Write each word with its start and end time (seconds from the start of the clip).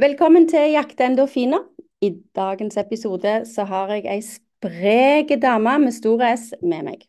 Velkommen 0.00 0.46
til 0.48 0.70
Jakte 0.72 1.04
endorfiner. 1.04 1.66
I 2.00 2.08
dagens 2.36 2.78
episode 2.80 3.32
så 3.44 3.66
har 3.68 3.90
jeg 3.92 4.06
ei 4.08 4.22
sprek 4.24 5.34
dame 5.42 5.74
med 5.82 5.92
stor 5.92 6.22
S 6.24 6.54
med 6.62 6.86
meg. 6.86 7.02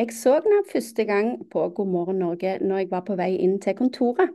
Jeg 0.00 0.10
så 0.16 0.32
henne 0.40 0.64
første 0.72 1.04
gang 1.06 1.28
på 1.52 1.68
God 1.76 1.86
morgen 1.92 2.18
Norge 2.18 2.56
når 2.58 2.80
jeg 2.80 2.88
var 2.90 3.04
på 3.06 3.14
vei 3.20 3.36
inn 3.36 3.60
til 3.62 3.76
kontoret. 3.78 4.32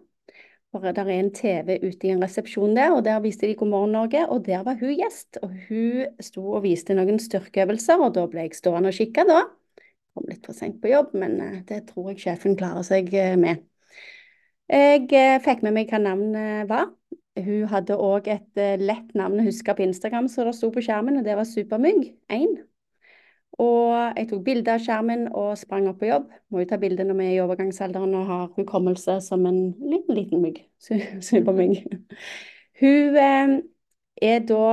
For 0.72 0.86
det 0.86 1.04
er 1.04 1.12
en 1.12 1.32
TV 1.36 1.76
ute 1.84 2.08
i 2.08 2.14
en 2.14 2.24
resepsjon 2.24 2.78
der, 2.78 2.94
og 2.96 3.04
der 3.04 3.20
viste 3.26 3.50
de 3.50 3.58
God 3.60 3.68
morgen 3.74 3.92
Norge, 3.98 4.22
og 4.30 4.46
der 4.46 4.64
var 4.64 4.80
hun 4.80 4.96
gjest. 4.96 5.42
Og 5.44 5.52
hun 5.68 6.24
sto 6.24 6.46
og 6.54 6.64
viste 6.64 6.96
noen 6.96 7.20
styrkeøvelser, 7.20 8.00
og 8.00 8.14
da 8.16 8.24
ble 8.32 8.48
jeg 8.48 8.56
stående 8.62 8.94
og 8.94 9.02
kikke 9.02 9.26
da. 9.28 9.42
Kom 10.16 10.30
litt 10.32 10.48
for 10.48 10.56
sent 10.56 10.80
på 10.80 10.94
jobb, 10.94 11.12
men 11.20 11.36
eh, 11.42 11.60
det 11.68 11.82
tror 11.92 12.14
jeg 12.14 12.24
sjefen 12.24 12.56
klarer 12.56 12.88
seg 12.94 13.12
eh, 13.12 13.36
med. 13.36 13.68
Jeg 14.72 15.10
eh, 15.12 15.42
fikk 15.44 15.68
med 15.68 15.76
meg 15.82 15.92
hva 15.92 16.00
navnet 16.06 16.72
var. 16.72 16.94
Hun 17.46 17.68
hadde 17.72 17.98
òg 17.98 18.28
et 18.32 18.62
lett 18.82 19.14
navn 19.18 19.42
å 19.42 19.46
huske 19.46 19.74
på 19.76 19.86
Instagram, 19.86 20.28
så 20.32 20.46
det 20.48 20.56
sto 20.58 20.72
på 20.74 20.84
skjermen, 20.84 21.20
og 21.20 21.28
det 21.28 21.38
var 21.40 21.48
Supermygg1. 21.48 22.58
Og 23.60 24.16
jeg 24.16 24.30
tok 24.30 24.44
bilde 24.46 24.72
av 24.72 24.84
skjermen 24.84 25.26
og 25.36 25.58
sprang 25.60 25.90
opp 25.92 26.00
på 26.00 26.08
jobb. 26.08 26.30
Må 26.50 26.62
jo 26.62 26.70
ta 26.70 26.78
bilde 26.80 27.04
når 27.04 27.18
vi 27.18 27.26
er 27.26 27.34
i 27.34 27.42
overgangsalderen 27.44 28.14
og 28.16 28.30
har 28.30 28.46
hukommelse 28.56 29.18
som 29.26 29.44
en 29.50 29.60
liten, 29.82 30.16
liten 30.16 30.44
mygg. 30.46 30.62
Supermygg. 31.30 31.82
Hun 32.80 33.20
eh, 33.20 33.58
er 34.32 34.40
da 34.48 34.64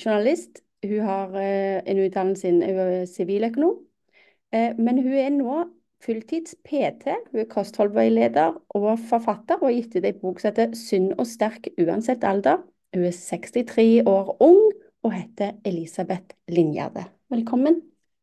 journalist. 0.00 0.62
Hun 0.86 1.04
har 1.04 1.36
eh, 1.42 1.82
en 1.84 2.00
utdannelse 2.06 2.48
innen 2.48 3.06
siviløkonom. 3.10 3.76
Eh, 4.56 4.72
men 4.78 5.02
hun 5.04 5.18
er 5.20 5.30
nå 5.36 5.58
fulltids 6.04 6.56
PT. 6.64 7.14
Hun 7.30 7.42
er 7.42 7.48
kostholdveileder 7.50 8.56
og 8.76 8.92
forfatter, 9.10 9.60
og 9.60 9.68
har 9.68 9.76
gitt 9.76 9.96
ut 9.96 10.06
ei 10.08 10.14
bok 10.16 10.40
som 10.40 10.50
heter 10.50 10.76
'Sunn 10.76 11.12
og 11.18 11.26
sterk 11.26 11.68
uansett 11.78 12.24
alder'. 12.24 12.62
Hun 12.94 13.04
er 13.04 13.14
63 13.14 14.02
år 14.06 14.36
ung 14.40 14.72
og 15.02 15.12
heter 15.12 15.52
Elisabeth 15.64 16.36
Lingjerde. 16.48 17.04
Velkommen. 17.30 17.82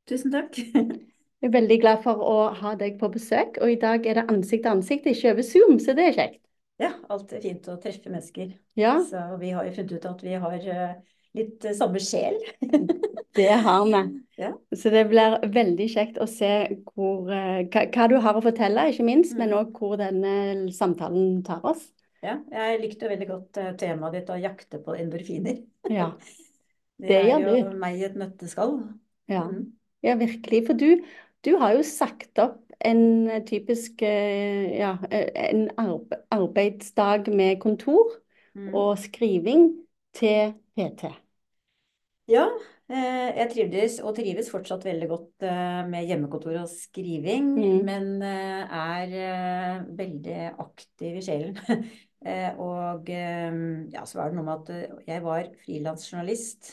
Tusen 0.10 0.32
takk. 0.32 0.58
Jeg 1.42 1.52
er 1.52 1.54
veldig 1.54 1.78
glad 1.82 2.02
for 2.02 2.18
å 2.26 2.38
ha 2.50 2.74
deg 2.76 2.98
på 2.98 3.12
besøk, 3.14 3.60
og 3.62 3.70
i 3.72 3.78
dag 3.78 4.06
er 4.10 4.18
det 4.18 4.30
ansikt 4.34 4.64
til 4.66 4.72
ansikt, 4.72 5.06
ikke 5.06 5.36
over 5.36 5.46
Zoom, 5.46 5.76
så 5.80 5.94
det 5.94 6.08
er 6.08 6.16
kjekt. 6.16 6.42
Ja, 6.82 6.90
alltid 7.14 7.44
fint 7.46 7.68
å 7.70 7.76
treffe 7.82 8.10
mennesker. 8.10 8.56
Ja. 8.78 8.96
Så 9.06 9.22
vi 9.42 9.52
har 9.54 9.66
jo 9.66 9.76
funnet 9.76 9.94
ut 9.94 10.08
at 10.10 10.24
vi 10.26 10.34
har 10.34 10.66
eh, 10.74 10.96
litt 11.38 11.66
eh, 11.68 12.00
sjel. 12.04 12.38
det 13.38 13.52
har 13.52 13.86
vi. 13.92 14.08
Ja. 14.38 14.52
Så 14.70 14.92
det 14.94 15.08
blir 15.10 15.40
veldig 15.50 15.86
kjekt 15.90 16.20
å 16.22 16.28
se 16.30 16.50
hvor, 16.92 17.26
eh, 17.34 17.64
hva, 17.74 17.88
hva, 17.90 18.04
du 18.06 18.20
har 18.22 18.38
å 18.38 18.44
fortelle, 18.46 18.84
ikke 18.92 19.08
minst, 19.08 19.34
mm. 19.34 19.40
men 19.42 19.56
òg 19.58 19.72
hvor 19.74 19.96
denne 19.98 20.68
samtalen 20.70 21.40
tar 21.48 21.66
oss. 21.66 21.88
Ja, 22.22 22.36
jeg 22.54 22.84
likte 22.84 23.10
veldig 23.10 23.28
godt 23.32 23.58
temaet 23.82 24.20
ditt 24.20 24.30
å 24.30 24.38
jakte 24.38 24.78
på 24.86 24.94
endorfiner. 24.94 25.58
Ja, 25.90 26.12
det, 27.02 27.10
det 27.10 27.18
er 27.24 27.48
jo 27.48 27.66
meg 27.82 27.98
i 27.98 28.06
et 28.12 28.22
nøtteskall. 28.22 28.78
Ja. 29.26 29.48
Mm. 29.50 29.72
Ja, 30.06 30.14
virkelig. 30.22 30.62
For 30.70 30.78
du, 30.78 31.02
du 31.42 31.56
har 31.58 31.74
jo 31.74 31.90
sagt 31.90 32.38
opp 32.38 32.62
en 32.86 33.30
typisk 33.50 34.02
eh, 34.06 34.78
ja, 34.78 34.98
en 35.10 35.70
arbeidsdag 36.30 37.34
med 37.34 37.58
kontor 37.66 38.20
mm. 38.54 38.74
og 38.74 39.00
skriving 39.02 39.72
til 40.14 40.54
PT. 40.78 41.10
Ja, 42.28 42.44
eh, 42.92 43.30
jeg 43.38 43.52
trivdes 43.54 44.02
og 44.04 44.18
trives 44.18 44.50
fortsatt 44.52 44.84
veldig 44.88 45.08
godt 45.12 45.46
eh, 45.48 45.84
med 45.88 46.10
hjemmekontor 46.10 46.58
og 46.64 46.72
skriving, 46.72 47.54
mm. 47.56 47.78
men 47.88 48.10
er 48.26 49.86
veldig 49.96 50.42
aktiv 50.60 51.22
i 51.22 51.24
sjelen. 51.24 51.58
Eh, 52.26 52.56
og 52.60 53.08
eh, 53.14 53.58
ja, 53.94 54.02
så 54.10 54.18
var 54.18 54.32
det 54.32 54.38
noe 54.40 54.46
med 54.48 54.64
at 54.64 54.72
eh, 54.74 55.04
jeg 55.06 55.24
var 55.24 55.50
frilansjournalist 55.62 56.72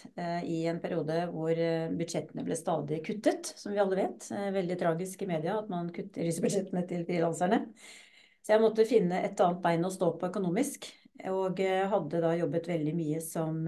i 0.48 0.62
en 0.70 0.80
periode 0.80 1.18
hvor 1.30 1.60
budsjettene 1.98 2.46
ble 2.46 2.56
stadig 2.58 3.02
kuttet, 3.04 3.52
som 3.58 3.74
vi 3.74 3.82
alle 3.82 3.98
vet. 3.98 4.28
Veldig 4.56 4.78
tragisk 4.80 5.22
i 5.22 5.30
media 5.30 5.58
at 5.60 5.70
man 5.72 5.92
kutter 5.94 6.26
disse 6.26 6.42
budsjettene 6.44 6.84
til 6.88 7.04
frilanserne. 7.08 7.64
Så 8.44 8.54
jeg 8.54 8.64
måtte 8.64 8.88
finne 8.88 9.22
et 9.24 9.40
annet 9.40 9.62
bein 9.64 9.84
å 9.86 9.92
stå 9.92 10.14
på 10.18 10.28
økonomisk. 10.32 10.88
Og 11.30 11.60
hadde 11.62 12.20
da 12.20 12.34
jobbet 12.36 12.66
veldig 12.68 12.92
mye 12.96 13.20
som 13.24 13.62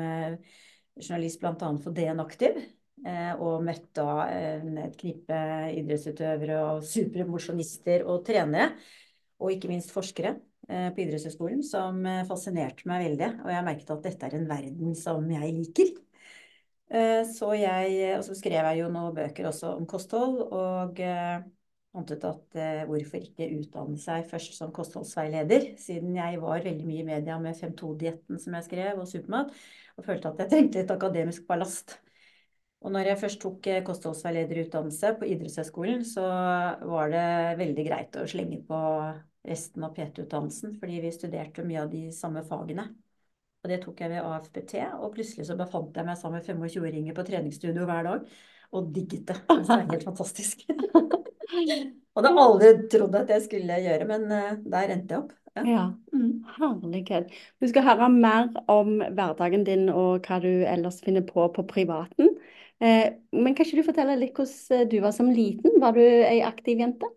journalist 1.01 1.41
bl.a. 1.43 1.71
for 1.83 1.95
DN 1.97 2.25
Aktiv. 2.25 2.59
Og 3.07 3.61
møtt 3.63 3.91
da 3.95 4.25
et 4.33 4.97
knippe 4.99 5.37
idrettsutøvere 5.77 6.57
og 6.65 6.87
supermosjonister 6.89 8.03
og 8.09 8.25
trenere. 8.27 8.73
Og 9.39 9.53
ikke 9.53 9.69
minst 9.71 9.93
forskere 9.95 10.33
Eh, 10.67 10.89
på 10.91 11.05
idrettshøyskolen 11.05 11.61
som 11.63 12.01
eh, 12.11 12.25
fascinerte 12.27 12.89
meg 12.91 13.05
veldig. 13.05 13.29
Og 13.45 13.53
jeg 13.53 13.67
merket 13.69 13.93
at 13.95 14.09
dette 14.09 14.27
er 14.27 14.35
en 14.35 14.49
verden 14.51 14.97
som 14.99 15.29
jeg 15.31 15.53
liker. 15.55 15.93
Eh, 16.91 17.23
så 17.31 17.53
jeg, 17.55 18.01
og 18.17 18.25
så 18.27 18.35
skrev 18.35 18.67
jeg 18.67 18.81
jo 18.81 18.89
noen 18.91 19.15
bøker 19.15 19.47
også 19.47 19.77
om 19.77 19.87
kosthold, 19.91 20.41
og 20.51 20.99
fant 21.97 22.11
ut 22.13 22.27
at 22.29 22.59
hvorfor 22.91 23.23
ikke 23.23 23.49
utdanne 23.57 23.97
seg 24.01 24.27
først 24.29 24.59
som 24.59 24.75
kostholdsveileder, 24.75 25.71
siden 25.81 26.19
jeg 26.19 26.43
var 26.43 26.67
veldig 26.67 26.87
mye 26.87 27.05
i 27.05 27.09
media 27.15 27.39
med 27.41 27.57
5-2-dietten 27.57 28.43
som 28.43 28.59
jeg 28.59 28.67
skrev, 28.67 29.01
og 29.01 29.09
supermat, 29.09 29.55
og 29.97 30.05
følte 30.05 30.33
at 30.33 30.43
jeg 30.43 30.53
trengte 30.53 30.83
litt 30.83 30.93
akademisk 30.93 31.47
ballast. 31.49 31.97
Og 32.85 32.93
når 32.93 33.11
jeg 33.11 33.21
først 33.23 33.41
tok 33.43 33.69
kostholdsveilederutdannelse 33.87 35.15
på 35.19 35.31
idrettshøyskolen, 35.33 36.05
så 36.07 36.27
var 36.87 37.11
det 37.11 37.25
veldig 37.59 37.87
greit 37.89 38.19
å 38.21 38.27
slenge 38.29 38.61
på 38.69 38.81
resten 39.47 39.87
av 39.87 39.95
PT-utdannelsen, 39.97 40.77
fordi 40.81 41.01
vi 41.03 41.15
studerte 41.15 41.65
mye 41.67 41.83
av 41.85 41.91
de 41.93 42.05
samme 42.15 42.43
fagene. 42.47 42.89
Og 43.65 43.71
det 43.73 43.81
tok 43.83 44.03
jeg 44.03 44.13
ved 44.13 44.23
AFPT, 44.23 44.77
og 45.01 45.15
plutselig 45.17 45.49
så 45.49 45.57
befant 45.59 45.97
jeg 45.97 46.07
meg 46.07 46.21
sammen 46.21 46.43
med 46.43 46.47
25-åringer 46.47 47.17
på 47.17 47.25
treningsstudio 47.27 47.89
hver 47.89 48.07
dag, 48.07 48.29
og 48.77 48.93
digget 48.95 49.33
det. 49.33 49.41
Det 49.67 49.73
er 49.73 49.89
helt 49.91 50.07
fantastisk. 50.07 50.67
og 52.15 52.23
det 52.23 52.31
har 52.31 52.43
aldri 52.43 52.71
trodd 52.93 53.19
at 53.19 53.31
jeg 53.33 53.47
skulle 53.47 53.83
gjøre, 53.83 54.07
men 54.11 54.27
uh, 54.31 54.55
der 54.67 54.95
endte 54.95 55.17
jeg 55.17 55.25
opp. 55.25 55.35
Ja. 55.65 55.87
Mm. 56.13 56.45
herlighet. 56.59 57.33
Vi 57.61 57.69
skal 57.71 57.87
høre 57.87 58.09
mer 58.13 58.51
om 58.69 58.99
hverdagen 59.01 59.65
din 59.65 59.89
og 59.89 60.27
hva 60.27 60.41
du 60.43 60.51
ellers 60.69 61.01
finner 61.05 61.25
på 61.27 61.49
på 61.55 61.65
privaten. 61.69 62.35
Eh, 62.81 63.17
men 63.33 63.55
kan 63.55 63.65
ikke 63.65 63.81
du 63.81 63.87
fortelle 63.87 64.19
litt 64.21 64.37
hvordan 64.37 64.91
du 64.93 64.99
var 65.01 65.15
som 65.17 65.31
liten? 65.33 65.79
Var 65.81 65.97
du 65.97 66.03
ei 66.05 66.43
aktiv 66.45 66.83
jente? 66.83 67.09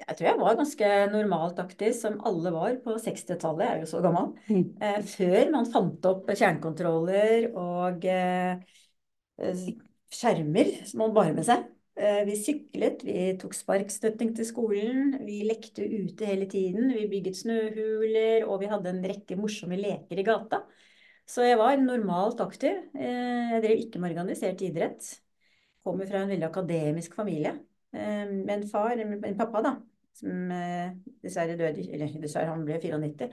Jeg 0.00 0.16
tror 0.16 0.26
jeg 0.26 0.40
var 0.40 0.56
ganske 0.56 0.90
normalt 1.12 1.58
aktiv, 1.60 1.92
som 1.92 2.20
alle 2.26 2.52
var 2.54 2.76
på 2.84 2.94
60-tallet. 3.04 3.66
Jeg 3.66 3.74
er 3.74 3.82
jo 3.82 3.90
så 3.90 4.00
gammel. 4.04 4.30
Mm. 4.48 4.62
Eh, 4.80 5.00
før 5.04 5.50
man 5.52 5.68
fant 5.68 6.08
opp 6.08 6.30
kjernekontroller 6.30 7.50
og 7.50 8.06
eh, 8.08 8.62
eh, 9.42 9.66
skjermer 10.14 10.72
som 10.88 11.04
man 11.04 11.14
bar 11.18 11.34
med 11.36 11.46
seg. 11.50 11.68
Eh, 11.98 12.22
vi 12.24 12.36
syklet, 12.38 13.02
vi 13.04 13.14
tok 13.40 13.54
sparkstøtting 13.56 14.30
til 14.36 14.46
skolen, 14.46 15.16
vi 15.26 15.40
lekte 15.48 15.84
ute 15.84 16.28
hele 16.28 16.46
tiden. 16.48 16.92
Vi 16.94 17.08
bygget 17.10 17.40
snøhuler, 17.42 18.46
og 18.46 18.62
vi 18.62 18.70
hadde 18.70 18.92
en 18.92 19.02
rekke 19.10 19.36
morsomme 19.36 19.78
leker 19.80 20.20
i 20.20 20.24
gata. 20.26 20.62
Så 21.28 21.44
jeg 21.46 21.58
var 21.58 21.76
normalt 21.82 22.40
aktiv. 22.42 22.78
Eh, 22.94 23.56
jeg 23.56 23.64
drev 23.66 23.82
ikke 23.84 24.00
med 24.00 24.14
organisert 24.14 24.62
idrett. 24.64 25.10
Kommer 25.84 26.06
fra 26.06 26.22
en 26.22 26.32
veldig 26.32 26.48
akademisk 26.48 27.14
familie. 27.18 27.56
Eh, 27.92 28.26
men 28.30 28.66
far, 28.70 28.96
en 28.96 29.38
pappa, 29.38 29.64
da, 29.66 29.74
som 30.14 30.50
dessverre 31.22 31.56
døde 31.58 31.84
Eller 31.90 32.14
dessverre, 32.22 32.50
han 32.50 32.64
ble 32.66 32.78
94 32.82 33.28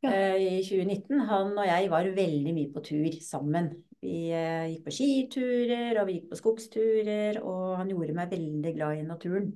ja. 0.00 0.34
I 0.40 0.64
2019. 0.64 1.20
Han 1.28 1.52
og 1.52 1.68
jeg 1.68 1.92
var 1.92 2.10
veldig 2.16 2.56
mye 2.56 2.72
på 2.72 2.82
tur 2.90 3.20
sammen. 3.22 3.74
Vi 4.00 4.30
gikk 4.30 4.86
på 4.86 4.94
skiturer, 4.96 5.98
og 6.00 6.08
vi 6.08 6.14
gikk 6.16 6.30
på 6.30 6.38
skogsturer, 6.38 7.40
og 7.44 7.74
han 7.82 7.90
gjorde 7.92 8.16
meg 8.16 8.32
veldig 8.32 8.72
glad 8.78 9.00
i 9.02 9.04
naturen. 9.04 9.50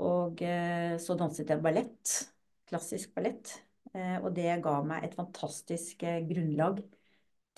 Og 0.00 0.40
så 0.40 1.16
danset 1.20 1.52
jeg 1.52 1.60
ballett. 1.60 2.14
Klassisk 2.70 3.12
ballett. 3.12 3.52
Og 4.24 4.30
det 4.32 4.56
ga 4.64 4.78
meg 4.88 5.04
et 5.04 5.18
fantastisk 5.18 6.00
grunnlag 6.30 6.80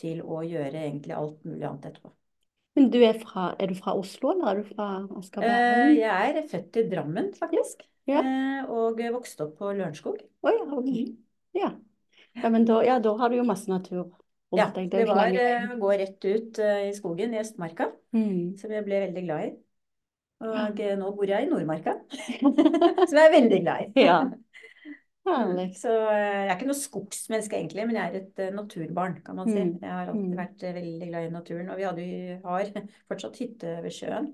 til 0.02 0.22
å 0.26 0.42
gjøre 0.42 0.82
egentlig 0.82 1.14
alt 1.14 1.46
mulig 1.46 1.68
annet 1.68 1.92
etterpå. 1.92 2.10
Men 2.74 2.90
du 2.90 2.98
er, 3.06 3.14
fra, 3.20 3.52
er 3.62 3.70
du 3.70 3.76
fra 3.78 3.94
Oslo, 3.94 4.32
eller 4.34 4.50
er 4.50 4.60
du 4.60 4.70
fra 4.72 4.88
Askaberg? 5.20 5.52
Eh, 5.54 5.92
jeg 6.00 6.30
er 6.32 6.46
født 6.50 6.78
i 6.80 6.86
Drammen, 6.90 7.30
faktisk. 7.38 7.84
Ja. 8.10 8.20
Eh, 8.20 8.70
og 8.70 8.98
vokste 9.14 9.46
opp 9.46 9.54
på 9.60 9.70
Lørenskog. 9.70 10.18
Oh, 10.42 10.50
ja, 10.50 10.64
okay. 10.80 11.04
mm. 11.04 11.12
ja. 11.60 11.70
ja, 12.42 12.50
men 12.50 12.66
da, 12.66 12.80
ja, 12.86 12.98
da, 13.02 13.14
har 13.20 13.30
du 13.30 13.38
jo 13.38 13.46
masse 13.46 13.70
natur 13.70 14.08
ja, 14.58 14.68
deg. 14.74 14.88
Det, 14.92 15.04
var 15.08 15.28
å 15.28 15.44
uh, 15.44 15.74
gå 15.80 15.90
rett 16.00 16.26
ut 16.26 16.60
uh, 16.62 16.80
i 16.88 16.94
skogen 16.96 17.34
i 17.34 17.40
Østmarka, 17.42 17.90
mm. 18.16 18.56
som 18.60 18.72
jeg 18.74 18.86
ble 18.86 19.02
veldig 19.06 19.24
glad 19.26 19.46
i. 19.48 19.52
Og 20.44 20.80
uh, 20.84 20.94
nå 21.00 21.10
bor 21.16 21.30
jeg 21.30 21.46
i 21.46 21.50
Nordmarka, 21.50 21.96
som 23.08 23.18
jeg 23.18 23.22
er 23.22 23.36
veldig 23.36 23.60
glad 23.66 23.86
i. 23.86 24.08
ja. 24.08 24.24
Herlig. 25.24 25.70
Så 25.80 25.88
jeg 25.88 26.40
er 26.42 26.50
ikke 26.52 26.66
noe 26.68 26.76
skogsmenneske 26.76 27.56
egentlig, 27.56 27.86
men 27.88 27.96
jeg 27.96 28.10
er 28.10 28.16
et 28.18 28.40
naturbarn, 28.52 29.14
kan 29.24 29.38
man 29.38 29.48
si. 29.48 29.56
Mm. 29.56 29.78
Jeg 29.80 29.88
har 29.88 30.10
alltid 30.12 30.34
mm. 30.34 30.34
vært 30.36 30.64
veldig 30.76 31.08
glad 31.08 31.24
i 31.24 31.30
naturen. 31.32 31.70
Og 31.72 31.80
vi 31.80 31.86
hadde, 31.88 32.08
har 32.42 32.72
fortsatt 33.08 33.40
hytte 33.40 33.72
ved 33.80 33.94
sjøen. 33.96 34.28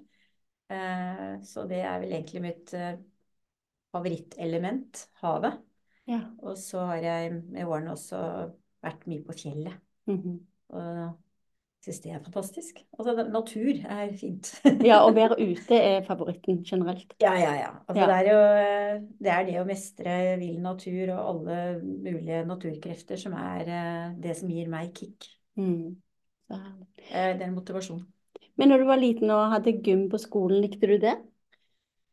så 1.47 1.69
det 1.71 1.79
er 1.87 2.03
vel 2.03 2.17
egentlig 2.19 2.43
mitt 2.43 2.75
favorittelement, 3.95 5.05
havet. 5.23 5.63
Ja. 6.11 6.25
Og 6.43 6.59
så 6.59 6.83
har 6.91 7.05
jeg 7.05 7.39
med 7.39 7.71
årene 7.71 7.95
også 7.95 8.19
vært 8.83 9.07
mye 9.11 9.25
på 9.27 9.37
fjellet. 9.37 9.79
Mhm. 10.11 10.39
Og 10.71 11.11
syns 11.85 12.01
det 12.05 12.13
er 12.13 12.21
fantastisk. 12.25 12.83
Altså, 12.99 13.15
natur 13.33 13.71
er 13.89 14.13
fint. 14.21 14.53
Ja, 14.91 15.01
å 15.07 15.13
være 15.17 15.39
ute 15.51 15.79
er 15.81 16.05
favoritten 16.07 16.63
generelt. 16.67 17.15
Ja, 17.23 17.33
ja, 17.39 17.55
ja. 17.57 17.71
Altså, 17.87 18.01
Ja. 18.01 18.07
Det 18.07 18.17
er 18.19 18.29
jo 18.31 18.39
det, 19.25 19.33
er 19.35 19.45
det 19.49 19.59
å 19.61 19.67
mestre 19.69 20.17
vill 20.41 20.61
natur 20.65 21.15
og 21.17 21.21
alle 21.35 21.59
mulige 21.83 22.45
naturkrefter 22.49 23.21
som 23.21 23.37
er 23.41 23.69
eh, 23.69 24.17
det 24.21 24.37
som 24.41 24.53
gir 24.53 24.71
meg 24.73 24.93
kick. 24.97 25.31
Mm. 25.57 25.97
Eh, 26.51 26.71
Det 27.11 27.43
er 27.43 27.49
en 27.49 27.55
motivasjon. 27.59 28.05
Men 28.61 28.69
når 28.71 28.79
du 28.83 28.87
var 28.91 29.01
liten 29.01 29.33
og 29.35 29.51
hadde 29.55 29.75
gym 29.87 30.07
på 30.13 30.21
skolen, 30.23 30.61
likte 30.65 30.87
du 30.91 30.97
det? 31.03 31.17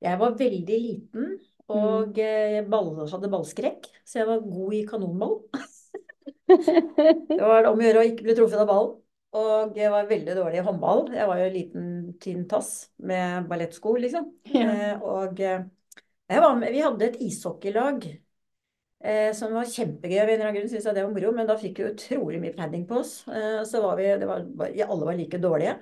Jeg 0.02 0.20
var 0.22 0.36
veldig 0.40 0.78
liten 0.82 1.32
og 1.74 2.20
eh, 2.24 2.62
ball, 2.72 2.94
hadde 3.12 3.30
ballskrekk, 3.34 3.90
så 4.08 4.22
jeg 4.22 4.30
var 4.30 4.46
god 4.46 4.76
i 4.78 4.84
kanonball. 4.88 5.40
Det 6.48 7.42
var 7.42 7.68
om 7.70 7.80
å 7.80 7.86
gjøre 7.86 8.02
å 8.02 8.08
ikke 8.08 8.26
bli 8.28 8.36
truffet 8.38 8.64
av 8.64 8.70
ballen. 8.70 8.96
Og 9.38 9.76
jeg 9.78 9.92
var 9.92 10.08
veldig 10.10 10.36
dårlig 10.38 10.62
i 10.62 10.64
håndball. 10.66 11.02
Jeg 11.14 11.28
var 11.30 11.42
jo 11.42 11.48
en 11.50 11.54
liten, 11.56 11.90
tynn 12.24 12.46
tass 12.50 12.72
med 13.04 13.50
ballettsko, 13.50 13.98
liksom. 14.02 14.30
Ja. 14.54 14.70
Eh, 14.72 15.04
og 15.04 15.42
eh, 15.44 15.66
jeg 16.32 16.44
var 16.44 16.64
vi 16.64 16.82
hadde 16.84 17.10
et 17.10 17.20
ishockeylag 17.24 18.08
eh, 18.08 19.30
som 19.38 19.54
var 19.56 19.70
kjempegøy. 19.70 20.18
Av 20.22 20.32
en 20.32 20.34
eller 20.38 20.48
annen 20.48 20.58
grunn 20.60 20.72
syntes 20.72 20.88
jeg 20.90 20.98
det 20.98 21.06
var 21.06 21.14
moro, 21.14 21.34
men 21.36 21.50
da 21.50 21.60
fikk 21.60 21.84
vi 21.84 21.92
utrolig 21.92 22.42
mye 22.44 22.56
padding 22.58 22.88
på 22.90 23.02
oss. 23.04 23.14
Eh, 23.28 23.62
så 23.68 23.84
var 23.84 24.00
vi, 24.00 24.10
det 24.24 24.30
var, 24.30 24.48
alle 24.64 25.12
var 25.12 25.20
like 25.20 25.42
dårlige. 25.44 25.78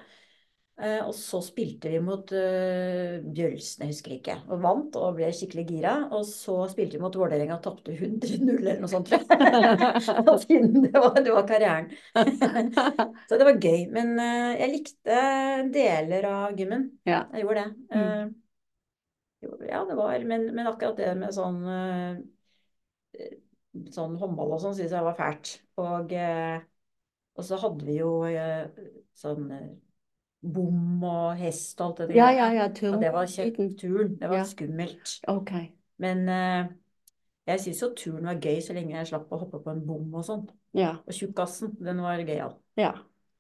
Eh, 0.76 1.00
og 1.08 1.14
så 1.16 1.40
spilte 1.40 1.88
vi 1.88 2.02
mot 2.04 2.32
uh, 2.36 3.22
Bjølsen, 3.24 3.86
jeg 3.86 3.94
husker 3.94 4.16
ikke, 4.18 4.34
og 4.52 4.60
vant 4.60 4.98
og 5.00 5.14
ble 5.16 5.30
skikkelig 5.32 5.64
gira. 5.70 5.94
Og 6.12 6.26
så 6.28 6.58
spilte 6.68 6.98
vi 6.98 7.04
mot 7.04 7.16
Vålerenga 7.16 7.56
og 7.56 7.62
tapte 7.64 7.94
100-0 7.96 8.58
eller 8.58 8.82
noe 8.84 8.92
sånt, 8.92 9.08
tror 9.08 9.24
jeg. 9.24 9.30
Det 10.86 11.00
var, 11.00 11.16
det 11.24 11.32
var 11.32 11.46
karrieren. 11.48 11.88
så 13.30 13.38
det 13.40 13.48
var 13.48 13.60
gøy. 13.62 13.86
Men 13.96 14.12
uh, 14.20 14.52
jeg 14.60 14.72
likte 14.74 15.20
deler 15.72 16.28
av 16.28 16.60
gymmen. 16.60 16.90
Ja. 17.08 17.22
Jeg 17.32 17.46
gjorde 17.46 17.64
det. 17.64 17.96
Mm. 17.96 18.04
Eh, 18.04 18.92
jo, 19.46 19.56
ja, 19.70 19.82
det 19.88 19.98
var 20.00 20.28
Men, 20.28 20.50
men 20.58 20.70
akkurat 20.72 21.00
det 21.00 21.12
med 21.20 21.36
sånn 21.36 21.60
Sånn 23.96 24.16
håndball 24.20 24.56
og 24.56 24.62
sånn 24.64 24.76
syns 24.76 24.94
jeg 24.96 25.04
var 25.08 25.16
fælt. 25.20 25.56
Og, 25.80 26.12
og 26.16 27.48
så 27.48 27.60
hadde 27.64 27.88
vi 27.88 27.98
jo 28.00 28.12
sånn 29.20 29.50
bom 30.54 31.04
og 31.04 31.36
hest 31.40 31.82
og 31.82 31.88
alt 31.88 31.98
det 32.10 32.16
Ja, 32.16 32.26
der. 32.26 32.38
ja, 32.38 32.50
ja, 32.54 32.68
Og 32.96 33.02
det 33.02 33.12
var 33.14 33.26
kjekt. 33.26 33.58
turn. 33.80 34.16
Det 34.20 34.30
var 34.30 34.38
Ja. 34.38 34.44
skummelt. 34.44 35.20
Ok. 35.28 35.52
Men 35.98 36.30
uh, 36.30 36.72
jeg 37.48 37.60
syns 37.60 37.82
jo 37.82 37.94
turn 37.98 38.26
var 38.26 38.40
gøy 38.42 38.62
så 38.62 38.74
lenge 38.74 38.96
jeg 38.98 39.08
slapp 39.08 39.32
å 39.32 39.38
hoppe 39.38 39.60
på 39.64 39.72
en 39.72 39.86
bom 39.88 40.14
og 40.14 40.26
sånn. 40.26 40.48
Ja. 40.74 40.96
Og 41.08 41.14
tjukkasen, 41.14 41.76
den 41.84 42.02
var 42.02 42.18
gøyal. 42.20 42.56
ja. 42.78 42.94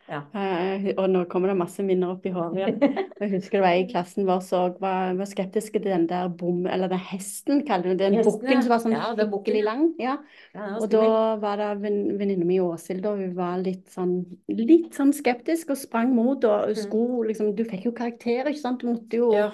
Ja. 0.05 0.19
Eh, 0.37 0.91
og 0.99 1.07
nå 1.09 1.23
kommer 1.31 1.49
det 1.49 1.55
masse 1.57 1.81
minner 1.81 2.11
opp 2.13 2.25
i 2.29 2.31
håret 2.33 2.59
igjen. 2.59 2.75
Jeg 3.21 3.31
husker 3.31 3.57
det 3.57 3.61
var 3.63 3.73
jeg 3.73 3.85
i 3.85 3.89
klassen 3.89 4.27
vår 4.27 4.41
som 4.45 4.73
var, 4.81 5.13
var 5.17 5.29
skeptisk 5.29 5.77
til 5.77 5.85
den 5.87 6.05
der 6.09 6.27
bom... 6.29 6.65
Eller 6.69 6.91
den 6.91 7.01
hesten, 7.01 7.63
kaller 7.65 7.93
du 7.93 8.01
det. 8.03 8.11
Den 8.13 8.25
bukken 8.27 8.61
som 8.61 8.73
var 8.73 8.83
sånn 8.83 8.93
Ja, 8.93 9.13
skikkelig 9.17 9.63
lang. 9.65 9.85
Ja. 10.01 10.17
Ja, 10.53 10.67
Og 10.77 10.89
da 10.93 11.01
var 11.41 11.57
det 11.61 11.69
venn- 11.81 12.17
venninna 12.19 12.45
mi 12.45 12.59
Åshild, 12.61 13.07
og 13.09 13.21
hun 13.23 13.33
var 13.37 13.57
litt 13.63 13.87
sånn, 13.95 14.17
litt 14.51 14.93
sånn 14.99 15.15
skeptisk 15.15 15.73
og 15.73 15.81
sprang 15.81 16.13
mot. 16.13 16.43
Og 16.43 16.69
Mm. 16.75 16.75
skulle 16.83 17.31
liksom 17.31 17.55
Du 17.55 17.63
fikk 17.65 17.85
jo 17.89 17.95
karakter, 17.95 18.45
ikke 18.51 18.61
sant? 18.61 18.81
Du 18.81 18.91
måtte 18.93 19.17
jo 19.23 19.31
Ja. 19.33 19.49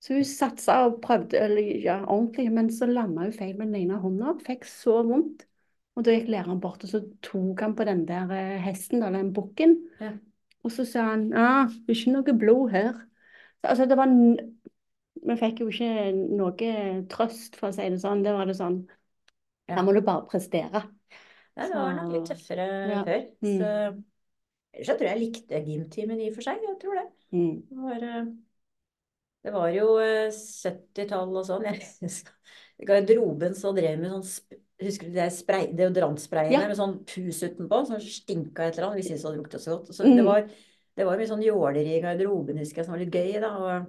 Så 0.00 0.14
hun 0.14 0.24
satsa 0.24 0.86
og 0.86 1.02
prøvde 1.02 1.36
eller, 1.36 1.60
ja, 1.84 1.98
ordentlig, 2.06 2.50
men 2.52 2.70
så 2.72 2.86
landa 2.88 3.26
hun 3.26 3.32
feil 3.36 3.56
med 3.58 3.68
den 3.68 3.82
ene 3.82 3.98
hånda. 4.00 4.38
Fikk 4.46 4.64
så 4.64 5.02
vondt. 5.04 5.44
Og 5.98 6.06
da 6.06 6.14
gikk 6.14 6.30
læreren 6.30 6.60
bort, 6.62 6.84
og 6.86 6.92
så 6.92 7.00
tok 7.24 7.60
han 7.64 7.74
på 7.76 7.84
den 7.88 8.04
der 8.08 8.30
eh, 8.34 8.58
hesten, 8.62 9.02
eller 9.02 9.18
den 9.18 9.32
bukken. 9.36 9.76
Ja. 10.00 10.14
Og 10.64 10.72
så 10.74 10.84
sa 10.88 11.10
han 11.12 11.30
ja, 11.32 11.66
det 11.66 11.94
er 11.94 11.98
ikke 11.98 12.14
noe 12.14 12.36
blod 12.38 12.74
her. 12.74 12.92
Så, 13.60 13.72
altså, 13.72 13.88
det 13.90 13.98
var 14.00 14.14
Vi 15.20 15.36
fikk 15.36 15.60
jo 15.60 15.68
ikke 15.68 16.12
noe 16.14 16.70
trøst, 17.12 17.58
for 17.60 17.68
å 17.68 17.74
si 17.76 17.88
det 17.92 18.00
sånn. 18.00 18.22
Det 18.24 18.32
var 18.36 18.48
det 18.48 18.56
sånn 18.60 18.82
Ja. 19.68 19.76
Her 19.76 19.84
må 19.86 19.92
du 19.94 20.00
bare 20.02 20.26
prestere. 20.30 20.84
Ja, 21.58 21.66
det 21.66 21.74
var 21.76 21.92
nok 21.94 22.14
litt 22.14 22.30
tøffere 22.30 22.68
ja. 22.90 23.02
før. 23.06 23.26
Mm. 23.44 23.58
Så 23.60 23.74
ellers 24.70 24.86
så 24.86 24.94
tror 24.94 25.08
jeg 25.08 25.16
jeg 25.16 25.22
likte 25.24 25.60
gymtimen 25.66 26.22
i 26.22 26.30
og 26.30 26.38
for 26.38 26.46
seg. 26.46 26.62
Jeg 26.64 26.78
tror 26.80 26.96
det. 26.98 27.06
Mm. 27.34 27.54
Det 27.68 27.84
var, 27.84 28.06
eh, 28.06 28.30
det 29.44 29.54
var 29.54 29.68
jo 29.74 29.86
eh, 30.02 30.32
70-tall 30.32 31.36
og 31.42 31.46
sånn. 31.48 31.66
Jeg 31.68 32.24
garderoben 32.88 33.56
så 33.58 33.74
drev 33.76 34.00
med 34.00 34.14
sånn 34.14 34.60
Husker 34.80 35.08
du 35.10 35.12
det 35.12 35.26
spray, 35.32 35.66
deodorantsprayene 35.76 36.52
Ja. 36.62 36.66
med 36.68 36.76
sånn 36.78 36.98
pus 37.04 37.42
utenpå? 37.42 37.86
Som 37.86 38.00
stinka 38.00 38.64
et 38.68 38.78
eller 38.78 38.88
annet. 38.90 39.02
Vi 39.02 39.08
syntes 39.10 39.22
det 39.22 39.28
hadde 39.30 39.42
lukta 39.42 39.58
så 39.58 39.70
godt. 39.78 39.88
Så 39.94 40.04
Mm. 40.06 40.16
det 40.16 40.24
var, 40.24 40.40
det 40.96 41.04
var 41.06 41.16
mye 41.18 41.26
sånn 41.28 41.42
jåleri 41.44 41.98
i 41.98 42.00
garderoben, 42.00 42.56
husker 42.58 42.76
jeg, 42.78 42.84
som 42.86 42.92
var 42.94 42.98
litt 43.04 43.12
gøy. 43.12 43.40
da, 43.40 43.50
og 43.58 43.86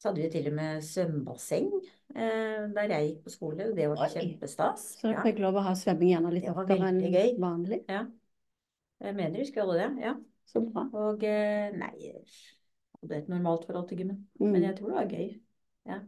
så 0.00 0.08
hadde 0.08 0.22
vi 0.22 0.28
til 0.30 0.46
og 0.46 0.52
med 0.54 0.82
svømmebasseng 0.82 1.72
eh, 2.14 2.68
der 2.74 2.88
jeg 2.88 3.08
gikk 3.10 3.24
på 3.24 3.30
skole. 3.30 3.74
Det 3.74 3.88
var 3.88 3.96
Oi. 3.96 4.08
kjempestas. 4.08 4.96
Så 5.00 5.08
Ja. 5.10 5.12
dere 5.22 5.22
fikk 5.32 5.38
lov 5.40 5.54
å 5.54 5.62
ha 5.62 5.72
svømming 5.74 6.14
gjerne 6.14 6.32
litt 6.32 6.44
Det 6.44 6.54
oftere 6.54 6.88
enn 6.88 7.00
gøy. 7.12 7.38
vanlig. 7.38 7.84
Ja. 7.88 8.06
Jeg 9.02 9.14
mener 9.14 9.30
jeg 9.38 9.46
husker 9.46 9.62
alle 9.62 9.78
det. 9.78 10.02
Ja. 10.04 10.14
Så 10.46 10.60
bra. 10.72 10.88
Og 10.94 11.22
eh, 11.24 11.70
nei 11.72 11.92
jeg 11.98 12.24
hadde 13.02 13.16
et 13.16 13.28
normalt 13.28 13.66
forhold 13.66 13.88
til 13.88 13.98
gymmen. 13.98 14.26
Mm. 14.40 14.52
Men 14.52 14.62
jeg 14.62 14.76
tror 14.76 14.86
det 14.88 14.94
var 14.94 15.18
gøy. 15.18 15.40
Ja. 15.88 15.98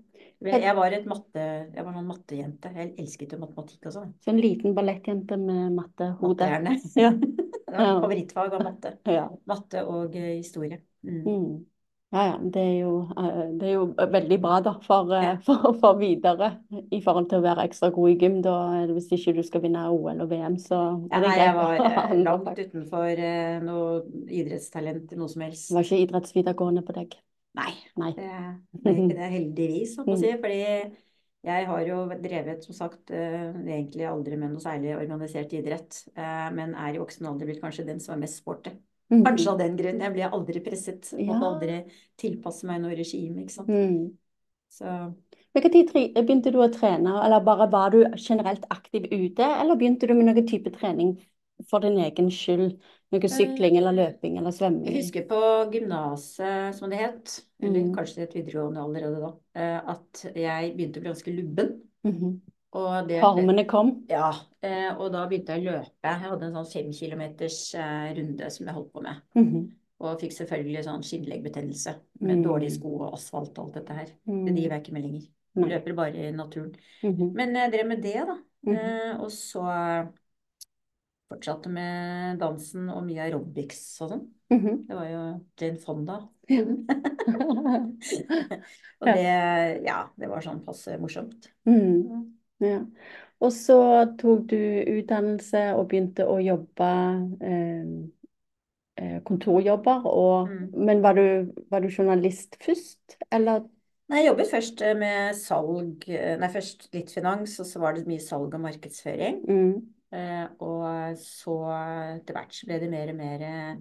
Jeg 0.41 0.73
var 0.77 0.95
et 0.97 1.09
matte, 1.09 1.43
jeg 1.75 1.85
var 1.85 1.97
sånn 1.97 2.07
mattejente. 2.09 2.71
Jeg 2.73 2.95
elsket 3.03 3.35
jo 3.35 3.41
matematikk 3.43 3.91
og 3.91 3.97
sånn. 3.97 4.15
Så 4.25 4.33
en 4.33 4.41
liten 4.41 4.77
ballettjente 4.77 5.37
med 5.41 5.77
mattehode. 5.77 6.49
Ja. 7.01 7.11
Det 7.71 7.77
var 7.77 8.01
Favorittfag 8.03 8.55
var 8.57 8.65
matte. 8.65 8.95
Ja. 9.19 9.27
Matte 9.47 9.85
og 9.87 10.17
eh, 10.17 10.33
historie. 10.41 10.81
Mm. 11.07 11.21
Mm. 11.23 11.53
Ja, 12.11 12.25
ja. 12.27 12.39
Det 12.43 12.63
er 12.63 12.73
jo, 12.81 12.95
eh, 13.21 13.43
det 13.61 13.69
er 13.69 13.75
jo 13.77 13.85
veldig 14.17 14.39
bra, 14.43 14.57
da, 14.65 14.73
for, 14.83 15.13
eh, 15.15 15.37
for, 15.47 15.71
for 15.79 16.01
videre 16.01 16.51
i 16.91 16.99
forhold 17.05 17.29
til 17.31 17.39
å 17.39 17.45
være 17.45 17.69
ekstra 17.69 17.93
god 17.95 18.11
i 18.11 18.17
gym. 18.19 18.41
Da, 18.43 18.57
hvis 18.91 19.13
ikke 19.15 19.37
du 19.39 19.43
skal 19.47 19.63
vinne 19.67 19.87
OL 19.93 20.25
og 20.25 20.33
VM, 20.33 20.59
så 20.59 20.81
Ja, 20.81 21.21
er 21.21 21.27
det 21.27 21.29
nei, 21.29 21.39
jeg 21.45 21.57
var 21.61 21.75
eh, 21.79 22.15
langt 22.27 22.63
utenfor 22.65 23.25
eh, 23.31 23.59
noe 23.63 24.01
idrettstalent 24.27 25.15
noe 25.21 25.31
som 25.31 25.47
helst. 25.47 25.69
Det 25.71 25.79
var 25.79 25.87
ikke 25.87 26.07
idrettsvideregående 26.09 26.87
på 26.89 26.99
deg. 26.99 27.21
Nei, 27.59 27.73
Nei. 27.99 28.11
det, 28.15 28.27
det 28.85 28.91
er 28.93 28.99
ikke 29.03 29.17
det 29.19 29.31
heldigvis, 29.33 29.97
holdt 29.99 30.13
å 30.13 30.17
Mm. 30.17 30.21
si. 30.23 30.33
Fordi 30.45 30.59
jeg 31.51 31.67
har 31.67 31.81
jo 31.89 31.97
drevet, 32.23 32.63
som 32.65 32.75
sagt, 32.77 33.11
eh, 33.11 33.51
egentlig 33.65 34.07
aldri 34.07 34.37
med 34.39 34.53
noe 34.53 34.61
særlig 34.63 34.95
organisert 34.97 35.53
idrett. 35.53 36.05
eh, 36.15 36.51
Men 36.55 36.75
er 36.75 36.95
i 36.95 36.99
voksen 37.03 37.27
alder 37.27 37.47
blitt 37.47 37.61
kanskje 37.63 37.87
den 37.87 37.99
som 38.01 38.15
er 38.15 38.21
mest 38.21 38.39
sporty. 38.43 38.71
Mhm. 39.11 39.25
Kanskje 39.25 39.51
av 39.51 39.59
den 39.59 39.77
grunn. 39.77 40.01
Jeg 40.01 40.13
ble 40.13 40.31
aldri 40.31 40.61
presset. 40.63 41.13
Måtte 41.19 41.49
aldri 41.51 41.91
tilpasse 42.17 42.65
meg 42.65 42.81
noe 42.83 42.95
regime, 42.95 43.43
ikke 43.43 43.51
sant. 43.51 43.69
Mm. 43.69 44.13
Så 44.71 45.15
Hvilken 45.53 45.73
tid 45.73 46.15
begynte 46.15 46.53
du 46.53 46.59
å 46.63 46.71
trene, 46.71 47.25
eller 47.25 47.41
bare 47.43 47.69
var 47.69 47.91
du 47.91 48.05
generelt 48.15 48.63
aktiv 48.71 49.09
ute, 49.11 49.43
eller 49.43 49.75
begynte 49.75 50.07
du 50.07 50.15
med 50.15 50.27
noen 50.29 50.47
type 50.47 50.71
trening 50.71 51.17
for 51.69 51.81
din 51.81 51.99
egen 51.99 52.31
skyld? 52.31 52.79
Noe 53.13 53.29
sykling 53.29 53.77
eller 53.77 53.93
løping 53.93 54.37
eller 54.39 54.51
svømming? 54.55 54.87
jeg 54.87 55.03
husker 55.03 55.25
på 55.27 55.41
gymnaset, 55.73 56.75
som 56.75 56.91
det 56.91 56.99
het, 56.99 57.41
eller 57.61 57.81
Mm. 57.81 57.95
kanskje 57.97 58.21
het 58.21 58.35
videregående 58.35 58.79
allerede 58.81 59.21
da, 59.21 59.33
eh, 59.55 59.81
at 59.91 60.27
jeg 60.35 60.77
begynte 60.77 60.99
å 60.99 61.03
bli 61.03 61.11
ganske 61.11 61.35
lubben. 61.37 61.81
Og 62.73 63.09
det 63.09 63.21
Formene 63.21 63.65
kom? 63.67 64.05
Ja, 64.09 64.31
eh, 64.63 64.95
og 64.97 65.11
da 65.13 65.27
begynte 65.27 65.57
jeg 65.57 65.67
å 65.67 65.73
løpe. 65.73 65.91
Jeg 66.05 66.21
hadde 66.23 66.43
en 66.47 66.53
sånn 66.55 66.71
fem 66.73 66.93
kilometers 66.93 67.75
eh, 67.75 68.15
runde 68.15 68.51
som 68.51 68.67
jeg 68.67 68.75
holdt 68.77 68.93
på 68.93 69.03
med. 69.03 69.17
Mhm. 69.35 69.71
Og 70.01 70.21
fikk 70.21 70.33
selvfølgelig 70.33 70.85
sånn 70.87 71.03
skinnleggbetennelse 71.03 71.95
med 72.21 72.39
Mm. 72.39 72.45
dårlige 72.45 72.71
sko 72.79 72.95
og 73.01 73.13
asfalt 73.15 73.59
og 73.59 73.65
alt 73.67 73.75
dette 73.75 73.93
her. 73.93 74.07
Det 74.07 74.33
Mm. 74.33 74.55
driver 74.55 74.71
jeg 74.77 74.83
ikke 74.85 74.93
med 74.93 75.03
lenger. 75.03 75.27
Jeg 75.57 75.65
Løper 75.69 75.95
bare 75.97 76.15
i 76.15 76.31
naturen. 76.31 76.75
-hmm. 77.03 77.33
Men 77.35 77.55
jeg 77.55 77.73
drev 77.73 77.87
med 77.89 78.03
det, 78.03 78.15
da. 78.15 78.37
Mhm. 78.65 78.77
Eh, 78.77 79.21
og 79.21 79.31
så 79.31 80.09
fortsatte 81.31 81.71
med 81.73 82.41
dansen 82.43 82.91
og 82.93 83.05
mye 83.07 83.23
aerobics 83.29 83.81
og 84.03 84.13
sånn. 84.15 84.27
Mhm. 84.51 84.85
Det 84.89 84.99
var 84.99 85.09
jo 85.09 85.23
Jane 85.61 85.81
Fonda. 85.83 86.21
Ja. 86.51 86.65
Og 89.01 89.07
det, 89.07 89.35
ja, 89.87 89.99
det 90.19 90.29
var 90.29 90.43
sånn 90.45 90.65
passe 90.67 90.97
morsomt. 91.01 91.47
Mm. 91.69 92.25
Ja. 92.61 92.81
Og 93.41 93.53
så 93.55 93.77
tok 94.21 94.49
du 94.51 94.59
utdannelse 94.99 95.71
og 95.79 95.87
begynte 95.89 96.27
å 96.29 96.41
jobbe 96.43 96.89
eh, 97.47 97.93
eh, 99.01 99.21
kontorjobber. 99.25 100.09
Og, 100.11 100.51
Mm. 100.51 100.67
Men 100.91 101.03
var 101.07 101.15
du, 101.15 101.53
var 101.71 101.81
du 101.81 101.89
journalist 101.89 102.59
først, 102.61 103.17
eller? 103.31 103.63
Nei, 104.11 104.25
jeg 104.25 104.33
jobbet 104.33 104.51
først 104.51 104.83
eh, 104.83 104.97
med 104.99 105.39
salg, 105.39 106.05
eh, 106.11 106.35
nei 106.41 106.51
først 106.51 106.89
litt 106.93 107.15
finans, 107.15 107.55
og 107.63 107.67
så 107.71 107.81
var 107.81 107.95
det 107.95 108.09
mye 108.11 108.21
salg 108.21 108.55
og 108.59 108.61
markedsføring. 108.67 109.41
Mm. 109.47 110.00
Eh, 110.11 110.47
og 110.67 111.19
så 111.21 111.57
etter 112.17 112.37
hvert 112.37 112.55
så 112.57 112.67
ble 112.67 112.81
det 112.83 112.91
mer 112.91 113.13
og 113.13 113.19
mer 113.21 113.45
eh, 113.47 113.75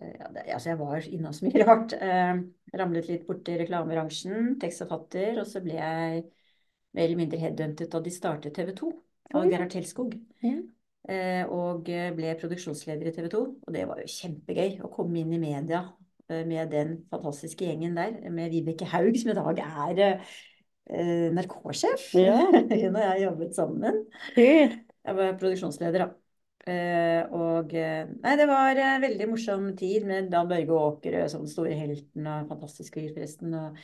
ja, 0.00 0.30
det, 0.32 0.44
altså 0.54 0.72
jeg 0.72 0.80
var 0.80 1.06
innom 1.06 1.36
så 1.36 1.46
mye 1.46 1.66
rart. 1.68 1.94
Eh, 1.94 2.42
ramlet 2.80 3.10
litt 3.10 3.26
borti 3.28 3.56
reklamebransjen, 3.60 4.56
tekstforfatter, 4.62 5.40
og 5.42 5.48
så 5.48 5.62
ble 5.64 5.78
jeg 5.78 6.26
mer 6.96 7.06
eller 7.06 7.20
mindre 7.20 7.40
headhuntet 7.40 7.92
da 7.92 8.02
de 8.02 8.12
startet 8.14 8.56
TV 8.56 8.74
2 8.78 8.90
av 9.34 9.42
Oi. 9.44 9.48
Gerhard 9.52 9.72
Telskog. 9.74 10.14
Ja. 10.42 10.58
Eh, 11.10 11.42
og 11.48 11.86
ble 11.86 12.34
produksjonsleder 12.40 13.08
i 13.08 13.14
TV 13.14 13.30
2. 13.32 13.40
Og 13.66 13.74
det 13.74 13.86
var 13.88 14.02
jo 14.02 14.10
kjempegøy 14.10 14.80
å 14.84 14.92
komme 14.92 15.22
inn 15.22 15.32
i 15.36 15.40
media 15.42 15.84
eh, 16.28 16.44
med 16.48 16.74
den 16.74 16.96
fantastiske 17.12 17.66
gjengen 17.66 17.96
der. 17.98 18.18
Med 18.34 18.52
Vibeke 18.54 18.88
Haug, 18.90 19.16
som 19.20 19.32
i 19.32 19.38
dag 19.38 19.64
er 19.64 20.04
eh, 20.04 21.26
NRK-sjef. 21.30 22.12
Ja. 22.18 22.38
Hun 22.82 22.94
og 22.94 23.02
jeg 23.06 23.26
jobbet 23.28 23.58
sammen. 23.58 24.06
Jeg 25.06 25.16
var 25.16 25.38
produksjonsleder, 25.40 26.04
da. 26.04 26.08
Eh, 26.70 27.22
og 27.32 27.72
Nei, 27.72 28.34
det 28.36 28.46
var 28.50 28.76
en 28.76 29.04
veldig 29.04 29.28
morsom 29.30 29.70
tid 29.78 30.04
med 30.08 30.28
Dan 30.32 30.50
Børge 30.50 30.76
Åkerø 30.76 31.22
som 31.32 31.46
den 31.46 31.52
store 31.52 31.76
helten 31.78 32.28
og 32.28 32.50
fantastisk 32.50 32.98
fyr, 32.98 33.14
forresten. 33.14 33.54
Og, 33.56 33.80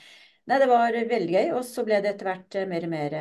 nei, 0.47 0.61
det 0.61 0.69
var 0.71 0.99
veldig 1.15 1.39
gøy. 1.39 1.55
Og 1.57 1.65
så 1.69 1.87
ble 1.87 2.03
det 2.05 2.13
etter 2.15 2.31
hvert 2.33 2.61
mer 2.69 2.89
og 2.89 2.93
mer 2.93 3.19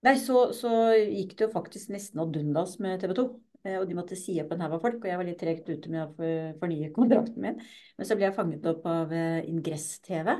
Nei, 0.00 0.14
så, 0.16 0.46
så, 0.56 0.70
gikk 0.96 1.34
det 1.36 1.44
jo 1.44 1.52
faktisk 1.52 1.90
nesten 1.92 2.22
ad 2.22 2.36
undas 2.40 2.78
med 2.80 3.02
TV 3.02 3.12
2. 3.18 3.24
Eh, 3.66 3.76
og 3.76 3.86
de 3.88 3.96
måtte 3.98 4.16
si 4.16 4.38
opp 4.40 4.54
en 4.54 4.64
haug 4.64 4.78
av 4.78 4.84
folk, 4.86 5.02
og 5.02 5.10
jeg 5.10 5.20
var 5.20 5.28
litt 5.28 5.40
tregt 5.42 5.68
ute 5.68 5.92
med 5.92 6.06
å 6.06 6.30
fornye 6.62 6.92
kontrakten 6.96 7.44
min. 7.44 7.60
Men 7.98 8.08
så 8.08 8.16
ble 8.16 8.30
jeg 8.30 8.36
fanget 8.38 8.68
opp 8.72 8.86
av 8.88 9.12
eh, 9.12 9.44
Ingress 9.50 9.92
TV, 10.06 10.32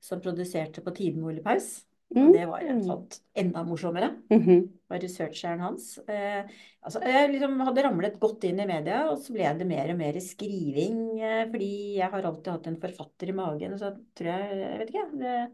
som 0.00 0.22
produserte 0.22 0.84
på 0.86 0.94
Tiden 0.96 1.26
Ole 1.26 1.42
Paus. 1.44 1.72
Mm. 2.10 2.32
det 2.34 2.46
var 2.50 2.62
rett 2.64 2.80
og 2.80 2.86
slett 2.88 3.18
enda 3.38 3.62
morsommere. 3.62 4.10
Mm 4.32 4.42
-hmm. 4.42 4.68
var 4.88 4.98
researcheren 4.98 5.60
hans. 5.60 5.98
Eh, 6.08 6.42
altså, 6.82 7.00
jeg 7.06 7.30
liksom 7.32 7.60
hadde 7.60 7.82
ramlet 7.82 8.20
godt 8.20 8.44
inn 8.44 8.60
i 8.60 8.66
media, 8.66 9.10
og 9.10 9.18
så 9.18 9.32
ble 9.32 9.54
det 9.58 9.66
mer 9.66 9.90
og 9.90 9.98
mer 9.98 10.20
skriving. 10.20 11.20
Eh, 11.20 11.46
fordi 11.50 11.96
jeg 11.98 12.10
har 12.10 12.22
alltid 12.22 12.52
hatt 12.52 12.66
en 12.66 12.80
forfatter 12.80 13.28
i 13.28 13.32
magen. 13.32 13.78
Så 13.78 13.94
tror 14.14 14.26
jeg 14.26 14.58
Jeg 14.58 14.78
vet 14.78 14.88
ikke, 14.88 15.18
det, 15.18 15.50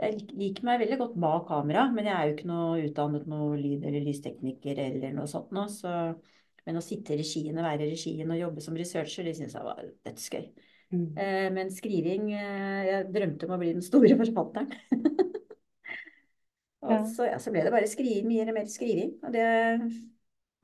jeg 0.00 0.28
liker 0.32 0.64
meg 0.64 0.80
veldig 0.80 0.98
godt 0.98 1.16
bak 1.20 1.46
kamera, 1.48 1.90
men 1.92 2.06
jeg 2.08 2.14
er 2.14 2.26
jo 2.26 2.36
ikke 2.36 2.48
noe 2.48 2.82
utdannet 2.86 3.26
noe 3.26 3.56
lyd- 3.56 3.84
eller 3.84 4.00
lystekniker 4.00 4.78
eller 4.78 5.12
noe 5.12 5.26
sånt 5.26 5.52
nå. 5.52 5.66
Så, 5.68 5.92
men 6.66 6.76
å 6.76 6.84
sitte 6.84 7.12
i 7.12 7.20
regien 7.20 7.58
og 7.58 7.64
være 7.64 7.84
i 7.84 7.90
regien 7.90 8.30
og 8.30 8.40
jobbe 8.40 8.60
som 8.64 8.74
researcher, 8.74 9.24
det 9.24 9.36
syns 9.36 9.54
jeg 9.58 9.66
var 9.66 9.84
dødsgøy. 10.08 10.46
Mm. 10.90 11.18
Eh, 11.22 11.50
men 11.54 11.68
skriving 11.70 12.32
eh, 12.34 12.86
Jeg 12.88 13.12
drømte 13.14 13.46
om 13.46 13.52
å 13.54 13.60
bli 13.60 13.74
den 13.76 13.84
store 13.84 14.16
forfatteren. 14.18 14.72
og 16.80 16.94
ja. 16.94 17.02
Så, 17.12 17.26
ja, 17.28 17.36
så, 17.40 17.52
ble 17.52 17.66
det 17.66 17.74
bare 17.74 17.90
skriving, 17.90 18.28
mye 18.30 18.54
mer 18.56 18.68
skriving. 18.70 19.12
Og 19.26 19.34
det 19.34 19.44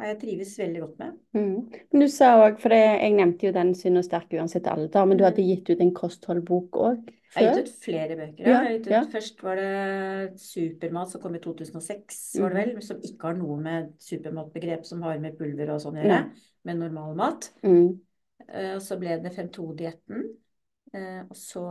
har 0.01 0.11
jeg 0.11 0.19
trives 0.21 0.55
veldig 0.61 0.81
godt 0.83 0.99
med. 1.03 1.19
Mm. 1.37 1.83
Men 1.93 2.05
du 2.05 2.09
sa 2.13 2.31
òg, 2.41 2.57
for 2.61 2.73
det, 2.73 2.81
jeg 2.83 3.15
nevnte 3.17 3.49
jo 3.49 3.53
den 3.57 3.75
Synd 3.77 4.01
og 4.01 4.07
sterk 4.07 4.33
uansett 4.37 4.69
alder, 4.73 5.05
men 5.09 5.19
du 5.19 5.25
mm. 5.25 5.29
hadde 5.29 5.47
gitt 5.47 5.71
ut 5.73 5.85
en 5.85 5.93
kostholdbok 5.97 6.81
òg? 6.81 7.13
Jeg 7.37 7.51
har 7.51 7.59
gitt 7.59 7.69
ut 7.69 7.85
flere 7.85 8.17
bøker. 8.17 8.49
Ja. 8.49 8.63
Ut. 8.73 9.13
Først 9.13 9.45
var 9.45 9.61
det 9.61 10.41
Supermat, 10.41 11.13
som 11.13 11.21
kom 11.21 11.37
i 11.37 11.43
2006, 11.45 12.23
var 12.41 12.55
det 12.55 12.63
vel, 12.63 12.83
som 12.85 13.05
ikke 13.05 13.29
har 13.29 13.37
noe 13.37 13.59
med 13.61 13.93
supermatbegrep 14.01 14.89
som 14.89 15.05
har 15.05 15.21
med 15.21 15.37
pulver 15.37 15.75
og 15.75 15.83
sånn 15.85 16.01
å 16.01 16.05
gjøre, 16.05 16.23
men 16.69 16.81
normal 16.81 17.17
mat. 17.19 17.51
Mm. 17.67 17.93
Og 18.77 18.83
så 18.85 18.97
ble 19.01 19.19
det 19.21 19.33
5-2-dietten. 19.37 20.27
Uh, 20.95 21.01
eh, 21.01 21.23
og 21.27 21.37
så 21.37 21.65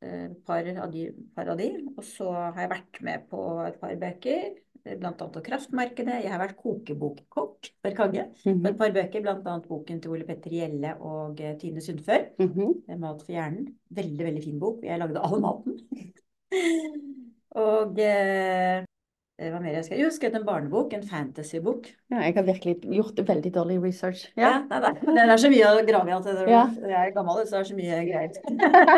et 0.00 0.78
av, 0.80 0.90
de, 0.90 1.10
par, 1.36 1.48
av 1.52 1.58
de. 1.60 1.70
Og 1.96 2.04
så 2.04 2.30
har 2.32 2.60
jeg 2.64 2.72
vært 2.72 3.00
med 3.04 3.26
på 3.30 3.44
et 3.66 3.80
par 3.80 3.96
bøker 4.00 4.50
bl.a. 4.84 5.12
om 5.12 5.42
Kraftmarkedet. 5.44 6.22
Jeg 6.24 6.32
har 6.32 6.40
vært 6.40 6.56
kokebokkokk 6.60 7.70
for 7.82 7.96
Kagge 7.96 8.24
mm 8.44 8.54
-hmm. 8.54 8.68
et 8.68 8.78
par 8.78 8.92
bøker, 8.92 9.20
bl.a. 9.20 9.58
boken 9.68 10.00
til 10.00 10.10
Ole 10.10 10.24
Petter 10.24 10.50
Gjelle 10.50 10.94
og 11.00 11.40
uh, 11.40 11.58
Tine 11.58 11.80
Sundfør. 11.80 12.24
Mm 12.38 12.48
-hmm. 12.48 12.96
'Mat 12.96 13.22
for 13.22 13.32
hjernen'. 13.32 13.74
Veldig, 13.90 14.24
veldig 14.24 14.44
fin 14.44 14.60
bok. 14.60 14.82
Jeg 14.82 14.98
lagde 14.98 15.20
all 15.20 15.40
maten. 15.40 15.78
og 17.50 17.90
uh, 17.90 18.84
hva 19.48 19.58
mer 19.62 19.72
jeg 19.72 19.86
skrev? 19.86 19.98
Jo, 20.02 20.06
jeg 20.10 20.14
skrev 20.18 20.34
en 20.36 20.44
barnebok, 20.44 20.92
en 20.92 21.04
fantasybok. 21.08 21.86
Ja, 22.12 22.18
jeg 22.26 22.34
har 22.36 22.44
virkelig 22.44 22.74
gjort 22.92 23.20
veldig 23.28 23.52
dårlig 23.54 23.78
research. 23.80 24.26
Ja, 24.36 24.42
ja 24.42 24.56
nei, 24.68 24.80
nei. 24.84 25.14
Det 25.16 25.22
er 25.24 25.40
så 25.40 25.50
mye 25.52 25.70
å 25.72 25.84
grave 25.88 26.12
i 26.12 26.14
at 26.16 26.28
ja. 26.50 26.62
jeg 26.76 26.96
er 26.98 27.14
gammel, 27.14 27.40
så 27.48 27.56
det 27.56 27.60
er 27.62 27.68
så 27.70 27.78
mye 27.78 28.00
greier. 28.10 28.34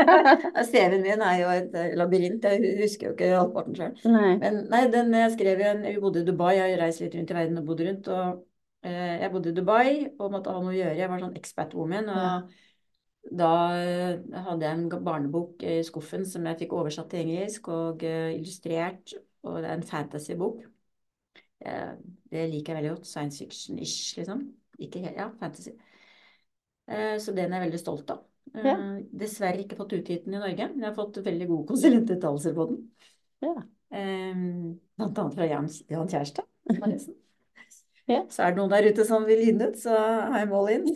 CV-en 0.73 1.07
min 1.07 1.25
er 1.29 1.39
jo 1.39 1.53
et 1.55 1.79
eh, 1.79 1.95
labyrint, 2.01 2.49
jeg 2.51 2.75
husker 2.83 3.09
jo 3.09 3.15
ikke 3.15 3.31
halvparten 3.37 3.79
sjøl. 3.79 3.95
Men 4.43 4.61
nei, 4.73 4.83
den 4.91 5.15
jeg 5.21 5.35
skrev 5.37 5.63
en 5.69 5.87
Vi 5.87 5.97
bodde 6.03 6.25
i 6.25 6.27
Dubai, 6.27 6.57
jeg 6.59 6.75
har 6.75 6.85
reist 6.89 7.05
litt 7.05 7.15
rundt 7.19 7.31
i 7.31 7.39
verden 7.39 7.63
og 7.63 7.71
bodd 7.71 7.87
rundt. 7.87 8.11
Og 8.11 8.91
eh, 8.91 9.17
jeg 9.23 9.33
bodde 9.37 9.55
i 9.55 9.57
Dubai 9.63 9.89
og 10.17 10.35
måtte 10.35 10.55
ha 10.55 10.63
noe 10.63 10.75
å 10.75 10.79
gjøre. 10.81 10.99
Jeg 10.99 11.13
var 11.13 11.23
sånn 11.23 11.39
expat 11.39 11.79
woman. 11.79 12.11
og 12.11 12.23
ja. 12.27 12.37
Da 13.39 13.57
eh, 13.79 14.17
hadde 14.49 14.67
jeg 14.67 14.75
en 14.75 15.05
barnebok 15.07 15.63
i 15.63 15.79
skuffen 15.87 16.27
som 16.27 16.51
jeg 16.51 16.65
fikk 16.65 16.73
oversatt 16.75 17.13
til 17.13 17.23
engelsk 17.23 17.69
og 17.71 18.03
illustrert 18.03 19.15
og 19.43 19.61
det 19.61 19.69
er 19.71 19.79
en 19.79 19.87
fantasybok. 19.87 20.63
Det 21.63 22.43
liker 22.51 22.73
jeg 22.73 22.79
veldig 22.81 22.93
godt. 22.97 23.07
Science 23.07 23.39
fiction-ish, 23.39 24.17
liksom. 24.19 24.45
Ikke 24.83 25.03
helt, 25.05 25.19
ja, 25.19 25.29
fantasy. 25.39 25.71
Eh, 26.91 27.17
så 27.23 27.35
den 27.37 27.53
er 27.53 27.61
jeg 27.61 27.69
veldig 27.69 27.81
stolt 27.81 28.11
av. 28.11 28.23
Eh, 28.57 28.67
ja. 28.67 28.77
Dessverre 29.23 29.63
ikke 29.63 29.79
fått 29.79 29.95
utgitt 29.99 30.25
den 30.27 30.35
i 30.35 30.43
Norge, 30.43 30.67
men 30.73 30.83
jeg 30.83 30.89
har 30.89 30.97
fått 30.97 31.21
veldig 31.23 31.47
gode 31.51 31.69
konsulentuttalelser 31.71 32.57
på 32.57 32.67
den. 32.73 32.81
Ja. 33.45 33.53
Eh, 33.95 34.41
blant 34.99 35.21
annet 35.23 35.37
fra 35.39 35.51
Jan, 35.51 35.69
Jan 35.93 36.11
Kjærstad. 36.11 36.49
Ja. 38.11 38.25
Så 38.27 38.43
er 38.43 38.51
det 38.51 38.59
noen 38.59 38.73
der 38.73 38.89
ute 38.91 39.07
som 39.07 39.23
vil 39.29 39.45
gi 39.45 39.53
den 39.55 39.71
ut, 39.71 39.79
så 39.79 39.95
I'm 40.35 40.51
all 40.59 40.73
in. 40.73 40.89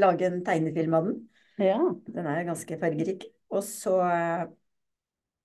Lage 0.00 0.30
en 0.30 0.40
tegnefilm 0.46 0.96
av 0.96 1.10
den. 1.10 1.20
Ja. 1.60 1.76
Den 2.08 2.30
er 2.30 2.48
ganske 2.48 2.78
fargerik. 2.80 3.28
Og 3.52 3.60
så 3.66 3.98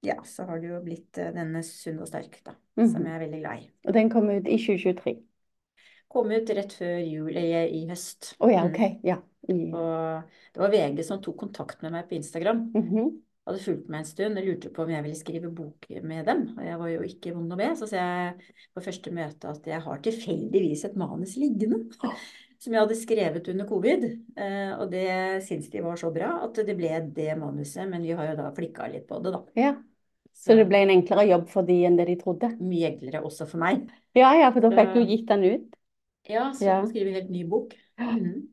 ja, 0.07 0.17
så 0.27 0.45
har 0.49 0.61
det 0.61 0.71
jo 0.71 0.81
blitt 0.85 1.19
uh, 1.21 1.31
denne 1.35 1.63
Sunn 1.65 2.01
og 2.03 2.09
sterk, 2.09 2.39
da. 2.45 2.55
Mm. 2.79 2.89
Som 2.91 3.05
jeg 3.05 3.15
er 3.15 3.23
veldig 3.23 3.39
glad 3.41 3.63
i. 3.63 3.69
Og 3.87 3.95
den 3.95 4.11
kom 4.13 4.29
ut 4.31 4.47
i 4.47 4.57
2023? 4.59 5.15
Kom 6.15 6.31
ut 6.31 6.51
rett 6.57 6.73
før 6.77 6.97
jul 7.01 7.37
i, 7.39 7.47
i 7.79 7.85
høst. 7.89 8.35
Å 8.37 8.47
oh, 8.47 8.51
ja, 8.53 8.65
ok. 8.67 8.81
Ja. 9.07 9.19
Mm. 9.49 9.69
Og 9.75 10.55
det 10.55 10.63
var 10.63 10.73
VG 10.73 11.03
som 11.05 11.21
tok 11.23 11.37
kontakt 11.43 11.83
med 11.85 11.93
meg 11.95 12.09
på 12.09 12.17
Instagram. 12.17 12.71
Mm 12.73 12.89
-hmm. 12.89 13.13
Hadde 13.45 13.61
fulgt 13.61 13.89
meg 13.89 13.99
en 13.99 14.05
stund 14.05 14.37
og 14.37 14.45
lurte 14.45 14.69
på 14.73 14.83
om 14.83 14.89
jeg 14.89 15.03
ville 15.03 15.15
skrive 15.15 15.49
bok 15.53 15.85
med 16.03 16.25
dem. 16.25 16.47
Og 16.57 16.65
jeg 16.65 16.79
var 16.79 16.87
jo 16.89 17.01
ikke 17.01 17.33
vond 17.33 17.53
å 17.53 17.55
be, 17.55 17.75
så 17.75 17.87
sa 17.87 17.95
jeg 17.95 18.33
på 18.73 18.81
første 18.81 19.11
møte 19.11 19.47
at 19.47 19.67
jeg 19.67 19.81
har 19.81 19.97
tilfeldigvis 20.01 20.85
et 20.85 20.95
manus 20.95 21.35
liggende. 21.37 21.83
som 22.65 22.73
jeg 22.73 22.81
hadde 22.81 22.97
skrevet 22.97 23.47
under 23.51 23.67
covid. 23.69 24.05
Eh, 24.37 24.71
og 24.79 24.89
det 24.91 25.43
syns 25.45 25.69
de 25.69 25.83
var 25.85 25.99
så 26.01 26.09
bra 26.13 26.31
at 26.45 26.57
det 26.65 26.75
ble 26.77 26.93
det 27.15 27.35
manuset. 27.37 27.85
Men 27.89 28.01
vi 28.01 28.15
har 28.17 28.31
jo 28.31 28.39
da 28.39 28.49
flikka 28.55 28.87
litt 28.89 29.05
på 29.09 29.19
det, 29.21 29.35
da. 29.35 29.43
Ja. 29.59 29.75
Så 30.35 30.55
det 30.59 30.67
ble 30.67 30.83
en 30.83 30.91
enklere 30.97 31.29
jobb 31.29 31.47
for 31.49 31.67
de 31.67 31.77
enn 31.87 31.95
det 31.97 32.09
de 32.09 32.17
trodde? 32.19 32.51
Mye 32.59 32.91
enklere 32.91 33.23
også 33.25 33.47
for 33.49 33.61
meg. 33.61 33.87
Ja, 34.17 34.33
ja, 34.35 34.51
for 34.51 34.65
da 34.65 34.71
fikk 34.75 34.91
du 34.93 35.01
gitt 35.07 35.29
den 35.31 35.45
ut. 35.47 35.79
Ja, 36.27 36.49
så 36.57 36.67
ja. 36.67 36.75
skriver 36.89 37.15
helt 37.15 37.31
ny 37.31 37.45
bok. 37.47 37.75
Mm. 38.01 38.47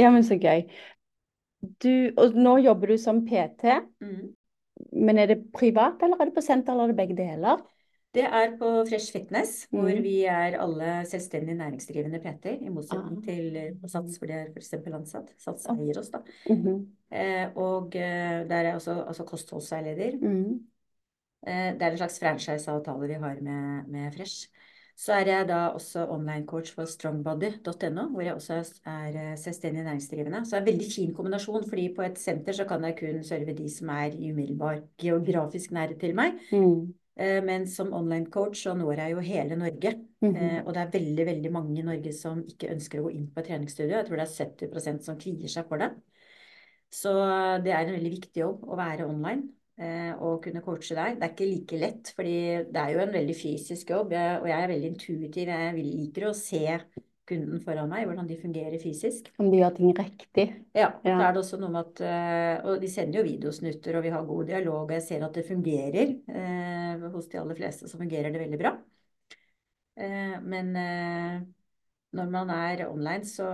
Ja, 0.00 0.10
men 0.14 0.24
så 0.24 0.38
gøy. 0.40 0.68
Du, 1.82 1.92
og 2.16 2.36
nå 2.38 2.54
jobber 2.64 2.94
du 2.94 3.00
som 3.00 3.24
PT. 3.26 3.74
Mm. 4.00 4.30
Men 4.96 5.20
er 5.20 5.34
det 5.34 5.42
privat, 5.52 6.00
eller 6.04 6.20
er 6.20 6.30
det 6.30 6.36
på 6.38 6.44
senter, 6.44 6.72
eller 6.72 6.88
er 6.88 6.94
det 6.94 7.00
begge 7.02 7.18
deler? 7.18 7.60
Det 8.14 8.24
er 8.26 8.56
på 8.58 8.70
Fresh 8.88 9.12
Fitness, 9.14 9.68
hvor 9.70 9.86
mm. 9.86 10.00
vi 10.02 10.14
er 10.26 10.56
alle 10.58 10.94
selvstendig 11.06 11.54
næringsdrivende 11.60 12.18
PT-er, 12.22 12.56
i 12.58 12.72
motsetning 12.72 13.20
ah. 13.20 13.26
til 13.26 13.76
på 13.82 13.90
Sats, 13.92 14.16
hvor 14.18 14.30
de 14.30 14.34
er 14.34 14.48
f.eks. 14.50 14.72
ansatt. 14.88 15.30
Sats 15.38 15.68
eier 15.70 16.00
oss, 16.00 16.10
da. 16.10 16.22
Mm 16.48 16.62
-hmm. 16.64 16.80
eh, 17.14 17.56
og 17.56 17.94
eh, 17.94 18.48
der 18.48 18.56
er 18.56 18.64
jeg 18.64 18.74
også 18.74 19.02
altså 19.02 19.24
kostholdsveileder. 19.24 20.16
Mm. 20.22 20.60
Eh, 21.46 21.72
det 21.76 21.82
er 21.82 21.94
en 21.94 22.00
slags 22.00 22.18
franchise-avtale 22.20 23.08
vi 23.08 23.14
har 23.20 23.38
med, 23.40 23.88
med, 23.88 24.12
Fresh. 24.16 24.50
Så 25.00 25.14
er 25.16 25.30
jeg 25.30 25.48
da 25.48 25.60
også 25.72 26.04
online-coach 26.12 26.74
for 26.76 26.84
strongbody.no, 26.84 28.08
hvor 28.12 28.20
jeg 28.20 28.34
også 28.34 28.58
er 28.84 29.16
eh, 29.16 29.36
selvstendig 29.40 29.84
næringsdrivende. 29.86 30.42
Så 30.44 30.56
det 30.56 30.58
er 30.58 30.66
en 30.66 30.72
veldig 30.72 30.88
fin 30.94 31.14
kombinasjon, 31.16 31.68
fordi 31.68 31.86
på 31.96 32.04
et 32.04 32.18
senter 32.20 32.52
så 32.52 32.66
kan 32.68 32.84
jeg 32.84 32.98
kun 32.98 33.22
serve 33.24 33.54
de 33.56 33.68
som 33.72 33.88
er 33.88 34.16
i 34.18 34.32
umiddelbar 34.32 34.82
geografisk 35.00 35.72
nære 35.72 35.96
til 35.98 36.12
meg. 36.14 36.36
Mm. 36.52 36.92
Eh, 37.16 37.40
men 37.44 37.64
som 37.68 37.94
online-coach 37.96 38.66
så 38.66 38.74
når 38.76 38.92
jeg 38.92 39.12
jo 39.12 39.24
hele 39.24 39.56
Norge. 39.56 39.94
Mm 40.20 40.34
-hmm. 40.34 40.66
Og 40.66 40.74
det 40.74 40.82
er 40.82 40.98
veldig 40.98 41.26
veldig 41.26 41.52
mange 41.52 41.80
i 41.80 41.84
Norge 41.84 42.12
som 42.12 42.44
ikke 42.48 42.74
ønsker 42.74 43.00
å 43.00 43.02
gå 43.02 43.08
inn 43.08 43.30
på 43.34 43.40
et 43.40 43.46
treningsstudio. 43.46 43.96
Jeg 43.96 44.06
tror 44.06 44.16
det 44.16 44.22
er 44.22 44.44
70% 44.44 45.02
som 45.02 45.16
kvier 45.16 45.48
seg 45.48 45.64
for 45.68 45.76
det. 45.76 45.90
Så 46.92 47.08
det 47.64 47.72
er 47.72 47.86
en 47.86 47.92
veldig 47.92 48.10
viktig 48.10 48.40
jobb 48.40 48.64
å 48.64 48.76
være 48.76 49.08
online 49.08 49.48
og 49.80 50.32
eh, 50.34 50.40
kunne 50.44 50.62
coache 50.64 50.96
deg. 50.96 51.20
Det 51.20 51.26
er 51.26 51.34
ikke 51.34 51.50
like 51.50 51.78
lett, 51.80 52.10
fordi 52.16 52.34
det 52.68 52.82
er 52.82 52.94
jo 52.94 53.04
en 53.04 53.14
veldig 53.14 53.36
fysisk 53.36 53.94
jobb, 53.94 54.12
og 54.12 54.50
jeg 54.50 54.56
er 54.56 54.74
veldig 54.74 54.90
intuitiv. 54.94 55.54
Jeg 55.54 55.78
liker 55.78 56.28
å 56.28 56.34
se 56.36 56.64
kunden 57.30 57.60
foran 57.62 57.90
meg, 57.90 58.06
hvordan 58.08 58.28
de 58.28 58.38
fungerer 58.40 58.82
fysisk. 58.82 59.30
Om 59.40 59.50
de 59.52 59.60
gjør 59.60 59.76
ting 59.76 59.92
riktig. 59.96 60.46
Ja. 60.74 60.88
ja. 61.06 61.14
Da 61.14 61.28
er 61.28 61.36
det 61.36 61.42
også 61.44 61.60
noe 61.62 61.70
med 61.72 61.84
at 61.84 62.02
eh, 62.06 62.66
Og 62.66 62.82
de 62.82 62.90
sender 62.90 63.20
jo 63.20 63.26
videosnutter, 63.28 63.98
og 63.98 64.06
vi 64.06 64.14
har 64.14 64.26
god 64.26 64.50
dialog, 64.50 64.82
og 64.88 64.94
jeg 64.96 65.06
ser 65.06 65.26
at 65.26 65.38
det 65.38 65.46
fungerer. 65.48 66.16
Eh, 66.26 67.06
hos 67.14 67.30
de 67.30 67.40
aller 67.40 67.58
fleste 67.58 67.90
så 67.90 68.00
fungerer 68.00 68.34
det 68.34 68.42
veldig 68.42 68.60
bra. 68.60 68.74
Eh, 70.00 70.36
men 70.42 70.76
eh, 70.80 71.40
når 72.16 72.30
man 72.30 72.50
er 72.50 72.84
online, 72.88 73.24
så 73.26 73.46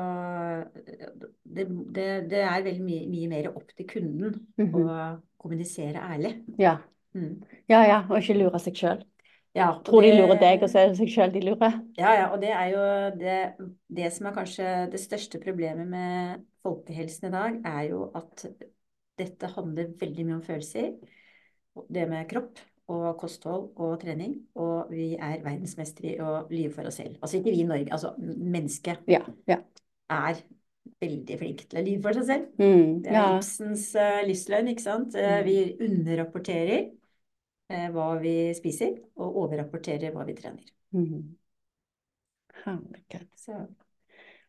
det, 1.44 1.66
det, 1.94 2.06
det 2.30 2.40
er 2.40 2.64
veldig 2.64 2.84
mye, 2.84 3.08
mye, 3.10 3.28
mer 3.28 3.50
opp 3.52 3.74
til 3.76 3.88
kunden 3.90 4.38
mm 4.56 4.70
-hmm. 4.70 4.86
å 4.86 5.18
kommunisere 5.38 6.00
ærlig. 6.00 6.32
Ja. 6.58 6.78
Mm. 7.14 7.42
ja, 7.68 7.80
ja, 7.84 8.02
og 8.10 8.18
ikke 8.18 8.36
lure 8.36 8.58
seg 8.60 8.76
sjøl. 8.76 9.04
Ja, 9.56 9.70
Tror 9.84 10.02
de 10.04 10.12
lurer 10.12 10.36
deg, 10.36 10.62
og 10.62 10.68
så 10.68 10.78
er 10.78 10.88
det 10.88 10.98
seg 10.98 11.08
sjøl 11.08 11.32
de 11.32 11.40
lurer. 11.40 11.80
Ja, 11.96 12.12
ja, 12.12 12.26
og 12.32 12.42
det 12.42 12.50
er 12.52 12.66
jo 12.74 12.82
det, 13.16 13.68
det 13.88 14.12
som 14.12 14.26
er 14.26 14.34
kanskje 14.36 14.90
det 14.92 15.00
største 15.00 15.40
problemet 15.40 15.88
med 15.88 16.42
folkehelsen 16.62 17.28
i 17.28 17.32
dag, 17.32 17.60
er 17.64 17.82
jo 17.88 18.10
at 18.14 18.46
dette 19.18 19.46
handler 19.46 19.94
veldig 20.00 20.26
mye 20.26 20.34
om 20.34 20.42
følelser. 20.42 20.92
Det 21.88 22.08
med 22.08 22.28
kropp 22.28 22.60
og 22.92 23.16
kosthold 23.20 23.70
og 23.76 23.96
trening. 24.02 24.36
Og 24.54 24.90
vi 24.92 25.14
er 25.14 25.40
verdensmestere 25.44 26.14
i 26.14 26.20
å 26.22 26.44
lyve 26.50 26.72
for 26.74 26.88
oss 26.90 27.00
selv. 27.00 27.16
Altså 27.20 27.40
ikke 27.40 27.54
vi 27.54 27.62
i 27.64 27.68
Norge, 27.68 27.92
altså 27.92 28.12
mennesket 28.20 29.08
Ja. 29.10 29.22
ja. 29.48 29.58
er 30.10 30.42
veldig 31.02 31.38
flink 31.40 31.64
til 31.66 31.80
å 31.80 31.86
lyve 31.86 32.02
for 32.04 32.18
seg 32.18 32.28
selv. 32.28 32.46
Mm, 32.60 32.92
Det 33.02 33.10
er 33.10 33.18
ja. 33.18 33.24
Ibsens 33.36 33.88
uh, 33.98 34.20
livsløgn, 34.28 34.70
ikke 34.72 34.84
sant. 34.84 35.16
Mm. 35.16 35.40
vi 35.48 35.56
underrapporterer 35.88 36.86
uh, 37.72 37.88
hva 37.96 38.12
vi 38.22 38.36
spiser, 38.58 38.94
og 39.18 39.42
overrapporterer 39.46 40.14
hva 40.14 40.28
vi 40.28 40.38
trener. 40.38 40.70
Mm. 40.94 41.34
Herregud. 42.62 43.26
Så 43.36 43.66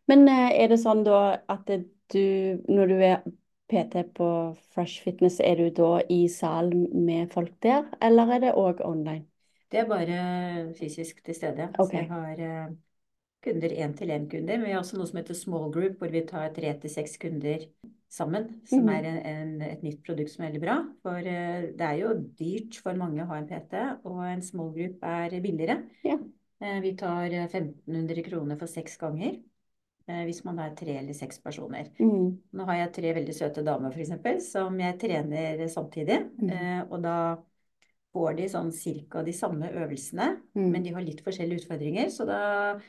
Men 0.08 0.29
er 0.29 0.70
det 0.72 0.79
sånn 0.79 1.03
da 1.03 1.41
at 1.51 1.67
du, 1.67 2.24
når 2.70 2.94
du 2.94 2.96
er 3.01 3.25
PT 3.67 4.03
på 4.15 4.29
Fresh 4.74 5.03
Fitness, 5.03 5.41
er 5.43 5.59
du 5.59 5.69
da 5.75 6.01
i 6.09 6.27
salen 6.31 6.88
med 7.05 7.33
folk 7.33 7.51
der, 7.63 7.89
eller 8.01 8.36
er 8.38 8.45
det 8.45 8.53
òg 8.55 8.83
online? 8.86 9.25
Det 9.71 9.81
er 9.81 9.88
bare 9.89 10.19
fysisk 10.77 11.19
til 11.25 11.36
stede. 11.36 11.67
Okay. 11.75 11.89
Så 11.89 11.97
jeg 11.97 12.07
har 12.12 12.43
eh, 12.45 12.75
kunder, 13.43 13.74
én-til-én-kunder. 13.83 14.57
Men 14.57 14.65
vi 14.65 14.71
har 14.71 14.79
også 14.81 15.00
noe 15.00 15.09
som 15.09 15.19
heter 15.19 15.38
small 15.38 15.71
group, 15.74 15.97
hvor 16.00 16.12
vi 16.13 16.24
tar 16.27 16.53
tre 16.55 16.71
til 16.81 16.93
seks 16.93 17.17
kunder 17.21 17.65
sammen. 18.12 18.47
Som 18.69 18.86
mm. 18.88 18.93
er 18.93 19.09
en, 19.09 19.19
en, 19.31 19.51
et 19.67 19.83
nytt 19.83 20.00
produkt 20.07 20.31
som 20.31 20.45
er 20.45 20.51
veldig 20.53 20.63
bra. 20.63 20.77
For 21.03 21.29
eh, 21.33 21.69
det 21.77 21.89
er 21.89 22.00
jo 22.01 22.15
dyrt 22.39 22.79
for 22.83 23.00
mange 23.00 23.24
å 23.24 23.29
ha 23.31 23.41
en 23.41 23.50
PT, 23.50 23.83
og 24.07 24.24
en 24.29 24.45
small 24.45 24.71
group 24.75 25.03
er 25.07 25.38
billigere. 25.43 25.81
Ja. 26.07 26.17
Eh, 26.63 26.79
vi 26.86 26.95
tar 27.00 27.27
eh, 27.27 27.45
1500 27.51 28.25
kroner 28.29 28.59
for 28.59 28.71
seks 28.71 28.97
ganger. 29.01 29.38
Eh, 30.08 30.24
Hvis 30.26 30.44
man 30.46 30.60
er 30.60 30.76
tre 30.76 30.98
eller 31.00 31.14
seks 31.14 31.40
personer. 31.44 31.90
Mm. 32.00 32.38
Nå 32.54 32.66
har 32.66 32.76
jeg 32.82 32.94
tre 32.94 33.14
veldig 33.14 33.36
søte 33.36 33.64
damer, 33.64 33.92
f.eks., 33.92 34.52
som 34.52 34.80
jeg 34.80 35.00
trener 35.00 35.68
samtidig. 35.68 36.22
Mhm. 36.40 36.50
Eh, 36.52 36.84
og 36.90 37.02
da 37.04 37.18
får 38.16 38.38
de 38.38 38.46
sånn 38.50 38.72
cirka 38.74 39.24
de 39.24 39.34
samme 39.34 39.68
øvelsene, 39.70 40.38
Mm. 40.56 40.72
men 40.72 40.84
de 40.84 40.94
har 40.96 41.02
litt 41.02 41.22
forskjellige 41.22 41.62
utfordringer. 41.66 42.08
Så 42.10 42.26
da 42.26 42.80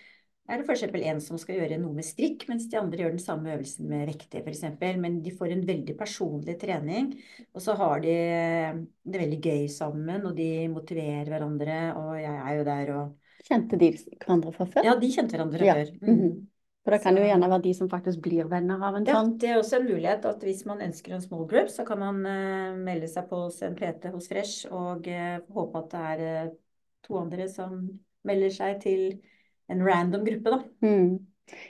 er 0.48 0.56
det 0.56 0.64
f.eks. 0.64 0.82
en 1.04 1.20
som 1.20 1.36
skal 1.36 1.56
gjøre 1.58 1.78
noe 1.78 1.92
med 1.92 2.04
strikk, 2.06 2.46
mens 2.48 2.66
de 2.70 2.78
andre 2.78 2.96
gjør 3.02 3.10
den 3.10 3.18
samme 3.18 3.50
øvelsen 3.52 3.86
med 3.90 4.06
vekter, 4.08 4.40
f.eks. 4.46 4.62
Men 4.96 5.20
de 5.20 5.30
får 5.30 5.52
en 5.52 5.66
veldig 5.66 5.96
personlig 5.98 6.58
trening, 6.58 7.10
og 7.52 7.60
så 7.60 7.74
har 7.76 8.00
de 8.00 8.14
det 9.04 9.20
veldig 9.20 9.40
gøy 9.42 9.66
sammen, 9.68 10.24
og 10.24 10.36
de 10.36 10.68
motiverer 10.72 11.26
hverandre, 11.28 11.94
og 11.98 12.14
jeg 12.16 12.36
er 12.46 12.56
jo 12.56 12.64
der 12.64 12.94
og 12.96 13.16
Kjente 13.48 13.78
de 13.78 13.92
hverandre 13.92 14.52
fra 14.52 14.64
før? 14.66 14.84
Ja, 14.84 14.94
de 14.98 15.06
kjente 15.08 15.36
hverandre 15.36 15.64
Ja. 15.64 15.74
før. 15.74 15.92
Mm. 16.00 16.08
Mhm. 16.16 16.46
For 16.88 16.96
det 16.96 17.02
kan 17.04 17.18
jo 17.20 17.24
gjerne 17.26 17.48
være 17.52 17.64
de 17.66 17.72
som 17.76 17.88
faktisk 17.92 18.22
blir 18.24 18.46
venner 18.48 18.80
av 18.80 18.94
en 18.96 19.04
Ja, 19.04 19.18
sånn. 19.18 19.34
det 19.36 19.50
er 19.52 19.58
også 19.60 19.76
en 19.76 19.88
mulighet 19.90 20.24
at 20.24 20.40
hvis 20.46 20.62
man 20.64 20.80
ønsker 20.80 21.12
en 21.12 21.20
small 21.20 21.44
group, 21.50 21.68
så 21.68 21.84
kan 21.84 22.00
man 22.00 22.22
uh, 22.24 22.78
melde 22.80 23.10
seg 23.12 23.26
på 23.28 23.42
hos 23.42 23.58
en 23.66 23.76
PT 23.76 24.08
hos 24.14 24.28
Fresh 24.30 24.70
og 24.72 25.04
uh, 25.04 25.34
håpe 25.52 25.82
at 25.82 25.90
det 25.92 26.04
er 26.14 26.46
uh, 26.48 26.54
to 27.04 27.18
andre 27.20 27.48
som 27.52 27.82
melder 28.24 28.54
seg 28.56 28.80
til 28.80 29.04
en 29.68 29.84
random 29.84 30.24
gruppe, 30.24 30.54
da. 30.54 30.62
Mm. 30.80 31.27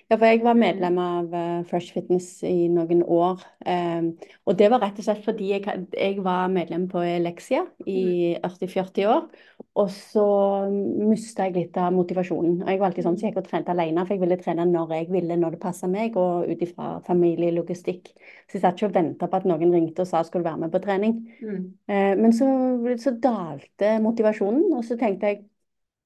Ja, 0.09 0.17
for 0.17 0.25
jeg 0.27 0.41
var 0.45 0.57
medlem 0.59 0.97
av 1.03 1.35
eh, 1.37 1.61
Fresh 1.69 1.95
Fitness 1.95 2.43
i 2.47 2.69
noen 2.73 3.03
år. 3.05 3.43
em, 3.69 4.11
og 4.49 4.57
det 4.59 4.71
var 4.73 4.81
rett 4.83 4.99
og 4.99 5.07
slett 5.07 5.25
fordi 5.25 5.51
jeg, 5.53 5.65
jeg 5.93 6.23
var 6.25 6.49
medlem 6.53 6.87
på 6.91 7.03
Elexia 7.05 7.65
i 7.87 8.37
40-40 8.43 9.09
år. 9.13 9.29
Og 9.79 9.91
så 9.95 10.25
mista 10.71 11.47
jeg 11.47 11.55
litt 11.55 11.77
av 11.79 11.93
motivasjonen. 11.95 12.63
Jeg 12.67 12.81
var 12.81 12.89
alltid 12.89 13.07
sånn 13.07 13.19
så 13.19 13.29
jeg 13.29 13.35
gikk 13.35 13.43
og 13.45 13.51
trente 13.51 13.75
alene, 13.75 14.05
for 14.07 14.17
jeg 14.17 14.23
ville 14.25 14.41
trene 14.41 14.67
når 14.69 14.95
jeg 14.97 15.11
ville, 15.13 15.37
når 15.39 15.55
det 15.55 15.63
passa 15.63 15.91
meg, 15.91 16.17
og 16.19 16.49
ut 16.51 16.65
ifra 16.67 16.97
familielogistikk. 17.07 18.11
Så 18.49 18.59
jeg 18.59 18.65
satt 18.65 18.81
ikke 18.81 18.91
og 18.91 18.97
venta 18.99 19.29
på 19.31 19.41
at 19.41 19.47
noen 19.49 19.75
ringte 19.75 20.03
og 20.03 20.11
sa 20.11 20.25
skulle 20.27 20.47
du 20.47 20.51
være 20.51 20.65
med 20.65 20.75
på 20.75 20.83
trening. 20.83 21.15
Eh, 21.89 22.15
men 22.19 22.35
så, 22.37 22.49
så 23.01 23.15
dalte 23.23 23.95
motivasjonen, 24.05 24.73
og 24.75 24.85
så 24.89 24.99
tenkte 25.01 25.31
jeg 25.33 25.45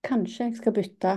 kanskje 0.07 0.49
jeg 0.51 0.59
skal 0.59 0.75
bytte 0.77 1.17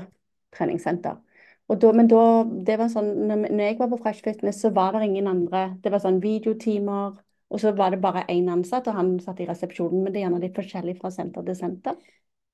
treningssenter. 0.56 1.20
Da, 1.66 1.92
men 1.98 2.08
da, 2.08 2.44
det 2.68 2.76
var 2.78 2.90
sånn, 2.94 3.08
når, 3.26 3.48
jeg 3.58 3.78
var 3.80 3.90
på 3.90 3.98
Fresh 4.04 4.22
Fitness, 4.26 4.60
så 4.62 4.70
var 4.74 4.94
det 4.94 5.08
ingen 5.08 5.28
andre. 5.28 5.72
Det 5.82 5.90
var 5.90 6.04
sånn 6.04 6.20
videotimer, 6.22 7.16
og 7.50 7.62
så 7.62 7.72
var 7.78 7.94
det 7.94 8.02
bare 8.04 8.26
én 8.30 8.52
ansatt, 8.54 8.86
og 8.92 9.00
han 9.00 9.16
satt 9.24 9.42
i 9.42 9.48
resepsjonen. 9.50 10.04
Men 10.04 10.14
det 10.14 10.22
er 10.22 10.28
gjerne 10.28 10.44
litt 10.44 10.60
forskjellig 10.60 11.00
fra 11.00 11.10
senter 11.14 11.48
til 11.48 11.58
senter. 11.58 11.98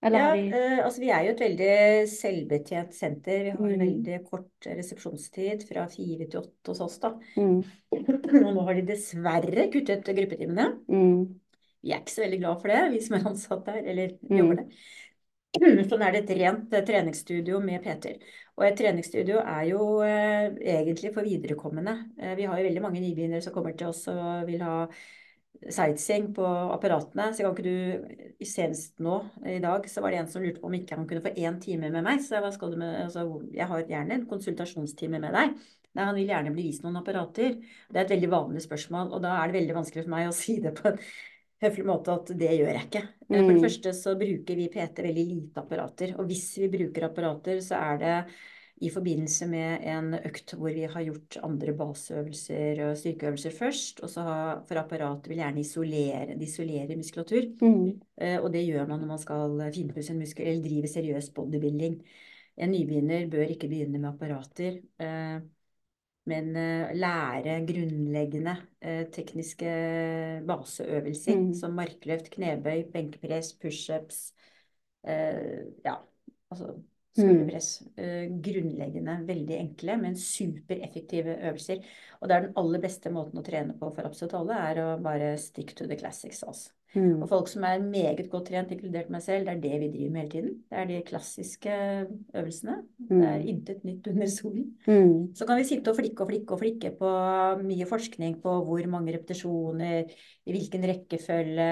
Eller 0.02 0.18
Ja, 0.18 0.30
de 0.34 0.46
eh, 0.58 0.80
altså 0.86 1.04
vi 1.04 1.12
er 1.14 1.28
jo 1.28 1.34
et 1.36 1.44
veldig 1.44 1.76
selvbetjent 2.10 2.96
senter. 2.98 3.44
Vi 3.44 3.52
har 3.52 3.60
Mm. 3.60 3.84
veldig 3.84 4.18
kort 4.30 4.70
resepsjonstid, 4.80 5.68
fra 5.68 5.86
fire 5.92 6.26
til 6.32 6.40
åtte 6.42 6.72
hos 6.72 6.82
oss, 6.88 6.98
da. 7.04 7.14
mm, 7.36 7.62
Og 7.92 8.56
nå 8.56 8.66
har 8.66 8.80
de 8.80 8.88
dessverre 8.88 9.68
kuttet 9.76 10.08
gruppetimene. 10.08 10.72
mm, 10.88 11.40
Vi 11.84 11.92
er 11.92 12.00
ikke 12.00 12.14
så 12.16 12.24
veldig 12.24 12.40
glad 12.40 12.62
for 12.62 12.68
det, 12.72 12.82
vi 12.94 13.00
som 13.02 13.16
er 13.18 13.30
ansatt 13.30 13.66
der, 13.66 13.84
eller 13.84 14.18
Mm. 14.24 14.38
jobber 14.38 14.56
der. 14.56 14.66
Sånn 15.90 16.04
er 16.06 16.14
det 16.16 16.22
et 16.24 16.36
rent 16.40 16.74
eh, 16.74 16.84
treningsstudio 16.88 17.60
med 17.64 17.82
Peter. 17.84 18.20
Og 18.56 18.64
et 18.68 18.78
treningsstudio 18.80 19.42
er 19.42 19.66
jo 19.68 19.88
eh, 20.06 20.54
egentlig 20.78 21.12
for 21.16 21.28
viderekommende. 21.28 21.96
Eh, 22.22 22.36
vi 22.40 22.46
har 22.48 22.60
jo 22.60 22.68
veldig 22.70 22.84
mange 22.84 23.02
nybegynnere 23.04 23.44
som 23.44 23.56
kommer 23.56 23.76
til 23.76 23.90
oss 23.92 24.06
og 24.12 24.46
vil 24.48 24.64
ha 24.64 24.86
sightseeing 25.62 26.30
på 26.38 26.46
apparatene. 26.46 27.28
Så 27.36 27.44
kan 27.44 27.52
ikke 27.52 27.68
du 27.68 28.46
Senest 28.48 28.96
nå 29.04 29.20
i 29.46 29.60
dag 29.62 29.86
så 29.92 30.02
var 30.02 30.16
det 30.16 30.22
en 30.22 30.32
som 30.32 30.42
lurte 30.46 30.64
på 30.64 30.72
om 30.72 30.78
ikke 30.78 30.98
han 30.98 31.10
kunne 31.10 31.26
få 31.26 31.36
én 31.36 31.60
time 31.62 31.92
med 31.92 32.08
meg. 32.08 32.24
Så 32.24 32.38
jeg, 32.38 32.48
hva 32.48 32.72
med, 32.72 32.96
altså, 33.10 33.28
jeg 33.52 33.68
har 33.74 33.84
gjerne 33.92 34.18
en 34.18 34.28
konsultasjonstime 34.32 35.20
med 35.20 35.36
deg. 35.36 35.60
Nei, 35.92 36.06
han 36.08 36.16
vil 36.16 36.32
gjerne 36.32 36.56
bli 36.56 36.70
vist 36.70 36.86
noen 36.86 37.02
apparater. 37.02 37.58
Det 37.92 38.00
er 38.00 38.06
et 38.06 38.16
veldig 38.16 38.32
vanlig 38.32 38.64
spørsmål, 38.64 39.12
og 39.12 39.20
da 39.26 39.36
er 39.36 39.52
det 39.52 39.60
veldig 39.60 39.76
vanskelig 39.82 40.06
for 40.08 40.16
meg 40.16 40.30
å 40.30 40.38
si 40.46 40.62
det 40.64 40.72
på 40.80 40.94
en 40.94 41.04
høflig 41.62 41.86
måte 41.86 42.14
at 42.14 42.32
det 42.38 42.54
gjør 42.58 42.72
jeg 42.74 42.86
ikke. 42.88 43.04
Mm. 43.30 43.36
For 43.36 43.48
det 43.54 43.58
Mm. 43.58 43.66
første 43.66 43.94
så 43.94 44.16
bruker 44.20 44.56
vi 44.56 44.70
PT 44.74 45.04
veldig 45.04 45.26
lite 45.28 45.62
apparater, 45.62 46.16
og 46.20 46.26
hvis 46.28 46.58
vi 46.58 46.68
bruker 46.74 47.06
apparater, 47.06 47.62
så 47.62 47.76
er 47.78 47.98
det 48.02 48.16
i 48.82 48.90
forbindelse 48.90 49.46
med 49.48 49.84
en 49.86 50.14
økt 50.18 50.56
hvor 50.58 50.74
vi 50.74 50.88
har 50.90 51.04
gjort 51.06 51.38
andre 51.46 51.74
baseøvelser 51.78 52.80
og 52.90 52.98
styrkeøvelser 52.98 53.52
først, 53.54 54.02
og 54.02 54.10
så 54.10 54.22
har, 54.26 54.64
for 54.66 54.76
apparatet 54.82 55.30
vil 55.30 55.38
gjerne 55.38 55.62
isolere, 55.62 56.34
de 56.38 56.46
isolerer 56.46 56.98
muskulatur. 56.98 57.46
mm, 57.62 58.02
Eh, 58.18 58.38
Og 58.42 58.52
det 58.52 58.66
gjør 58.68 58.88
man 58.88 59.00
når 59.00 59.08
man 59.08 59.18
skal 59.20 59.72
finpusse 59.74 60.12
en 60.12 60.20
muskel 60.20 60.48
eller 60.48 60.64
drive 60.64 60.88
seriøs 60.88 61.30
bodybuilding. 61.34 62.02
En 62.58 62.72
nybegynner 62.72 63.30
bør 63.30 63.48
ikke 63.50 63.70
begynne 63.70 64.00
med 64.00 64.10
apparater, 64.10 64.82
eh, 65.00 65.40
men 66.30 66.56
eh, 66.56 66.92
lære 66.96 67.58
grunnleggende 67.66 68.54
eh, 68.82 69.06
tekniske 69.14 69.72
baseøvelser 70.48 71.36
Mm. 71.40 71.54
som 71.58 71.74
markløft, 71.78 72.30
knebøy, 72.36 72.84
benkepress, 72.94 73.54
pushups, 73.62 74.34
eh, 75.04 75.66
ja, 75.86 75.96
altså 76.52 76.76
skulderpress. 77.18 77.72
Eh, 77.98 78.28
Grunnleggende, 78.42 79.18
veldig 79.28 79.58
enkle, 79.58 79.98
men 79.98 80.16
supereffektive 80.16 81.38
øvelser. 81.50 81.82
Og 82.22 82.30
det 82.30 82.36
er 82.36 82.46
den 82.46 82.54
aller 82.62 82.80
beste 82.86 83.12
måten 83.12 83.42
å 83.42 83.44
trene 83.44 83.74
på 83.80 83.90
for 83.96 84.08
absolutt 84.08 84.38
alle, 84.40 84.54
er 84.54 84.84
å 84.86 85.02
bare 85.04 85.34
stick 85.38 85.76
to 85.76 85.88
the 85.88 85.98
classics, 86.00 86.44
altså. 86.48 86.72
Mm, 86.96 87.22
Og 87.22 87.30
folk 87.30 87.48
som 87.52 87.64
er 87.68 87.82
meget 87.84 88.30
godt 88.32 88.50
trent, 88.50 88.72
inkludert 88.74 89.12
meg 89.14 89.24
selv, 89.24 89.46
det 89.48 89.54
er 89.54 89.62
det 89.64 89.80
vi 89.82 89.90
driver 89.94 90.12
med 90.12 90.22
hele 90.22 90.32
tiden. 90.32 90.58
Det 90.70 90.80
er 90.82 90.90
de 90.90 91.00
klassiske 91.08 91.78
øvelsene. 92.36 92.76
Det 92.98 93.18
er 93.18 93.40
mm, 93.40 93.48
intet 93.54 93.86
nytt 93.88 94.08
under 94.12 94.28
solen. 94.28 94.68
mm, 94.88 95.36
Så 95.36 95.48
kan 95.48 95.58
vi 95.58 95.70
sitte 95.70 95.94
og 95.94 95.98
flikke 96.00 96.26
og 96.26 96.30
flikke 96.32 96.58
og 96.58 96.62
flikke 96.64 96.92
på 97.00 97.14
mye 97.64 97.88
forskning 97.90 98.38
på 98.44 98.58
hvor 98.68 98.88
mange 98.92 99.16
repetisjoner, 99.16 100.12
i 100.46 100.56
hvilken 100.56 100.88
rekkefølge, 100.92 101.70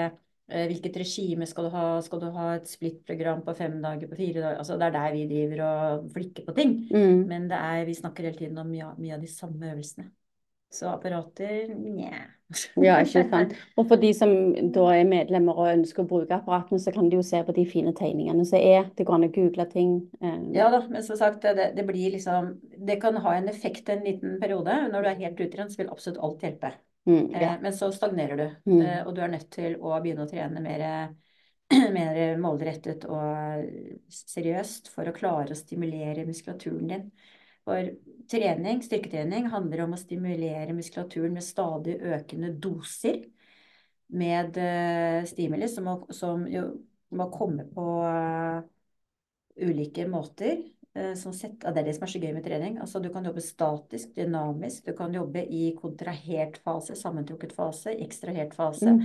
eh, 0.50 0.66
hvilket 0.70 0.96
regime 1.02 1.46
skal 1.46 1.68
du 1.68 1.74
ha, 1.74 1.84
skal 2.06 2.24
du 2.24 2.30
ha 2.34 2.54
et 2.56 2.68
splittprogram 2.70 3.44
på 3.46 3.54
fem 3.58 3.76
dager, 3.82 4.08
på 4.10 4.18
fire 4.18 4.40
dager, 4.40 4.58
altså 4.58 4.78
det 4.80 4.88
er 4.88 4.96
der 4.98 5.12
vi 5.18 5.28
driver 5.34 5.64
og 5.66 6.10
flikker 6.16 6.48
på 6.48 6.56
ting. 6.56 6.76
mm. 6.90 7.22
Men 7.28 7.50
det 7.50 7.60
er, 7.60 7.84
vi 7.84 7.94
snakker 7.94 8.30
hele 8.30 8.38
tiden 8.38 8.58
om 8.58 8.72
mye, 8.72 8.94
mye 8.98 9.14
av 9.18 9.20
de 9.20 9.30
samme 9.30 9.72
øvelsene. 9.74 10.10
Så 10.70 10.86
apparater, 10.86 11.74
nja. 11.74 12.20
Ja, 12.82 12.98
ikke 13.04 13.22
sant. 13.30 13.54
Og 13.78 13.86
for 13.90 14.00
de 14.00 14.10
som 14.16 14.30
da 14.74 14.86
er 14.96 15.06
medlemmer 15.08 15.58
og 15.58 15.70
ønsker 15.72 16.02
å 16.04 16.08
bruke 16.10 16.34
apparatene, 16.36 16.80
så 16.82 16.92
kan 16.94 17.08
de 17.10 17.18
jo 17.18 17.24
se 17.26 17.40
på 17.46 17.54
de 17.56 17.64
fine 17.68 17.92
tegningene 17.96 18.44
som 18.48 18.58
er. 18.58 18.88
Det 18.96 19.06
går 19.08 19.18
an 19.18 19.26
å 19.28 19.32
google 19.34 19.66
ting. 19.70 19.96
eh, 20.20 20.36
Ja 20.56 20.68
da, 20.72 20.82
men 20.90 21.04
som 21.06 21.18
sagt, 21.20 21.42
det, 21.42 21.72
det 21.76 21.84
blir 21.88 22.10
liksom 22.16 22.54
Det 22.86 22.96
kan 23.02 23.16
ha 23.22 23.34
en 23.36 23.48
effekt 23.48 23.88
en 23.92 24.04
liten 24.04 24.38
periode. 24.40 24.76
Når 24.92 25.02
du 25.02 25.08
er 25.12 25.20
helt 25.24 25.40
utrent, 25.46 25.72
så 25.74 25.82
vil 25.82 25.92
absolutt 25.92 26.22
alt 26.24 26.46
hjelpe. 26.46 26.72
mm, 27.06 27.34
Eh, 27.34 27.42
ja. 27.42 27.56
Men 27.62 27.72
så 27.76 27.92
stagnerer 27.92 28.36
du, 28.36 28.46
Mm. 28.70 28.80
eh, 28.82 29.02
og 29.06 29.14
du 29.14 29.20
er 29.22 29.28
nødt 29.36 29.50
til 29.50 29.76
å 29.80 29.94
begynne 30.02 30.26
å 30.26 30.30
trene 30.30 30.60
mer, 30.64 30.86
mer 31.98 32.36
målrettet 32.40 33.04
og 33.06 33.68
seriøst 34.10 34.90
for 34.94 35.06
å 35.08 35.14
klare 35.14 35.54
å 35.54 35.58
stimulere 35.58 36.26
muskulaturen 36.26 36.88
din. 36.90 37.10
For 37.64 37.90
trening, 38.30 38.82
styrketrening 38.86 39.48
handler 39.52 39.84
om 39.84 39.96
å 39.96 40.00
stimulere 40.00 40.74
muskulaturen 40.76 41.34
med 41.36 41.44
stadig 41.44 41.96
økende 42.00 42.52
doser 42.62 43.24
med 44.10 44.56
eh, 44.58 45.24
stimuli 45.30 45.68
som 45.70 45.86
må, 45.86 45.96
som 46.14 46.46
jo 46.50 46.64
må 47.14 47.26
komme 47.34 47.64
på, 47.74 47.86
ulike 49.60 50.06
måter. 50.08 50.62
eh, 50.94 51.14
Som 51.14 51.32
sett, 51.32 51.58
det 51.60 51.78
er 51.78 51.84
det 51.86 51.94
som 51.96 52.06
er 52.06 52.12
så 52.12 52.20
gøy 52.22 52.32
med 52.34 52.44
trening. 52.46 52.78
Altså, 52.82 53.00
du 53.02 53.10
kan 53.12 53.24
jobbe 53.26 53.42
statisk, 53.44 54.14
dynamisk. 54.16 54.86
Du 54.86 54.94
kan 54.98 55.14
jobbe 55.14 55.44
i 55.46 55.74
kontrahert 55.78 56.58
fase, 56.64 56.96
sammentrukket 56.98 57.52
fase, 57.56 57.94
ekstrahert 58.06 58.54
fase. 58.54 58.94
Mm. 58.96 59.04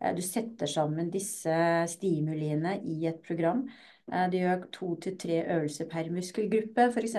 Eh, 0.00 0.14
Du 0.16 0.22
setter 0.22 0.66
sammen 0.66 1.10
disse 1.10 1.56
stimuliene 1.88 2.78
i 2.84 3.06
et 3.06 3.22
program. 3.22 3.66
Eh, 4.12 4.28
Du 4.30 4.36
gjør 4.38 4.70
to 4.72 4.94
til 4.96 5.16
tre 5.18 5.42
øvelser 5.44 5.88
per 5.88 6.10
muskelgruppe, 6.10 6.90
f.eks. 6.92 7.16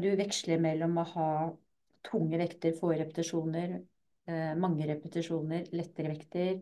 Du 0.00 0.08
veksler 0.16 0.60
mellom 0.62 0.96
å 1.02 1.04
ha 1.12 1.30
tunge 2.06 2.38
vekter, 2.40 2.72
få 2.78 2.94
repetisjoner, 2.96 3.78
eh, 4.28 4.52
mange 4.58 4.86
repetisjoner, 4.88 5.66
lettere 5.76 6.12
vekter. 6.14 6.60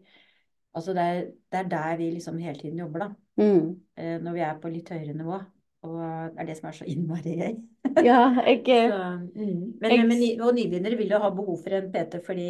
Altså 0.75 0.95
det 0.97 1.03
er, 1.07 1.21
det 1.53 1.61
er 1.61 1.69
der 1.71 1.99
vi 2.01 2.09
liksom 2.17 2.41
hele 2.43 2.59
tiden 2.59 2.81
jobber, 2.83 3.05
da. 3.05 3.11
Mm. 3.39 3.69
Eh, 3.97 4.17
Når 4.23 4.35
vi 4.35 4.43
er 4.47 4.57
på 4.63 4.73
litt 4.73 4.91
høyere 4.91 5.15
nivå. 5.15 5.39
Og 5.85 5.99
det 6.01 6.41
er 6.41 6.49
det 6.49 6.57
som 6.59 6.71
er 6.71 6.77
så 6.79 6.87
innmari 6.89 7.37
gøy. 7.43 7.55
Ja, 8.09 8.23
jeg 8.43 8.65
eh, 8.73 8.89
Så, 8.91 9.03
mm. 9.37 9.59
men, 9.81 9.93
Jeg- 9.93 10.09
men, 10.09 10.23
og 10.43 10.57
nybegynnere 10.57 10.99
vil 10.99 11.13
jo 11.15 11.21
ha 11.23 11.31
behov 11.31 11.61
for 11.63 11.77
en 11.77 11.93
PT, 11.93 12.19
fordi 12.27 12.49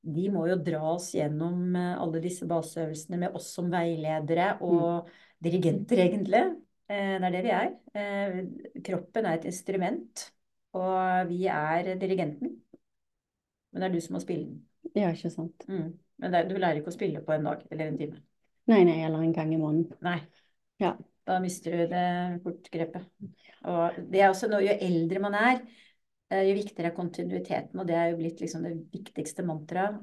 de 0.00 0.28
må 0.32 0.46
jo 0.48 0.56
dra 0.64 0.80
oss 0.94 1.10
gjennom 1.12 1.74
eh, 1.76 1.98
alle 2.00 2.22
disse 2.24 2.46
baseøvelsene 2.48 3.18
med 3.20 3.36
oss 3.36 3.50
som 3.58 3.68
veiledere 3.72 4.54
og 4.64 5.10
dirigenter, 5.42 6.00
egentlig. 6.06 6.44
Eh, 6.90 7.16
Det 7.20 7.28
er 7.28 7.34
det 7.36 7.42
vi 7.44 7.52
er. 7.54 7.70
Eh, 7.94 8.80
Kroppen 8.86 9.26
er 9.26 9.38
et 9.38 9.44
instrument, 9.46 10.24
og 10.74 11.28
vi 11.28 11.44
er 11.46 11.94
dirigenten. 12.00 12.56
Men 13.72 13.82
det 13.82 13.88
er 13.88 13.94
du 13.94 14.00
som 14.02 14.16
må 14.16 14.22
spille 14.24 14.48
den. 14.48 14.62
Ja, 14.96 15.12
ikke 15.14 15.30
sant. 15.30 15.66
Mm. 15.68 15.92
Men 16.18 16.34
er- 16.34 16.48
du 16.48 16.56
lærer 16.56 16.80
ikke 16.80 16.90
å 16.90 16.96
spille 16.96 17.22
på 17.22 17.32
en 17.32 17.44
dag 17.44 17.62
eller 17.70 17.86
en 17.86 17.98
time. 17.98 18.16
Nei, 18.66 18.82
nei, 18.84 19.04
eller 19.04 19.22
en 19.22 19.32
gang 19.32 19.52
i 19.54 19.56
måneden. 19.56 19.94
Nei. 20.02 20.18
Ja. 20.80 20.96
Da 21.26 21.38
mister 21.38 21.70
du 21.70 21.86
det 21.86 22.42
fort 22.42 22.70
grepet. 22.72 23.06
Og 23.64 23.94
det 24.10 24.20
er 24.20 24.30
også 24.30 24.48
noe, 24.50 24.62
jo 24.64 24.74
eldre 24.80 25.20
man 25.20 25.34
er, 25.34 25.60
eh, 26.30 26.42
jo 26.48 26.54
viktigere 26.54 26.90
er 26.90 26.96
kontinuiteten, 26.96 27.78
og 27.78 27.86
det 27.86 27.94
er 27.94 28.10
jo 28.10 28.16
blitt 28.16 28.40
liksom 28.40 28.62
det 28.62 28.90
viktigste 28.90 29.44
mantraet. 29.44 30.00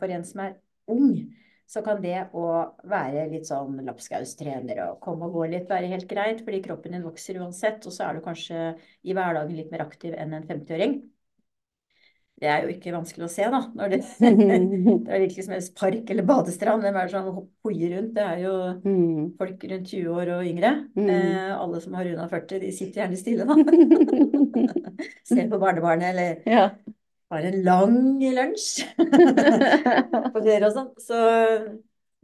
For 0.00 0.06
en 0.06 0.24
som 0.24 0.40
er 0.40 0.54
ung, 0.88 1.34
så 1.66 1.80
kan 1.84 2.02
det 2.04 2.26
å 2.36 2.44
være 2.90 3.24
litt 3.32 3.48
sånn 3.48 3.78
lapskaustrener 3.86 4.82
og 4.88 5.00
komme 5.04 5.28
og 5.28 5.38
gå 5.38 5.46
litt 5.54 5.70
være 5.70 5.88
helt 5.90 6.06
greit, 6.10 6.44
fordi 6.44 6.60
kroppen 6.64 6.94
din 6.96 7.06
vokser 7.06 7.40
uansett, 7.40 7.86
og 7.88 7.94
så 7.94 8.08
er 8.08 8.18
du 8.18 8.24
kanskje 8.26 8.74
i 9.02 9.16
hverdagen 9.16 9.56
litt 9.56 9.72
mer 9.72 9.86
aktiv 9.86 10.14
enn 10.18 10.36
en 10.36 10.46
50-åring. 10.48 10.98
Det 12.34 12.48
er 12.50 12.64
jo 12.64 12.72
ikke 12.74 12.92
vanskelig 12.92 13.24
å 13.24 13.30
se, 13.30 13.44
da. 13.46 13.60
Når 13.78 13.92
det, 13.92 13.98
det 14.20 15.12
er 15.14 15.22
virkelig 15.22 15.44
som 15.46 15.54
en 15.54 15.68
park 15.78 16.10
eller 16.12 16.26
badestrand. 16.28 16.82
Hvem 16.82 16.98
er 16.98 17.06
det 17.06 17.12
som 17.14 17.28
hoier 17.64 17.94
rundt? 17.94 18.10
Det 18.16 18.24
er 18.24 18.42
jo 18.42 18.54
Mm. 18.84 19.30
folk 19.38 19.64
rundt 19.70 19.88
20 19.88 20.10
år 20.12 20.32
og 20.34 20.48
yngre. 20.50 20.72
Mm. 20.98 21.08
Eh, 21.14 21.52
alle 21.54 21.80
som 21.80 21.94
har 21.96 22.04
runda 22.10 22.26
40, 22.28 22.58
de 22.60 22.72
sitter 22.74 23.04
gjerne 23.04 23.20
stille, 23.22 23.46
da. 23.48 23.54
Ser 25.30 25.48
på 25.48 25.62
barnebarnet 25.62 26.10
eller 26.10 26.42
Ja. 26.50 26.66
Har 27.32 27.48
en 27.48 27.58
lang 27.64 27.98
lunsj 28.36 28.84
på 30.34 30.44
ferie 30.44 30.66
og 30.66 30.74
sånn. 30.76 30.90
Så 31.00 31.18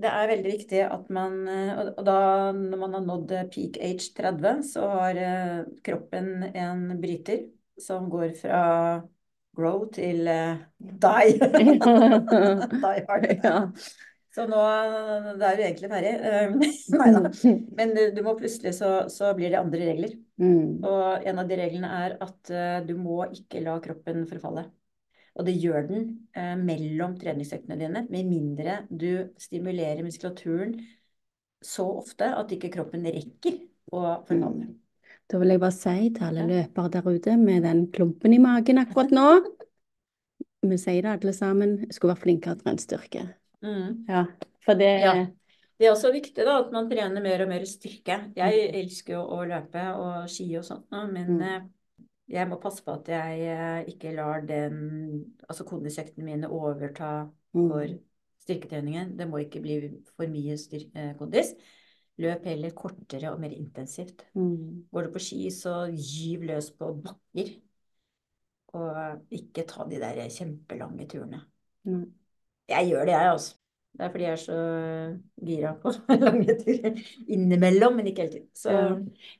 det 0.00 0.08
er 0.08 0.30
veldig 0.30 0.52
viktig 0.54 0.82
at 0.86 1.08
man 1.12 1.40
eh, 1.50 1.80
Og 1.92 2.02
da, 2.06 2.18
når 2.56 2.80
man 2.80 2.96
har 2.96 3.06
nådd 3.06 3.32
eh, 3.36 3.48
peak 3.52 3.80
age 3.84 4.12
30, 4.16 4.62
så 4.70 4.90
har 4.94 5.20
eh, 5.20 5.56
kroppen 5.84 6.50
en 6.50 6.86
bryter 7.00 7.48
som 7.80 8.08
går 8.12 8.32
fra 8.38 8.60
grow 9.56 9.84
til 9.92 10.24
die. 10.24 11.34
die 11.40 13.02
hard. 13.08 13.28
Ja. 13.44 13.58
Så 14.30 14.44
nå 14.46 14.58
det 15.40 15.42
er 15.42 15.56
du 15.58 15.62
egentlig 15.64 15.88
ferdig. 15.90 16.10
Eh, 16.30 16.52
Nei 16.94 17.08
da. 17.16 17.22
Men 17.76 17.96
du, 17.96 18.02
du 18.14 18.20
må 18.22 18.36
plutselig 18.38 18.76
så, 18.78 18.92
så 19.10 19.32
blir 19.34 19.50
det 19.50 19.58
andre 19.58 19.88
regler. 19.88 20.12
Mm. 20.40 20.84
Og 20.86 21.26
en 21.26 21.42
av 21.42 21.50
de 21.50 21.58
reglene 21.58 21.90
er 22.04 22.14
at 22.22 22.52
du 22.86 22.94
må 22.96 23.24
ikke 23.34 23.64
la 23.64 23.74
kroppen 23.82 24.22
forfalle. 24.30 24.68
Og 25.40 25.46
det 25.48 25.56
gjør 25.56 25.86
den 25.88 26.06
eh, 26.36 26.52
mellom 26.60 27.14
treningsøktene 27.16 27.78
dine, 27.80 28.04
med 28.12 28.28
mindre 28.28 28.82
du 28.92 29.32
stimulerer 29.40 30.04
muskulaturen 30.04 30.74
så 31.64 31.86
ofte 32.00 32.28
at 32.36 32.52
ikke 32.52 32.70
kroppen 32.72 33.06
rekker 33.08 33.56
å 33.92 34.02
forfalle. 34.28 34.68
Da 35.30 35.40
vil 35.40 35.54
jeg 35.54 35.62
bare 35.62 35.76
si 35.76 36.10
til 36.12 36.26
alle 36.26 36.46
løpere 36.48 36.92
der 36.92 37.08
ute 37.08 37.34
med 37.40 37.64
den 37.64 37.82
klumpen 37.94 38.34
i 38.34 38.40
magen 38.42 38.80
akkurat 38.82 39.12
nå 39.14 39.26
Vi 40.66 40.76
sier 40.76 41.04
det 41.06 41.12
alle 41.14 41.32
sammen. 41.32 41.76
Jeg 41.86 41.96
skulle 41.96 42.12
vært 42.12 42.24
flinkere 42.26 42.58
til 42.58 42.66
brennstyrke. 42.66 43.26
Mm. 43.64 44.08
Ja, 44.08 44.24
for 44.64 44.80
det 44.80 44.94
Ja. 45.00 45.18
Det 45.80 45.86
er 45.88 45.94
også 45.94 46.10
viktig 46.12 46.44
da, 46.44 46.58
at 46.60 46.72
man 46.74 46.90
trener 46.90 47.22
mer 47.24 47.40
og 47.40 47.48
mer 47.48 47.62
styrke. 47.64 48.18
Jeg 48.36 48.66
elsker 48.82 49.14
jo 49.14 49.22
å 49.32 49.38
løpe 49.48 49.84
og 49.96 50.26
ski 50.28 50.50
og 50.58 50.66
sånt, 50.66 50.84
men 50.92 51.38
Mm. 51.38 51.70
Jeg 52.30 52.46
må 52.48 52.60
passe 52.62 52.84
på 52.86 52.94
at 52.94 53.08
jeg 53.10 53.40
eh, 53.50 53.90
ikke 53.90 54.14
lar 54.14 54.44
den, 54.46 54.76
altså 55.48 55.66
kondisøktene 55.68 56.26
mine 56.28 56.50
overta 56.50 57.10
for 57.52 57.82
Mm. 57.82 57.98
styrketreningen. 58.44 59.16
Det 59.18 59.26
må 59.28 59.40
ikke 59.42 59.60
bli 59.62 59.78
for 60.16 60.30
mye 60.30 60.54
eh, 60.54 61.14
kondis. 61.18 61.54
Løp 62.20 62.44
heller 62.46 62.74
kortere 62.76 63.32
og 63.32 63.40
mer 63.40 63.50
intensivt. 63.56 64.22
Mm. 64.34 64.86
Går 64.92 65.08
du 65.08 65.12
på 65.12 65.22
ski, 65.24 65.50
så 65.50 65.88
gyv 65.90 66.46
løs 66.50 66.70
på 66.78 66.92
bakker. 67.02 67.54
Og 68.78 69.24
ikke 69.34 69.66
ta 69.66 69.86
de 69.90 69.98
der 69.98 70.28
kjempelange 70.30 71.08
turene. 71.10 71.42
Mm. 71.84 72.06
Jeg 72.70 72.92
gjør 72.92 73.08
det, 73.08 73.16
jeg, 73.16 73.32
altså. 73.32 73.59
Det 73.90 74.06
er 74.06 74.12
fordi 74.12 74.24
jeg 74.24 74.32
er 74.32 74.40
så 74.40 74.58
gira 75.46 75.72
på 75.82 75.92
lange 76.24 76.54
turer 76.60 77.00
innimellom, 77.28 77.98
men 77.98 78.06
ikke 78.10 78.26
hele 78.26 78.32
tiden. 78.36 78.46
Så 78.56 78.76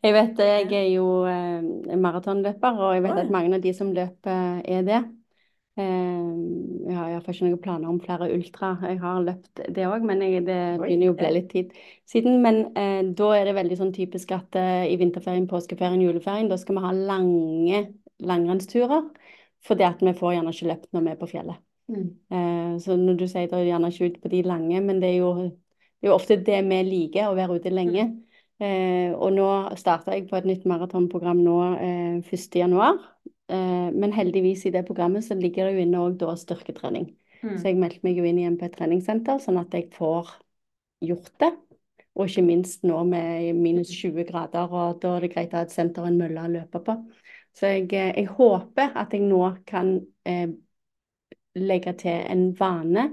Jeg 0.02 0.16
vet 0.16 0.42
jeg 0.42 0.74
er 0.80 0.90
jo 0.90 1.06
eh, 1.30 1.96
maratonløper, 1.96 2.82
og 2.82 2.94
jeg 2.96 3.06
vet 3.06 3.24
at 3.24 3.32
mange 3.32 3.56
av 3.56 3.64
de 3.64 3.72
som 3.76 3.94
løper, 3.94 4.60
er 4.64 4.84
det. 4.88 5.00
Eh, 5.78 6.30
jeg 6.88 6.96
har 6.96 7.12
iallfall 7.12 7.36
ikke 7.36 7.46
noen 7.46 7.62
planer 7.62 7.92
om 7.92 8.00
flere 8.02 8.28
ultra. 8.34 8.72
Jeg 8.90 8.98
har 9.04 9.22
løpt 9.24 9.62
det 9.76 9.86
òg, 9.88 10.04
men 10.06 10.24
jeg, 10.24 10.44
det 10.48 10.58
begynner 10.82 11.08
jo 11.08 11.14
å 11.14 11.18
bli 11.20 11.32
litt 11.36 11.48
tid 11.54 11.72
siden. 12.10 12.40
Men 12.44 12.62
eh, 12.74 13.00
da 13.16 13.30
er 13.38 13.48
det 13.48 13.56
veldig 13.56 13.78
sånn 13.80 13.94
typisk 13.96 14.34
at 14.36 14.58
eh, 14.58 14.90
i 14.90 14.98
vinterferien, 15.00 15.48
påskeferien, 15.50 16.02
juleferien, 16.04 16.50
da 16.50 16.58
skal 16.60 16.78
vi 16.78 16.84
ha 16.84 16.92
lange 16.96 17.84
langrennsturer. 18.20 19.08
Fordi 19.64 19.84
at 19.84 20.02
vi 20.04 20.16
får 20.16 20.36
gjerne 20.36 20.54
ikke 20.56 20.70
løpt 20.72 20.94
når 20.96 21.06
vi 21.06 21.12
er 21.12 21.20
på 21.20 21.28
fjellet. 21.30 21.66
Mm. 21.90 22.08
Eh, 22.30 22.72
så 22.82 22.96
når 22.96 23.18
du 23.20 23.26
sier 23.30 23.50
da 23.50 23.60
gjerne 23.64 23.90
ikke 23.90 24.10
ut 24.10 24.18
på 24.22 24.32
de 24.32 24.42
lange, 24.46 24.80
men 24.84 25.02
det 25.02 25.12
er 25.12 25.18
jo, 25.20 25.32
det 25.98 26.08
er 26.08 26.12
jo 26.12 26.16
ofte 26.16 26.38
det 26.46 26.60
vi 26.68 26.82
liker, 26.86 27.30
å 27.30 27.38
være 27.38 27.58
ute 27.60 27.72
lenge. 27.74 28.08
Eh, 28.60 29.14
og 29.16 29.32
nå 29.34 29.48
starter 29.80 30.18
jeg 30.18 30.28
på 30.28 30.36
et 30.36 30.48
nytt 30.48 30.66
maratonprogram 30.68 31.40
nå 31.42 31.56
eh, 31.80 32.20
1. 32.20 32.60
januar. 32.60 33.00
Eh, 33.50 33.88
men 33.90 34.14
heldigvis 34.14 34.66
i 34.68 34.74
det 34.74 34.84
programmet 34.86 35.24
så 35.26 35.34
ligger 35.38 35.66
det 35.66 35.78
jo 35.78 35.86
inne 35.86 36.04
òg 36.04 36.20
da 36.20 36.36
styrketrening. 36.38 37.10
Mm. 37.40 37.56
Så 37.56 37.70
jeg 37.70 37.80
meldte 37.80 38.04
meg 38.04 38.20
jo 38.20 38.28
inn 38.28 38.38
igjen 38.38 38.60
på 38.60 38.68
et 38.68 38.76
treningssenter, 38.76 39.40
sånn 39.42 39.58
at 39.62 39.74
jeg 39.74 39.88
får 39.96 40.34
gjort 41.08 41.32
det. 41.40 41.50
Og 42.18 42.28
ikke 42.28 42.44
minst 42.44 42.84
nå 42.84 43.00
med 43.08 43.56
minus 43.56 43.92
20 43.94 44.26
grader, 44.28 44.68
og 44.68 45.00
da 45.02 45.14
er 45.16 45.24
det 45.24 45.32
greit 45.32 45.54
å 45.54 45.60
ha 45.60 45.66
et 45.66 45.72
senter 45.72 46.04
og 46.04 46.10
en 46.10 46.18
mølle 46.20 46.44
å 46.44 46.52
løpe 46.52 46.82
på. 46.84 46.96
Så 47.56 47.70
jeg, 47.72 47.88
eh, 47.96 48.12
jeg 48.18 48.28
håper 48.36 48.92
at 48.98 49.14
jeg 49.14 49.24
nå 49.26 49.40
kan 49.66 49.96
eh, 50.28 50.50
legge 51.58 51.94
til 52.00 52.22
en 52.30 52.50
vane. 52.58 53.08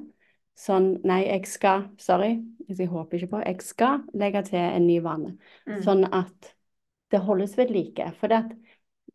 Sånn, 0.57 0.95
nei, 1.05 1.21
jeg 1.27 1.45
skal, 1.49 1.85
sorry, 2.01 2.39
jeg 2.67 2.89
håper 2.89 3.19
ikke 3.19 3.31
på, 3.35 3.41
jeg 3.45 3.61
skal 3.65 4.01
legge 4.17 4.41
til 4.47 4.61
en 4.61 4.87
ny 4.87 4.97
vane. 5.05 5.35
Mm. 5.67 5.81
Sånn 5.85 6.07
at 6.09 6.53
det 7.13 7.21
holdes 7.23 7.53
ved 7.59 7.71
like. 7.71 8.09
For 8.17 8.31
det 8.31 8.39
at, 8.41 8.55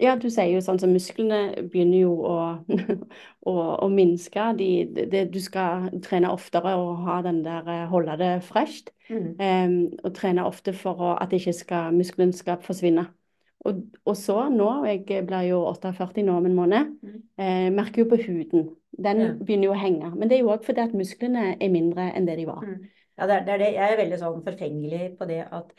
ja, 0.00 0.14
du 0.16 0.28
sier 0.32 0.48
jo 0.54 0.62
sånn 0.64 0.80
som 0.80 0.92
musklene 0.94 1.66
begynner 1.70 2.04
jo 2.04 2.12
å, 2.26 2.36
å, 3.50 3.54
å 3.84 3.88
minske. 3.92 4.46
De, 4.58 4.70
det, 5.12 5.26
du 5.34 5.40
skal 5.42 5.90
trene 6.04 6.30
oftere 6.32 6.76
og 6.78 7.02
ha 7.06 7.20
den 7.26 7.42
der, 7.44 7.66
eh, 7.68 7.88
holde 7.90 8.16
det 8.20 8.32
fresht. 8.46 8.92
Mm. 9.10 9.26
Um, 9.36 9.76
og 10.02 10.14
trene 10.16 10.46
ofte 10.48 10.72
for 10.76 11.02
å, 11.10 11.16
at 11.20 11.34
ikke 11.36 11.54
skal, 11.56 11.92
muskelen 11.96 12.32
skal 12.36 12.62
forsvinne. 12.64 13.08
Og, 13.64 13.82
og 14.06 14.16
så 14.18 14.48
nå, 14.50 14.68
jeg 14.88 15.26
blir 15.26 15.48
jo 15.48 15.60
48 15.70 16.22
nå 16.26 16.36
om 16.36 16.46
en 16.46 16.54
måned, 16.56 16.96
Mm. 17.02 17.22
eh, 17.38 17.70
merker 17.70 18.02
jo 18.02 18.08
på 18.10 18.18
huden. 18.24 18.70
Den 18.98 19.20
Ja. 19.20 19.28
begynner 19.38 19.64
jo 19.70 19.72
å 19.72 19.78
henge. 19.80 20.14
Men 20.16 20.28
det 20.28 20.38
er 20.38 20.42
jo 20.42 20.50
òg 20.50 20.64
fordi 20.64 20.80
at 20.82 20.92
musklene 20.92 21.56
er 21.60 21.68
mindre 21.70 22.12
enn 22.14 22.26
det 22.26 22.36
de 22.38 22.46
var. 22.46 22.60
Mm. 22.66 22.88
Ja, 23.18 23.26
det 23.26 23.34
er, 23.36 23.44
det 23.44 23.48
er 23.54 23.58
det. 23.58 23.74
Jeg 23.74 23.92
er 23.92 23.96
veldig 24.04 24.18
sånn 24.18 24.42
forfengelig 24.44 25.16
på 25.18 25.26
det 25.28 25.46
at 25.52 25.72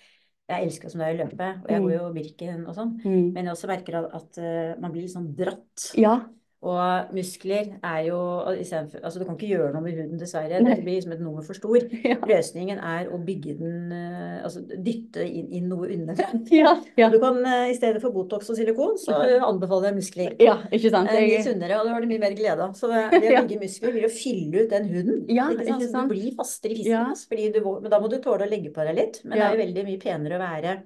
jeg 0.50 0.64
elsker 0.68 0.90
som 0.92 1.00
det 1.00 1.08
er 1.08 1.14
å 1.18 1.28
løpe, 1.28 1.50
og 1.64 1.70
jeg 1.70 1.82
Mm. 1.82 1.88
går 1.88 1.94
jo 1.98 2.14
Birken 2.14 2.68
og 2.68 2.76
sånn. 2.76 3.02
Mm. 3.04 3.34
Men 3.34 3.46
jeg 3.46 3.54
også 3.54 3.68
merker 3.68 3.96
at, 3.96 4.14
at 4.14 4.38
eh, 4.38 4.76
man 4.80 4.92
blir 4.92 5.02
litt 5.02 5.12
sånn 5.16 5.36
dratt. 5.36 5.92
Ja. 5.98 6.22
Og 6.64 7.12
muskler 7.12 7.74
er 7.84 8.00
jo 8.08 8.18
for, 8.48 9.00
Altså, 9.04 9.20
du 9.20 9.26
kan 9.26 9.36
ikke 9.36 9.50
gjøre 9.52 9.74
noe 9.74 9.84
med 9.84 9.98
huden, 9.98 10.20
dessverre. 10.20 10.62
Nei. 10.64 10.78
Det 10.78 10.86
blir 10.86 10.96
liksom 10.96 11.16
et 11.16 11.24
nummer 11.24 11.44
for 11.46 11.58
stor. 11.58 11.84
Ja. 12.04 12.18
Løsningen 12.28 12.80
er 12.84 13.08
å 13.16 13.18
bygge 13.24 13.54
den 13.58 13.92
eh, 13.96 14.40
Altså 14.44 14.62
dytte 14.64 15.24
inn, 15.24 15.48
inn 15.56 15.70
noe 15.72 15.90
underfra. 15.92 16.30
Ja. 16.54 16.74
ja. 17.00 17.10
Du 17.12 17.18
kan 17.22 17.40
eh, 17.42 17.72
i 17.72 17.78
stedet 17.78 18.02
for 18.04 18.16
Botox 18.16 18.52
og 18.52 18.60
silikon, 18.60 18.96
så 19.02 19.18
anbefaler 19.50 19.92
jeg 19.92 19.98
muskler. 20.00 20.36
ja, 20.44 20.58
ikke 20.72 20.92
sant? 20.94 21.12
Jeg... 21.12 21.32
Litt 21.32 21.48
sunnere, 21.48 21.80
og 21.80 21.88
det 21.88 21.96
har 21.96 22.06
du 22.06 22.12
mye 22.12 22.24
mer 22.24 22.38
glede 22.38 22.68
av. 22.68 22.78
Så 22.78 22.92
det, 22.92 23.04
det 23.18 23.34
å 23.34 23.44
bygge 23.44 23.60
muskler 23.64 23.96
blir 23.98 24.08
å 24.08 24.14
fylle 24.14 24.64
ut 24.64 24.72
den 24.74 24.90
huden. 24.92 25.22
Ja, 25.32 25.50
ikke 25.52 25.68
sant? 25.68 25.84
ikke 25.84 25.92
sant? 25.92 26.12
du 26.12 26.16
blir 26.16 26.38
fastere 26.38 26.78
i 26.78 26.82
fisken. 26.82 27.54
Du, 27.56 27.62
men 27.84 27.92
da 27.92 28.00
må 28.04 28.12
du 28.12 28.20
tåle 28.24 28.48
å 28.48 28.52
legge 28.52 28.72
på 28.76 28.88
deg 28.88 29.00
litt. 29.00 29.22
Men 29.26 29.38
det 29.38 29.46
er 29.48 29.58
jo 29.58 29.64
veldig 29.66 29.88
mye 29.90 30.04
penere 30.04 30.40
å 30.40 30.44
være 30.44 30.78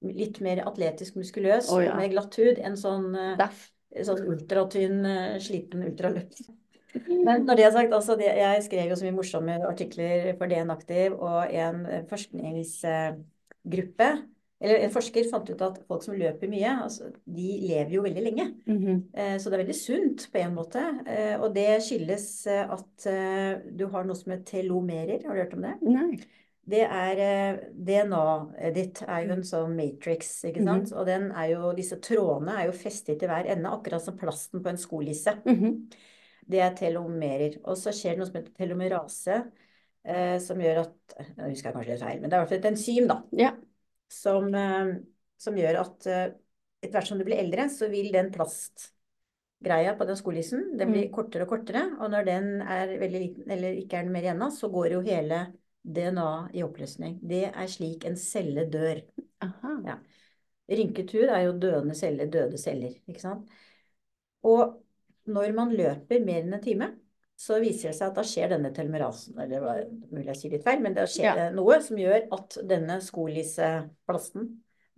litt 0.00 0.40
mer 0.44 0.62
atletisk 0.64 1.18
muskuløs 1.20 1.68
oh, 1.74 1.82
ja. 1.84 1.92
med 1.98 2.14
glatt 2.14 2.36
hud 2.40 2.60
enn 2.64 2.78
sånn, 2.80 3.10
eh, 3.12 3.34
Daff. 3.40 3.68
Sånn 4.06 4.24
ultratynn, 4.30 5.04
eh, 5.06 5.38
sliten 5.42 5.84
ultraløp. 5.88 6.32
Men 7.08 7.44
når 7.46 7.56
det 7.56 7.64
er 7.64 7.74
sagt, 7.74 7.92
altså 7.94 8.16
jeg 8.18 8.62
skrev 8.66 8.90
jo 8.90 8.96
så 8.98 9.06
mye 9.06 9.14
morsomme 9.14 9.54
artikler 9.68 10.32
for 10.38 10.50
DN 10.50 10.72
Aktiv 10.74 11.14
og 11.14 11.52
en 11.54 11.84
forskningsgruppe 12.10 14.08
eller 14.60 14.82
en 14.84 14.90
forsker 14.92 15.24
fant 15.30 15.48
ut 15.48 15.62
at 15.64 15.78
folk 15.88 16.02
som 16.04 16.16
løper 16.18 16.50
mye, 16.52 16.72
altså, 16.82 17.06
de 17.24 17.46
lever 17.62 17.94
jo 17.94 18.02
veldig 18.04 18.24
lenge. 18.26 18.44
Mhm. 18.66 18.98
Eh, 19.14 19.36
Så 19.38 19.48
det 19.48 19.56
er 19.56 19.64
veldig 19.64 19.78
sunt 19.78 20.26
på 20.32 20.42
en 20.42 20.54
måte. 20.54 20.82
Eh, 21.06 21.40
Og 21.40 21.54
det 21.54 21.80
skyldes 21.86 22.46
at 22.46 23.06
du 23.76 23.86
har 23.88 24.04
noe 24.04 24.16
som 24.16 24.32
heter 24.32 24.60
telomerer. 24.60 25.24
Har 25.24 25.34
du 25.34 25.40
hørt 25.40 25.54
om 25.54 25.62
det? 25.62 25.78
Nei. 25.80 26.18
Det 26.70 26.82
er 26.84 27.20
eh, 27.24 27.60
DNA-et 27.72 28.74
ditt 28.76 29.00
er 29.06 29.24
jo 29.24 29.32
en 29.34 29.44
sånn 29.46 29.72
matrix, 29.78 30.28
ikke 30.46 30.62
sant? 30.62 30.92
Og 30.92 31.06
den 31.08 31.30
er 31.32 31.54
jo, 31.54 31.70
disse 31.74 31.96
trådene 32.04 32.58
er 32.60 32.68
jo 32.68 32.76
festet 32.76 33.22
i 33.24 33.30
hver 33.30 33.48
ende, 33.50 33.72
akkurat 33.72 34.04
som 34.04 34.18
plasten 34.20 34.62
på 34.62 34.70
en 34.72 34.80
skolisse. 34.80 35.38
Mhm. 35.46 35.88
Det 36.50 36.58
er 36.64 36.74
telomerer. 36.74 37.60
Og 37.64 37.76
så 37.78 37.92
skjer 37.94 38.16
det 38.16 38.18
noe 38.20 38.26
som 38.26 38.36
heter 38.40 38.54
telomerase, 38.58 39.34
eh, 40.04 40.36
som 40.42 40.58
gjør 40.60 40.82
at 40.84 41.16
Nå 41.36 41.48
husker 41.50 41.68
jeg 41.70 41.74
kanskje 41.74 41.92
litt 41.94 42.02
feil, 42.04 42.20
men 42.20 42.30
det 42.30 42.36
er 42.36 42.38
i 42.38 42.44
hvert 42.44 42.52
fall 42.52 42.58
et 42.60 42.70
enzym, 42.70 43.06
da 43.10 43.16
Ja. 43.36 43.50
som, 44.08 44.54
eh, 44.54 44.94
som 45.38 45.56
gjør 45.58 45.80
at 45.80 46.06
eh, 46.06 46.24
etter 46.82 46.96
hvert 46.96 47.06
som 47.08 47.18
du 47.18 47.24
blir 47.24 47.38
eldre, 47.38 47.68
så 47.68 47.88
vil 47.90 48.10
den 48.12 48.30
plastgreia 48.32 49.96
på 49.98 50.06
den 50.08 50.16
skolissen, 50.16 50.76
den 50.78 50.92
blir 50.92 51.10
kortere 51.12 51.44
og 51.44 51.50
kortere. 51.52 51.82
Og 52.00 52.10
når 52.10 52.24
den 52.24 52.62
er 52.62 52.94
veldig 52.98 53.20
liten, 53.20 53.50
eller 53.50 53.76
ikke 53.76 53.98
er 53.98 54.06
den 54.08 54.12
mer 54.12 54.22
igjen 54.22 54.42
av, 54.42 54.50
så 54.54 54.70
går 54.72 54.94
jo 54.96 55.00
hele 55.06 55.42
DNA 55.82 56.30
i 56.54 56.62
oppløsning. 56.64 57.18
Det 57.22 57.46
er 57.50 57.68
slik 57.70 58.04
en 58.08 58.16
celle 58.20 58.66
dør. 58.70 59.00
Ja. 59.86 59.98
Rynket 60.70 61.12
hud 61.16 61.30
er 61.32 61.46
jo 61.48 61.54
døende 61.58 61.96
celler, 61.98 62.28
døde 62.30 62.58
celler, 62.60 62.92
ikke 63.08 63.22
sant. 63.22 63.48
Og 64.46 64.76
når 65.30 65.54
man 65.56 65.72
løper 65.74 66.22
mer 66.24 66.44
enn 66.44 66.54
en 66.54 66.62
time, 66.62 66.90
så 67.40 67.56
viser 67.62 67.90
det 67.90 67.96
seg 67.96 68.10
at 68.10 68.18
da 68.18 68.24
skjer 68.28 68.52
denne 68.52 68.70
telomerasen, 68.76 69.38
eller 69.40 69.64
det 69.80 70.10
mulig 70.12 70.28
jeg 70.28 70.40
sier 70.42 70.54
litt 70.54 70.66
feil, 70.66 70.82
men 70.84 70.96
da 70.96 71.06
skjer 71.08 71.24
Ja. 71.30 71.34
det 71.38 71.46
noe 71.56 71.78
som 71.82 71.96
gjør 71.98 72.26
at 72.36 72.58
denne 72.68 72.98
skolisseplasten, 73.02 74.50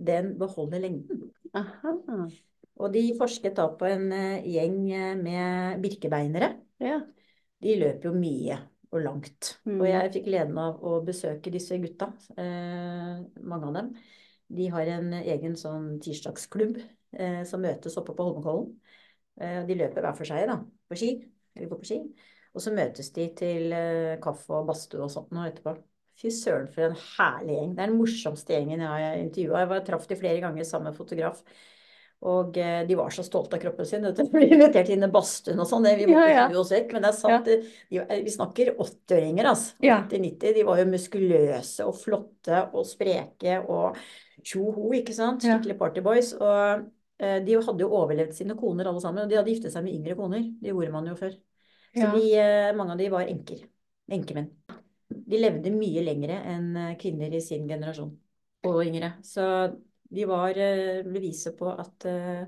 den 0.03 0.33
beholder 0.41 0.83
lengden. 0.83 1.29
Aha. 1.55 1.95
Og 2.83 2.93
de 2.95 3.05
forsket 3.19 3.55
da 3.61 3.69
på 3.79 3.87
en 3.87 4.09
eh, 4.17 4.43
gjeng 4.49 4.79
eh, 4.91 5.15
med 5.21 5.83
birkebeinere. 5.85 6.49
Ja. 6.83 6.99
De 7.63 7.77
løper 7.79 8.11
jo 8.11 8.15
mye 8.19 8.59
og 8.93 9.05
langt. 9.05 9.55
Mm. 9.65 9.79
Og 9.81 9.87
jeg 9.89 10.11
fikk 10.17 10.27
gleden 10.29 10.59
av 10.61 10.83
å 10.85 10.99
besøke 11.05 11.53
disse 11.53 11.79
gutta, 11.81 12.11
eh, 12.37 13.23
mange 13.41 13.71
av 13.71 13.79
dem. 13.79 13.93
De 14.53 14.67
har 14.73 14.91
en 14.99 15.15
egen 15.23 15.57
sånn 15.57 15.95
tirsdagsklubb 16.05 16.77
eh, 16.79 17.41
som 17.49 17.65
møtes 17.65 17.97
oppe 18.01 18.15
på 18.17 18.27
Holmenkollen. 18.27 18.75
Eh, 19.41 19.63
de 19.69 19.79
løper 19.79 20.05
hver 20.05 20.19
for 20.19 20.29
seg, 20.29 20.45
da, 20.51 20.59
på 20.89 20.99
ski. 21.01 21.15
Eller 21.57 21.71
går 21.71 21.81
på 21.81 21.89
ski. 21.89 22.03
Og 22.53 22.61
så 22.61 22.75
møtes 22.77 23.09
de 23.17 23.27
til 23.37 23.73
eh, 23.73 24.19
kaffe 24.23 24.53
og 24.59 24.69
badstue 24.69 25.07
og 25.07 25.13
sånt 25.13 25.33
nå 25.33 25.47
etterpå. 25.49 25.77
Fy 26.21 26.29
søren, 26.29 26.69
for 26.69 26.91
en 26.91 26.99
herlig 27.17 27.55
gjeng. 27.57 27.71
Det 27.73 27.83
er 27.83 27.89
den 27.91 27.99
morsomste 27.99 28.53
gjengen 28.53 28.83
jeg 28.85 28.91
har 28.93 29.23
intervjua. 29.23 29.63
Jeg 29.65 29.87
traff 29.89 30.05
de 30.11 30.19
flere 30.21 30.43
ganger 30.45 30.69
sammen 30.69 30.91
med 30.91 30.99
fotograf. 30.99 31.41
Og 32.23 32.57
eh, 32.63 32.85
de 32.87 32.95
var 32.99 33.11
så 33.11 33.25
stolte 33.27 33.57
av 33.59 33.63
kroppen 33.65 33.87
sin. 33.89 34.05
De 34.07 34.25
ble 34.31 34.47
invitert 34.55 34.89
inn 34.95 35.03
i 35.03 35.11
badstuen 35.11 35.59
og 35.59 35.67
sånn. 35.67 35.89
Vi 35.99 36.07
måtte 36.07 36.29
Ja, 36.31 36.47
ja. 36.47 36.59
oss 36.61 36.71
vekk. 36.71 36.93
Men 36.95 37.03
det 37.09 37.13
sant, 37.19 37.49
de, 37.51 37.57
vi 38.23 38.31
snakker 38.35 38.75
80-åringer, 38.77 39.49
altså. 39.51 39.75
Ja. 39.83 40.01
80-90. 40.07 40.55
De 40.59 40.65
var 40.69 40.79
jo 40.83 40.89
muskuløse 40.93 41.87
og 41.89 41.97
flotte 41.99 42.61
og 42.73 42.87
spreke 42.87 43.59
og 43.67 43.99
tjoho, 44.47 44.93
ikke 44.99 45.15
sant. 45.17 45.43
Ja. 45.47 45.57
Skikkelig 45.59 45.79
partyboys. 45.83 46.33
Og 46.39 46.87
eh, 47.23 47.39
de 47.47 47.59
hadde 47.59 47.83
jo 47.87 47.91
overlevd 48.03 48.35
sine 48.39 48.55
koner 48.59 48.91
alle 48.91 49.03
sammen. 49.03 49.25
Og 49.25 49.31
de 49.33 49.41
hadde 49.41 49.51
giftet 49.55 49.75
seg 49.75 49.85
med 49.87 49.99
yngre 49.99 50.19
koner. 50.19 50.47
Det 50.63 50.71
gjorde 50.71 50.95
man 50.95 51.11
jo 51.11 51.19
før. 51.19 51.35
Så 51.93 52.07
Ja. 52.07 52.13
de, 52.15 52.27
eh, 52.41 52.73
mange 52.79 52.95
av 52.95 52.99
de 53.03 53.11
var 53.13 53.27
enker. 53.29 53.67
Enkemenn. 54.13 54.47
De 55.13 55.39
levde 55.39 55.71
mye 55.75 56.03
lengre 56.07 56.39
enn 56.49 56.71
eh, 56.77 56.95
kvinner 57.01 57.35
i 57.35 57.41
sin 57.45 57.67
generasjon. 57.69 58.15
Og 58.65 58.79
yngre. 58.87 59.17
Så 59.27 59.43
de 60.15 60.27
var 60.29 60.59
eh, 60.59 61.03
beviset 61.07 61.57
på 61.59 61.71
at 61.73 62.07
eh, 62.11 62.45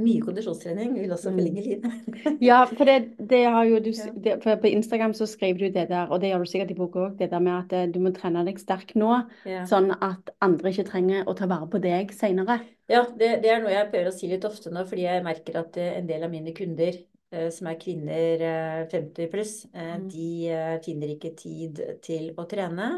mye 0.00 0.22
kondisjonstrening 0.24 0.94
vil 0.96 1.12
også 1.12 1.30
Mm. 1.30 1.36
forlenge 1.38 1.62
livet. 1.66 1.92
Ja, 2.42 2.64
for 2.66 2.84
det, 2.88 2.94
det 3.30 3.42
har 3.44 3.64
jo 3.68 3.76
du 3.84 3.90
det, 4.24 4.38
for 4.42 4.56
På 4.62 4.66
Instagram 4.66 5.12
så 5.14 5.26
skriver 5.30 5.58
du 5.58 5.68
det 5.78 5.88
der, 5.90 6.08
og 6.10 6.20
det 6.20 6.30
gjør 6.32 6.38
du 6.42 6.50
sikkert 6.50 6.70
i 6.72 6.74
boka 6.78 6.98
òg, 7.06 7.18
det 7.20 7.30
der 7.30 7.38
med 7.44 7.52
at 7.58 7.72
eh, 7.76 7.86
du 7.92 8.00
må 8.02 8.10
trene 8.16 8.42
deg 8.48 8.58
sterk 8.58 8.94
nå, 8.98 9.12
Ja. 9.46 9.62
sånn 9.68 9.92
at 9.94 10.32
andre 10.42 10.72
ikke 10.72 10.88
trenger 10.90 11.28
å 11.28 11.34
ta 11.38 11.46
vare 11.46 11.68
på 11.70 11.78
deg 11.84 12.10
seinere. 12.16 12.58
Ja, 12.90 13.04
det, 13.18 13.30
det 13.44 13.50
er 13.52 13.62
noe 13.62 13.70
jeg 13.72 13.90
prøver 13.92 14.10
å 14.10 14.16
si 14.16 14.28
litt 14.32 14.44
ofte 14.48 14.72
nå, 14.74 14.82
fordi 14.88 15.04
jeg 15.06 15.24
merker 15.24 15.60
at 15.62 15.76
eh, 15.78 15.92
en 16.00 16.08
del 16.08 16.24
av 16.26 16.32
mine 16.34 16.52
kunder, 16.56 16.98
eh, 17.32 17.48
som 17.54 17.68
er 17.70 17.78
kvinner 17.80 18.42
eh, 18.48 18.80
50 18.90 19.28
pluss, 19.32 19.54
eh, 19.74 19.92
Mm. 20.00 20.08
de 20.10 20.26
eh, 20.50 20.78
finner 20.84 21.14
ikke 21.14 21.34
tid 21.38 21.78
til 22.02 22.32
å 22.36 22.48
trene. 22.50 22.90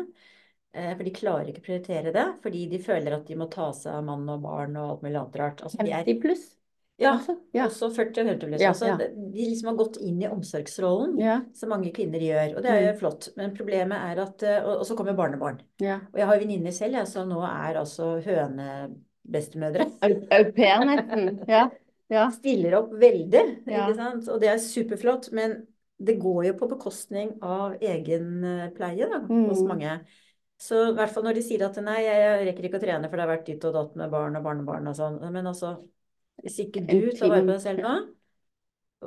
Eh, 0.74 0.90
For 0.96 1.04
de 1.06 1.10
klarer 1.14 1.48
ikke 1.52 1.62
å 1.62 1.68
prioritere 1.68 2.12
det, 2.12 2.26
fordi 2.42 2.66
de 2.70 2.78
føler 2.82 3.14
at 3.16 3.26
de 3.30 3.36
må 3.40 3.46
ta 3.50 3.70
seg 3.72 3.94
av 3.94 4.04
mann 4.04 4.28
og 4.28 4.42
barn 4.42 4.76
og 4.76 4.90
alt 4.90 5.02
mulig 5.06 5.16
annet 5.20 5.36
rart. 5.40 5.62
Altså, 5.62 5.80
er, 5.80 6.04
50 6.04 6.20
pluss, 6.22 6.44
ja, 6.98 7.12
altså. 7.16 7.34
Ja. 7.52 7.64
også 7.66 7.88
40 7.90 8.20
og 8.22 8.28
50 8.28 8.48
pluss. 8.52 8.60
Ja, 8.62 8.68
Altså, 8.70 8.86
ja. 8.86 8.96
de 9.34 9.46
liksom 9.50 9.66
har 9.72 9.78
gått 9.80 9.96
inn 9.98 10.20
i 10.22 10.28
omsorgsrollen, 10.30 11.16
som 11.58 11.68
mange 11.74 11.90
kvinner 11.96 12.22
gjør. 12.22 12.56
Og 12.56 12.62
det 12.62 12.70
er 12.70 12.82
jo 12.84 12.92
Mm. 12.92 12.98
flott. 13.00 13.28
Men 13.36 13.54
problemet 13.56 13.98
er 14.12 14.20
at 14.22 14.42
eh, 14.42 14.60
Og, 14.62 14.78
og 14.78 14.86
så 14.86 14.94
kommer 14.96 15.16
barnebarn. 15.18 15.58
ja. 15.80 15.96
Og 16.12 16.18
jeg 16.20 16.26
har 16.26 16.38
venninner 16.38 16.70
selv, 16.72 16.94
jeg, 17.00 17.06
som 17.08 17.28
nå 17.28 17.40
er 17.42 17.74
altså 17.80 18.20
hønebestemødre. 18.22 19.86
Au 20.06 20.44
pair, 20.54 20.84
nesten. 20.86 21.40
Ja. 21.48 21.68
Ja. 22.12 22.26
stiller 22.30 22.74
opp 22.78 22.90
veldig, 23.00 23.42
Ja. 23.66 23.86
ikke 23.88 23.96
sant? 23.96 24.28
Og 24.28 24.40
det 24.40 24.48
er 24.52 24.58
superflott, 24.60 25.32
men 25.32 25.66
det 25.98 26.18
går 26.20 26.44
jo 26.50 26.52
på 26.60 26.68
bekostning 26.68 27.30
av 27.42 27.78
egenpleie 27.80 29.08
da, 29.08 29.20
hos 29.26 29.62
Mm. 29.62 30.00
Så 30.60 30.80
i 30.88 30.92
hvert 30.96 31.12
fall 31.12 31.26
når 31.26 31.38
de 31.38 31.44
sier 31.44 31.64
at 31.66 31.78
nei, 31.82 32.00
jeg 32.06 32.44
rekker 32.48 32.68
ikke 32.68 32.78
å 32.78 32.84
trene 32.84 33.08
for 33.10 33.18
det 33.18 33.24
har 33.26 33.32
vært 33.34 33.48
ditt 33.50 33.64
og 33.68 33.74
datt 33.74 33.96
med 34.00 34.12
barn 34.12 34.38
og 34.38 34.44
barnebarn 34.46 34.90
og 34.90 34.98
sånn. 34.98 35.18
Men 35.34 35.50
altså, 35.50 35.76
hvis 36.42 36.60
ikke 36.66 36.84
du 36.86 37.10
tar 37.14 37.32
vare 37.32 37.42
på 37.42 37.50
deg 37.52 37.64
selv 37.64 37.84
nå 37.84 37.94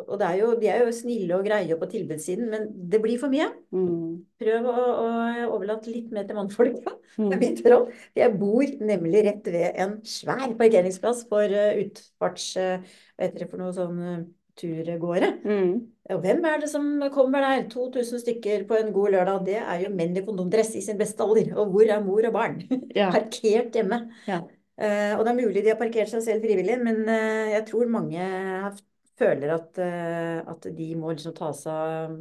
Og 0.04 0.20
det 0.20 0.28
er 0.28 0.36
jo, 0.42 0.50
de 0.62 0.70
er 0.70 0.84
jo 0.86 0.94
snille 0.94 1.38
og 1.40 1.48
greie 1.48 1.78
på 1.80 1.88
tilbudssiden, 1.90 2.52
men 2.52 2.68
det 2.92 3.00
blir 3.02 3.18
for 3.18 3.34
mye. 3.34 3.48
Mm. 3.74 4.20
Prøv 4.38 4.68
å, 4.70 4.76
å 4.78 5.08
overlate 5.56 5.90
litt 5.90 6.12
mer 6.14 6.28
til 6.30 6.38
mannfolk. 6.38 6.78
da. 6.86 6.94
Det 7.18 7.40
er 7.40 7.78
Mm. 7.78 7.88
Jeg 8.14 8.34
bor 8.38 8.74
nemlig 8.86 9.24
rett 9.26 9.48
ved 9.50 9.80
en 9.82 9.96
svær 10.06 10.52
parkeringsplass 10.60 11.24
for 11.32 11.50
eh, 11.50 11.80
utfarts... 11.82 12.52
eh, 12.62 12.84
hva 13.18 13.26
heter 13.26 13.42
det 13.42 13.48
for 13.50 13.64
noe 13.64 13.74
sånn 13.74 13.98
uh, 13.98 14.20
turgåere. 14.58 15.30
Mm. 15.46 15.72
Og 16.14 16.22
hvem 16.24 16.46
er 16.50 16.62
det 16.64 16.70
som 16.72 16.86
kommer 17.14 17.44
der? 17.44 17.66
2000 17.72 18.22
stykker 18.24 18.66
på 18.70 18.78
en 18.80 18.92
god 18.96 19.14
lørdag. 19.16 19.42
Det 19.48 19.58
er 19.62 19.82
jo 19.86 19.94
menn 19.96 20.16
i 20.18 20.24
kondomdress 20.26 20.74
i 20.80 20.84
sin 20.86 20.98
beste 21.00 21.24
alder. 21.26 21.54
Og 21.60 21.72
hvor 21.74 21.88
er 21.88 22.04
mor 22.06 22.28
og 22.30 22.34
barn? 22.36 22.62
Ja. 22.98 23.10
Parkert 23.14 23.76
hjemme. 23.78 24.02
Ja. 24.28 24.42
Uh, 24.78 25.14
og 25.18 25.24
det 25.26 25.32
er 25.32 25.38
mulig 25.42 25.62
de 25.66 25.72
har 25.74 25.78
parkert 25.80 26.10
seg 26.12 26.22
selv 26.22 26.44
frivillig, 26.46 26.76
men 26.86 27.02
uh, 27.10 27.50
jeg 27.50 27.64
tror 27.70 27.90
mange 27.90 28.22
har- 28.22 28.78
føler 29.18 29.50
at, 29.56 29.78
uh, 29.82 30.52
at 30.54 30.68
de 30.78 30.88
må 30.98 31.10
liksom 31.16 31.34
ta 31.34 31.48
seg 31.58 31.74
av 31.74 32.12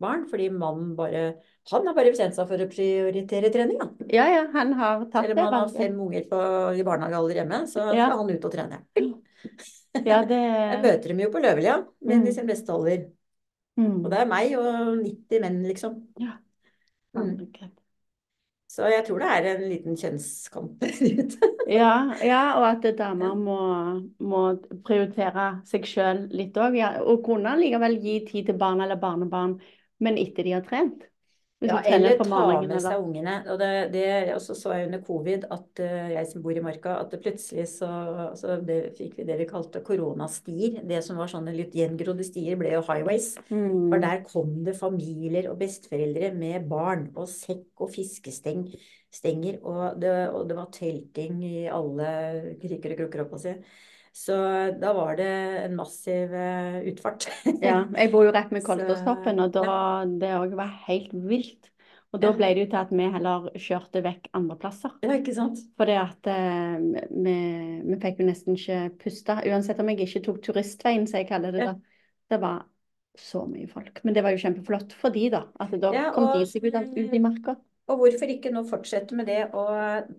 barn, 0.00 0.22
fordi 0.30 0.46
mannen 0.54 0.92
bare 0.96 1.22
Han 1.72 1.86
har 1.86 1.94
bare 1.98 2.12
bestemt 2.14 2.34
seg 2.38 2.46
for 2.48 2.62
å 2.62 2.68
prioritere 2.70 3.50
trening, 3.52 3.76
da. 3.82 3.88
ja, 4.08 4.24
ja, 4.32 4.44
han 4.54 4.70
har 4.78 5.02
tatt 5.10 5.26
det 5.26 5.32
eller 5.34 5.42
man 5.42 5.56
har 5.58 5.68
fem 5.74 5.98
unger 6.00 6.24
på, 6.30 6.38
i 6.78 6.86
barnehagealder 6.86 7.42
hjemme, 7.42 7.58
så 7.68 7.90
Ja. 7.92 8.06
skal 8.08 8.22
han 8.22 8.30
ut 8.30 8.46
og 8.48 8.54
trene. 8.54 8.78
Ja, 10.06 10.22
det 10.26 10.38
Jeg 10.72 10.82
møter 10.84 11.12
dem 11.12 11.24
jo 11.24 11.32
på 11.32 11.42
Løvelia, 11.42 11.80
menn 12.06 12.22
i 12.22 12.30
de 12.30 12.36
sin 12.36 12.48
beste 12.48 12.72
alder. 12.74 13.08
mm. 13.76 13.98
Og 14.04 14.08
det 14.12 14.22
er 14.22 14.30
meg 14.30 14.56
og 14.58 14.70
90 15.02 15.44
menn, 15.44 15.60
liksom. 15.66 16.00
Ja. 16.20 16.38
Mm. 17.16 17.36
Så 18.70 18.86
jeg 18.86 19.02
tror 19.06 19.18
det 19.18 19.28
er 19.34 19.46
en 19.50 19.64
liten 19.66 19.96
kjønnskamp 19.98 20.76
der 20.82 21.00
ute. 21.18 21.48
Ja, 21.70 21.90
ja, 22.26 22.38
og 22.58 22.64
at 22.66 22.86
damer 22.98 23.36
må, 23.38 23.56
må 24.18 24.40
prioritere 24.86 25.44
seg 25.68 25.84
sjøl 25.86 26.24
litt 26.34 26.56
òg. 26.58 26.74
Ja, 26.78 26.96
og 27.02 27.22
kunne 27.26 27.52
likevel 27.60 27.98
gi 28.02 28.16
tid 28.26 28.48
til 28.48 28.58
barn 28.58 28.82
eller 28.82 28.98
barnebarn, 28.98 29.58
men 30.02 30.18
etter 30.18 30.46
de 30.46 30.56
har 30.56 30.64
trent. 30.66 31.09
Ja, 31.60 31.76
eller 31.84 32.16
ta 32.16 32.38
med 32.62 32.72
seg 32.80 33.02
ungene. 33.02 33.34
Og 33.52 33.58
det, 33.60 33.68
det 33.92 34.04
også 34.32 34.54
så 34.56 34.72
jeg 34.78 34.86
under 34.88 35.02
covid, 35.04 35.44
at 35.52 35.82
eh, 35.84 36.12
jeg 36.14 36.28
som 36.30 36.44
bor 36.44 36.56
i 36.56 36.62
Marka, 36.64 36.94
at 37.02 37.12
det 37.12 37.20
plutselig 37.20 37.66
så, 37.74 37.90
så 38.40 38.56
det, 38.64 38.78
fikk 38.96 39.18
vi 39.18 39.26
det 39.28 39.36
vi 39.42 39.48
kalte 39.50 39.82
koronastier. 39.84 40.78
Det 40.88 41.02
som 41.04 41.20
var 41.20 41.28
sånne 41.32 41.52
litt 41.56 41.76
gjengrodde 41.76 42.24
stier, 42.24 42.56
ble 42.60 42.72
jo 42.72 42.80
highways. 42.86 43.34
Mm. 43.50 43.90
For 43.92 44.06
der 44.06 44.24
kom 44.24 44.56
det 44.64 44.78
familier 44.80 45.50
og 45.52 45.60
besteforeldre 45.60 46.32
med 46.38 46.64
barn 46.70 47.10
og 47.12 47.28
sekk 47.28 47.84
og 47.84 47.92
fiskesteng. 47.92 48.64
Stenger, 49.10 49.56
og 49.66 50.00
det, 50.00 50.10
og 50.30 50.44
det 50.46 50.54
var 50.54 50.68
telting 50.70 51.40
i 51.42 51.64
alle 51.66 52.10
kriker 52.62 52.94
og 52.94 53.00
krukker, 53.00 53.24
holdt 53.24 53.32
på 53.34 53.40
å 53.40 53.42
si. 53.42 53.54
Så 54.12 54.34
da 54.80 54.92
var 54.96 55.16
det 55.16 55.28
en 55.64 55.76
massiv 55.78 56.32
eh, 56.34 56.80
utfart. 56.90 57.28
Ja, 57.62 57.84
jeg 57.94 58.10
bor 58.12 58.24
jo 58.26 58.32
rett 58.34 58.50
med 58.50 58.64
Kolterstoppen, 58.68 59.38
og 59.40 59.52
da 59.54 60.04
det 60.06 60.32
òg 60.36 60.56
var 60.58 60.72
helt 60.88 61.12
vilt. 61.14 61.68
Og 62.10 62.18
da 62.18 62.32
ble 62.34 62.48
det 62.56 62.64
jo 62.64 62.70
til 62.72 62.78
at 62.80 62.90
vi 62.90 63.04
heller 63.14 63.44
kjørte 63.54 64.00
vekk 64.02 64.24
andre 64.34 64.56
plasser. 64.58 64.96
Ja, 65.06 65.14
ikke 65.14 65.34
sant? 65.36 65.60
Fordi 65.78 65.94
at 65.94 66.26
eh, 66.26 67.06
vi, 67.06 67.34
vi 67.86 67.98
fikk 68.02 68.18
jo 68.18 68.26
nesten 68.26 68.58
ikke 68.58 68.80
puste. 68.98 69.36
Uansett 69.46 69.78
om 69.78 69.92
jeg 69.92 70.08
ikke 70.08 70.24
tok 70.26 70.40
turistveien, 70.42 71.06
som 71.06 71.20
jeg 71.22 71.28
kaller 71.30 71.54
det 71.54 71.62
Ja. 71.62 71.70
da. 71.70 71.78
Det 72.30 72.40
var 72.42 72.64
så 73.18 73.44
mye 73.46 73.70
folk. 73.70 74.02
Men 74.02 74.14
det 74.14 74.22
var 74.26 74.34
jo 74.34 74.42
kjempeflott 74.42 74.92
for 74.98 75.14
de 75.14 75.28
da. 75.30 75.44
At 75.62 75.70
da 75.78 75.94
Ja, 75.94 76.10
kom 76.14 76.26
de 76.34 76.42
og- 76.42 76.50
seg 76.50 76.66
ut, 76.66 76.74
ut 76.98 77.14
i 77.14 77.22
marka. 77.22 77.56
Og 77.90 77.98
hvorfor 77.98 78.30
ikke 78.30 78.52
nå 78.54 78.62
fortsette 78.68 79.16
med 79.18 79.26
det 79.26 79.40
å 79.56 79.64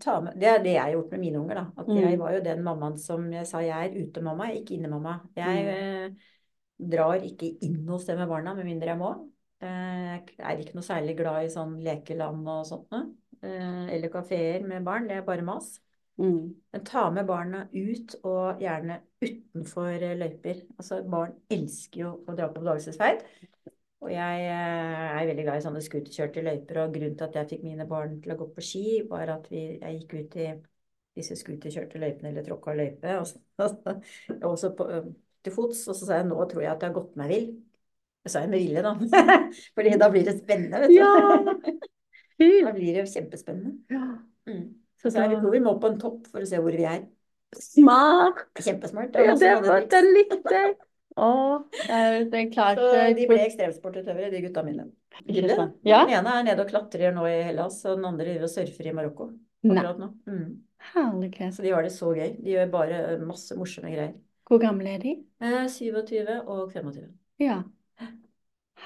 ta 0.02 0.18
med 0.24 0.36
Det 0.40 0.50
er 0.50 0.64
det 0.64 0.74
jeg 0.76 0.82
har 0.84 0.92
gjort 0.96 1.14
med 1.16 1.22
mine 1.24 1.40
unger, 1.40 1.56
da. 1.62 1.66
At 1.80 1.88
jeg 1.88 2.18
Mm. 2.18 2.20
var 2.20 2.34
jo 2.36 2.42
den 2.44 2.64
mammaen 2.66 2.98
som 3.00 3.30
jeg 3.32 3.48
sa 3.48 3.62
jeg 3.64 3.92
er 3.94 4.06
utemamma, 4.06 4.50
ikke 4.52 4.76
innemamma. 4.76 5.22
Jeg 5.38 5.66
Mm. 5.66 5.70
eh, 5.72 6.10
drar 6.92 7.22
ikke 7.22 7.58
inn 7.64 7.88
hos 7.88 8.06
dem 8.06 8.18
med 8.18 8.28
barna 8.28 8.54
med 8.56 8.66
mindre 8.66 8.88
jeg 8.88 8.98
må. 9.00 9.30
Eh, 9.62 10.20
Jeg 10.20 10.24
er 10.40 10.58
ikke 10.58 10.76
noe 10.76 10.84
særlig 10.84 11.16
glad 11.18 11.46
i 11.46 11.54
sånn 11.54 11.82
lekeland 11.84 12.48
og 12.48 12.66
sånt 12.66 12.92
noe. 12.92 13.14
Eh, 13.44 13.94
Eller 13.96 14.10
kafeer 14.10 14.64
med 14.68 14.84
barn. 14.84 15.08
Det 15.08 15.18
er 15.18 15.22
bare 15.22 15.42
mas. 15.42 15.80
Mm. 16.20 16.54
Men 16.74 16.84
ta 16.84 17.10
med 17.10 17.26
barna 17.26 17.68
ut, 17.74 18.16
og 18.24 18.60
gjerne 18.60 19.00
utenfor 19.22 20.02
eh, 20.02 20.18
løyper. 20.18 20.62
Altså, 20.78 21.10
barn 21.10 21.34
elsker 21.50 22.02
jo 22.02 22.20
å 22.28 22.36
dra 22.36 22.50
på 22.50 22.60
oppdagelsesferd. 22.62 23.24
Og 24.02 24.10
jeg 24.10 24.46
eh, 24.50 25.08
er 25.14 25.28
veldig 25.30 25.44
glad 25.46 25.60
i 25.60 25.64
sånne 25.66 25.82
scooterkjørte 25.86 26.44
løyper, 26.46 26.80
og 26.82 26.94
grunnen 26.96 27.18
til 27.18 27.28
at 27.28 27.36
jeg 27.38 27.50
fikk 27.52 27.66
mine 27.68 27.86
barn 27.90 28.16
til 28.24 28.34
å 28.34 28.38
gå 28.40 28.48
på 28.56 28.64
ski, 28.66 28.86
var 29.10 29.30
at 29.36 29.46
vi, 29.54 29.66
jeg 29.78 30.00
gikk 30.00 30.16
ut 30.18 30.38
i 30.42 30.48
disse 31.20 31.38
scooterkjørte 31.38 32.02
løypene, 32.02 32.32
eller 32.32 32.48
tråkka 32.48 32.74
løype, 32.78 33.20
og 33.20 33.28
så, 33.30 33.42
og 34.50 34.58
så 34.58 34.72
på, 34.78 34.88
til 35.46 35.56
fots, 35.56 35.86
og 35.92 36.00
så 36.00 36.08
sa 36.08 36.20
jeg 36.22 36.32
nå 36.32 36.40
tror 36.50 36.66
jeg 36.66 36.74
at 36.74 36.82
jeg 36.82 36.90
har 36.90 36.98
gått 36.98 37.20
meg 37.22 37.36
vill. 37.36 37.48
Det 38.22 38.34
sa 38.34 38.44
jeg 38.44 38.52
med 38.52 38.62
vilje, 38.62 38.84
da. 38.86 39.22
Fordi 39.78 39.96
da 40.02 40.12
blir 40.14 40.28
det 40.28 40.38
spennende, 40.42 40.84
vet 40.84 40.94
du. 40.94 41.00
Ja. 41.02 41.82
Da 42.42 42.72
blir 42.74 42.96
det 42.96 43.04
kjempespennende. 43.06 43.76
Ja. 43.94 44.06
Mm. 44.50 44.64
Så 44.98 45.12
Så 45.14 45.22
jeg 45.22 45.38
tror 45.38 45.52
vi 45.54 45.60
må 45.62 45.76
på 45.78 45.92
en 45.92 46.00
topp 46.02 46.24
for 46.32 46.42
å 46.42 46.48
se 46.50 46.58
hvor 46.58 46.74
vi 46.74 46.88
er. 46.90 47.04
Smart! 47.54 48.48
Kjempesmart. 48.58 49.12
Det 49.14 49.28
Ja, 49.28 49.36
det, 49.38 49.52
var, 49.62 49.86
den 49.92 50.10
likte 50.16 50.56
jeg. 50.56 50.74
Å, 51.20 51.30
jeg, 51.76 52.28
jeg 52.32 52.50
klarer 52.54 52.80
Så 52.80 53.06
de 53.18 53.28
ble 53.28 53.40
ekstremsportutøvere, 53.44 54.32
de 54.32 54.44
gutta 54.46 54.64
mine. 54.64 54.88
Ja. 55.28 56.06
Den 56.08 56.16
ene 56.22 56.36
er 56.40 56.46
nede 56.48 56.64
og 56.64 56.72
klatrer 56.72 57.12
nå 57.16 57.26
i 57.28 57.42
Hellas, 57.50 57.82
og 57.86 58.00
den 58.00 58.08
andre 58.08 58.30
driver 58.30 58.48
og 58.48 58.54
surfer 58.54 58.88
i 58.88 58.94
Marokko 58.96 59.32
akkurat 59.68 60.00
nå. 60.02 60.10
Mm. 60.26 60.64
herlighet. 60.94 61.56
Så 61.56 61.62
de 61.66 61.74
har 61.76 61.84
det 61.84 61.94
så 61.94 62.14
gøy. 62.16 62.38
De 62.42 62.56
gjør 62.56 62.72
bare 62.74 63.02
masse 63.26 63.58
morsomme 63.58 63.92
greier. 63.94 64.16
Hvor 64.48 64.62
gamle 64.64 64.96
er 64.96 65.04
de? 65.04 65.18
Eh, 65.44 65.68
27 65.70 66.32
og 66.42 66.72
25. 66.72 67.06
Ja. 67.44 67.62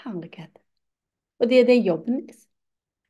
Herlighet. 0.04 0.60
Og 1.40 1.50
det, 1.50 1.62
er 1.62 1.70
det 1.70 1.80
jobben 1.84 2.22
deres? 2.22 2.46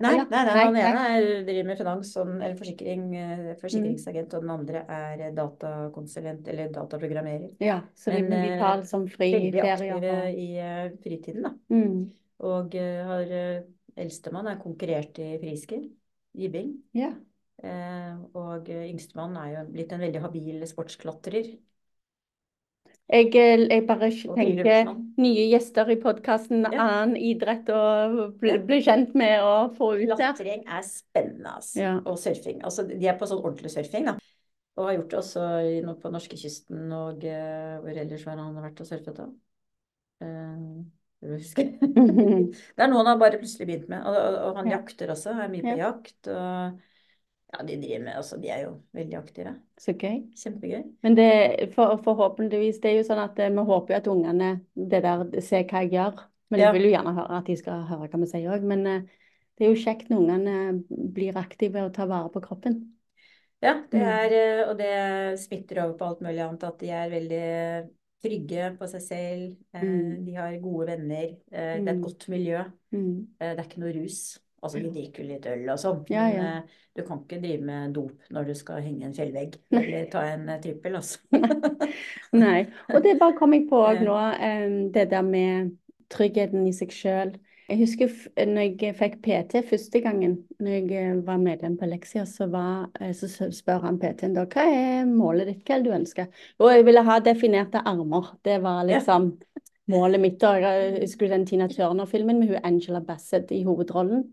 Nei, 0.03 0.12
nei, 0.17 0.25
nei, 0.27 0.55
han 0.60 0.75
ene 0.75 1.03
er, 1.08 1.25
driver 1.47 1.67
med 1.69 1.77
finans 1.79 2.10
eller 2.19 2.55
forsikring, 2.60 3.03
forsikringsagent, 3.13 3.62
forsikringsagent, 3.62 4.34
og 4.36 4.43
den 4.43 4.51
andre 4.51 4.81
er 4.91 5.21
datakonsulent 5.38 6.49
eller 6.51 6.73
dataprogrammerer. 6.75 7.53
Ja, 7.63 7.77
så 7.95 8.12
de, 8.12 8.25
Men, 8.25 8.34
de 8.36 8.58
eh, 8.58 8.65
liksom 8.81 9.05
fri 9.13 9.29
Veldig 9.38 9.63
aktive 9.63 10.17
i 10.34 10.49
eh, 10.60 10.89
fritiden, 11.05 11.47
da. 11.47 11.53
mm. 11.71 12.01
Og 12.51 12.75
eh, 12.75 12.99
har 13.08 13.31
eh, 13.39 13.62
eldstemann 13.95 14.51
er 14.51 14.60
konkurrert 14.60 15.21
i 15.23 15.29
friskill, 15.39 15.88
jibbing. 16.36 16.75
Ja. 16.97 17.13
Eh, 17.63 18.17
og 18.36 18.67
eh, 18.67 18.89
yngstemann 18.89 19.38
er 19.39 19.53
jo 19.53 19.63
blitt 19.71 19.95
en 19.95 20.03
veldig 20.03 20.25
habil 20.25 20.67
sportsklatrer. 20.67 21.53
Jeg, 23.05 23.27
eh, 23.37 23.67
jeg 23.69 23.83
bare 23.85 24.07
tenker 24.09 24.87
nye 25.21 25.43
gjester 25.51 25.91
i 25.93 25.97
podkasten, 26.01 26.65
Ja. 26.65 26.87
annen 26.87 27.15
idrett 27.17 27.69
å 27.69 28.31
bli, 28.39 28.57
bli 28.65 28.79
kjent 28.81 29.13
med 29.13 29.43
og 29.45 29.75
få 29.77 29.91
ut 29.93 30.07
der. 30.09 30.33
Klatring 30.33 30.63
er 30.65 30.81
spennende, 30.81 31.53
altså. 31.53 31.79
Ja. 31.79 31.93
Og 32.05 32.17
surfing. 32.17 32.63
Altså, 32.65 32.87
de 32.89 33.05
er 33.05 33.17
på 33.19 33.27
sånn 33.29 33.43
ordentlig 33.43 33.71
surfing, 33.75 34.09
da. 34.09 34.17
Og 34.75 34.89
har 34.89 34.97
gjort 34.97 35.13
det 35.13 35.19
også 35.21 35.43
på 36.01 36.11
norskekysten 36.11 36.91
og 36.91 37.23
uh, 37.23 37.77
hvor 37.79 37.95
ellers 37.95 38.25
har 38.27 38.41
han 38.41 38.57
vært 38.59 38.81
og 38.81 38.89
surfet 38.89 39.21
da? 39.21 39.29
Uh, 40.25 40.81
det 41.25 42.83
er 42.83 42.89
noe 42.91 42.99
han 42.99 43.07
har 43.07 43.21
bare 43.21 43.39
plutselig 43.39 43.69
begynt 43.69 43.87
med. 43.89 44.01
Og, 44.03 44.17
og, 44.17 44.35
og 44.49 44.59
han 44.59 44.67
Ja. 44.73 44.79
jakter 44.79 45.13
også, 45.13 45.37
er 45.37 45.53
mye 45.53 45.63
på 45.63 45.77
Ja. 45.77 45.93
jakt. 45.93 46.27
Og 46.27 46.81
ja, 47.55 47.63
de 47.65 47.77
driver 47.81 48.03
med 48.03 48.15
Altså, 48.19 48.37
de 48.41 48.49
er 48.51 48.61
jo 48.65 48.71
veldig 48.93 49.17
aktive. 49.17 49.55
Så 49.79 49.93
gøy. 49.97 50.21
Kjempegøy. 50.35 50.83
Men 51.03 51.15
det, 51.15 51.29
for, 51.75 51.97
forhåpentligvis, 52.03 52.79
det 52.83 52.91
er 52.91 52.97
jo 52.99 53.05
sånn 53.07 53.23
at 53.23 53.39
eh, 53.39 53.49
vi 53.49 53.65
håper 53.69 53.93
jo 53.95 53.97
at 54.01 54.07
ungene 54.11 54.49
det 54.75 55.01
der, 55.05 55.25
ser 55.41 55.63
hva 55.69 55.83
jeg 55.85 55.91
gjør. 55.95 56.25
Men 56.51 56.59
Ja. 56.59 56.65
jeg 56.67 56.73
vil 56.77 56.83
jo 56.89 56.93
gjerne 56.97 57.15
høre 57.15 57.37
at 57.39 57.47
de 57.47 57.55
skal 57.57 57.85
høre 57.89 58.07
hva 58.11 58.19
vi 58.21 58.27
sier 58.29 58.51
òg. 58.53 58.63
Men 58.63 58.85
eh, 58.87 59.01
det 59.57 59.65
er 59.65 59.71
jo 59.73 59.81
kjekt 59.81 60.09
når 60.11 60.21
ungene 60.21 60.83
blir 61.15 61.37
aktive 61.39 61.85
og 61.87 61.93
tar 61.95 62.07
vare 62.11 62.29
på 62.29 62.41
kroppen. 62.43 62.81
Ja, 63.63 63.81
det 63.89 63.97
Mm. 64.01 64.07
er, 64.07 64.33
eh, 64.35 64.69
og 64.69 64.77
det 64.77 65.39
smitter 65.39 65.83
over 65.85 65.97
på 65.97 66.05
alt 66.05 66.21
mulig 66.21 66.39
annet. 66.43 66.63
At 66.63 66.79
de 66.79 66.89
er 66.89 67.09
veldig 67.09 67.89
trygge 68.25 68.77
på 68.77 68.87
seg 68.89 69.01
selv. 69.01 69.55
eh, 69.73 69.81
Mm. 69.81 70.25
De 70.25 70.33
har 70.35 70.57
gode 70.59 70.87
venner. 70.87 71.29
eh, 71.51 71.79
Det 71.79 71.87
er 71.87 71.91
et 71.91 71.97
Mm. 71.97 72.01
godt 72.03 72.29
miljø. 72.29 72.63
Mm. 72.91 73.27
Eh, 73.39 73.55
Det 73.55 73.59
er 73.59 73.63
ikke 73.69 73.79
noe 73.79 73.93
rus. 74.03 74.39
Altså, 74.65 74.82
vi 74.82 74.91
drikker 74.95 75.23
jo 75.23 75.30
litt 75.30 75.45
øl 75.51 75.69
og 75.73 75.80
sånn, 75.82 76.04
Ja, 76.12 76.25
men 76.28 76.36
ja. 76.39 76.49
eh, 76.58 76.82
du 76.95 77.04
kan 77.08 77.21
ikke 77.23 77.39
drive 77.43 77.62
med 77.67 77.93
dop 77.95 78.30
når 78.36 78.49
du 78.49 78.54
skal 78.58 78.82
henge 78.86 79.06
en 79.10 79.15
fjellvegg, 79.17 79.58
Nei. 79.75 79.82
eller 79.86 80.06
ta 80.13 80.25
en 80.34 80.45
eh, 80.49 80.60
trippel, 80.63 80.95
altså. 80.99 81.19
Nei. 82.45 82.60
Og 82.93 83.01
det 83.06 83.17
bare 83.21 83.38
kom 83.39 83.54
jeg 83.56 83.67
på 83.71 83.82
nå, 84.06 84.19
eh, 84.39 84.69
det 84.95 85.10
der 85.12 85.25
med 85.25 85.73
tryggheten 86.13 86.67
i 86.69 86.73
seg 86.75 86.93
sjøl. 86.93 87.36
Jeg 87.65 87.80
husker 87.82 88.12
når 88.45 88.67
jeg 88.78 88.93
fikk 88.99 89.15
PT 89.25 89.63
første 89.65 89.99
gangen, 90.06 90.36
når 90.62 90.84
jeg 90.91 91.15
var 91.25 91.39
medlem 91.41 91.80
på 91.82 91.88
Leksia, 91.89 92.21
så, 92.30 92.45
var, 92.54 92.91
så 93.17 93.47
spør 93.49 93.88
han 93.88 93.97
PT-en 93.97 94.36
da 94.38 94.43
hva 94.45 94.65
er 94.69 95.08
målet 95.10 95.49
ditt, 95.49 95.63
hva 95.65 95.80
er 95.80 95.82
det 95.82 95.89
du 95.89 95.95
ønsker? 95.97 96.28
Og 96.62 96.69
jeg 96.75 96.86
ville 96.86 97.01
ha 97.08 97.15
definerte 97.25 97.82
armer. 97.89 98.36
Det 98.45 98.60
var 98.62 98.84
Ja. 98.86 98.99
liksom 98.99 99.32
målet 99.89 100.21
mitt. 100.21 100.45
Og 100.45 100.62
jeg 100.62 100.93
husker 101.08 101.34
den 101.34 101.47
Tina 101.49 101.65
Turner-filmen 101.73 102.38
med 102.43 102.54
hun 102.54 102.62
Angela 102.69 103.01
Bassett 103.01 103.49
i 103.51 103.63
hovedrollen. 103.65 104.28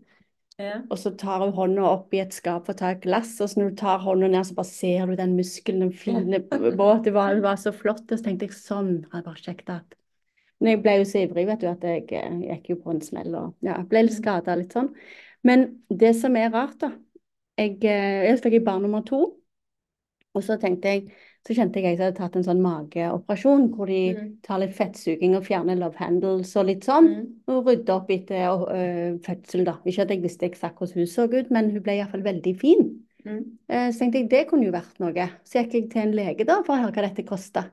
Ja. 0.59 0.75
Og 0.91 0.99
så 1.01 1.11
tar 1.17 1.41
hun 1.41 1.53
hånda 1.55 1.85
opp 1.89 2.13
i 2.13 2.19
et 2.21 2.35
skap 2.35 2.67
for 2.67 2.75
å 2.75 2.77
ta 2.77 2.91
et 2.93 3.01
glass, 3.01 3.31
og 3.41 3.49
så 3.49 3.59
når 3.59 3.71
du 3.71 3.77
tar 3.81 4.03
hånda 4.03 4.29
ned, 4.29 4.45
så 4.45 4.57
bare 4.57 4.69
ser 4.69 5.09
du 5.09 5.15
den 5.17 5.35
muskelen, 5.37 5.87
den 5.87 5.93
fine 5.97 6.39
båten. 6.79 7.03
Det 7.07 7.13
var, 7.15 7.33
det 7.37 7.45
var 7.45 7.59
så 7.61 7.73
flott. 7.75 8.05
Og 8.05 8.19
så 8.19 8.27
tenkte 8.27 8.49
jeg 8.49 8.57
sånn 8.57 8.91
hadde 9.09 9.23
jeg 9.23 9.27
bare 9.29 9.43
sjekket 9.47 9.73
at 9.77 9.97
Men 10.61 10.75
jeg 10.75 10.81
ble 10.83 10.95
jo 10.99 11.07
så 11.09 11.23
ivrig, 11.25 11.45
vet 11.49 11.63
du, 11.63 11.67
at 11.71 11.87
jeg 11.87 12.05
eh, 12.19 12.35
gikk 12.51 12.69
jo 12.73 12.79
på 12.85 12.93
en 12.93 13.01
smell 13.03 13.33
og 13.35 13.65
ja, 13.65 13.79
ble 13.89 14.05
litt 14.05 14.17
skada 14.19 14.55
litt 14.59 14.75
sånn. 14.75 14.93
Men 15.43 15.65
det 15.89 16.13
som 16.19 16.37
er 16.39 16.53
rart, 16.53 16.77
da 16.83 16.93
Jeg, 17.59 17.75
eh, 17.85 18.23
jeg 18.29 18.39
fikk 18.41 18.63
barn 18.65 18.81
nummer 18.81 19.03
to, 19.05 19.19
og 20.33 20.41
så 20.45 20.55
tenkte 20.61 20.89
jeg 20.89 21.03
så 21.43 21.53
kjente 21.57 21.81
jeg 21.81 21.85
at 21.85 21.97
jeg 21.97 21.99
hadde 21.99 22.15
tatt 22.17 22.35
en 22.39 22.43
sånn 22.45 22.61
mageoperasjon 22.63 23.65
hvor 23.75 23.87
de 23.87 24.13
Mm. 24.15 24.37
tar 24.43 24.59
litt 24.59 24.73
fettsuging 24.77 25.35
og 25.35 25.43
fjerner 25.43 25.75
love 25.77 25.95
handles 25.99 26.55
og 26.55 26.65
litt 26.65 26.83
sånn 26.85 27.09
Mm. 27.09 27.27
og 27.47 27.65
rydde 27.67 27.89
opp 27.93 28.09
etter 28.09 28.47
øh, 28.71 29.19
fødsel, 29.19 29.65
da. 29.65 29.77
Ikke 29.85 30.01
at 30.03 30.09
jeg 30.09 30.21
visste 30.23 30.45
eksakt 30.47 30.77
hvordan 30.77 30.93
hun 31.03 31.05
så 31.05 31.27
ut, 31.27 31.51
men 31.51 31.69
hun 31.71 31.81
ble 31.81 31.97
iallfall 31.97 32.23
veldig 32.23 32.55
fin. 32.59 32.99
Mm. 33.25 33.57
Eh, 33.69 33.89
så 33.91 33.99
tenkte 33.99 34.19
jeg 34.21 34.29
det 34.29 34.47
kunne 34.47 34.65
jo 34.65 34.71
vært 34.71 34.99
noe. 34.99 35.29
Så 35.43 35.59
gikk 35.63 35.73
jeg 35.73 35.89
til 35.91 36.01
en 36.01 36.11
lege 36.15 36.45
da 36.45 36.61
for 36.63 36.75
å 36.75 36.81
høre 36.81 36.91
hva 36.93 37.07
dette 37.09 37.25
kosta. 37.25 37.69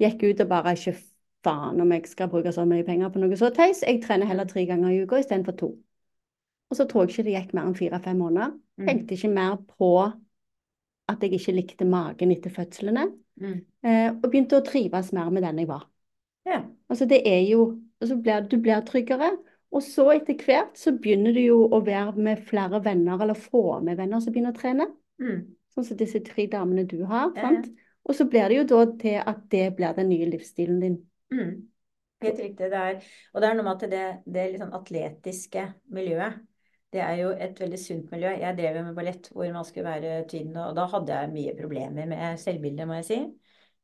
Gikk 0.00 0.22
ut 0.22 0.40
og 0.40 0.48
bare 0.48 0.74
ikke 0.74 0.96
faen 1.44 1.80
om 1.80 1.90
jeg 1.92 2.06
skal 2.06 2.28
bruke 2.28 2.52
så 2.52 2.66
mye 2.66 2.84
penger 2.84 3.10
på 3.10 3.18
noe 3.22 3.36
så 3.36 3.52
teis. 3.54 3.82
Jeg 3.86 4.02
trener 4.02 4.26
heller 4.26 4.44
tre 4.46 4.66
ganger 4.66 4.90
i 4.90 5.02
uka 5.04 5.16
istedenfor 5.22 5.56
to. 5.56 5.76
Og 6.70 6.76
så 6.76 6.88
tror 6.88 7.06
jeg 7.06 7.10
ikke 7.14 7.24
det 7.24 7.34
gikk 7.36 7.54
mer 7.54 7.66
enn 7.66 7.74
fire-fem 7.78 8.18
måneder. 8.18 8.52
Mm. 8.78 8.86
Tenkte 8.86 9.14
ikke 9.14 9.30
mer 9.32 9.56
på 9.78 10.12
at 11.10 11.22
jeg 11.22 11.38
ikke 11.38 11.54
likte 11.54 11.88
magen 11.88 12.32
etter 12.34 12.52
fødslene. 12.52 13.06
Mm. 13.40 13.58
Eh, 13.86 14.08
og 14.10 14.26
begynte 14.26 14.58
å 14.58 14.64
trives 14.66 15.12
mer 15.16 15.30
med 15.34 15.44
den 15.46 15.62
jeg 15.62 15.70
var. 15.70 15.84
Ja. 16.46 16.62
Altså 16.90 17.08
det 17.10 17.20
er 17.26 17.42
jo 17.48 17.76
altså 18.00 18.16
blir, 18.20 18.46
Du 18.50 18.58
blir 18.62 18.82
tryggere, 18.86 19.32
og 19.74 19.82
så 19.82 20.08
etter 20.14 20.38
hvert 20.46 20.78
så 20.78 20.94
begynner 20.94 21.34
du 21.34 21.42
jo 21.42 21.58
å 21.66 21.82
være 21.84 22.16
med 22.22 22.42
flere 22.46 22.80
venner, 22.84 23.20
eller 23.22 23.38
få 23.38 23.80
med 23.84 23.98
venner 23.98 24.22
som 24.22 24.34
begynner 24.34 24.54
å 24.54 24.60
trene. 24.60 24.88
Mm. 25.22 25.40
Sånn 25.74 25.88
som 25.90 25.98
disse 26.00 26.22
tre 26.24 26.46
damene 26.50 26.86
du 26.88 27.02
har. 27.04 27.32
Ja, 27.36 27.50
sant? 27.50 27.72
Og 28.06 28.14
så 28.14 28.28
blir 28.30 28.46
det 28.48 28.60
jo 28.60 28.66
da 28.70 28.82
til 29.00 29.16
at 29.18 29.40
det 29.50 29.64
blir 29.76 29.96
den 29.96 30.12
nye 30.12 30.28
livsstilen 30.30 30.78
din. 30.80 31.00
Mm. 31.34 31.56
Helt 32.22 32.38
riktig. 32.40 32.68
Det 32.72 32.82
er, 32.82 33.00
og 33.34 33.42
det 33.42 33.48
er 33.48 33.56
noe 33.58 33.66
med 33.66 33.74
at 33.74 33.90
det, 33.92 34.04
det 34.32 34.44
sånn 34.60 34.76
atletiske 34.78 35.64
miljøet, 35.92 36.38
det 36.96 37.02
er 37.04 37.18
jo 37.20 37.32
et 37.46 37.58
veldig 37.60 37.78
sunt 37.80 38.12
miljø. 38.14 38.30
Jeg 38.40 38.56
drev 38.56 38.78
jo 38.78 38.84
med 38.86 38.96
ballett 38.96 39.28
hvor 39.34 39.50
man 39.52 39.66
skulle 39.68 39.90
være 39.90 40.22
tynn, 40.30 40.54
og 40.62 40.72
da 40.78 40.86
hadde 40.88 41.18
jeg 41.18 41.32
mye 41.34 41.56
problemer 41.58 42.08
med 42.08 42.40
selvbildet, 42.40 42.88
må 42.88 42.96
jeg 43.00 43.08
si. 43.10 43.18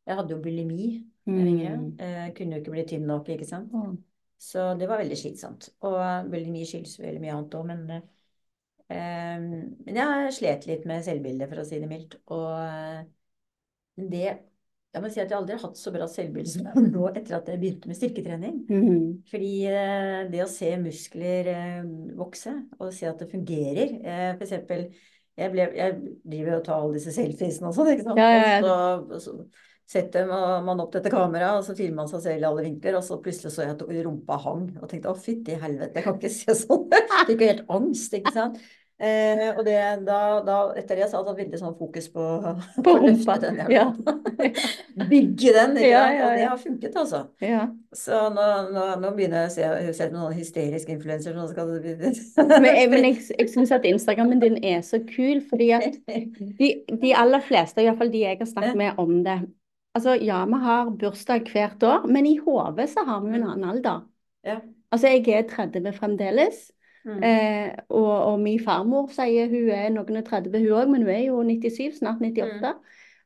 Jeg 0.09 0.19
hadde 0.19 0.33
jo 0.35 0.41
bulimi. 0.43 0.87
Mm. 1.29 1.99
Eh, 2.03 2.25
kunne 2.35 2.57
jo 2.57 2.63
ikke 2.63 2.75
bli 2.75 2.87
tynn 2.89 3.05
nok, 3.07 3.29
ikke 3.35 3.47
sant. 3.47 3.75
Mm. 3.77 3.99
Så 4.43 4.73
det 4.81 4.89
var 4.91 5.03
veldig 5.03 5.19
slitsomt. 5.19 5.69
Og 5.87 6.31
bulimi 6.33 6.65
skyldes 6.67 6.97
veldig 7.03 7.21
mye 7.23 7.35
annet 7.37 7.59
òg, 7.59 7.69
men 7.69 7.85
eh, 7.93 9.45
Men 9.45 10.01
jeg 10.01 10.33
slet 10.39 10.67
litt 10.71 10.89
med 10.89 11.05
selvbildet, 11.05 11.53
for 11.53 11.63
å 11.63 11.67
si 11.69 11.83
det 11.83 11.91
mildt. 11.93 12.17
Og 12.33 12.49
eh, 12.65 13.05
det 14.13 14.29
jeg 14.93 15.01
må 15.01 15.09
si 15.09 15.23
at 15.23 15.31
jeg 15.31 15.39
aldri 15.39 15.57
har 15.57 15.63
hatt 15.65 15.79
så 15.81 15.91
bra 15.95 16.07
selvbilde 16.11 16.53
som 16.53 16.67
nå 16.93 17.07
etter 17.15 17.39
at 17.39 17.49
jeg 17.49 17.61
begynte 17.63 17.89
med 17.89 17.97
styrketrening. 17.97 18.59
Mhm. 18.69 19.01
Fordi 19.31 19.53
eh, 19.71 20.19
det 20.33 20.43
å 20.45 20.51
se 20.53 20.69
muskler 20.83 21.49
eh, 21.55 21.81
vokse, 22.19 22.53
og 22.79 22.93
se 22.93 23.09
at 23.09 23.23
det 23.23 23.31
fungerer 23.33 23.97
eh, 24.03 24.31
For 24.37 24.45
eksempel, 24.45 24.87
jeg, 25.39 25.53
ble, 25.55 25.69
jeg 25.79 25.97
driver 26.29 26.59
og 26.59 26.65
tar 26.67 26.83
alle 26.83 26.99
disse 26.99 27.15
selfiesene 27.17 27.71
og 27.71 27.77
sånn, 27.79 27.93
ikke 27.95 28.09
sant. 28.11 28.21
Ja, 28.21 28.33
ja, 28.37 28.49
ja. 28.51 28.59
Og 28.61 28.67
så, 28.67 28.77
og 29.17 29.25
så 29.25 29.71
setter 29.93 30.29
man 30.29 30.69
man 30.69 30.85
opp 30.85 30.93
dette 30.95 31.11
kameraet, 31.13 31.63
og 31.63 31.67
så 31.67 31.77
filmer 31.77 32.03
man 32.03 32.13
seg 32.13 32.23
selv 32.27 32.45
i 32.45 32.49
alle 32.49 32.67
vinkler, 32.67 33.01
og 33.01 33.07
så 33.07 33.19
plutselig 33.25 33.53
så 33.55 33.65
jeg 33.65 33.75
at 33.75 33.83
rumpa 34.07 34.39
hang, 34.45 34.69
og 34.79 34.87
tenkte 34.91 35.13
å 35.13 35.19
fytti 35.19 35.57
helvete, 35.61 35.99
jeg 35.99 36.07
kan 36.07 36.21
ikke 36.21 36.33
se 36.37 36.57
sånn. 36.63 36.87
Fikk 37.29 37.41
jo 37.41 37.51
helt 37.51 37.75
angst, 37.81 38.21
ikke 38.21 38.37
sant. 38.37 38.61
Eh, 39.03 39.49
og 39.57 39.65
det, 39.67 39.77
da, 40.07 40.19
da, 40.47 40.57
etter 40.79 41.01
det 41.01 41.07
så 41.11 41.17
har 41.17 41.25
jeg 41.25 41.33
hatt 41.33 41.39
veldig 41.41 41.59
sånn 41.59 41.77
fokus 41.79 42.05
på, 42.13 42.25
På 42.87 42.93
å 42.95 43.01
løfte 43.03 43.39
den 43.43 43.57
Ja. 43.59 43.71
jævla 43.73 44.13
Bygge 45.11 45.55
den, 45.57 45.73
ikke 45.81 45.89
Ja, 45.89 46.03
ja, 46.13 46.27
Og 46.27 46.37
det 46.39 46.45
har 46.47 46.61
funket, 46.61 46.99
altså. 47.01 47.23
Ja. 47.43 47.65
Så 47.97 48.21
nå, 48.37 48.45
nå, 48.71 48.85
nå 49.03 49.15
begynner 49.17 49.49
jeg 49.49 49.51
å 49.51 49.55
se, 49.57 49.95
ser 49.99 50.13
noen 50.15 50.37
hysteriske 50.37 50.95
influenser 50.95 51.35
som 51.35 51.49
skal 51.51 51.73
Men, 51.73 52.69
men 52.93 53.09
jeg, 53.09 53.17
jeg 53.33 53.51
syns 53.51 53.75
at 53.75 53.89
Instagrammen 53.89 54.45
din 54.45 54.61
er 54.63 54.85
så 54.87 55.01
kul, 55.09 55.43
fordi 55.49 55.73
at 55.75 55.99
de, 56.07 56.71
de 56.93 57.17
aller 57.19 57.43
fleste, 57.49 57.83
iallfall 57.83 58.13
de 58.13 58.23
jeg 58.23 58.39
har 58.39 58.53
snakket 58.53 58.79
med 58.79 59.03
om 59.03 59.19
det 59.27 59.41
Altså, 59.93 60.15
ja, 60.25 60.39
vi 60.49 60.61
har 60.63 60.93
bursdag 60.97 61.51
hvert 61.53 61.83
år, 61.85 62.07
men 62.09 62.25
i 62.25 62.39
hodet 62.41 62.87
så 62.95 63.03
har 63.05 63.19
vi 63.27 63.35
en 63.37 63.43
annen 63.45 63.67
alder. 63.75 64.07
Ja. 64.47 64.55
Altså, 64.89 65.11
jeg 65.13 65.27
er 65.29 65.45
30 65.51 65.93
fremdeles. 65.99 66.71
Mm. 67.05 67.23
Eh, 67.27 67.69
og, 67.89 68.11
og 68.33 68.41
min 68.41 68.61
farmor 68.63 69.09
sier 69.15 69.51
hun 69.51 69.71
er 69.75 69.89
noen 69.95 70.21
og 70.21 70.27
30, 70.29 70.59
hun 70.63 70.77
òg, 70.79 70.91
men 70.93 71.07
hun 71.07 71.15
er 71.15 71.25
jo 71.27 71.41
97, 71.47 71.99
snart 71.99 72.23
98. 72.23 72.75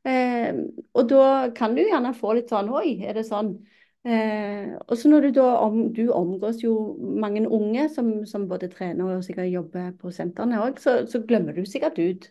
Eh, 0.06 0.60
og 0.94 1.08
da 1.10 1.50
kan 1.56 1.74
du 1.74 1.82
gjerne 1.82 2.14
få 2.14 2.36
litt 2.38 2.52
sånn 2.52 2.70
Oi, 2.70 3.00
er 3.04 3.18
det 3.18 3.26
sånn? 3.26 3.56
Eh, 4.06 4.76
og 4.86 4.94
så 4.94 5.10
når 5.10 5.24
du 5.24 5.30
da 5.40 5.46
om, 5.64 5.80
Du 5.92 6.04
omgås 6.14 6.60
jo 6.62 6.76
mange 7.18 7.42
unge 7.50 7.88
som, 7.90 8.20
som 8.28 8.44
både 8.46 8.68
trener 8.70 9.16
og 9.16 9.24
sikkert 9.26 9.50
jobber 9.50 9.88
på 9.98 10.12
sentrene 10.14 10.60
òg, 10.62 10.78
så, 10.78 11.00
så 11.10 11.24
glemmer 11.26 11.56
du 11.56 11.64
sikkert 11.66 11.98
ut 11.98 12.28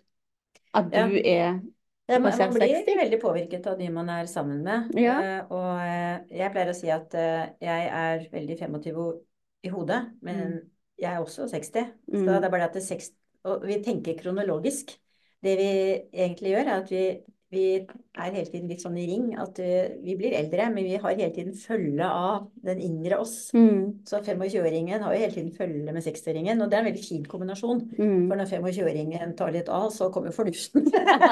at 0.75 0.93
Ja. 0.93 1.07
du 1.07 1.17
er 1.19 1.59
Ja, 2.07 2.19
man, 2.19 2.31
man 2.37 2.53
blir 2.53 2.67
60. 2.69 2.95
veldig 2.99 3.19
påvirket 3.19 3.67
av 3.67 3.79
de 3.79 3.89
man 3.89 4.09
er 4.13 4.27
sammen 4.29 4.63
med. 4.63 4.91
Ja. 4.95 5.15
Eh, 5.19 5.51
og 5.51 5.69
eh, 5.81 6.37
jeg 6.37 6.51
pleier 6.53 6.71
å 6.71 6.77
si 6.77 6.91
at 6.93 7.15
eh, 7.17 7.47
jeg 7.65 7.87
er 7.89 8.25
veldig 8.31 8.57
25 8.59 9.13
i 9.65 9.71
hodet, 9.73 10.01
men 10.21 10.59
jeg 10.99 11.13
er 11.13 11.19
også 11.19 11.47
60. 11.51 11.71
Så 11.71 11.83
Mm. 12.07 12.25
det 12.25 12.45
er 12.45 12.49
bare 12.49 12.63
at 12.69 12.73
det 12.73 12.81
er 12.83 12.87
60, 12.87 13.09
og 13.43 13.67
vi 13.67 13.79
tenker 13.83 14.17
kronologisk. 14.21 14.93
Det 15.43 15.57
vi 15.59 15.69
egentlig 16.13 16.49
gjør, 16.55 16.65
er 16.65 16.81
at 16.81 16.91
vi, 16.91 17.01
vi 17.53 17.63
er 17.85 18.31
hele 18.33 18.47
tiden 18.49 18.67
litt 18.71 18.81
sånn 18.83 18.97
i 18.99 19.05
ring. 19.07 19.27
At 19.39 19.59
eh, 19.63 19.93
vi 20.03 20.15
blir 20.19 20.33
eldre, 20.35 20.65
men 20.73 20.87
vi 20.87 20.97
har 20.99 21.13
hele 21.15 21.31
tiden 21.35 21.53
følge 21.55 22.07
av 22.07 22.47
den 22.65 22.81
yngre 22.83 23.19
oss. 23.21 23.51
mm, 23.55 24.05
Så 24.09 24.19
25-åringen 24.25 25.03
har 25.05 25.13
jo 25.15 25.21
hele 25.21 25.33
tiden 25.35 25.53
følge 25.55 25.93
med 25.93 26.03
60-åringen, 26.03 26.61
og 26.63 26.71
det 26.71 26.77
er 26.79 26.83
en 26.83 26.89
veldig 26.89 27.05
fin 27.05 27.25
kombinasjon. 27.31 27.83
mm. 27.97 28.27
For 28.29 28.39
når 28.41 28.51
25-åringen 28.55 29.35
tar 29.39 29.53
litt 29.55 29.69
av, 29.69 29.89
så 29.95 30.09
kommer 30.11 30.35
fornuften. 30.35 30.89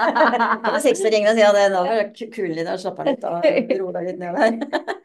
og 0.73 0.79
60-åringen 0.85 1.33
sier 1.35 1.49
at 1.49 1.59
det 1.59 1.67
nå 1.73 1.83
er 1.87 2.03
det 2.13 2.29
kul 2.35 2.53
litt, 2.53 2.69
slapp 2.83 3.01
av 3.03 3.09
litt 3.11 3.27
av, 3.27 3.41
ro 3.81 3.91
deg 3.97 4.11
litt 4.11 4.23
ned 4.23 4.39
der. 4.39 4.59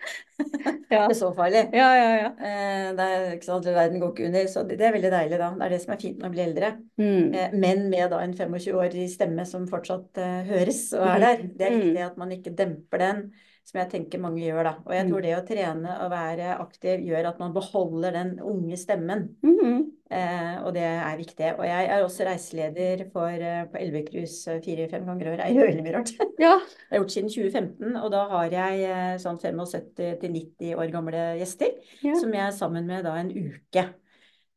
Ja. 0.88 1.02
Det 1.04 1.12
er 1.12 1.16
så 1.18 1.26
farlig. 1.36 1.60
Ja, 1.76 1.86
ja, 1.98 2.04
ja. 2.16 2.28
Eh, 2.40 2.84
Det 2.96 3.04
er, 3.04 3.24
ikke 3.34 3.44
sant, 3.44 3.66
verden 3.68 4.00
går 4.00 4.12
ikke 4.14 4.24
under, 4.30 4.46
så 4.48 4.62
det 4.64 4.78
er 4.80 4.94
veldig 4.94 5.10
deilig 5.12 5.36
da. 5.40 5.48
Det 5.58 5.66
er 5.66 5.72
det 5.74 5.80
som 5.82 5.92
er 5.92 6.00
fint 6.00 6.16
når 6.16 6.24
man 6.24 6.32
blir 6.32 6.44
eldre. 6.46 6.70
Mm. 6.96 7.34
Eh, 7.36 7.56
Men 7.60 7.82
med 7.92 8.06
da 8.14 8.20
en 8.24 8.32
25-årig 8.32 9.04
stemme 9.12 9.44
som 9.50 9.66
fortsatt 9.68 10.16
eh, 10.22 10.38
høres 10.48 10.80
og 10.98 11.06
er 11.08 11.18
der. 11.20 11.36
Det 11.42 11.60
er 11.66 11.70
Mm. 11.70 11.80
viktig 11.80 12.04
at 12.06 12.16
man 12.18 12.30
ikke 12.32 12.56
demper 12.56 12.98
den, 12.98 13.32
som 13.64 13.78
jeg 13.80 13.90
tenker 13.90 14.18
mange 14.20 14.40
gjør 14.40 14.64
da. 14.64 14.74
Og 14.86 14.92
jeg 14.94 15.04
Mm. 15.06 15.10
tror 15.12 15.22
det 15.22 15.36
å 15.36 15.46
trene 15.46 16.00
og 16.04 16.10
være 16.10 16.58
aktiv 16.58 17.00
gjør 17.06 17.28
at 17.28 17.38
man 17.38 17.52
beholder 17.52 18.10
den 18.12 18.38
unge 18.40 18.76
stemmen. 18.76 19.28
Mhm. 19.42 19.92
Eh, 20.10 20.64
og 20.64 20.72
det 20.72 20.82
er 20.82 21.16
viktig. 21.18 21.58
Og 21.58 21.64
jeg 21.66 21.84
er 21.90 22.02
også 22.02 22.24
reiseleder 22.24 23.10
for, 23.12 23.28
eh, 23.28 23.64
på 23.66 23.76
Elvecruise 23.78 24.48
fire-fem 24.64 25.04
ganger 25.04 25.26
i 25.26 25.28
året. 25.28 25.38
Det 25.38 25.56
er 25.56 25.60
jo 25.60 25.66
veldig 25.66 25.84
mye 25.84 25.96
rart. 25.98 26.12
Det 26.18 26.40
Ja. 26.40 26.58
har 26.58 26.92
jeg 26.92 27.00
gjort 27.00 27.10
siden 27.12 27.28
2015, 27.28 27.96
og 27.96 28.10
da 28.10 28.28
har 28.28 28.48
jeg 28.50 28.80
eh, 28.88 29.16
sånn 29.18 29.38
75-90 29.38 30.74
år 30.76 30.90
gamle 30.90 31.38
gjester 31.38 31.68
Ja. 32.02 32.14
som 32.14 32.32
jeg 32.32 32.40
er 32.40 32.50
sammen 32.52 32.86
med 32.86 33.04
da 33.04 33.14
en 33.16 33.30
uke. 33.30 33.84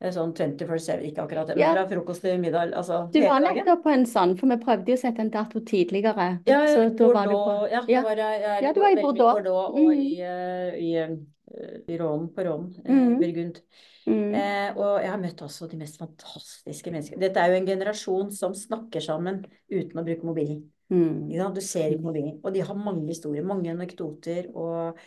Er 0.02 0.10
Sånn 0.16 0.32
24-7, 0.34 1.04
ikke 1.12 1.22
akkurat 1.28 1.48
det, 1.48 1.56
men 1.58 1.76
Ja. 1.76 1.86
frokost 1.86 2.22
til 2.22 2.40
middag. 2.42 2.72
Altså 2.74 3.12
Du 3.14 3.20
var 3.22 3.40
nettopp 3.40 3.84
på 3.84 3.92
en 3.94 4.06
sånn, 4.06 4.36
for 4.40 4.48
vi 4.48 4.58
prøvde 4.58 4.88
jo 4.88 4.96
å 4.96 5.02
sette 5.02 5.20
en 5.20 5.30
dato 5.30 5.60
tidligere. 5.60 6.40
Ja, 6.48 6.66
så 6.66 6.90
da 6.98 7.08
var 7.14 7.26
du 7.28 7.36
på 7.36 7.70
ja, 7.72 7.82
Ja. 7.88 8.02
var 8.02 8.16
jeg, 8.16 8.42
jeg 8.42 8.50
er 8.50 8.62
Ja, 8.64 8.74
du 8.74 8.80
var 8.80 8.90
i 8.90 8.96
Bordeaux. 9.02 9.34
Bordeaux 9.36 9.70
og 9.70 9.78
Mm. 9.78 9.94
i, 9.94 10.22
eh, 10.22 10.74
i, 10.82 10.96
eh, 10.96 11.78
i 11.88 11.98
Rån, 11.98 12.30
på 12.34 12.40
eh, 12.42 12.92
Mm. 12.92 13.20
Burgund. 13.20 13.62
Mm. 14.08 14.34
Eh, 14.34 14.74
og 14.78 15.02
jeg 15.02 15.10
har 15.12 15.20
møtt 15.20 15.42
også 15.42 15.70
de 15.70 15.78
mest 15.78 16.00
fantastiske 16.00 16.92
mennesker. 16.92 17.20
Dette 17.20 17.38
er 17.38 17.50
jo 17.52 17.58
en 17.58 17.68
generasjon 17.68 18.32
som 18.32 18.54
snakker 18.54 19.00
sammen 19.00 19.46
uten 19.72 19.94
å 20.00 20.04
bruke 20.04 20.24
mobilen. 20.24 20.64
Mm. 20.90 21.32
Ja. 21.32 21.50
Du 21.52 21.62
ser 21.62 21.92
ikke 21.92 22.02
mobilen. 22.02 22.40
Og 22.44 22.52
de 22.54 22.62
har 22.62 22.74
mange 22.76 23.08
historier, 23.08 23.44
mange 23.44 23.70
anekdoter. 23.70 24.48
Og 24.56 24.96
eh, 24.96 25.02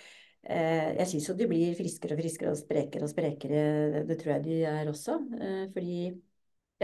jeg 0.45 1.07
syns 1.11 1.29
jo 1.31 1.35
de 1.39 1.47
blir 1.51 1.75
friskere 1.79 2.17
og 2.17 2.21
friskere 2.21 2.53
og 2.53 2.61
sprekere 2.61 3.07
og 3.07 3.13
sprekere. 3.13 4.05
Det 4.09 4.19
tror 4.21 4.33
jeg 4.37 4.45
de 4.45 4.59
er 4.71 4.91
også. 4.91 5.19
Eh, 5.41 5.65
fordi 5.73 5.99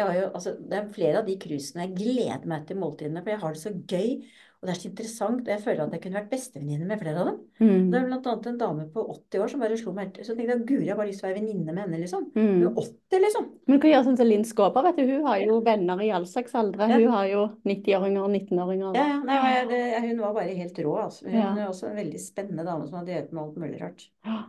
jo, 0.01 0.05
altså, 0.35 0.55
det 0.71 0.79
er 0.79 0.93
flere 0.95 1.21
av 1.21 1.27
de 1.27 1.37
cruisene 1.43 1.85
jeg 1.85 1.97
gleder 1.99 2.47
meg 2.49 2.65
til 2.69 2.79
måltidene, 2.81 3.23
for 3.25 3.35
jeg 3.35 3.43
har 3.43 3.57
det 3.57 3.63
så 3.63 3.73
gøy. 3.93 4.15
Og 4.61 4.69
det 4.69 4.73
er 4.75 4.81
så 4.81 4.89
interessant, 4.91 5.39
og 5.41 5.47
jeg 5.49 5.61
føler 5.65 5.81
at 5.87 5.93
jeg 5.95 6.01
kunne 6.03 6.19
vært 6.21 6.31
bestevenninne 6.35 6.85
med 6.87 6.99
flere 7.01 7.21
av 7.23 7.29
dem. 7.31 7.37
Mm. 7.65 7.85
Det 7.91 7.97
er 7.97 8.07
blant 8.11 8.27
annet 8.29 8.47
en 8.51 8.59
dame 8.61 8.83
på 8.93 9.05
80 9.09 9.41
år 9.41 9.49
som 9.49 9.61
bare 9.61 9.77
slo 9.81 9.93
meg 9.97 10.11
helt 10.11 10.27
Så 10.27 10.35
tenkte 10.37 10.53
jeg 10.53 10.67
guri, 10.69 10.85
jeg 10.85 10.93
har 10.93 10.99
bare 11.01 11.09
lyst 11.09 11.21
til 11.23 11.27
å 11.27 11.31
være 11.31 11.39
venninne 11.41 11.73
med 11.73 11.79
henne, 11.81 12.01
liksom. 12.03 12.27
Hun 12.35 12.45
Mm. 12.45 12.67
er 12.67 12.75
80, 12.83 13.21
liksom. 13.25 13.47
Men 13.67 13.77
du 13.79 13.81
kan 13.81 13.91
gjøre 13.91 14.05
sånn 14.05 14.17
som 14.19 14.27
Linn 14.29 14.45
Skåber, 14.45 14.83
vet 14.83 14.97
du. 14.97 15.07
Hun 15.07 15.25
har 15.25 15.39
jo 15.41 15.61
venner 15.65 16.03
i 16.05 16.11
all 16.11 16.27
slags 16.27 16.53
aldre. 16.55 16.89
Ja. 16.91 16.99
Hun 16.99 17.09
har 17.09 17.27
jo 17.31 17.47
90-åringer 17.65 18.23
og 18.23 18.31
19-åringer. 18.31 18.95
Ja, 18.95 19.07
ja, 19.09 19.21
nei, 19.23 19.39
jeg- 19.55 19.69
det, 19.71 20.09
hun 20.11 20.19
var 20.21 20.35
bare 20.35 20.55
helt 20.55 20.77
rå, 20.79 20.95
altså. 21.05 21.25
Hun 21.25 21.33
Ja. 21.41 21.55
er 21.57 21.69
også 21.69 21.89
en 21.89 21.97
veldig 21.97 22.21
spennende 22.21 22.65
dame 22.67 22.87
som 22.87 22.99
har 22.99 23.07
drevet 23.07 23.33
med 23.33 23.43
alt 23.43 23.57
mulig 23.57 23.81
rart. 23.81 24.09
Ja. 24.27 24.45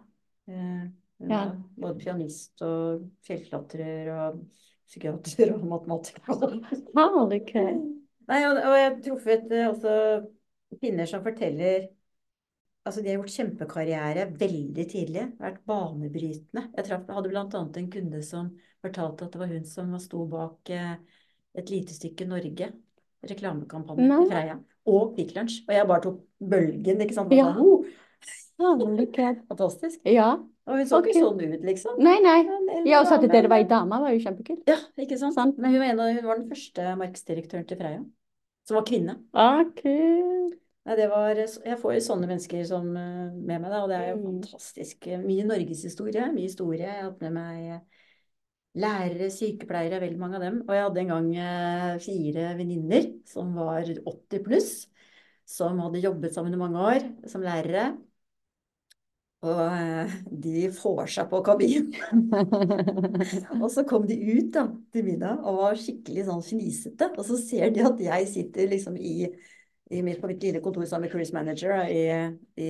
Eh, 0.50 0.88
Hun 1.22 1.64
både 1.80 2.00
pianist 2.00 2.62
og 2.64 3.08
fjellklatrer 3.24 4.10
og 4.12 4.40
psykiater 4.90 5.54
og 5.54 5.64
matematiker. 5.64 6.20
Herlig. 6.28 8.01
Nei, 8.32 8.44
og, 8.48 8.60
og 8.60 8.78
jeg 8.78 8.86
har 8.86 9.00
truffet 9.06 9.52
eh, 9.52 9.68
også 9.68 9.96
kvinner 10.80 11.10
som 11.10 11.26
forteller 11.26 11.90
Altså, 12.82 13.04
de 13.04 13.12
har 13.12 13.20
gjort 13.20 13.36
kjempekarriere 13.36 14.24
veldig 14.42 14.84
tidlig. 14.90 15.24
Vært 15.38 15.60
banebrytende. 15.70 16.64
Jeg 16.74 16.86
traff, 16.88 17.04
hadde 17.14 17.34
annet 17.38 17.76
en 17.78 17.90
kunde 17.94 18.22
som 18.26 18.48
fortalte 18.82 19.28
at 19.28 19.36
det 19.36 19.42
var 19.42 19.52
hun 19.52 19.68
som 19.70 19.92
sto 20.02 20.24
bak 20.30 20.72
eh, 20.74 20.96
et 21.62 21.70
lite 21.70 21.94
stykke 21.94 22.26
Norge. 22.26 22.72
Reklamekampanje 23.30 24.08
no. 24.10 24.24
til 24.24 24.32
Freia. 24.34 24.56
Og 24.90 25.12
Kvikk 25.14 25.36
Lunsj. 25.36 25.60
Og 25.68 25.76
jeg 25.76 25.90
bare 25.92 26.04
tok 26.08 26.24
bølgen, 26.54 27.04
ikke 27.06 27.18
sant. 27.20 27.36
Ja. 27.38 27.52
Fantastisk. 29.52 30.02
Ja. 30.10 30.32
Og 30.70 30.78
hun 30.78 30.90
så 30.90 31.04
okay. 31.04 31.14
ikke 31.14 31.22
sånn 31.28 31.54
ut, 31.54 31.68
liksom. 31.68 32.02
Nei, 32.02 32.16
nei. 32.22 32.40
Ja, 32.86 33.04
og 33.04 33.08
så 33.10 33.20
at 33.20 33.28
det 33.30 33.44
var 33.46 33.62
ei 33.62 33.70
dame, 33.70 34.02
var 34.02 34.14
jo 34.14 34.24
kjempekult. 34.26 34.66
Ja, 34.70 34.78
ikke 35.02 35.22
sant. 35.22 35.38
Sånn. 35.38 35.54
Men 35.62 35.74
hun 35.74 35.82
var, 35.84 35.94
en 35.94 36.18
hun 36.18 36.28
var 36.32 36.42
den 36.42 36.50
første 36.50 36.96
markedsdirektøren 36.98 37.70
til 37.70 37.78
Freia. 37.78 38.02
Som 38.72 38.78
var 38.80 38.86
kvinne. 38.88 39.18
Ah. 39.36 39.66
Nei, 39.84 40.96
det 40.96 41.10
var, 41.12 41.36
jeg 41.36 41.76
får 41.82 41.96
jo 41.98 42.04
sånne 42.06 42.28
mennesker 42.30 42.62
som, 42.70 42.86
eh, 42.96 43.34
med 43.36 43.60
meg, 43.60 43.66
da, 43.68 43.82
og 43.84 43.90
det 43.92 43.98
er 43.98 44.06
jo 44.14 44.22
Mm. 44.22 44.38
fantastisk. 44.40 45.08
Mye 45.26 45.44
norgeshistorie, 45.44 46.30
mye 46.32 46.48
historie. 46.48 46.88
Jeg 46.88 47.04
har 47.04 47.10
hatt 47.12 47.20
med 47.20 47.34
meg 47.34 47.66
eh, 47.74 47.82
lærere, 48.80 49.28
sykepleiere, 49.28 50.00
veldig 50.00 50.18
mange 50.18 50.40
av 50.40 50.42
dem. 50.46 50.62
Og 50.62 50.72
jeg 50.72 50.84
hadde 50.86 51.02
en 51.04 51.12
gang 51.12 51.28
eh, 51.36 52.00
fire 52.00 52.58
venninner 52.62 53.12
som 53.28 53.52
var 53.60 53.84
80 53.84 54.40
pluss, 54.40 54.88
som 55.46 55.78
hadde 55.84 56.00
jobbet 56.08 56.34
sammen 56.34 56.54
i 56.54 56.64
mange 56.64 56.80
år 56.80 57.28
som 57.28 57.44
lærere. 57.44 57.98
Og 59.42 59.62
eh, 59.74 60.12
de 60.44 60.68
får 60.76 61.08
seg 61.16 61.30
på 61.32 61.40
kabinen. 61.46 61.96
Og 63.62 63.70
så 63.74 63.84
kom 63.90 64.06
de 64.10 64.18
ut 64.20 64.52
da, 64.54 64.68
til 64.94 65.08
middag 65.08 65.42
og 65.42 65.64
var 65.64 65.80
skikkelig 65.82 66.28
sånn 66.28 66.44
fnisete. 66.46 67.10
Og 67.18 67.26
så 67.26 67.40
ser 67.42 67.74
de 67.74 67.82
at 67.88 68.04
jeg 68.06 68.28
sitter 68.30 68.70
liksom 68.70 69.00
i, 69.02 69.32
i 69.92 70.02
mitt, 70.06 70.22
på 70.22 70.28
mitt 70.30 70.44
lille 70.44 70.60
kontor 70.64 70.86
sammen 70.88 71.06
med 71.06 71.12
cruise 71.12 71.34
manager 71.36 71.74
da, 71.76 71.86
i, 71.92 72.04
i 72.64 72.70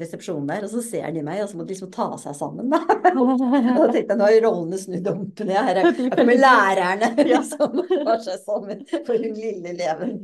resepsjonen 0.00 0.48
der. 0.50 0.64
Og 0.66 0.72
så 0.72 0.82
ser 0.84 1.10
de 1.14 1.22
meg, 1.24 1.42
og 1.44 1.50
så 1.50 1.58
må 1.58 1.66
de 1.66 1.74
liksom 1.74 1.90
ta 1.94 2.08
seg 2.20 2.36
sammen. 2.38 2.70
Da. 2.72 2.80
Og 3.14 3.34
da 3.42 3.88
tenkte 3.94 4.02
jeg 4.02 4.18
nå 4.18 4.26
har 4.26 4.38
rollene 4.44 4.80
snudd 4.80 5.10
om 5.12 5.24
på 5.38 5.46
det. 5.48 5.58
Her 5.68 5.82
er- 5.82 6.00
kommer 6.16 6.40
lærerne 6.42 7.10
liksom 7.30 7.82
tar 7.92 8.24
seg 8.24 8.40
sammen 8.44 8.82
for 9.06 9.14
hun 9.14 9.36
lille 9.38 9.74
eleven. 9.74 10.16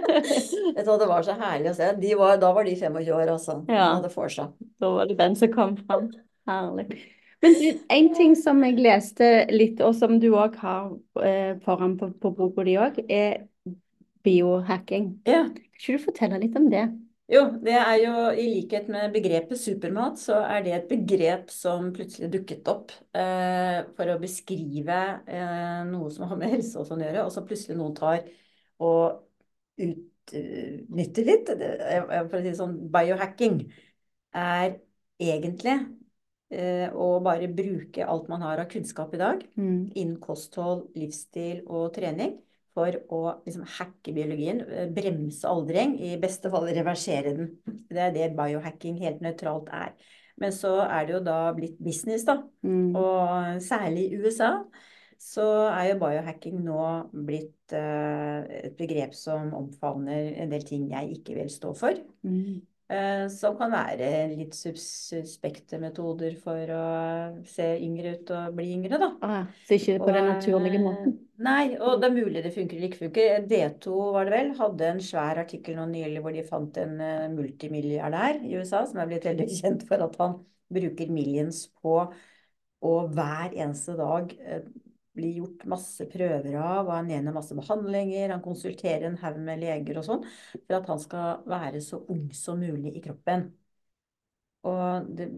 jeg 0.76 0.86
sa 0.86 0.96
det 1.00 1.10
var 1.10 1.26
så 1.26 1.36
herlig 1.40 1.72
å 1.72 1.76
se. 1.78 1.90
De 2.00 2.14
var, 2.18 2.38
da 2.42 2.52
var 2.56 2.68
de 2.68 2.76
25 2.78 3.12
år, 3.18 3.34
altså. 3.34 3.58
Ja. 3.68 3.90
De 3.90 3.90
hadde 4.00 4.14
vorsa. 4.14 4.48
Da 4.80 4.94
var 4.94 5.10
det 5.10 5.18
den 5.20 5.36
som 5.38 5.52
kom 5.52 5.76
fram. 5.84 6.08
Herlig. 6.48 6.88
Men 7.44 7.52
du, 7.52 7.66
en 7.92 8.08
ting 8.16 8.32
som 8.38 8.62
jeg 8.64 8.78
leste 8.80 9.26
litt, 9.52 9.82
og 9.84 9.92
som 9.98 10.16
du 10.22 10.30
òg 10.32 10.56
har 10.62 10.94
eh, 11.20 11.52
foran 11.66 11.98
på, 12.00 12.08
på 12.22 12.32
boka 12.38 12.64
di 12.64 12.78
òg, 12.80 13.02
er 13.12 13.44
biohacking. 14.26 15.10
Ja. 15.28 15.46
Kan 15.46 15.80
ikke 15.80 15.98
du 15.98 16.06
fortelle 16.06 16.40
litt 16.42 16.56
om 16.58 16.70
det? 16.72 16.86
Jo, 17.26 17.40
det 17.58 17.72
er 17.74 17.96
jo 17.98 18.10
i 18.38 18.44
likhet 18.46 18.86
med 18.92 19.10
begrepet 19.14 19.58
supermat, 19.58 20.18
så 20.22 20.36
er 20.46 20.60
det 20.62 20.74
et 20.76 20.84
begrep 20.92 21.48
som 21.50 21.88
plutselig 21.94 22.28
dukket 22.36 22.68
opp 22.70 22.92
eh, 23.18 23.80
for 23.96 24.12
å 24.12 24.18
beskrive 24.22 24.98
eh, 25.26 25.80
noe 25.88 26.12
som 26.14 26.28
har 26.30 26.38
med 26.38 26.54
helse 26.54 26.78
og 26.78 26.86
sånn 26.86 27.02
å 27.02 27.08
gjøre, 27.08 27.24
og 27.26 27.34
så 27.34 27.42
plutselig 27.48 27.80
noen 27.80 27.96
tar 27.98 28.22
og 28.78 29.24
utnytter 29.82 31.26
litt. 31.32 31.50
For 31.50 32.38
å 32.38 32.40
si 32.44 32.46
det 32.46 32.56
sånn, 32.62 32.78
biohacking 32.94 33.58
er 34.38 34.78
egentlig 35.18 35.76
eh, 36.54 36.86
å 36.94 37.10
bare 37.26 37.50
bruke 37.50 38.06
alt 38.06 38.30
man 38.30 38.46
har 38.46 38.62
av 38.62 38.70
kunnskap 38.70 39.18
i 39.18 39.22
dag 39.26 39.42
Mm. 39.58 39.90
innen 39.98 40.18
kosthold, 40.22 40.92
livsstil 40.94 41.64
og 41.66 41.90
trening 41.98 42.38
for 42.76 42.98
å 43.12 43.20
liksom 43.46 43.64
hacke 43.78 44.12
biologien, 44.16 44.60
eh, 44.68 44.90
bremse 44.92 45.48
aldring, 45.48 45.96
i 45.96 46.18
beste 46.20 46.52
fall 46.52 46.68
reversere 46.68 47.32
den. 47.38 47.54
Det 47.88 48.02
er 48.08 48.12
det 48.14 48.34
biohacking 48.36 49.00
helt 49.00 49.24
nøytralt 49.24 49.72
er. 49.72 49.96
Men 50.36 50.52
så 50.52 50.74
er 50.84 51.06
det 51.06 51.14
jo 51.16 51.22
da 51.24 51.38
blitt 51.56 51.78
business, 51.80 52.26
da. 52.28 52.42
Mm. 52.66 52.92
Og 53.00 53.62
særlig 53.64 54.10
i 54.10 54.20
USA 54.20 54.52
så 55.16 55.46
er 55.70 55.94
jo 55.94 56.00
biohacking 56.02 56.58
nå 56.60 56.80
blitt 57.26 57.72
uh, 57.72 58.44
et 58.44 58.74
begrep 58.76 59.14
som 59.16 59.48
omfavner 59.56 60.34
en 60.42 60.52
del 60.52 60.66
ting 60.68 60.90
jeg 60.92 61.16
ikke 61.16 61.38
vil 61.38 61.48
stå 61.52 61.72
for. 61.78 61.96
Mm. 62.28 62.60
Eh, 62.86 63.24
som 63.34 63.56
kan 63.58 63.72
være 63.74 64.08
litt 64.30 64.54
sus 64.54 64.84
suspekte 65.08 65.80
metoder 65.82 66.36
for 66.38 66.70
å 66.70 66.82
se 67.50 67.72
yngre 67.82 68.12
ut 68.14 68.30
og 68.30 68.54
bli 68.54 68.66
yngre, 68.76 69.00
da. 69.02 69.08
Ah, 69.26 69.48
så 69.66 69.74
ikke 69.74 69.96
på 70.04 70.14
den 70.14 70.28
naturlige 70.30 70.78
eh, 70.78 70.84
måten. 70.84 71.16
Nei, 71.42 71.64
og 71.80 71.98
det 71.98 72.06
er 72.06 72.14
mulig 72.14 72.44
det 72.44 72.52
funker 72.54 72.78
eller 72.78 72.92
ikke 72.92 73.00
funker. 73.00 73.48
D2 73.50 73.96
var 74.14 74.28
det 74.28 74.36
vel, 74.36 74.52
hadde 74.60 74.92
en 74.92 75.02
svær 75.02 75.42
artikkel 75.42 75.74
nå 75.80 75.88
nylig 75.90 76.22
hvor 76.22 76.36
de 76.36 76.46
fant 76.46 76.78
en 76.84 76.94
uh, 77.02 77.26
multimilliardær 77.34 78.38
i 78.46 78.54
USA 78.54 78.84
som 78.86 79.02
er 79.02 79.10
blitt 79.10 79.26
veldig 79.26 79.48
kjent 79.58 79.82
for 79.90 80.06
at 80.06 80.14
han 80.22 80.38
bruker 80.78 81.10
millions 81.10 81.64
på 81.82 81.98
å 82.86 82.96
hver 83.10 83.50
eneste 83.50 83.98
dag 83.98 84.30
eh, 85.16 85.20
bli 85.20 85.32
gjort 85.40 85.66
masse 85.70 86.06
prøver 86.12 86.56
av, 86.60 86.86
og 86.86 86.94
han 86.94 87.10
gjennom 87.10 87.36
masse 87.38 87.56
behandlinger, 87.56 88.34
han 88.34 88.44
konsulterer 88.44 89.08
en 89.08 89.20
haug 89.22 89.38
med 89.42 89.62
leger 89.62 90.00
og 90.00 90.06
sånn, 90.06 90.26
for 90.56 90.78
at 90.78 90.90
han 90.92 91.00
skal 91.02 91.46
være 91.48 91.80
så 91.84 92.02
ung 92.12 92.28
som 92.36 92.60
mulig 92.60 92.96
i 92.96 93.04
kroppen. 93.04 93.48
Og 94.66 95.06
det, 95.14 95.28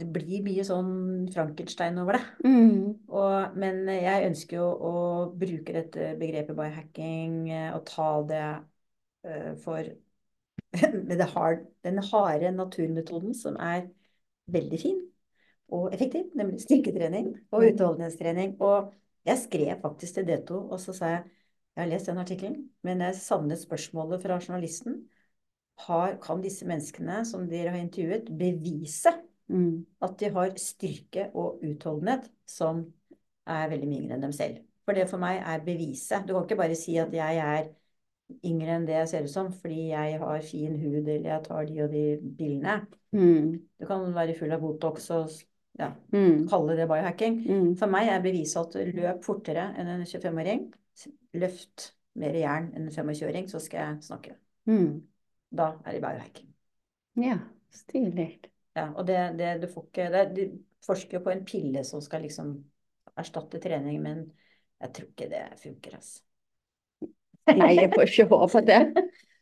det 0.00 0.06
blir 0.12 0.44
mye 0.44 0.64
sånn 0.66 0.92
Frankenstein 1.32 1.96
over 2.02 2.18
det. 2.18 2.24
Mm. 2.44 3.06
Og, 3.08 3.56
men 3.60 3.88
jeg 3.88 4.28
ønsker 4.28 4.58
jo 4.58 4.66
å 4.68 4.94
bruke 5.40 5.76
dette 5.76 6.12
begrepet 6.20 6.58
biohacking 6.58 7.38
eh, 7.48 7.70
og 7.72 7.86
ta 7.88 8.10
det 8.28 8.44
uh, 9.24 9.52
for 9.64 9.88
med 11.08 11.16
det 11.16 11.30
hard, 11.32 11.64
den 11.86 12.02
harde 12.10 12.52
naturmetoden 12.52 13.32
som 13.38 13.56
er 13.56 13.88
veldig 14.52 14.80
fin 14.82 15.00
og 15.72 15.94
effektiv, 15.94 16.28
nemlig 16.36 16.60
styrketrening 16.62 17.30
og 17.54 17.64
utholdenhetstrening. 17.70 18.56
Og 18.60 18.92
jeg 19.24 19.40
skrev 19.40 19.80
faktisk 19.82 20.18
til 20.18 20.28
D2, 20.28 20.60
og 20.70 20.80
så 20.80 20.94
sa 20.96 21.14
jeg 21.16 21.24
jeg 21.74 21.82
har 21.82 21.90
lest 21.90 22.06
den 22.06 22.20
artikkelen, 22.22 22.58
men 22.86 23.00
jeg 23.02 23.16
savnet 23.18 23.58
spørsmålet 23.58 24.22
fra 24.22 24.36
journalisten. 24.38 25.00
Har, 25.88 26.20
kan 26.22 26.38
disse 26.38 26.68
menneskene 26.70 27.24
som 27.26 27.48
dere 27.50 27.72
har 27.74 27.82
intervjuet, 27.82 28.28
bevise 28.38 29.10
Mm. 29.46 29.86
at 30.00 30.14
de 30.20 30.30
har 30.32 30.54
styrke 30.56 31.26
og 31.36 31.60
utholdenhet 31.64 32.30
som 32.48 32.84
er 33.46 33.68
veldig 33.68 33.88
mye 33.90 34.00
yngre 34.00 34.16
enn 34.16 34.24
dem 34.24 34.32
selv. 34.32 34.62
For 34.84 34.96
det 34.96 35.08
for 35.10 35.20
meg 35.20 35.40
er 35.40 35.64
beviset. 35.64 36.24
Du 36.24 36.32
kan 36.32 36.46
ikke 36.46 36.60
bare 36.62 36.78
si 36.78 36.96
at 37.00 37.12
jeg 37.12 37.40
er 37.42 37.68
yngre 38.48 38.78
enn 38.78 38.86
det 38.88 38.96
jeg 38.96 39.10
ser 39.10 39.26
ut 39.26 39.32
som 39.32 39.50
fordi 39.52 39.90
jeg 39.90 40.18
har 40.20 40.46
fin 40.48 40.78
hud 40.80 41.02
eller 41.02 41.28
jeg 41.28 41.44
tar 41.44 41.68
de 41.68 41.82
og 41.84 41.92
de 41.92 42.04
bildene. 42.38 42.78
Mm. 43.12 43.50
Du 43.80 43.86
kan 43.88 44.06
være 44.16 44.36
full 44.38 44.56
av 44.56 44.64
Botox 44.64 45.10
og 45.12 45.28
ja, 45.78 45.90
Mm. 46.12 46.46
kalle 46.48 46.76
det 46.78 46.86
biohacking. 46.88 47.40
Mm. 47.48 47.76
For 47.78 47.90
meg 47.90 48.08
er 48.08 48.22
beviset 48.22 48.76
at 48.76 48.94
løp 48.94 49.24
fortere 49.24 49.74
enn 49.78 49.88
en 49.88 50.04
25-åring. 50.06 50.68
Løft 51.34 51.88
mer 52.14 52.36
jern 52.38 52.68
enn 52.76 52.86
en 52.86 52.92
25-åring, 52.94 53.48
så 53.50 53.60
skal 53.60 53.80
jeg 53.80 54.02
snakke. 54.06 54.36
Mm. 54.70 55.00
Da 55.50 55.72
er 55.84 55.96
det 55.96 56.02
biohacking. 56.04 56.50
Ja, 57.22 57.38
stilig. 57.74 58.28
Ja, 58.74 58.88
og 58.94 59.06
det, 59.06 59.18
det 59.38 59.56
du 59.62 59.68
får 59.70 59.84
ikke 59.88 60.06
det, 60.10 60.22
Du 60.36 60.58
forsker 60.86 61.22
på 61.24 61.30
en 61.30 61.44
pille 61.46 61.84
som 61.86 62.00
skal 62.02 62.22
liksom 62.22 62.54
erstatte 63.16 63.60
trening, 63.62 64.00
men 64.02 64.24
jeg 64.82 64.92
tror 64.94 65.06
ikke 65.10 65.28
det 65.30 65.42
funker, 65.62 65.94
altså. 65.96 66.20
Nei, 67.60 67.74
jeg 67.76 67.90
får 67.94 68.08
ikke 68.08 68.26
håpe 68.30 68.62
det. 68.66 68.80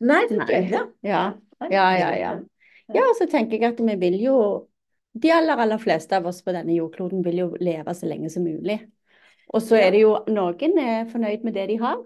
Nei, 0.03 0.21
det 0.29 0.41
tror 0.43 0.53
jeg. 0.53 0.83
Ja. 1.07 1.23
Ja, 1.71 1.87
ja, 1.97 2.11
ja. 2.19 2.33
Ja, 2.93 3.03
og 3.07 3.15
så 3.17 3.29
tenker 3.31 3.57
jeg 3.61 3.73
at 3.73 3.81
vi 3.81 3.95
vil 4.01 4.17
jo 4.21 4.37
De 5.13 5.31
aller, 5.31 5.57
aller 5.61 5.79
fleste 5.79 6.17
av 6.17 6.27
oss 6.27 6.41
på 6.43 6.55
denne 6.57 6.75
jordkloden 6.77 7.23
vil 7.25 7.43
jo 7.43 7.51
leve 7.61 7.95
så 7.95 8.09
lenge 8.09 8.31
som 8.33 8.45
mulig. 8.47 8.79
Og 9.53 9.61
så 9.63 9.77
er 9.77 9.93
det 9.93 10.03
jo 10.05 10.17
Noen 10.33 10.79
er 10.81 11.09
fornøyd 11.11 11.45
med 11.45 11.55
det 11.59 11.67
de 11.69 11.77
har, 11.83 12.01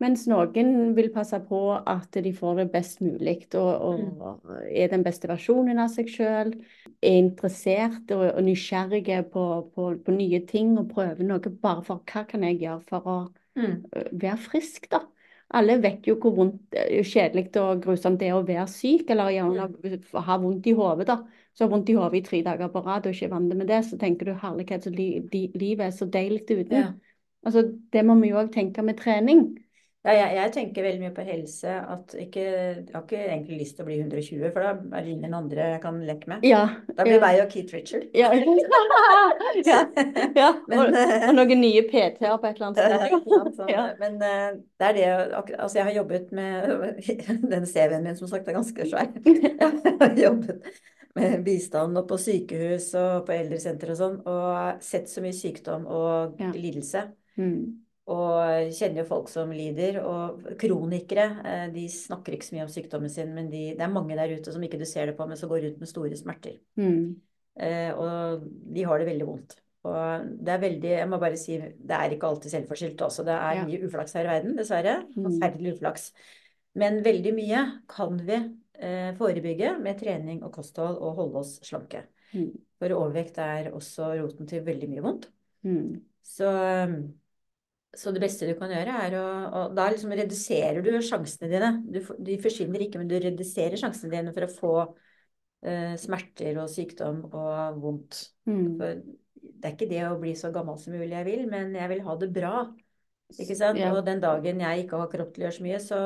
mens 0.00 0.28
noen 0.30 0.94
vil 0.94 1.10
passe 1.12 1.40
på 1.48 1.58
at 1.76 2.14
de 2.22 2.32
får 2.32 2.60
det 2.60 2.68
best 2.72 3.00
mulig 3.02 3.48
og, 3.58 3.98
Mm. 3.98 4.20
og 4.22 4.52
er 4.70 4.88
den 4.88 5.02
beste 5.02 5.28
versjonen 5.28 5.78
av 5.82 5.90
seg 5.90 6.08
sjøl. 6.08 6.54
Er 7.02 7.18
interessert 7.18 8.10
og, 8.14 8.24
og 8.30 8.42
nysgjerrige 8.46 9.24
på, 9.32 9.44
på, 9.74 9.90
på 10.06 10.14
nye 10.14 10.40
ting 10.46 10.78
og 10.78 10.88
prøver 10.94 11.26
noe 11.26 11.40
bare 11.50 11.82
for 11.84 12.04
hva 12.06 12.24
kan 12.30 12.46
jeg 12.46 12.60
gjøre 12.62 12.80
for 12.88 13.00
å 13.06 13.18
Mm. 13.58 13.82
være 14.12 14.36
frisk, 14.38 14.84
da. 14.90 15.00
Alle 15.50 15.78
vet 15.82 16.04
jo 16.06 16.14
hvor 16.20 16.30
vondt, 16.36 16.76
kjedelig 17.02 17.56
og 17.58 17.80
grusomt 17.82 18.20
det 18.20 18.28
er 18.28 18.36
å 18.36 18.44
være 18.46 18.68
syk, 18.70 19.08
eller 19.10 19.32
gjerne 19.34 19.64
ha 20.28 20.36
vondt 20.38 20.68
i 20.70 20.74
hodet, 20.78 21.08
da. 21.08 21.16
Så 21.58 21.66
har 21.66 21.70
vondt 21.72 21.88
i 21.90 21.96
hodet 21.98 22.20
i 22.20 22.22
tre 22.22 22.38
dager 22.46 22.68
på 22.70 22.80
rad 22.86 23.06
og 23.08 23.14
ikke 23.16 23.26
er 23.26 23.34
vant 23.34 23.54
med 23.58 23.66
det, 23.66 23.80
så 23.88 23.96
tenker 23.98 24.28
du 24.28 24.36
herlighet, 24.38 24.84
så 24.86 24.92
li, 24.94 25.08
li, 25.32 25.48
livet 25.58 25.88
er 25.88 25.94
så 25.96 26.06
deilig 26.06 26.44
uten. 26.52 26.76
Ja. 26.76 26.92
Altså, 27.46 27.64
det 27.92 28.04
må 28.06 28.14
vi 28.20 28.30
jo 28.30 28.38
òg 28.38 28.52
tenke 28.54 28.84
med 28.86 29.00
trening. 29.00 29.48
Ja, 30.06 30.12
jeg, 30.14 30.36
jeg 30.36 30.52
tenker 30.54 30.84
veldig 30.86 31.00
mye 31.02 31.14
på 31.16 31.24
helse. 31.26 31.72
At 31.90 32.14
ikke, 32.14 32.42
jeg 32.44 32.84
har 32.94 33.02
ikke 33.02 33.18
egentlig 33.24 33.56
lyst 33.58 33.74
til 33.74 33.82
å 33.82 33.88
bli 33.88 33.96
120, 33.98 34.52
for 34.54 34.62
da 34.62 34.70
er 34.78 35.02
det 35.08 35.14
ingen 35.16 35.34
andre 35.34 35.66
jeg 35.72 35.80
kan 35.82 35.98
leke 36.06 36.30
med. 36.30 36.46
Ja. 36.46 36.60
Da 36.94 37.06
blir 37.08 37.16
ja. 37.18 37.22
meg 37.24 37.40
og 37.42 37.50
Keith 37.50 37.74
Richard. 37.74 38.06
Ja, 38.14 38.30
ja. 40.38 40.52
Men, 40.70 40.78
Og, 40.78 40.94
og 40.94 41.32
noen 41.40 41.62
nye 41.64 41.82
PT-er 41.90 42.38
på 42.38 42.52
et 42.52 42.62
eller 42.62 42.68
annet 42.68 43.58
sted. 43.58 43.98
Men 43.98 44.20
det 44.22 44.92
er 44.92 44.94
det 45.00 45.08
Altså, 45.58 45.80
jeg 45.80 45.88
har 45.90 45.96
jobbet 45.98 46.30
med 46.38 47.02
Den 47.56 47.66
CV-en 47.66 48.06
min, 48.06 48.16
som 48.16 48.30
sagt, 48.30 48.46
er 48.46 48.56
ganske 48.60 48.88
svær. 48.92 49.10
Jeg 49.26 49.98
har 49.98 50.22
jobbet 50.22 50.70
bistand 51.48 51.98
og 52.00 52.06
på 52.08 52.18
sykehus 52.20 52.88
og 52.98 53.26
på 53.28 53.34
eldresenter 53.36 53.92
og 53.94 53.98
sånn, 54.00 54.16
og 54.28 54.82
sett 54.84 55.10
så 55.10 55.22
mye 55.24 55.36
sykdom 55.36 55.86
og 55.86 56.40
Ja. 56.40 56.50
lidelse. 56.54 57.04
Mm. 57.38 57.60
Og 58.08 58.72
kjenner 58.72 59.02
jo 59.02 59.08
folk 59.10 59.28
som 59.28 59.50
lider. 59.52 59.98
Og 60.00 60.46
kronikere, 60.58 61.26
eh, 61.44 61.66
de 61.74 61.84
snakker 61.92 62.32
ikke 62.38 62.46
så 62.48 62.54
mye 62.56 62.64
om 62.64 62.72
sykdommen 62.72 63.10
sin, 63.12 63.34
men 63.36 63.50
de, 63.52 63.74
det 63.76 63.84
er 63.84 63.92
mange 63.92 64.16
der 64.16 64.32
ute 64.38 64.52
som 64.54 64.62
ikke 64.64 64.80
du 64.80 64.86
ser 64.88 65.10
det 65.10 65.16
på, 65.18 65.26
men 65.28 65.36
som 65.36 65.50
går 65.50 65.66
rundt 65.66 65.82
med 65.82 65.90
store 65.90 66.16
smerter. 66.16 66.56
Mm. 66.80 67.16
Eh, 67.60 67.90
og 67.92 68.46
de 68.72 68.84
har 68.88 68.98
det 69.02 69.10
veldig 69.10 69.26
vondt. 69.28 69.58
Og 69.88 70.24
det 70.44 70.52
er 70.52 70.58
veldig 70.62 70.90
Jeg 70.90 71.08
må 71.08 71.18
bare 71.20 71.36
si, 71.38 71.56
det 71.58 71.94
er 71.94 72.10
ikke 72.10 72.26
alltid 72.26 72.50
selvforskyldt 72.50 73.04
også. 73.06 73.24
Det 73.28 73.34
er 73.36 73.54
Ja. 73.60 73.64
mye 73.64 73.84
uflaks 73.86 74.12
her 74.14 74.24
i 74.24 74.32
verden, 74.32 74.56
dessverre. 74.56 74.96
Mm. 75.14 75.24
Forferdelig 75.28 75.74
uflaks. 75.76 76.12
Men 76.74 77.02
veldig 77.04 77.34
mye 77.34 77.62
kan 77.88 78.18
vi 78.26 78.40
forebygge 79.18 79.72
med 79.82 79.98
trening 79.98 80.44
og 80.46 80.52
kosthold 80.54 81.00
og 81.02 81.16
holde 81.18 81.40
oss 81.40 81.56
slanke. 81.66 82.04
Mm. 82.30 82.52
For 82.78 82.94
overvekt 82.94 83.40
er 83.42 83.72
også 83.74 84.12
roten 84.20 84.48
til 84.50 84.62
veldig 84.66 84.88
mye 84.92 85.04
vondt. 85.04 85.28
Mm. 85.66 85.98
Så, 86.22 86.50
så 87.96 88.12
det 88.14 88.22
beste 88.22 88.48
du 88.48 88.54
kan 88.58 88.72
gjøre, 88.72 88.96
er 89.06 89.16
å 89.18 89.26
og 89.48 89.76
Da 89.76 89.88
liksom 89.92 90.12
reduserer 90.14 90.82
du 90.84 90.90
sjansene 91.02 91.50
dine. 91.50 91.70
Du, 91.88 92.00
de 92.24 92.40
forsvinner 92.42 92.84
ikke, 92.84 93.00
men 93.00 93.10
du 93.10 93.16
reduserer 93.18 93.80
sjansene 93.80 94.12
dine 94.14 94.34
for 94.36 94.46
å 94.46 94.52
få 94.52 94.74
uh, 94.84 95.94
smerter 96.00 96.60
og 96.62 96.70
sykdom 96.72 97.24
og 97.30 97.80
vondt. 97.82 98.20
Mm. 98.50 98.76
Det 98.78 99.66
er 99.66 99.74
ikke 99.74 99.90
det 99.90 100.04
å 100.06 100.18
bli 100.20 100.34
så 100.38 100.52
gammel 100.54 100.78
som 100.80 100.94
mulig 100.94 101.14
jeg 101.16 101.26
vil, 101.26 101.48
men 101.50 101.74
jeg 101.78 101.94
vil 101.94 102.04
ha 102.06 102.18
det 102.20 102.30
bra. 102.34 102.54
Ikke 103.36 103.54
sant? 103.58 103.76
Ja. 103.78 103.90
Og 103.92 104.04
den 104.06 104.20
dagen 104.20 104.60
jeg 104.64 104.84
ikke 104.86 104.96
har 105.02 105.08
kropp 105.12 105.34
til 105.34 105.42
å 105.42 105.46
gjøre 105.46 105.56
så 105.58 105.64
mye, 105.66 105.78
så 105.84 105.98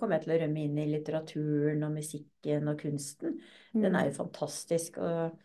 kommer 0.00 0.16
jeg 0.16 0.24
til 0.24 0.32
å 0.32 0.40
rømme 0.40 0.62
inn 0.64 0.78
i 0.80 0.86
litteraturen 0.88 1.82
og 1.84 1.92
musikken 1.98 2.68
og 2.72 2.78
kunsten. 2.80 3.34
Den 3.74 3.92
Mm. 3.92 3.98
er 4.00 4.04
jo 4.08 4.14
fantastisk. 4.24 4.96
Og 4.98 5.36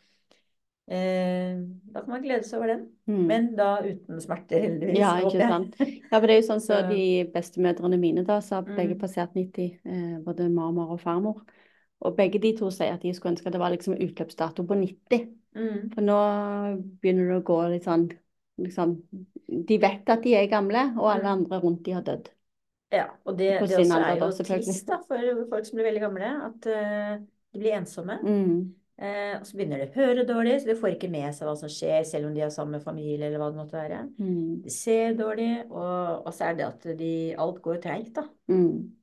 eh, 0.88 1.58
da 1.92 2.00
kan 2.02 2.10
man 2.14 2.24
glede 2.24 2.46
seg 2.48 2.60
over 2.62 2.68
den. 2.72 2.86
Mm. 3.10 3.26
Men 3.28 3.50
da 3.58 3.82
uten 3.84 4.22
smerter, 4.24 4.62
heldigvis. 4.64 4.98
Ja, 5.02 5.18
ikke 5.20 5.50
sant. 5.52 5.76
Ja, 5.80 6.20
for 6.20 6.28
det 6.28 6.36
er 6.38 6.42
jo 6.42 6.48
sånn 6.48 6.62
som 6.64 6.86
Så- 6.86 6.90
de 6.96 7.26
bestemødrene 7.34 8.00
mine, 8.00 8.24
da, 8.26 8.40
så 8.40 8.56
har 8.56 8.64
begge 8.64 8.96
Mm. 8.96 9.00
passert 9.00 9.34
90, 9.36 9.80
eh, 9.86 10.20
både 10.24 10.50
mormor 10.50 10.92
og 10.92 11.02
farmor. 11.02 11.42
Og 12.02 12.16
begge 12.16 12.40
de 12.40 12.54
to 12.56 12.70
sier 12.72 12.94
at 12.94 13.02
de 13.02 13.12
skulle 13.12 13.36
ønske 13.36 13.52
det 13.52 13.60
var 13.60 13.72
liksom 13.72 13.98
utløpsdato 14.00 14.64
på 14.66 14.76
90. 14.78 15.28
Mm. 15.56 15.94
For 15.94 16.02
nå 16.02 16.84
begynner 17.02 17.28
det 17.34 17.44
å 17.44 17.44
gå 17.44 17.70
litt 17.72 17.84
sånn 17.84 18.12
liksom 18.58 18.98
De 19.68 19.78
vet 19.80 20.10
at 20.10 20.24
de 20.24 20.34
er 20.36 20.50
gamle, 20.52 20.82
og 20.98 21.12
alle 21.14 21.24
Mm. 21.30 21.34
andre 21.38 21.60
rundt 21.64 21.86
de 21.86 21.94
har 21.96 22.04
dødd. 22.04 22.28
Ja, 22.92 23.06
og 23.26 23.38
det, 23.38 23.48
det 23.48 23.62
også 23.62 24.00
er 24.00 24.18
jo 24.18 24.32
trist 24.48 24.88
da, 24.88 24.98
for 25.08 25.48
folk 25.52 25.66
som 25.68 25.76
blir 25.76 25.90
veldig 25.90 26.02
gamle, 26.02 26.28
at 26.48 26.68
uh, 26.72 27.26
de 27.54 27.60
blir 27.60 27.76
ensomme. 27.76 28.20
Mm. 28.24 28.76
Uh, 28.98 29.34
og 29.40 29.46
så 29.46 29.58
begynner 29.58 29.82
de 29.84 29.88
å 29.92 29.96
høre 30.00 30.24
dårlig, 30.26 30.56
så 30.62 30.70
de 30.72 30.76
får 30.80 30.96
ikke 30.96 31.10
med 31.12 31.36
seg 31.36 31.50
hva 31.50 31.56
som 31.60 31.70
skjer, 31.70 32.04
selv 32.08 32.30
om 32.30 32.34
de 32.34 32.42
har 32.42 32.54
samme 32.54 32.80
familie 32.84 33.28
eller 33.28 33.42
hva 33.44 33.50
det 33.52 33.60
måtte 33.60 33.78
være. 33.78 34.00
Mm. 34.18 34.62
De 34.64 34.74
ser 34.74 35.18
dårlig, 35.20 35.52
og, 35.70 36.24
og 36.26 36.32
så 36.34 36.48
er 36.48 36.58
det 36.58 36.66
at 36.68 36.88
de, 36.98 37.12
alt 37.38 37.60
går 37.62 37.82
treigt, 37.84 38.16
da. 38.16 38.24
Mm. 38.50 38.97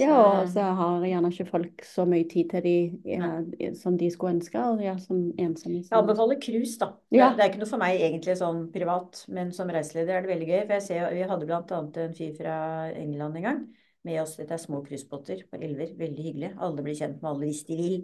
Ja, 0.00 0.16
og 0.40 0.48
så 0.52 0.64
har 0.78 1.04
gjerne 1.06 1.30
ikke 1.32 1.48
folk 1.48 1.84
så 1.86 2.06
mye 2.08 2.26
tid 2.30 2.50
til 2.52 2.64
de 2.64 2.74
ja, 3.12 3.30
som 3.78 3.98
de 4.00 4.08
skulle 4.12 4.38
ønske, 4.38 4.62
og 4.62 4.80
er 4.84 4.96
som 5.02 5.26
ensomme. 5.40 5.82
Jeg 5.82 5.98
anbefaler 5.98 6.40
cruise, 6.42 6.78
da. 6.80 6.92
Ja. 7.14 7.32
det 7.36 7.44
er 7.44 7.52
ikke 7.52 7.62
noe 7.62 7.72
for 7.72 7.82
meg 7.82 8.00
egentlig 8.00 8.38
sånn 8.40 8.64
privat, 8.74 9.24
men 9.32 9.52
som 9.56 9.70
reiseleder 9.72 10.18
er 10.18 10.24
det 10.26 10.32
veldig 10.32 10.48
gøy. 10.48 10.62
For 10.62 10.76
jeg 10.78 10.86
ser, 10.88 11.10
vi 11.14 11.28
hadde 11.28 11.60
annet 11.60 12.00
en 12.04 12.16
fyr 12.16 12.32
fra 12.38 12.56
England 12.94 13.40
en 13.40 13.46
gang 13.50 13.60
med 14.06 14.22
oss. 14.22 14.36
Dette 14.38 14.56
er 14.56 14.62
små 14.62 14.80
cruisebåter 14.86 15.44
på 15.50 15.60
elver. 15.60 15.92
Veldig 15.98 16.24
hyggelig. 16.24 16.54
Alle 16.58 16.86
blir 16.86 16.96
kjent 16.98 17.20
med 17.20 17.30
alle 17.30 17.50
hvis 17.50 17.62
de 17.68 17.78
vil. 17.78 18.00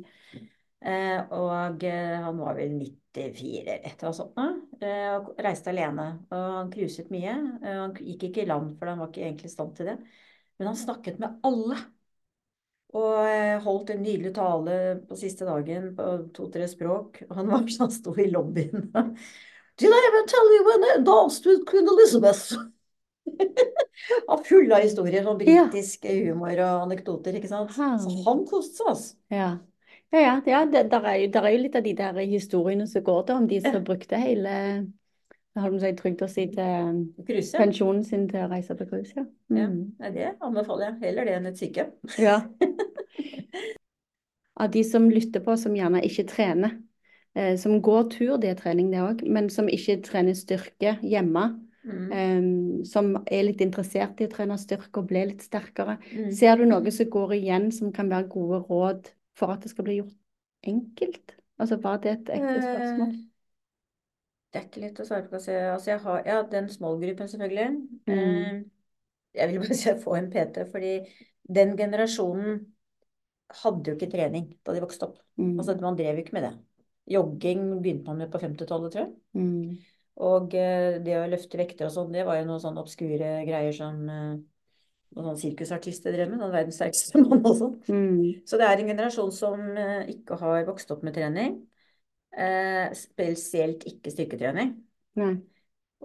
Eh, 0.86 1.18
og 1.34 1.84
eh, 1.88 2.16
han 2.22 2.38
var 2.38 2.58
vel 2.58 2.76
94 2.76 3.62
eller 3.62 3.80
et 3.80 3.96
eller 3.96 4.10
annet 4.10 4.20
sånt. 4.20 4.76
Eh, 4.84 5.14
og 5.16 5.42
reiste 5.46 5.72
alene. 5.72 6.06
Og 6.30 6.46
han 6.58 6.72
cruiset 6.74 7.10
mye. 7.14 7.36
Eh, 7.62 7.80
han 7.80 7.96
gikk 7.96 8.28
ikke 8.28 8.44
i 8.44 8.50
land, 8.50 8.74
for 8.78 8.92
han 8.92 9.02
var 9.02 9.12
ikke 9.12 9.24
egentlig 9.24 9.50
i 9.50 9.56
stand 9.56 9.76
til 9.78 9.92
det. 9.92 9.98
Men 10.58 10.70
han 10.72 10.76
snakket 10.80 11.18
med 11.22 11.40
alle. 11.46 11.78
Og 12.96 13.16
eh, 13.28 13.56
holdt 13.64 13.90
en 13.92 14.00
nydelig 14.04 14.32
tale 14.36 14.76
på 15.08 15.18
siste 15.20 15.44
dagen 15.48 15.90
på 15.98 16.06
to-tre 16.36 16.68
språk. 16.70 17.22
Og 17.28 17.34
han 17.40 17.50
var 17.52 17.66
sånn, 17.72 17.92
sto 17.92 18.14
i 18.22 18.28
lobbyen. 18.32 18.88
Did 19.76 19.92
I 19.92 20.00
ever 20.08 20.24
tell 20.30 20.52
you 20.54 20.62
when 20.64 20.86
I 20.88 20.94
danced 21.04 21.44
with 21.46 21.66
Queen 21.68 21.88
Elizabeth? 21.92 22.54
Han 24.28 24.42
full 24.44 24.72
av 24.72 24.84
historier, 24.84 25.24
sånn 25.26 25.40
Ja. 25.48 25.64
humor 26.06 26.60
og 26.62 26.84
anekdoter, 26.86 27.36
ikke 27.36 27.50
sant. 27.50 27.72
Så 27.74 28.12
han 28.26 28.44
koste 28.48 28.78
seg, 28.78 28.90
altså. 28.92 29.16
Ja, 29.32 29.48
ja, 30.14 30.20
ja, 30.20 30.34
ja 30.46 30.60
det, 30.70 30.84
der 30.92 31.08
er, 31.10 31.16
jo- 31.22 31.30
der 31.34 31.48
er 31.48 31.54
jo 31.56 31.62
litt 31.64 31.76
av 31.76 31.84
de 31.86 31.94
der 31.98 32.20
historiene 32.30 32.86
som 32.86 33.04
går 33.04 33.24
til 33.26 33.40
om 33.40 33.48
de 33.50 33.60
som 33.64 33.84
brukte 33.84 34.20
hele 34.20 34.54
har 35.62 35.72
de 35.72 35.80
seg 35.82 35.98
trygt 35.98 36.22
å 36.24 36.28
si 36.30 36.46
til 36.52 37.02
Kruse. 37.26 37.58
pensjonen 37.58 38.04
sin 38.04 38.26
til 38.30 38.44
å 38.44 38.50
reise 38.50 38.76
på 38.78 38.86
cruise. 38.88 39.12
Ja. 39.16 39.24
Mm. 39.68 39.78
ja. 40.00 40.10
det 40.14 40.30
anbefaler 40.44 40.90
jeg. 40.90 40.98
Heller 41.04 41.28
det 41.28 41.36
enn 41.38 41.50
et 41.50 41.60
sykehjem. 41.60 41.92
Ja. 42.22 42.40
Av 44.62 44.72
de 44.72 44.82
som 44.88 45.08
lytter 45.12 45.42
på, 45.44 45.56
som 45.60 45.74
gjerne 45.76 46.00
ikke 46.06 46.24
trener, 46.30 46.78
eh, 47.36 47.54
som 47.60 47.76
går 47.84 48.08
tur, 48.14 48.36
det 48.40 48.54
er 48.54 48.60
trening 48.60 48.88
det 48.92 49.02
òg, 49.04 49.24
men 49.28 49.50
som 49.52 49.68
ikke 49.68 49.98
trener 50.06 50.36
styrke 50.38 50.98
hjemme, 51.04 51.52
Mm. 51.86 52.06
eh, 52.10 52.84
som 52.84 53.12
er 53.30 53.44
litt 53.46 53.60
interessert 53.62 54.18
i 54.18 54.26
å 54.26 54.30
trene 54.32 54.56
styrke 54.58 54.98
og 54.98 55.06
bli 55.06 55.20
litt 55.28 55.44
sterkere. 55.46 56.00
Mm. 56.10 56.32
Ser 56.34 56.58
du 56.58 56.64
noe 56.66 56.90
som 56.90 57.06
går 57.12 57.36
igjen, 57.38 57.68
som 57.70 57.92
kan 57.94 58.10
være 58.10 58.26
gode 58.32 58.58
råd 58.66 59.12
for 59.38 59.54
at 59.54 59.62
det 59.62 59.70
skal 59.70 59.86
bli 59.86 60.00
gjort 60.00 60.16
enkelt? 60.66 61.36
Altså, 61.62 61.78
var 61.80 62.00
det 62.02 62.10
et 62.12 62.32
ekte 62.40 62.56
spørsmål? 62.64 63.12
Eh, 63.14 63.22
Det 64.56 64.62
er 64.62 64.68
ikke 64.70 64.82
lett 64.86 65.00
å 65.02 65.04
svare 65.04 65.26
på. 65.28 65.36
Altså, 65.36 65.52
jeg- 65.52 65.72
altså, 65.74 65.90
jeg 65.90 66.00
har 66.06 66.22
ja, 66.26 66.36
den 66.52 66.68
small-gruppen, 66.72 67.28
selvfølgelig. 67.28 67.66
Mm. 68.08 68.14
Eh, 68.16 68.62
jeg 69.36 69.50
vil 69.50 69.60
bare 69.60 69.74
si 69.82 69.90
at 69.92 70.00
få 70.02 70.16
en 70.16 70.30
PT, 70.32 70.64
fordi 70.72 70.94
den 71.58 71.76
generasjonen 71.76 72.64
hadde 73.62 73.92
jo 73.92 73.94
ikke 73.98 74.08
trening 74.10 74.48
da 74.64 74.74
de 74.74 74.80
vokste 74.82 75.10
opp. 75.10 75.20
Mm. 75.36 75.58
Altså, 75.60 75.76
man 75.82 75.98
drev 75.98 76.16
jo 76.16 76.24
ikke 76.24 76.38
med 76.38 76.48
det. 76.48 76.54
Jogging 77.12 77.68
begynte 77.82 78.08
man 78.08 78.24
med 78.24 78.32
på 78.32 78.40
50-tallet, 78.42 78.96
tror 78.96 79.04
jeg. 79.04 79.12
Mm. 79.38 79.76
Og 80.26 80.54
eh, 80.56 80.96
det 81.04 81.18
å 81.20 81.28
løfte 81.28 81.60
vekter 81.60 81.86
og 81.86 81.92
sånn, 81.94 82.12
det 82.16 82.24
var 82.26 82.40
jo 82.40 82.48
noen 82.48 82.62
sånn 82.62 82.80
obskure 82.80 83.34
greier 83.46 83.76
som 83.76 84.00
eh, 84.08 84.34
noen 85.12 85.28
sånne 85.28 85.42
sirkusartister 85.44 86.16
drev 86.16 86.32
med. 86.32 86.40
Noen 86.40 86.56
verdens 86.56 86.80
sterkeste 86.80 87.20
mann 87.26 87.44
og 87.44 87.60
sånn. 87.60 87.76
Mm. 87.92 88.42
Så 88.48 88.58
det 88.58 88.66
er 88.66 88.80
en 88.82 88.90
generasjon 88.90 89.32
som 89.36 89.62
eh, 89.76 90.08
ikke 90.16 90.40
har 90.40 90.64
vokst 90.72 90.90
opp 90.96 91.04
med 91.06 91.14
trening. 91.20 91.60
Eh, 92.36 92.92
spesielt 92.92 93.86
ikke 93.88 94.12
styrketrening. 94.12 94.74
Nei. 95.16 95.36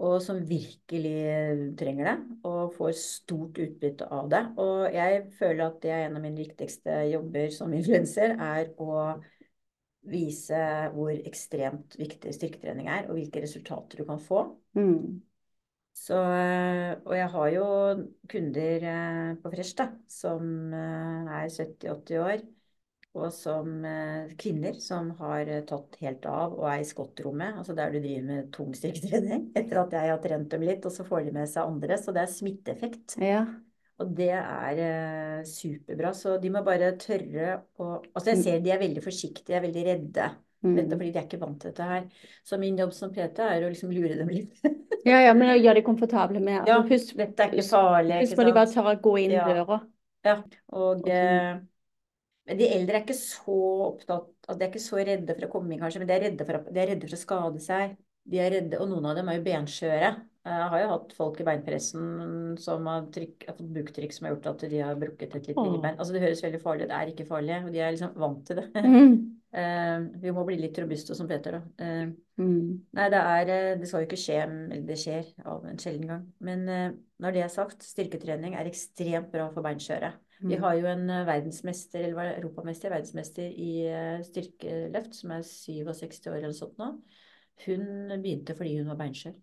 Og 0.02 0.14
som 0.24 0.38
virkelig 0.48 1.74
trenger 1.76 2.06
det, 2.08 2.14
og 2.48 2.72
får 2.78 2.94
stort 2.96 3.58
utbytte 3.60 4.06
av 4.08 4.30
det. 4.32 4.40
Og 4.62 4.86
jeg 4.94 5.18
føler 5.36 5.66
at 5.66 5.76
det 5.82 5.92
er 5.92 6.06
en 6.06 6.16
av 6.16 6.24
mine 6.24 6.40
viktigste 6.40 7.02
jobber 7.10 7.52
som 7.52 7.74
influenser, 7.76 8.32
er 8.40 8.70
å 8.80 9.02
vise 10.08 10.62
hvor 10.96 11.12
ekstremt 11.12 11.98
viktig 12.00 12.32
styrketrening 12.34 12.88
er, 12.88 13.04
og 13.10 13.20
hvilke 13.20 13.44
resultater 13.44 14.00
du 14.00 14.08
kan 14.08 14.22
få. 14.22 14.46
Mm. 14.80 15.20
Så, 15.92 16.16
eh, 16.16 16.96
og 17.04 17.12
jeg 17.18 17.28
har 17.36 17.52
jo 17.52 17.68
kunder 18.32 18.88
eh, 18.94 19.36
på 19.44 19.52
Fresh 19.52 19.76
da, 19.76 19.90
som 20.08 20.72
er 20.72 21.52
70-80 21.52 22.24
år, 22.24 22.48
og 23.12 23.28
som 23.34 23.82
eh, 23.84 24.30
kvinner 24.40 24.76
som 24.80 25.10
har 25.18 25.48
eh, 25.50 25.64
tatt 25.68 25.98
helt 26.00 26.24
av 26.30 26.54
og 26.56 26.64
er 26.70 26.80
i 26.80 26.86
skottrommet, 26.88 27.58
altså 27.60 27.74
der 27.76 27.92
du 27.92 27.98
driver 28.00 28.28
med 28.28 28.52
tung 28.54 28.72
styrketrening, 28.76 29.50
etter 29.58 29.82
at 29.82 29.96
jeg 29.98 30.12
har 30.14 30.22
trent 30.24 30.48
dem 30.54 30.64
litt, 30.68 30.86
og 30.88 30.94
så 30.94 31.04
får 31.08 31.26
de 31.28 31.34
med 31.36 31.50
seg 31.50 31.68
andre, 31.68 31.98
så 32.00 32.14
det 32.16 32.24
er 32.24 32.32
smitteeffekt. 32.32 33.18
Ja. 33.20 33.42
Og 34.00 34.14
det 34.18 34.30
er 34.34 34.80
eh, 34.86 35.42
superbra, 35.46 36.14
så 36.16 36.38
de 36.42 36.50
må 36.50 36.64
bare 36.66 36.94
tørre 36.98 37.58
å 37.78 37.90
Altså 38.00 38.32
jeg 38.32 38.40
ser 38.42 38.64
de 38.64 38.72
er 38.72 38.80
veldig 38.80 39.04
forsiktige, 39.04 39.58
er 39.58 39.68
veldig 39.68 39.84
redde, 39.90 40.32
Mm. 40.62 40.76
fordi 40.92 41.08
de 41.10 41.18
er 41.18 41.24
ikke 41.26 41.38
vant 41.40 41.56
til 41.58 41.72
dette 41.72 41.82
her. 41.82 42.04
Så 42.46 42.54
min 42.62 42.76
jobb 42.78 42.92
som 42.94 43.10
PT 43.10 43.42
er 43.42 43.64
å 43.66 43.70
liksom 43.72 43.90
lure 43.90 44.14
dem 44.14 44.28
litt. 44.30 44.60
ja, 45.10 45.16
ja, 45.24 45.32
men 45.34 45.56
gjøre 45.56 45.80
dem 45.80 45.86
komfortable 45.88 46.38
med 46.38 46.70
Ja, 46.70 46.76
Husk, 46.86 47.16
dette 47.18 47.48
er 47.48 47.56
ikke 47.56 47.64
farlig, 47.66 48.20
Husk 48.22 48.38
må 48.38 48.46
de 48.46 48.54
bare 48.60 48.70
tørre 48.70 48.92
å 48.94 49.00
gå 49.02 49.16
inn 49.24 49.34
Ja. 49.34 49.48
døra. 49.48 49.80
Ja, 50.22 50.36
og 50.70 51.02
Og 51.02 51.10
men 52.48 52.58
de 52.58 52.68
eldre 52.74 52.98
er 52.98 53.04
ikke 53.04 53.18
så 53.18 53.58
opptatt 53.86 54.30
altså 54.42 54.58
De 54.58 54.64
er 54.66 54.72
ikke 54.72 54.82
så 54.82 54.98
redde 54.98 55.36
for 55.36 55.46
å 55.46 55.52
komme 55.52 55.74
inn, 55.74 55.80
kanskje, 55.82 56.02
men 56.02 56.10
de 56.10 56.16
er 56.16 56.24
redde 56.26 56.46
for, 56.48 56.64
de 56.66 56.82
er 56.82 56.88
redde 56.90 57.06
for 57.06 57.14
å 57.14 57.20
skade 57.20 57.62
seg. 57.62 57.96
De 58.32 58.38
er 58.42 58.50
redde, 58.56 58.78
og 58.82 58.90
noen 58.90 59.06
av 59.10 59.18
dem 59.18 59.30
er 59.30 59.38
jo 59.38 59.44
benskjøre. 59.46 60.08
Jeg 60.42 60.66
har 60.72 60.80
jo 60.82 60.88
hatt 60.90 61.12
folk 61.14 61.38
i 61.38 61.46
beinpressen 61.46 62.56
som 62.58 62.88
har, 62.90 63.04
trykk, 63.14 63.46
har 63.46 63.54
fått 63.54 63.68
buktrykk 63.76 64.16
som 64.16 64.26
har 64.26 64.34
gjort 64.34 64.48
at 64.50 64.64
de 64.72 64.80
har 64.82 64.98
brukket 64.98 65.36
et 65.38 65.52
litt 65.52 65.60
Åh. 65.62 65.76
bein. 65.76 65.94
Altså 65.94 66.16
det 66.16 66.24
høres 66.24 66.42
veldig 66.42 66.60
farlig 66.64 66.88
ut, 66.88 66.90
det 66.90 66.98
er 66.98 67.12
ikke 67.12 67.28
farlig, 67.28 67.60
og 67.62 67.70
de 67.70 67.84
er 67.84 67.94
liksom 67.94 68.18
vant 68.24 68.42
til 68.48 68.58
det. 68.58 68.66
Mm. 68.82 69.14
uh, 69.54 70.08
vi 70.24 70.34
må 70.34 70.46
bli 70.48 70.58
litt 70.58 70.82
robuste 70.82 71.18
som 71.18 71.30
Peter, 71.30 71.60
da. 71.60 71.62
Uh, 71.78 72.12
Mm. 72.40 72.80
Nei, 72.96 73.08
det 73.12 73.18
er 73.20 73.50
eh, 73.52 73.78
Det 73.78 73.88
skal 73.88 74.02
jo 74.02 74.08
ikke 74.08 74.20
skje, 74.20 74.38
eller 74.42 74.84
det 74.88 74.98
skjer 75.00 75.26
av 75.44 75.66
en 75.68 75.80
sjelden 75.80 76.08
gang. 76.08 76.26
Men 76.44 76.62
uh, 76.68 76.94
når 77.22 77.34
det 77.36 77.42
er 77.44 77.52
sagt, 77.52 77.84
styrketrening 77.86 78.56
er 78.56 78.70
ekstremt 78.70 79.30
bra 79.34 79.48
for 79.52 79.64
beinskjøre. 79.66 80.12
Vi 80.42 80.56
Mm. 80.56 80.62
har 80.62 80.74
jo 80.74 80.86
en 80.86 81.10
eh, 81.10 81.26
verdensmester, 81.26 82.00
eller 82.00 82.14
var 82.14 82.24
er 82.24 82.40
europamester, 82.40 82.90
verdensmester 82.90 83.42
i 83.46 83.86
eh, 83.86 84.22
styrkeløft, 84.26 85.14
som 85.14 85.30
er 85.30 85.42
67 85.46 86.26
år 86.26 86.40
eller 86.40 86.52
sånt 86.56 86.78
nå. 86.78 86.88
Hun 87.66 87.84
begynte 88.22 88.56
fordi 88.58 88.78
hun 88.78 88.90
var 88.90 88.98
beinskjør. 88.98 89.36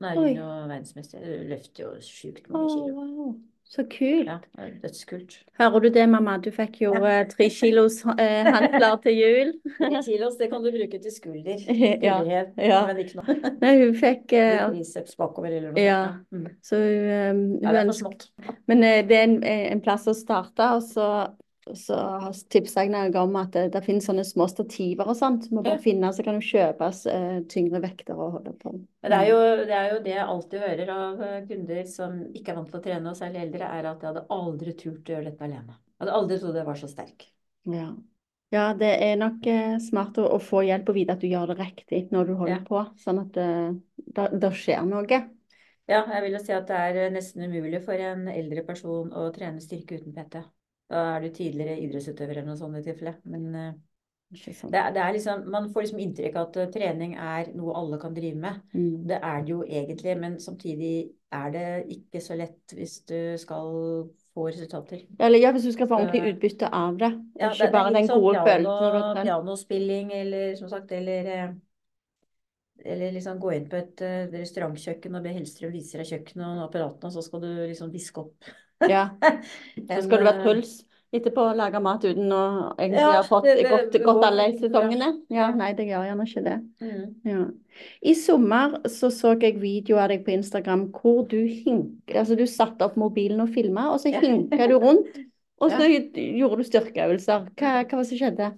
Nå 0.00 0.08
er 0.08 0.14
hun 0.14 0.36
jo 0.36 0.46
verdensmester. 0.72 1.26
Løfter 1.50 1.84
jo 1.84 1.90
sjukt 2.00 2.48
mange 2.50 2.68
kilo. 2.72 3.34
Så 3.72 3.86
kult. 3.88 4.26
Ja, 4.28 4.34
det 4.56 4.64
er 4.66 4.72
dødskult. 4.82 5.38
Hører 5.58 5.80
du 5.80 5.88
det, 5.88 6.02
mamma? 6.12 6.34
Du 6.44 6.50
fikk 6.52 6.74
jo 6.82 6.90
eh, 7.08 7.22
tre 7.30 7.46
kilos 7.60 8.02
eh, 8.20 8.44
handler 8.44 8.98
til 9.00 9.16
jul. 9.16 9.52
Tre 9.78 10.02
kilos, 10.04 10.36
det 10.36 10.50
kan 10.52 10.60
du 10.60 10.68
bruke 10.74 11.00
til 11.00 11.14
skulder. 11.14 11.62
Ja, 12.02 12.18
Skulderhev, 12.18 12.50
ja. 12.58 12.82
Men 12.90 13.00
ikke 13.00 13.22
noe. 13.22 13.36
Nei, 13.62 13.72
hun 13.80 13.96
fikk 13.96 14.34
eh, 14.36 14.60
Biceps 14.74 15.16
bakover 15.16 15.54
eller 15.56 15.72
noe. 15.72 15.80
Ja. 15.80 16.02
Mm. 16.34 16.50
Så 16.60 16.76
um, 16.76 17.40
Ja, 17.62 17.72
det 17.72 17.80
er 17.80 17.88
for 17.88 18.00
smått. 18.02 18.28
Men 18.68 18.84
eh, 18.84 19.00
det 19.08 19.18
er 19.22 19.24
en, 19.30 19.38
en 19.46 19.82
plass 19.84 20.04
å 20.10 20.16
starte, 20.20 20.68
og 20.76 20.84
så, 20.84 21.08
så 21.78 21.96
tipsa 22.50 22.82
jeg 22.82 22.90
noe 22.92 23.10
om 23.22 23.36
at 23.40 23.52
det, 23.54 23.68
det 23.74 23.82
finnes 23.86 24.06
sånne 24.08 24.24
små 24.26 24.48
stativer 24.50 25.08
og 25.08 25.16
sånt. 25.18 25.48
Du 25.48 25.56
må 25.56 25.62
bare 25.62 25.78
Ja. 25.78 25.82
finne, 25.84 26.10
så 26.12 26.24
kan 26.26 26.38
du 26.38 26.44
kjøpes 26.44 27.04
eh, 27.10 27.40
tyngre 27.52 27.80
vekter 27.84 28.18
og 28.18 28.38
holde 28.38 28.54
på. 28.58 28.74
Det 29.02 29.12
er, 29.12 29.26
jo, 29.30 29.38
det 29.66 29.74
er 29.74 29.88
jo 29.92 30.00
det 30.04 30.14
jeg 30.14 30.26
alltid 30.34 30.60
hører 30.62 30.90
av 30.94 31.22
eh, 31.26 31.38
kunder 31.48 31.84
som 31.90 32.18
ikke 32.34 32.52
er 32.52 32.58
vant 32.58 32.70
til 32.70 32.78
å 32.80 32.82
trene, 32.84 33.10
og 33.12 33.18
særlig 33.18 33.42
eldre, 33.46 33.68
er 33.78 33.88
at 33.90 34.02
jeg 34.02 34.10
hadde 34.12 34.26
aldri 34.38 34.74
turt 34.78 35.10
å 35.10 35.14
gjøre 35.16 35.30
dette 35.30 35.46
alene. 35.48 35.76
Jeg 35.78 36.04
hadde 36.04 36.16
aldri 36.18 36.38
trodd 36.42 36.58
jeg 36.60 36.68
var 36.70 36.80
så 36.82 36.90
sterk. 36.90 37.28
Ja. 37.72 37.88
ja, 38.54 38.64
det 38.78 38.90
er 39.06 39.16
nok 39.20 39.46
eh, 39.50 39.76
smart 39.82 40.18
å, 40.18 40.26
å 40.36 40.40
få 40.42 40.64
hjelp 40.66 40.90
og 40.90 40.98
vite 40.98 41.14
at 41.16 41.22
du 41.22 41.28
gjør 41.30 41.52
det 41.52 41.58
riktig 41.62 42.02
når 42.14 42.30
du 42.30 42.34
holder 42.40 42.58
Ja. 42.58 42.64
på, 42.66 42.82
sånn 43.04 43.22
at 43.22 43.38
eh, 43.42 43.70
det, 44.18 44.28
det 44.42 44.52
skjer 44.58 44.82
noe. 44.88 45.22
Ja, 45.90 46.04
jeg 46.14 46.22
vil 46.24 46.34
jo 46.36 46.40
si 46.42 46.52
at 46.56 46.66
det 46.70 46.78
er 46.78 46.98
eh, 47.04 47.12
nesten 47.14 47.42
umulig 47.46 47.82
for 47.84 47.98
en 48.02 48.26
eldre 48.32 48.62
person 48.66 49.10
å 49.18 49.28
trene 49.34 49.62
styrke 49.62 49.98
uten 50.00 50.14
PT. 50.16 50.42
Da 50.92 51.06
er 51.14 51.24
du 51.24 51.32
tidligere 51.32 51.80
idrettsutøver 51.80 52.38
eller 52.38 52.52
noe 52.52 52.60
sånt 52.60 52.76
i 52.76 52.84
tilfelle. 52.84 53.16
Men 53.32 53.48
eh, 53.56 53.72
det, 54.32 54.82
det 54.94 55.00
er 55.02 55.12
liksom, 55.12 55.44
man 55.52 55.68
får 55.72 55.86
liksom 55.86 56.00
inntrykk 56.04 56.36
av 56.36 56.46
at 56.48 56.58
eh, 56.62 56.70
trening 56.72 57.16
er 57.20 57.50
noe 57.56 57.74
alle 57.76 57.98
kan 58.00 58.14
drive 58.16 58.38
med. 58.40 58.60
Mm. 58.72 59.08
Det 59.08 59.18
er 59.18 59.42
det 59.44 59.52
jo 59.52 59.62
egentlig, 59.64 60.16
men 60.20 60.38
samtidig 60.40 60.94
er 61.32 61.52
det 61.52 61.66
ikke 61.96 62.20
så 62.20 62.36
lett 62.36 62.76
hvis 62.76 62.98
du 63.08 63.18
skal 63.40 63.72
få 64.32 64.46
resultater. 64.48 65.04
Eller 65.20 65.40
ja, 65.42 65.52
hvis 65.52 65.68
du 65.68 65.72
skal 65.74 65.88
få 65.88 65.98
ordentlig 66.00 66.34
utbytte 66.34 66.68
av 66.68 66.96
det, 67.00 67.12
Ja, 67.40 67.50
ikke 67.50 67.58
det, 67.58 67.66
det 67.66 67.74
bare 67.76 67.92
er 67.92 67.98
den 67.98 68.08
sånn 68.08 68.24
gode 68.24 68.46
piano, 68.46 68.78
følelsen 68.80 69.28
pianospilling, 69.28 70.16
eller 70.22 70.56
som 70.60 70.72
sagt, 70.72 70.96
eller 70.96 71.30
eh, 71.36 71.52
eller 72.82 73.12
liksom 73.14 73.38
gå 73.38 73.52
inn 73.54 73.68
på 73.70 73.78
et 73.78 74.00
uh, 74.02 74.32
restaurantkjøkken 74.32 75.14
og 75.14 75.22
be 75.22 75.32
Hellstrøm 75.36 75.70
vise 75.70 76.00
deg 76.00 76.08
kjøkkenet 76.08 76.46
og 76.48 76.64
apparatene, 76.64 77.10
og 77.10 77.14
så 77.14 77.22
skal 77.22 77.44
du 77.44 77.50
liksom 77.70 77.92
viske 77.92 78.24
opp 78.24 78.48
Ja. 78.90 79.08
Så 79.90 80.02
skal 80.06 80.18
du 80.18 80.24
være 80.24 80.42
puls 80.44 80.82
etterpå 81.12 81.42
og 81.50 81.56
lage 81.58 81.80
mat 81.84 82.04
uten 82.08 82.30
å 82.32 82.42
egentlig 82.78 83.00
Ja, 83.02 83.10
ha 83.18 83.22
fått 83.26 83.44
det- 83.44 83.56
det 83.60 83.68
gått, 83.68 83.98
gått 84.04 84.24
alle 84.24 84.46
sesongene? 84.56 85.10
Ja, 85.28 85.50
nei, 85.52 85.72
det 85.76 85.84
gjør 85.90 86.06
gjerne 86.08 86.24
ikke 86.26 86.44
det. 86.46 86.54
mm. 86.80 87.02
Ja. 87.28 87.42
I 88.02 88.14
sommer 88.14 88.78
så 88.88 89.10
så 89.12 89.34
jeg 89.40 89.60
video 89.60 89.98
av 89.98 90.08
deg 90.08 90.24
på 90.24 90.32
Instagram 90.32 90.90
hvor 90.92 91.26
du 91.28 91.36
hink, 91.46 92.08
altså 92.14 92.36
du 92.36 92.46
satte 92.46 92.82
opp 92.84 92.96
mobilen 92.96 93.40
og 93.40 93.48
filma, 93.52 93.90
og 93.92 94.00
så 94.00 94.12
hinka 94.12 94.66
du 94.68 94.78
rundt. 94.78 95.06
Og 95.60 95.70
så 95.76 95.84
Ja. 95.84 96.00
gjorde 96.38 96.56
du 96.58 96.64
styrkeøvelser. 96.64 97.48
Hva, 97.56 97.84
hva 97.84 97.92
var 97.92 98.02
det 98.02 98.08
som 98.08 98.18
skjedde? 98.18 98.52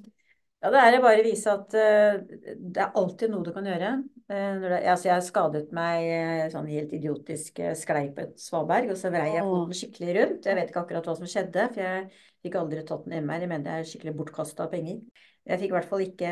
Ja, 0.64 0.70
det 0.72 0.80
er 0.80 0.94
å 0.96 1.04
bare 1.04 1.24
vise 1.26 1.52
at 1.52 1.74
eh, 1.76 2.22
det 2.56 2.80
er 2.80 2.94
alltid 2.96 3.28
noe 3.28 3.44
du 3.44 3.50
kan 3.52 3.66
gjøre. 3.68 3.90
Eh, 4.32 4.62
altså 4.80 5.10
jeg 5.10 5.26
skadet 5.26 5.74
meg 5.76 6.06
eh, 6.08 6.44
sånn 6.54 6.70
helt 6.72 6.94
idiotisk, 6.96 7.60
sklei 7.76 8.06
på 8.16 8.24
et 8.24 8.40
svaberg, 8.40 8.94
og 8.94 8.96
så 8.96 9.12
vrei 9.12 9.34
jeg 9.34 9.44
foten 9.44 9.76
skikkelig 9.76 10.16
rundt. 10.16 10.48
Jeg 10.48 10.56
vet 10.56 10.72
ikke 10.72 10.86
akkurat 10.86 11.10
hva 11.10 11.16
som 11.18 11.28
skjedde, 11.28 11.68
for 11.74 11.84
jeg 11.84 12.08
fikk 12.46 12.58
aldri 12.62 12.86
tatt 12.88 13.04
en 13.10 13.18
MR. 13.20 13.44
Jeg 13.44 13.52
mener 13.52 13.66
det 13.68 13.76
er 13.76 13.92
skikkelig 13.92 14.16
bortkasta 14.22 14.70
penger. 14.72 15.04
Jeg 15.44 15.60
fikk 15.60 15.74
i 15.74 15.76
hvert 15.76 15.90
fall 15.90 16.02
ikke 16.06 16.28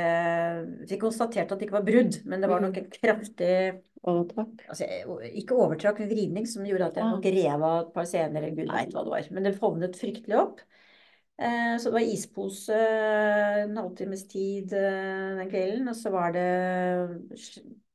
Fikk 0.88 1.02
konstatert 1.02 1.50
at 1.52 1.60
det 1.60 1.66
ikke 1.66 1.76
var 1.76 1.84
brudd, 1.84 2.22
men 2.24 2.40
det 2.40 2.48
var 2.48 2.62
nok 2.64 2.78
en 2.80 2.92
kraftig 2.94 3.56
Overtrakk. 4.02 4.64
altså, 4.66 4.86
Ikke 5.38 5.54
overtrakk, 5.54 6.00
men 6.02 6.10
vridning 6.10 6.46
som 6.50 6.64
gjorde 6.66 6.88
at 6.88 6.96
jeg 6.98 7.06
nok 7.06 7.26
rev 7.36 7.66
av 7.68 7.74
et 7.84 7.92
par 7.94 8.08
sener, 8.10 8.48
eller 8.48 8.72
veit 8.72 8.96
hva 8.96 9.04
det 9.04 9.12
var. 9.12 9.28
Men 9.30 9.46
det 9.46 9.52
hovnet 9.60 9.98
fryktelig 10.00 10.40
opp. 10.40 10.64
Eh, 11.38 11.78
Så 11.78 11.88
det 11.88 11.92
var 11.92 12.00
ispose 12.00 12.74
eh, 12.74 13.62
en 13.62 13.76
halvtimes 13.76 14.26
tid 14.28 14.72
eh, 14.72 15.36
den 15.38 15.50
kvelden, 15.50 15.88
og 15.88 15.96
så 15.96 16.10
var 16.12 16.34
det 16.36 16.48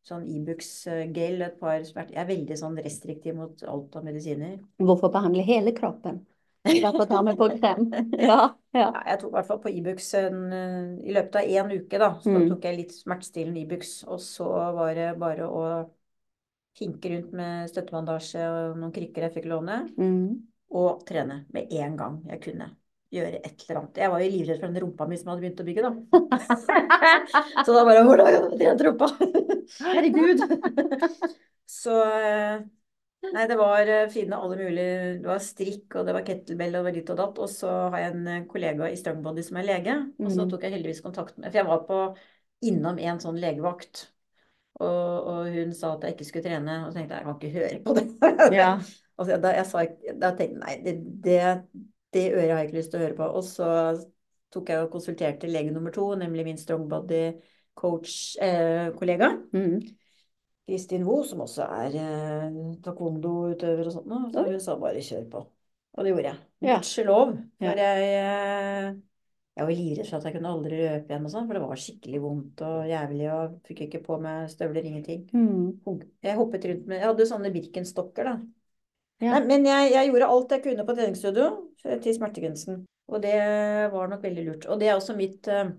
sånn 0.07 0.25
Ibux-gel 0.31 1.43
et 1.45 1.59
par. 1.59 1.83
Jeg 1.83 2.15
er 2.15 2.27
veldig 2.29 2.57
sånn 2.59 2.79
restriktiv 2.79 3.35
mot 3.38 3.63
alt 3.67 3.95
av 3.99 4.07
medisiner. 4.07 4.57
Hvorfor 4.79 5.11
behandle 5.13 5.43
hele 5.47 5.73
kroppen? 5.75 6.23
Derfor 6.67 7.05
tar 7.07 7.23
vi 7.23 7.35
på 7.39 7.47
krem. 7.59 7.85
Ja, 8.19 8.39
ja. 8.75 8.88
Ja, 8.91 9.03
jeg 9.11 9.19
tok 9.21 9.29
i 9.29 9.35
hvert 9.38 9.47
fall 9.47 9.61
på 9.63 9.71
Ibux 9.71 10.09
i 10.17 11.13
løpet 11.15 11.38
av 11.39 11.47
én 11.47 11.71
uke, 11.77 11.99
da. 12.01 12.09
Så 12.23 12.33
Mm. 12.33 12.49
tok 12.49 12.65
jeg 12.67 12.77
litt 12.81 12.91
smertestillende 12.95 13.61
Ibux, 13.61 14.03
og 14.07 14.19
så 14.23 14.47
var 14.75 14.93
det 14.97 15.07
bare 15.19 15.47
å 15.47 15.63
hinke 16.77 17.09
rundt 17.13 17.31
med 17.33 17.69
støttebandasje 17.71 18.43
og 18.51 18.77
noen 18.81 18.91
krykker 18.93 19.27
jeg 19.27 19.33
fikk 19.39 19.47
låne. 19.53 19.85
Mm. 19.97 20.43
og 20.69 21.05
trene 21.07 21.45
med 21.55 21.71
en 21.71 21.93
gang 21.95 22.15
jeg 22.27 22.41
kunne 22.43 22.65
gjøre 23.14 23.39
et 23.39 23.64
eller 23.64 23.80
annet. 23.82 23.99
Jeg 24.01 24.12
var 24.12 24.24
jo 24.24 24.30
livredd 24.34 24.60
for 24.60 24.68
den 24.68 24.82
rumpa 24.84 25.05
mi 25.08 25.18
som 25.20 25.30
hadde 25.32 25.43
begynt 25.45 25.62
å 25.64 25.68
bygge, 25.68 25.84
da. 25.86 25.91
Så 27.66 27.76
da 27.76 27.84
bare 27.88 28.01
Hvordan 28.08 28.34
kan 28.34 28.49
du 28.51 28.58
trene 28.60 28.88
rumpa? 28.89 29.08
Herregud. 29.93 30.43
Så 31.68 31.95
eh, 32.16 32.66
Nei, 33.28 33.45
det 33.49 33.58
var 33.60 33.89
eh, 33.91 34.05
fine 34.14 34.38
alle 34.38 34.55
mulige 34.60 34.97
Det 35.24 35.28
var 35.28 35.39
strikk, 35.43 35.95
og 35.99 36.05
det 36.08 36.14
var 36.16 36.26
kettlebell, 36.28 36.76
og 36.76 36.80
det 36.84 36.88
var 36.89 36.95
ditt 36.99 37.10
og 37.12 37.18
datt. 37.20 37.39
Og 37.43 37.49
så 37.51 37.72
har 37.93 38.03
jeg 38.03 38.14
en 38.14 38.28
eh, 38.36 38.43
kollega 38.51 38.91
i 38.93 38.99
Strongbody 38.99 39.43
som 39.47 39.58
er 39.62 39.68
lege, 39.72 39.95
og 40.22 40.30
så 40.32 40.45
Mm. 40.45 40.51
tok 40.53 40.64
jeg 40.68 40.76
heldigvis 40.78 41.01
kontakt 41.03 41.38
med 41.39 41.49
For 41.51 41.60
jeg 41.62 41.68
var 41.72 41.82
på 41.89 41.97
innom 42.68 42.99
en 42.99 43.20
sånn 43.24 43.39
legevakt. 43.41 44.08
Og, 44.78 44.88
og 45.32 45.47
hun 45.55 45.72
sa 45.74 45.95
at 45.95 46.03
jeg 46.05 46.14
ikke 46.16 46.26
skulle 46.28 46.45
trene, 46.45 46.74
og 46.86 46.91
så 46.93 46.99
tenkte 46.99 47.18
jeg 47.18 47.24
jeg 47.24 47.28
kan 47.28 47.38
ikke 47.41 47.55
høre 47.58 47.84
på 47.84 47.97
det. 47.97 48.55
Ja. 48.60 48.72
Altså, 49.18 49.39
da, 49.41 49.49
jeg 49.49 49.66
sa, 49.66 49.82
da 50.22 50.30
tenkte 50.38 50.43
jeg 50.45 50.58
nei, 50.62 50.74
det, 50.86 50.91
det, 51.26 51.38
det 52.18 52.26
øret 52.34 52.51
har 52.51 52.61
jeg 52.61 52.70
ikke 52.70 52.80
lyst 52.80 52.93
til 52.93 52.99
å 52.99 53.05
høre 53.05 53.18
på. 53.22 53.30
Og 53.39 53.45
så 53.45 53.70
tok 54.53 54.74
jeg 54.74 54.84
og 54.84 54.91
konsulterte 54.93 55.49
lege 55.51 55.72
nummer 55.76 55.93
to, 55.95 56.09
nemlig 56.20 56.47
min 56.47 56.59
strongbody 56.59 57.24
coach-kollega. 57.78 59.32
Mm. 59.53 59.80
Kristin 60.68 61.05
Woe, 61.07 61.24
som 61.24 61.45
også 61.45 61.68
er 61.78 61.93
eh, 61.95 62.55
taekwondo-utøver 62.84 63.88
og 63.88 63.93
sånt 63.95 64.09
noe. 64.11 64.32
Så 64.34 64.43
hun 64.49 64.63
sa 64.63 64.76
bare 64.82 65.03
kjør 65.05 65.30
på. 65.32 65.43
Og 65.97 66.03
det 66.03 66.11
gjorde 66.11 66.32
jeg. 66.34 66.41
Gudskjelov. 66.65 67.30
Ja. 67.61 67.70
For 67.70 67.80
jeg, 67.82 68.09
eh, 68.18 68.89
jeg 69.57 69.70
var 69.70 69.80
livredd 69.80 70.09
for 70.09 70.18
at 70.20 70.28
jeg 70.28 70.36
kunne 70.36 70.51
aldri 70.53 70.82
løpe 70.82 71.13
igjen 71.13 71.30
og 71.30 71.34
sånn, 71.34 71.47
for 71.47 71.57
det 71.57 71.63
var 71.63 71.82
skikkelig 71.82 72.22
vondt 72.22 72.65
og 72.68 72.91
jævlig, 72.91 73.30
og 73.34 73.55
fikk 73.70 73.86
ikke 73.88 74.03
på 74.05 74.20
meg 74.22 74.51
støvler, 74.51 74.89
ingenting. 74.91 75.24
Mm. 75.32 76.03
Jeg 76.28 76.38
hoppet 76.38 76.68
rundt 76.70 76.91
med 76.91 76.99
Jeg 76.99 77.09
hadde 77.13 77.30
sånne 77.32 77.53
Birkenstokker, 77.55 78.28
da. 78.28 78.36
Ja. 79.22 79.34
Nei, 79.34 79.41
men 79.49 79.65
jeg, 79.65 79.91
jeg 79.95 80.11
gjorde 80.11 80.30
alt 80.30 80.51
jeg 80.53 80.63
kunne 80.68 80.86
på 80.86 80.95
treningsstudio 80.97 81.47
til 82.03 82.13
smertegrensen. 82.18 82.84
Og 83.07 83.22
det 83.24 83.36
var 83.93 84.09
nok 84.11 84.24
veldig 84.24 84.43
lurt. 84.45 84.65
Og 84.70 84.80
det 84.82 84.89
er 84.89 84.97
også 84.99 85.15
mitt 85.18 85.47
uh, 85.49 85.70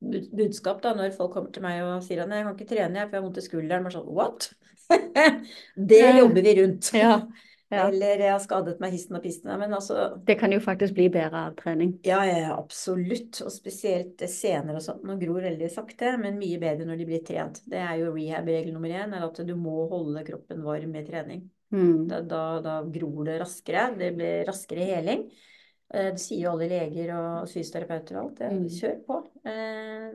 budskap 0.00 0.80
da, 0.82 0.94
når 0.98 1.12
folk 1.16 1.32
kommer 1.36 1.52
til 1.54 1.62
meg 1.64 1.82
og 1.84 2.02
sier 2.04 2.24
at 2.24 2.32
jeg 2.34 2.46
kan 2.46 2.56
ikke 2.56 2.70
trene, 2.72 2.98
jeg, 3.02 3.08
for 3.08 3.16
jeg 3.16 3.20
har 3.22 3.28
vondt 3.28 3.40
i 3.40 3.46
skulderen. 3.46 3.86
Bare 3.86 3.94
sånn, 3.94 4.10
what? 4.16 4.50
det 5.92 6.00
Ja. 6.02 6.16
jobber 6.18 6.42
vi 6.48 6.56
rundt. 6.62 6.92
Ja. 6.96 7.14
Ja. 7.70 7.84
Eller 7.86 8.18
jeg 8.18 8.32
har 8.32 8.40
skadet 8.42 8.80
meg 8.82 8.90
histen 8.96 9.14
og 9.14 9.22
pisten. 9.22 9.46
Men 9.60 9.70
altså, 9.76 10.08
Det 10.26 10.34
kan 10.40 10.50
jo 10.50 10.58
faktisk 10.58 10.96
bli 10.96 11.04
bedre 11.14 11.44
av 11.46 11.52
trening. 11.54 11.92
ja, 12.02 12.16
ja, 12.26 12.56
absolutt. 12.58 13.38
Og 13.46 13.52
spesielt 13.54 14.24
sener 14.26 14.74
og 14.74 14.82
sånt. 14.82 15.04
Nå 15.06 15.14
gror 15.20 15.38
veldig 15.46 15.68
sakte, 15.70 16.16
men 16.18 16.40
mye 16.40 16.58
bedre 16.58 16.88
når 16.88 16.98
de 16.98 17.06
blir 17.06 17.22
trent. 17.22 17.60
Det 17.70 17.78
er 17.78 18.00
jo 18.00 18.08
rehab-regel 18.10 18.74
nummer 18.74 18.90
én, 18.90 19.14
er 19.14 19.22
at 19.22 19.38
du 19.46 19.54
må 19.54 19.84
holde 19.92 20.24
kroppen 20.26 20.64
varm 20.66 20.90
med 20.98 21.06
trening. 21.12 21.44
Mm. 21.70 22.08
Da, 22.10 22.20
da, 22.26 22.42
da 22.64 22.74
gror 22.90 23.24
det 23.28 23.38
raskere. 23.42 23.86
Det 23.98 24.10
blir 24.16 24.44
raskere 24.48 24.88
heling. 24.90 25.24
Eh, 25.94 26.10
Det 26.14 26.22
sier 26.22 26.44
jo 26.44 26.52
alle 26.54 26.68
leger 26.70 27.14
og 27.16 27.48
fysioterapeuter 27.50 28.18
og 28.18 28.22
alt. 28.24 28.42
Mm. 28.58 28.68
Kjør 28.74 28.98
på. 29.06 29.18
Eh, 29.44 30.10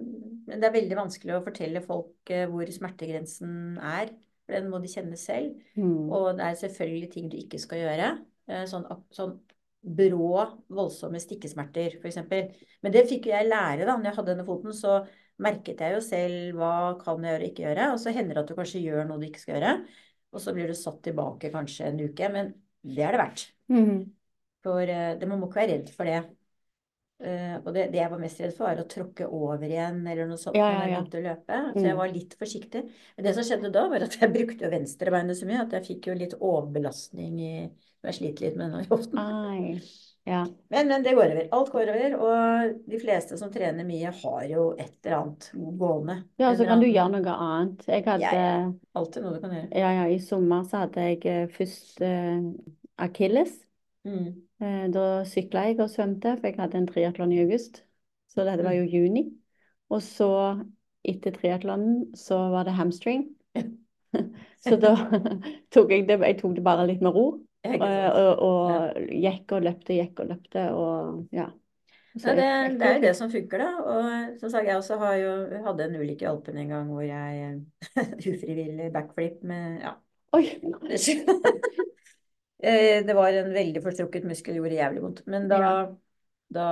Men 0.45 0.61
det 0.61 0.69
er 0.69 0.77
veldig 0.77 0.99
vanskelig 1.01 1.35
å 1.37 1.43
fortelle 1.45 1.83
folk 1.85 2.31
eh, 2.35 2.45
hvor 2.51 2.71
smertegrensen 2.77 3.79
er. 3.79 4.13
For 4.45 4.53
den 4.59 4.69
må 4.69 4.79
de 4.83 4.91
kjenne 4.91 5.17
selv. 5.17 5.55
Mm. 5.75 6.05
Og 6.13 6.31
det 6.37 6.45
er 6.45 6.61
selvfølgelig 6.61 7.11
ting 7.15 7.29
du 7.31 7.37
ikke 7.39 7.59
skal 7.61 7.81
gjøre. 7.81 8.13
Sånn, 8.69 8.83
sånn 9.09 9.39
brå, 9.81 10.43
voldsomme 10.69 11.17
stikkesmerter, 11.21 11.95
f.eks. 11.97 12.19
Men 12.85 12.93
det 12.93 13.07
fikk 13.09 13.25
jo 13.25 13.33
jeg 13.33 13.47
lære 13.49 13.87
da 13.87 13.95
når 13.95 14.11
jeg 14.11 14.17
hadde 14.19 14.31
denne 14.35 14.45
foten. 14.45 14.75
Så 14.77 14.99
merket 15.41 15.81
jeg 15.81 15.95
jo 15.95 16.03
selv 16.05 16.59
hva 16.59 16.73
kan 17.01 17.25
jeg 17.25 17.33
gjøre 17.33 17.41
og 17.41 17.49
ikke 17.49 17.65
gjøre. 17.65 17.87
Og 17.95 18.01
så 18.03 18.13
hender 18.13 18.37
det 18.37 18.43
at 18.43 18.51
du 18.53 18.59
kanskje 18.59 18.83
gjør 18.85 19.09
noe 19.09 19.21
du 19.21 19.25
ikke 19.27 19.41
skal 19.41 19.57
gjøre. 19.57 19.73
Og 20.33 20.41
så 20.43 20.53
blir 20.55 20.71
du 20.71 20.77
satt 20.77 21.01
tilbake 21.05 21.51
kanskje 21.53 21.89
en 21.89 22.01
uke. 22.01 22.31
Men 22.31 22.53
det 22.85 23.05
er 23.05 23.15
det 23.15 23.21
verdt. 23.21 23.45
Mm. 23.71 23.99
For 24.65 24.81
eh, 24.81 25.13
det, 25.19 25.29
man 25.29 25.41
må 25.41 25.49
ikke 25.49 25.61
være 25.63 25.77
redd 25.77 25.93
for 25.95 26.09
det. 26.09 26.23
Uh, 27.15 27.61
og 27.61 27.69
det, 27.71 27.85
det 27.93 28.01
jeg 28.01 28.11
var 28.11 28.19
mest 28.19 28.39
redd 28.43 28.51
for, 28.57 28.67
var 28.67 28.81
å 28.81 28.87
tråkke 28.91 29.27
over 29.31 29.61
igjen, 29.63 30.01
eller 30.03 30.27
noe 30.27 30.35
sånt 30.35 30.57
Ja, 30.59 30.65
ja, 30.73 30.81
ja, 30.91 30.97
jeg 30.99 31.21
å 31.21 31.21
løpe. 31.23 31.59
Så 31.71 31.79
Mm. 31.79 31.85
jeg 31.87 31.97
var 32.01 32.09
litt 32.11 32.35
forsiktig. 32.35 32.81
Men 33.15 33.27
det 33.27 33.33
som 33.37 33.45
skjedde 33.47 33.71
da, 33.71 33.85
var 33.93 34.03
at 34.03 34.17
jeg 34.19 34.33
brukte 34.35 34.67
jo 34.67 34.71
venstrebeinet 34.73 35.39
så 35.39 35.47
mye 35.47 35.61
at 35.63 35.77
jeg 35.77 35.87
fikk 35.87 36.09
jo 36.11 36.17
litt 36.19 36.35
overbelastning 36.41 37.39
i 37.39 37.53
Jeg 38.05 38.19
sliter 38.19 38.45
litt 38.45 38.59
med 38.59 38.75
den 38.75 38.83
i 38.83 38.89
hoften. 38.91 39.23
Ja. 40.25 40.41
Men, 40.73 40.87
men 40.89 41.03
det 41.05 41.13
går 41.13 41.25
over. 41.25 41.47
Alt 41.53 41.71
går 41.71 41.89
over. 41.93 42.15
Og 42.17 42.71
de 42.89 42.99
fleste 43.01 43.37
som 43.37 43.51
trener 43.53 43.85
mye, 43.85 44.09
har 44.09 44.47
jo 44.49 44.63
et 44.73 44.95
eller 45.05 45.17
annet 45.19 45.49
gående. 45.53 46.15
ja, 46.41 46.49
så 46.57 46.65
kan 46.65 46.81
du 46.81 46.87
gjøre 46.89 47.11
noe 47.13 47.35
annet. 47.45 47.85
Jeg 47.91 48.07
hadde 48.07 48.25
Ja, 48.25 48.33
ja. 48.33 48.65
Alltid 48.97 49.25
noe 49.25 49.35
du 49.35 49.43
kan 49.43 49.53
gjøre. 49.53 49.69
Ja, 49.77 49.93
ja, 49.99 50.09
i 50.09 50.17
sommer 50.23 50.65
så 50.65 50.85
hadde 50.85 51.05
jeg 51.05 51.21
eh, 51.29 51.45
først 51.53 52.01
eh, 52.05 52.49
akilles. 53.05 53.53
Mm. 54.05 54.27
Eh, 54.65 54.83
da 54.95 55.07
sykla 55.29 55.67
jeg 55.69 55.79
og 55.83 55.93
svømte, 55.93 56.35
for 56.39 56.49
jeg 56.49 56.59
hadde 56.59 56.81
en 56.81 56.89
triatlon 56.89 57.35
i 57.35 57.41
august. 57.45 57.83
Så 58.33 58.47
dette 58.49 58.65
var 58.65 58.73
jo 58.75 58.89
juni. 58.89 59.27
Og 59.93 60.01
så, 60.01 60.31
etter 61.05 61.37
triatlonen, 61.37 62.15
så 62.17 62.47
var 62.55 62.65
det 62.65 62.79
hamstring. 62.79 63.27
Så 64.69 64.77
da 64.81 64.95
tok 65.73 65.91
jeg 65.93 66.07
det 66.09 66.19
Jeg 66.21 66.39
tok 66.41 66.55
det 66.57 66.63
bare 66.65 66.87
litt 66.89 67.03
med 67.05 67.15
ro. 67.15 67.25
Og, 67.65 67.91
og, 68.21 68.41
og 68.45 69.05
gikk 69.09 69.53
og 69.57 69.63
løpte, 69.65 69.95
gikk 69.97 70.19
og 70.23 70.29
løpte, 70.33 70.65
og 70.77 71.35
ja. 71.35 71.49
Så 72.15 72.31
Nei, 72.31 72.35
det, 72.37 72.77
det 72.79 72.87
er 72.87 72.93
jo 72.95 73.03
det 73.03 73.13
som 73.17 73.31
funker, 73.31 73.59
da. 73.59 73.69
Og 73.91 74.37
som 74.39 74.51
sagt, 74.53 74.69
jeg 74.69 74.79
også 74.79 74.97
har 75.01 75.15
jo 75.19 75.31
hadde 75.65 75.87
en 75.89 75.97
ulykke 75.99 76.23
i 76.23 76.29
Alpene 76.29 76.63
en 76.63 76.71
gang 76.71 76.91
hvor 76.93 77.03
jeg 77.03 77.57
ufrivillig 78.31 78.91
backflip 78.95 79.43
med 79.43 79.81
Ja. 79.83 79.97
Oi! 80.35 80.45
Eh, 82.65 83.03
Det 83.05 83.13
var 83.13 83.33
en 83.35 83.51
veldig 83.53 83.81
forstrukket 83.83 84.23
muskel, 84.25 84.55
gjorde 84.57 84.77
jævlig 84.79 85.01
vondt. 85.03 85.19
Men 85.29 85.49
da, 85.51 85.57
Ja. 85.61 85.73
da 86.55 86.63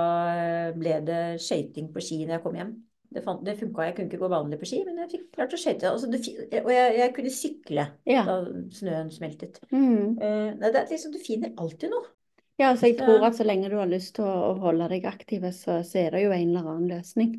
ble 0.74 0.94
det 1.06 1.18
skøyting 1.44 1.92
på 1.94 2.02
ski 2.02 2.22
når 2.24 2.38
jeg 2.38 2.42
kom 2.42 2.56
hjem. 2.58 2.72
Det, 3.14 3.22
fant, 3.22 3.44
det 3.46 3.54
funka, 3.60 3.84
jeg 3.86 3.94
kunne 3.94 4.10
ikke 4.10 4.18
gå 4.24 4.28
vanlig 4.32 4.58
på 4.58 4.66
ski, 4.66 4.80
men 4.88 4.98
jeg 5.04 5.12
fikk 5.12 5.26
klart 5.36 5.54
å 5.54 5.58
skøyte. 5.60 5.92
Altså, 5.92 6.08
og 6.10 6.70
jeg, 6.74 6.96
jeg 6.98 7.14
kunne 7.14 7.30
sykle 7.30 7.86
Ja. 8.10 8.24
da 8.26 8.36
snøen 8.74 9.12
smeltet. 9.14 9.60
Mm. 9.70 10.16
Uh, 10.18 10.50
det 10.58 10.72
er 10.74 10.90
liksom, 10.90 11.14
du 11.14 11.20
finner 11.22 11.54
alltid 11.62 11.94
noe. 11.94 12.10
Ja, 12.58 12.68
altså 12.70 12.86
jeg 12.86 12.98
tror 13.00 13.24
at 13.26 13.34
så 13.38 13.46
lenge 13.46 13.70
du 13.70 13.76
har 13.78 13.90
lyst 13.90 14.14
til 14.18 14.26
å, 14.26 14.34
å 14.50 14.58
holde 14.62 14.86
deg 14.90 15.06
aktiv, 15.10 15.46
så, 15.54 15.80
så 15.86 16.04
er 16.04 16.14
det 16.14 16.24
jo 16.24 16.34
en 16.34 16.50
eller 16.52 16.68
annen 16.70 16.90
løsning. 16.90 17.32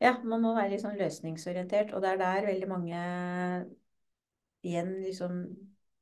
Ja, 0.00 0.14
man 0.24 0.42
må 0.42 0.54
være 0.56 0.72
litt 0.72 0.84
sånn 0.84 0.98
løsningsorientert, 0.98 1.90
og 1.94 2.02
det 2.04 2.12
er 2.12 2.20
der 2.20 2.46
veldig 2.48 2.68
mange 2.70 3.00
igjen 4.66 4.94
liksom 5.04 5.42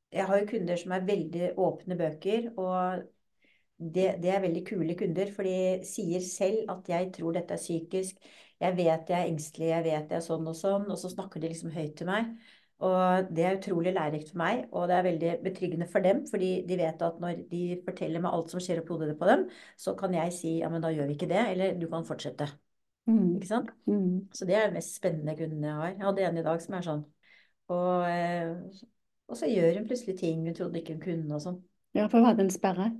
Jeg 0.08 0.24
har 0.24 0.38
jo 0.40 0.48
kunder 0.48 0.78
som 0.80 0.92
er 0.96 1.04
veldig 1.04 1.48
åpne 1.60 1.96
bøker, 1.98 2.46
og 2.56 3.02
det, 3.78 4.06
det 4.22 4.30
er 4.32 4.40
veldig 4.40 4.62
kule 4.66 4.94
kunder, 4.96 5.28
for 5.34 5.44
de 5.44 5.84
sier 5.84 6.22
selv 6.24 6.70
at 6.72 6.88
'jeg 6.88 7.10
tror 7.12 7.36
dette 7.36 7.54
er 7.54 7.60
psykisk', 7.60 8.16
'jeg 8.60 8.76
vet 8.76 9.10
jeg 9.10 9.18
er 9.20 9.28
engstelig, 9.30 9.68
jeg 9.68 9.84
vet 9.84 10.10
jeg 10.10 10.16
er 10.18 10.24
sånn 10.24 10.46
og 10.50 10.56
sånn', 10.56 10.88
og 10.90 10.98
så 10.98 11.10
snakker 11.12 11.40
de 11.40 11.48
liksom 11.52 11.70
høyt 11.70 11.94
til 11.96 12.06
meg. 12.06 12.32
Og 12.78 13.30
det 13.34 13.44
er 13.44 13.56
utrolig 13.58 13.92
lærerikt 13.94 14.30
for 14.30 14.38
meg, 14.38 14.68
og 14.70 14.86
det 14.88 14.94
er 14.94 15.02
veldig 15.02 15.30
betryggende 15.42 15.86
for 15.90 16.04
dem, 16.04 16.22
fordi 16.30 16.50
de 16.68 16.76
vet 16.78 17.02
at 17.02 17.18
når 17.18 17.40
de 17.50 17.62
forteller 17.84 18.22
meg 18.22 18.32
alt 18.32 18.50
som 18.50 18.62
skjer 18.62 18.82
oppi 18.82 18.94
hodet 18.94 19.16
på 19.18 19.26
dem, 19.26 19.48
så 19.76 19.96
kan 19.98 20.14
jeg 20.14 20.32
si 20.32 20.52
ja, 20.60 20.70
men 20.70 20.82
da 20.82 20.92
gjør 20.94 21.10
vi 21.10 21.16
ikke 21.18 21.30
det, 21.30 21.42
eller 21.54 21.74
du 21.80 21.88
kan 21.90 22.06
fortsette. 22.06 22.46
Mm. 23.08 23.34
Ikke 23.36 23.50
sant? 23.50 23.72
Mm. 23.86 24.28
Så 24.32 24.46
det 24.46 24.54
er 24.54 24.68
den 24.68 24.78
mest 24.78 24.94
spennende 24.94 25.34
grunnen 25.34 25.64
jeg 25.64 25.74
har. 25.74 25.88
Jeg 25.88 26.06
hadde 26.06 26.28
en 26.28 26.38
i 26.38 26.46
dag 26.46 26.62
som 26.62 26.78
er 26.78 26.86
sånn. 26.86 27.02
Og, 27.74 28.06
eh, 28.08 28.54
og 29.28 29.36
så 29.40 29.50
gjør 29.50 29.80
hun 29.80 29.88
plutselig 29.88 30.18
ting 30.20 30.46
hun 30.46 30.54
trodde 30.56 30.78
ikke 30.78 30.94
hun 30.98 31.02
kunne 31.02 31.34
og 31.34 31.44
sånn. 31.44 31.58
Ja, 31.96 32.06
for 32.06 32.20
hun 32.20 32.28
hadde 32.28 32.46
en 32.46 32.52
sperre. 32.54 32.92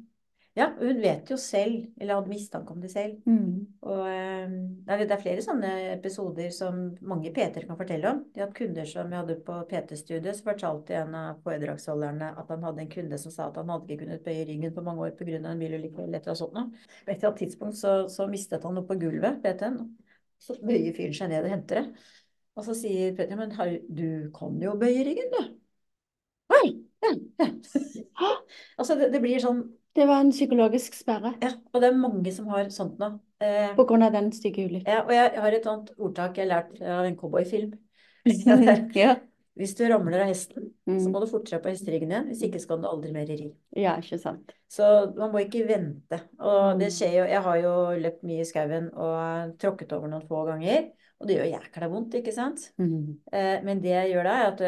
Ja, 0.59 0.73
hun 0.81 0.99
vet 0.99 1.29
jo 1.31 1.37
selv, 1.39 1.85
eller 2.01 2.19
hadde 2.19 2.33
mistanke 2.33 2.75
om 2.75 2.81
det 2.83 2.89
selv. 2.91 3.21
Mm. 3.31 3.61
Og 3.87 4.01
nei, 4.09 4.97
det 4.99 5.05
er- 5.07 5.13
er 5.15 5.21
flere 5.23 5.45
sånne 5.45 5.71
episoder 5.93 6.51
som 6.51 6.81
mange 7.01 7.31
PT-er 7.33 7.67
kan 7.69 7.79
fortelle 7.79 8.11
om. 8.11 8.25
De 8.35 8.41
hadde 8.41 8.57
kunder 8.57 8.85
som 8.85 9.11
jeg 9.13 9.21
hadde 9.21 9.37
på 9.47 9.59
PT-studiet, 9.71 10.35
så 10.35 10.49
fortalte 10.49 10.97
en 10.99 11.15
av 11.15 11.39
foredragsholderne 11.45 12.33
at 12.39 12.49
han 12.51 12.67
hadde 12.67 12.83
en 12.83 12.91
kunde 12.91 13.19
som 13.19 13.31
sa 13.33 13.47
at 13.49 13.57
han 13.57 13.69
hadde 13.69 13.87
ikke 13.87 14.05
kunnet 14.05 14.25
bøye 14.25 14.49
ryggen 14.49 14.75
på 14.75 14.83
mange 14.83 15.07
år 15.07 15.15
pga. 15.17 15.37
en 15.39 15.59
bilulykke 15.59 16.03
eller 16.03 16.19
et 16.19 16.27
eller 16.27 16.35
annet 16.35 16.39
sånt. 16.39 16.75
På 17.05 17.11
et 17.11 17.17
eller 17.17 17.29
annet 17.29 17.39
tidspunkt 17.39 17.77
så, 17.77 18.09
så 18.09 18.27
mistet 18.29 18.65
han 18.65 18.75
noe 18.75 18.85
på 18.85 18.99
gulvet, 18.99 19.43
PT-en. 19.43 19.97
Så 20.39 20.59
bøyer 20.63 20.95
fyren 20.95 21.15
seg 21.15 21.31
ned 21.31 21.45
og 21.45 21.51
henter 21.51 21.83
det. 21.83 21.95
Og 22.57 22.65
så 22.67 22.75
sier 22.75 23.15
PT, 23.15 23.37
men 23.39 23.53
har, 23.55 23.79
du 23.89 24.31
kan 24.35 24.59
jo 24.61 24.75
bøye 24.75 25.07
ryggen, 25.07 25.31
du. 25.31 25.43
Oi! 26.59 26.85
Ja, 26.99 27.13
ja. 27.39 27.47
altså, 28.77 28.97
det, 28.99 29.13
det 29.13 29.21
blir 29.23 29.39
sånn 29.39 29.78
Det 29.99 30.07
var 30.07 30.21
en 30.23 30.31
psykologisk 30.31 30.95
sperre 30.95 31.33
Ja, 31.43 31.51
og 31.75 31.83
det 31.83 31.89
er 31.91 31.97
mange 31.99 32.31
som 32.35 32.47
har 32.53 32.69
sånt 32.75 32.99
nå. 33.03 33.17
Eh, 33.43 33.73
på 33.79 33.85
grunn 33.87 34.03
av 34.07 34.13
den 34.15 34.31
stygge 34.35 34.65
ulykken. 34.69 34.87
ja, 34.91 35.01
og 35.05 35.11
jeg 35.15 35.33
har 35.43 35.55
et 35.57 35.67
annet 35.71 35.91
ordtak 35.99 36.39
jeg 36.39 36.47
har 36.49 36.53
lært 36.57 36.81
av 36.83 37.05
en 37.09 37.17
cowboyfilm. 37.19 37.75
Ja. 38.95 39.17
Hvis 39.59 39.73
du 39.75 39.81
ramler 39.91 40.21
av 40.23 40.29
hesten, 40.31 40.69
så 40.87 40.93
Mm. 41.09 41.11
må 41.11 41.19
du 41.21 41.27
fortere 41.27 41.59
på 41.59 41.71
hesteryggen 41.73 42.13
igjen. 42.13 42.27
Hvis 42.31 42.45
ikke 42.47 42.61
så 42.63 42.69
kan 42.71 42.83
du 42.85 42.87
aldri 42.87 43.11
mer 43.13 43.27
ri. 43.27 43.49
ja, 43.75 43.97
ikke 43.99 44.19
sant. 44.23 44.53
Så 44.71 44.85
man 45.17 45.33
må 45.33 45.41
ikke 45.43 45.65
vente. 45.67 46.21
Og 46.39 46.79
det 46.79 46.93
Mm. 46.93 46.95
skjer 46.95 47.13
jo 47.17 47.25
Jeg 47.27 47.43
har 47.43 47.57
jo 47.65 47.73
løpt 47.99 48.23
mye 48.23 48.41
i 48.41 48.45
skauen 48.47 48.87
og 48.95 49.57
tråkket 49.59 49.93
over 49.97 50.07
noen 50.09 50.23
få 50.29 50.45
ganger. 50.47 50.93
Og 51.19 51.27
det 51.27 51.35
gjør 51.35 51.49
jækla 51.51 51.89
vondt, 51.91 52.15
ikke 52.15 52.33
sant? 52.35 52.69
Mm. 52.79 53.17
Eh, 53.35 53.57
men 53.67 53.81
det 53.83 53.97
gjør 54.13 54.29
deg 54.29 54.45
at 54.53 54.61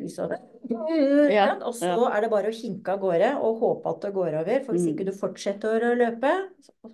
liksom 0.00 0.32
Ja, 1.30 1.44
Og 1.68 1.76
så 1.78 2.08
er 2.10 2.24
det 2.24 2.30
bare 2.32 2.50
å 2.50 2.56
hinke 2.56 2.96
av 2.96 3.04
gårde 3.04 3.28
og 3.38 3.60
håpe 3.62 3.92
at 3.92 4.02
det 4.02 4.10
går 4.16 4.40
over. 4.40 4.64
For 4.64 4.74
hvis 4.74 4.88
Mm. 4.88 4.90
ikke 4.96 5.06
du 5.06 5.12
fortsetter 5.14 5.86
å 5.86 5.94
løpe, 5.94 6.32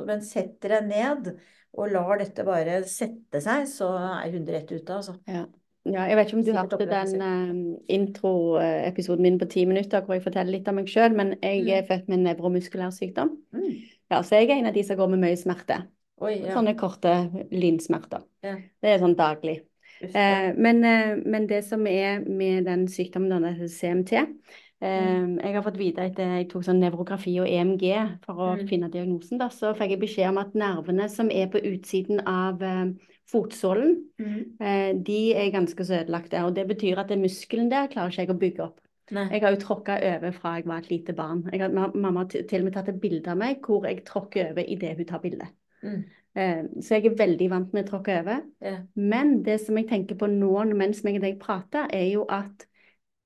men 0.05 0.21
setter 0.21 0.77
deg 0.77 0.91
ned 0.91 1.33
og 1.73 1.89
lar 1.89 2.21
dette 2.21 2.45
bare 2.45 2.83
sette 2.85 3.41
seg, 3.41 3.65
så 3.71 3.89
er 3.97 4.29
hunden 4.35 4.53
rett 4.53 4.69
ute, 4.69 4.93
altså. 4.93 5.15
Ja. 5.25 5.47
ja, 5.89 6.05
jeg 6.11 6.19
vet 6.19 6.29
ikke 6.29 6.37
om 6.37 6.45
du 6.45 6.53
hørte 6.53 6.89
den 6.91 7.25
uh, 7.25 7.81
introepisoden 7.97 9.25
min 9.25 9.39
på 9.41 9.49
ti 9.49 9.65
minutter 9.65 10.05
hvor 10.05 10.19
jeg 10.19 10.27
forteller 10.27 10.53
litt 10.59 10.69
om 10.69 10.77
meg 10.83 10.93
sjøl, 10.93 11.17
men 11.17 11.33
jeg 11.41 11.65
er 11.73 11.89
født 11.89 12.13
med 12.13 12.19
en 12.19 12.29
nevromuskulær 12.29 12.93
sykdom. 12.93 13.39
Mm. 13.57 13.73
Ja, 14.13 14.21
så 14.21 14.37
jeg 14.37 14.51
er 14.51 14.59
en 14.61 14.69
av 14.69 14.77
de 14.77 14.85
som 14.85 15.01
går 15.01 15.15
med 15.15 15.25
mye 15.25 15.41
smerte. 15.41 15.81
Oi, 16.23 16.37
ja. 16.45 16.55
Sånne 16.55 16.75
korte 16.79 17.13
lynsmerter. 17.51 18.23
Ja. 18.47 18.57
Det 18.83 18.91
er 18.95 18.99
sånn 19.03 19.17
daglig. 19.19 19.61
Eh, 20.03 20.53
men, 20.59 20.83
eh, 20.85 21.17
men 21.27 21.47
det 21.47 21.63
som 21.65 21.87
er 21.87 22.21
med 22.27 22.65
den 22.67 22.89
sykdommen, 22.91 23.43
den 23.45 23.69
CMT 23.71 24.13
eh, 24.17 25.37
Jeg 25.45 25.55
har 25.55 25.63
fått 25.63 25.79
vite 25.79 26.03
etter 26.09 26.33
jeg 26.41 26.49
tok 26.51 26.65
sånn 26.67 26.81
nevrografi 26.83 27.37
og 27.39 27.47
EMG 27.47 27.85
for 28.25 28.35
å 28.35 28.49
Mm. 28.57 28.69
finne 28.69 28.91
diagnosen, 28.91 29.39
da, 29.39 29.47
så 29.49 29.71
fikk 29.79 29.91
jeg 29.91 30.01
beskjed 30.01 30.29
om 30.29 30.39
at 30.39 30.55
nervene 30.55 31.09
som 31.09 31.31
er 31.31 31.47
på 31.47 31.63
utsiden 31.63 32.21
av 32.27 32.63
eh, 32.63 32.87
fotsålen, 33.31 34.03
Mm. 34.19 34.57
eh, 34.61 34.93
de 34.95 35.35
er 35.35 35.53
ganske 35.53 35.79
så 35.87 36.03
ødelagte. 36.05 36.43
Og 36.45 36.55
det 36.55 36.67
betyr 36.67 36.99
at 36.99 37.09
det 37.09 37.19
muskelen 37.19 37.71
der 37.71 37.87
klarer 37.87 38.11
ikke 38.11 38.27
jeg 38.27 38.31
å 38.31 38.39
bygge 38.39 38.61
opp. 38.65 38.81
Nei. 39.13 39.29
Jeg 39.31 39.43
har 39.43 39.55
jo 39.55 39.61
tråkka 39.61 40.01
over 40.17 40.33
fra 40.33 40.55
jeg 40.57 40.65
var 40.67 40.79
et 40.79 40.91
lite 40.91 41.13
barn. 41.15 41.45
Har, 41.53 41.69
mamma 41.95 42.21
har 42.21 42.27
til 42.27 42.61
og 42.61 42.65
med 42.65 42.73
tatt 42.75 42.89
et 42.89 43.01
bilde 43.01 43.29
av 43.29 43.37
meg 43.39 43.61
hvor 43.63 43.85
jeg 43.85 44.05
tråkker 44.05 44.51
over 44.51 44.65
idet 44.67 44.97
hun 44.97 45.05
tar 45.05 45.21
bilde. 45.21 45.47
Mm. 45.83 46.03
Eh, 46.35 46.61
så 46.81 46.97
jeg 46.97 47.11
er 47.11 47.17
veldig 47.19 47.49
vant 47.53 47.75
med 47.77 47.85
å 47.85 47.91
tråkke 47.91 48.19
over. 48.23 48.45
Ja. 48.65 48.77
Men 48.97 49.43
det 49.47 49.59
som 49.67 49.77
jeg 49.77 49.91
tenker 49.91 50.19
på 50.21 50.29
nå 50.33 50.53
mens 50.73 51.03
meg 51.05 51.21
og 51.21 51.27
deg 51.27 51.41
prater, 51.43 51.91
er 51.93 52.09
jo 52.13 52.25
at 52.31 52.67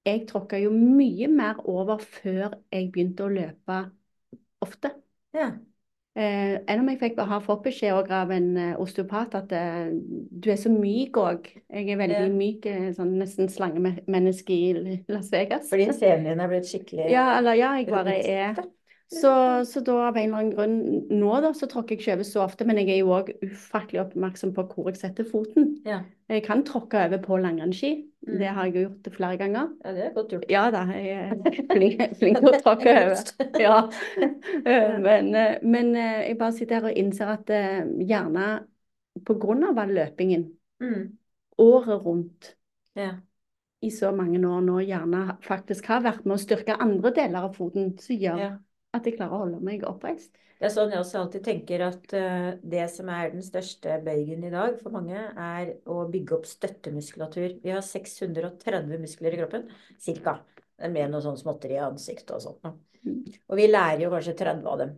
jeg 0.06 0.26
tråkka 0.30 0.58
jo 0.62 0.72
mye 0.74 1.28
mer 1.30 1.62
over 1.66 2.02
før 2.02 2.58
jeg 2.72 2.90
begynte 2.94 3.26
å 3.26 3.32
løpe 3.32 3.80
ofte. 4.62 4.92
Ja. 5.36 5.50
Eh, 6.16 6.54
enn 6.64 6.80
om 6.80 6.86
jeg 6.88 6.96
fikk, 7.02 7.18
har 7.28 7.42
fått 7.44 7.66
beskjed 7.66 8.08
av 8.16 8.30
en 8.32 8.46
eh, 8.56 8.76
osteopat 8.80 9.34
at 9.36 9.50
eh, 9.52 9.90
du 9.92 10.48
er 10.48 10.56
så 10.56 10.70
myk 10.72 11.18
òg. 11.20 11.50
Jeg 11.68 11.90
er 11.92 12.00
veldig 12.00 12.22
Ja. 12.22 12.30
myk, 12.32 12.68
sånn 12.96 13.12
nesten 13.20 13.50
slangemenneske 13.52 14.56
i 14.56 15.02
Las 15.12 15.28
Vegas. 15.34 15.68
Fordi 15.68 15.90
scenen 15.92 16.30
din 16.30 16.40
er 16.40 16.48
blitt 16.54 16.70
skikkelig 16.70 17.10
Ja, 17.12 17.26
eller 17.36 17.58
ja, 17.60 17.74
jeg 17.76 17.90
bare 17.92 18.16
er. 18.16 18.62
Så, 19.12 19.30
så 19.64 19.80
da 19.86 19.94
av 20.08 20.16
en 20.18 20.32
eller 20.34 20.38
annen 20.40 20.52
grunn 20.56 21.18
Nå 21.20 21.36
da, 21.44 21.52
så 21.54 21.68
tråkker 21.70 21.94
jeg 21.94 22.00
ikke 22.02 22.14
over 22.16 22.26
så 22.26 22.40
ofte, 22.42 22.64
men 22.66 22.80
jeg 22.80 22.88
er 22.90 22.98
jo 23.04 23.12
òg 23.14 23.28
ufattelig 23.46 24.00
oppmerksom 24.02 24.52
på 24.56 24.64
hvor 24.72 24.88
jeg 24.90 24.98
setter 24.98 25.28
foten. 25.30 25.76
Ja. 25.86 26.00
Jeg 26.28 26.42
kan 26.42 26.64
tråkke 26.66 27.04
over 27.06 27.20
på 27.22 27.36
langrennsski. 27.38 27.92
Mm. 28.26 28.38
Det 28.40 28.48
har 28.56 28.66
jeg 28.66 28.74
jo 28.74 28.82
gjort 28.88 29.10
flere 29.14 29.36
ganger. 29.38 29.68
ja, 29.84 29.92
det 29.94 30.04
er 30.08 30.14
godt 30.16 30.32
gjort. 30.34 30.46
Ja 30.50 30.64
da, 30.74 30.80
jeg 30.90 31.12
er 31.14 31.68
flink, 31.70 32.02
flink 32.18 32.40
til 32.42 32.50
å 32.50 32.60
tråkke 32.64 32.96
over. 33.04 33.60
Ja. 33.62 33.76
Eh, 34.66 34.98
Men, 35.04 35.30
eh, 35.38 35.58
men 35.62 35.92
eh, 35.94 36.24
jeg 36.32 36.38
bare 36.40 36.56
sitter 36.56 36.80
her 36.80 36.90
og 36.90 36.98
innser 36.98 37.30
at 37.36 37.52
gjerne 38.02 38.48
på 39.26 39.36
grunn 39.40 39.64
av 39.70 39.78
all 39.84 39.94
løpingen 39.96 40.48
Mm. 40.82 41.06
året 41.56 42.02
rundt 42.04 42.50
Ja. 42.98 43.14
i 43.80 43.88
så 43.90 44.10
mange 44.12 44.36
år 44.44 44.60
nå 44.60 44.74
gjerne 44.84 45.38
faktisk 45.40 45.86
har 45.88 46.02
vært 46.04 46.26
med 46.26 46.34
å 46.36 46.42
styrke 46.42 46.76
andre 46.76 47.12
deler 47.16 47.46
av 47.48 47.54
foten, 47.56 47.94
som 47.98 48.16
gjør 48.20 48.42
ja. 48.42 48.50
At 48.96 49.06
jeg 49.06 49.16
klarer 49.18 49.36
å 49.36 49.44
holde 49.44 49.62
meg 49.64 49.86
oppreist. 49.88 50.34
Det 50.56 50.70
er 50.70 50.72
sånn 50.72 50.92
jeg 50.94 51.02
også 51.02 51.18
alltid 51.20 51.42
tenker 51.44 51.82
at 51.84 52.12
eh, 52.16 52.46
det 52.64 52.86
som 52.88 53.10
er 53.12 53.34
den 53.34 53.44
største 53.44 53.98
bøygen 54.04 54.46
i 54.48 54.52
dag 54.52 54.78
for 54.80 54.94
mange, 54.94 55.20
er 55.36 55.74
å 55.92 56.06
bygge 56.08 56.38
opp 56.38 56.48
støttemuskulatur. 56.48 57.58
Vi 57.60 57.74
har 57.74 57.84
630 57.84 59.02
muskler 59.02 59.36
i 59.36 59.40
kroppen, 59.42 59.66
cirka. 60.00 60.38
Med 60.76 61.08
noe 61.12 61.24
sånn 61.24 61.38
småtteri 61.40 61.76
i 61.76 61.84
ansiktet 61.84 62.34
og 62.36 62.42
sånt. 62.44 62.64
Mm. 63.04 63.20
Og 63.48 63.60
vi 63.60 63.68
lærer 63.68 64.02
jo 64.06 64.10
kanskje 64.12 64.36
30 64.36 64.72
av 64.72 64.80
dem. 64.80 64.96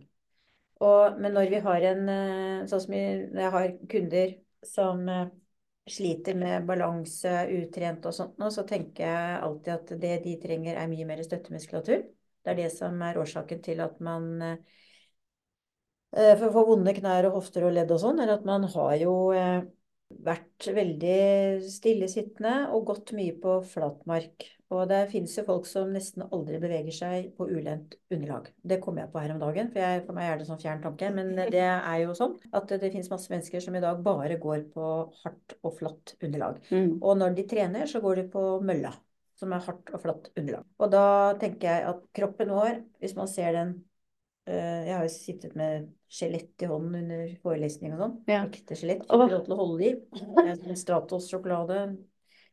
Og, 0.79 1.19
men 1.19 1.35
når 1.35 1.51
vi 1.51 1.59
har 1.63 1.85
en 1.89 2.09
eh, 2.13 2.65
Sånn 2.71 2.83
som 2.85 2.95
jeg 2.95 3.51
har 3.55 3.69
kunder 3.91 4.33
som 4.63 5.01
eh, 5.11 5.27
sliter 5.89 6.37
med 6.39 6.67
balanse, 6.67 7.33
utrent 7.55 8.07
og 8.07 8.15
sånt, 8.15 8.39
nå, 8.39 8.47
så 8.53 8.63
tenker 8.67 9.03
jeg 9.07 9.41
alltid 9.43 9.73
at 9.75 9.93
det 10.03 10.13
de 10.23 10.35
trenger, 10.39 10.79
er 10.79 10.91
mye 10.91 11.07
mer 11.09 11.23
støttemuskulatur. 11.25 12.03
Det 12.43 12.53
er 12.53 12.61
det 12.63 12.69
som 12.73 13.01
er 13.05 13.19
årsaken 13.21 13.63
til 13.65 13.81
at 13.83 13.97
man 14.03 14.29
eh, 14.45 14.59
For 16.11 16.47
å 16.47 16.53
få 16.55 16.65
vonde 16.71 16.93
knær 16.97 17.29
og 17.29 17.39
hofter 17.39 17.67
og 17.67 17.75
ledd 17.75 17.91
og 17.93 18.01
sånn, 18.01 18.21
er 18.23 18.33
at 18.33 18.47
man 18.47 18.65
har 18.73 18.95
jo 19.01 19.15
eh, 19.35 19.67
vært 20.25 20.69
veldig 20.73 21.19
stillesittende 21.69 22.71
og 22.73 22.87
gått 22.89 23.13
mye 23.17 23.35
på 23.41 23.59
flatmark. 23.69 24.47
Og 24.69 24.83
det 24.89 24.99
finnes 25.09 25.33
jo 25.33 25.43
folk 25.47 25.65
som 25.65 25.89
nesten 25.93 26.27
aldri 26.27 26.59
beveger 26.61 26.93
seg 26.93 27.31
på 27.37 27.47
ulendt 27.49 27.95
underlag. 28.13 28.51
Det 28.61 28.77
kom 28.83 28.99
jeg 29.01 29.09
på 29.09 29.21
her 29.21 29.33
om 29.33 29.41
dagen, 29.41 29.71
for 29.73 29.81
jeg, 29.81 30.03
for 30.05 30.17
meg 30.17 30.29
er 30.29 30.37
det 30.37 30.45
sånn 30.49 30.61
fjern 30.61 30.83
tanke. 30.83 31.09
Men 31.13 31.31
det 31.39 31.63
er 31.65 32.03
jo 32.03 32.13
sånn 32.17 32.35
at 32.53 32.69
det, 32.69 32.77
det 32.83 32.91
finnes 32.93 33.09
masse 33.09 33.33
mennesker 33.33 33.65
som 33.65 33.77
i 33.77 33.81
dag 33.81 34.03
bare 34.05 34.37
går 34.41 34.67
på 34.73 34.91
hardt 35.23 35.57
og 35.63 35.77
flatt 35.79 36.13
underlag. 36.21 36.61
Mm. 36.69 36.99
Og 36.99 37.17
når 37.17 37.37
de 37.39 37.47
trener, 37.49 37.89
så 37.89 38.01
går 38.03 38.21
de 38.21 38.27
på 38.35 38.45
mølla, 38.65 38.93
som 39.39 39.53
er 39.55 39.63
hardt 39.63 39.93
og 39.95 40.03
flatt 40.03 40.27
underlag. 40.35 40.65
Og 40.79 40.91
da 40.93 41.05
tenker 41.39 41.71
jeg 41.71 41.87
at 41.93 42.03
kroppen 42.15 42.51
vår, 42.53 42.81
hvis 42.99 43.15
man 43.17 43.31
ser 43.31 43.55
den 43.55 43.71
eh, 44.49 44.89
Jeg 44.89 44.95
har 44.97 45.07
jo 45.07 45.13
sittet 45.13 45.55
med 45.59 45.87
skjelett 46.09 46.65
i 46.65 46.69
hånden 46.69 46.99
under 47.03 47.31
forelesning 47.43 47.95
og 47.95 48.03
sånn. 48.03 48.19
Ja. 48.29 48.43
Ekte 48.47 48.77
skjelett. 48.77 49.05
Ikke 49.05 49.29
lov 49.31 49.45
til 49.45 49.55
å 49.55 49.59
holde 49.61 49.87
i. 49.87 49.95
Det 50.11 50.45
er 50.45 50.53
en 50.57 50.79
Stratos-sjokolade. 50.83 51.81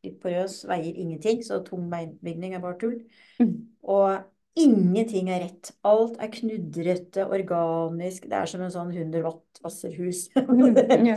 Litt 0.07 0.19
porøs, 0.23 0.61
veier 0.69 1.03
ingenting, 1.03 1.43
så 1.43 1.63
tung 1.67 1.89
beinbygning 1.91 2.55
er 2.55 2.63
bare 2.63 2.79
tull. 2.79 2.99
Mm. 3.41 3.55
Og 3.91 4.61
ingenting 4.61 5.31
er 5.33 5.43
rett. 5.47 5.73
Alt 5.89 6.21
er 6.23 6.31
knudrete, 6.33 7.25
organisk. 7.27 8.29
Det 8.29 8.39
er 8.39 8.53
som 8.53 8.63
en 8.63 8.73
sånn 8.73 8.93
100 8.95 9.25
watt 9.27 9.63
Wasserhus. 9.65 10.29
Mm, 10.47 11.09
ja. 11.09 11.17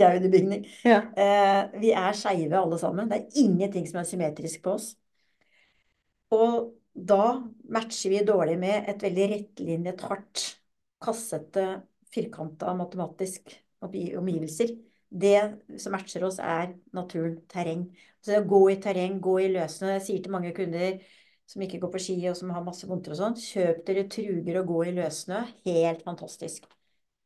Gaudebygning. 0.00 0.64
Ja. 0.86 1.02
Eh, 1.12 1.60
vi 1.82 1.92
er 1.92 2.16
skeive 2.16 2.58
alle 2.58 2.78
sammen. 2.80 3.10
Det 3.10 3.18
er 3.18 3.42
ingenting 3.42 3.86
som 3.90 4.00
er 4.00 4.08
symmetrisk 4.08 4.62
på 4.64 4.78
oss. 4.78 4.94
Og 6.34 6.74
da 6.94 7.40
matcher 7.72 8.12
vi 8.12 8.22
dårlig 8.26 8.58
med 8.60 8.88
et 8.90 9.02
veldig 9.02 9.26
rettlinjet, 9.34 10.04
hardt, 10.06 10.44
kassete, 11.02 11.66
firkanta 12.12 12.74
matematisk 12.76 13.54
omgi- 13.84 14.16
omgivelser. 14.18 14.74
Det 15.10 15.78
som 15.82 15.94
matcher 15.96 16.24
oss, 16.26 16.38
er 16.38 16.74
naturen, 16.94 17.40
terreng. 17.50 17.88
Så 18.22 18.30
det 18.34 18.42
å 18.44 18.50
gå 18.50 18.60
i 18.70 18.76
terreng, 18.82 19.18
gå 19.22 19.38
i 19.42 19.48
løssnø 19.50 19.94
Jeg 19.96 20.04
sier 20.06 20.22
til 20.22 20.34
mange 20.34 20.52
kunder 20.54 21.00
som 21.50 21.62
ikke 21.64 21.80
går 21.82 21.90
på 21.96 22.02
ski 22.04 22.16
og 22.30 22.36
som 22.38 22.52
har 22.54 22.62
masse 22.62 22.86
vondter 22.86 23.14
og 23.14 23.18
sånn, 23.18 23.34
kjøp 23.34 23.80
dere 23.88 24.06
truger 24.12 24.60
og 24.60 24.68
gå 24.70 24.84
i 24.86 24.94
løssnø. 24.94 25.40
Helt 25.66 26.04
fantastisk. 26.06 26.68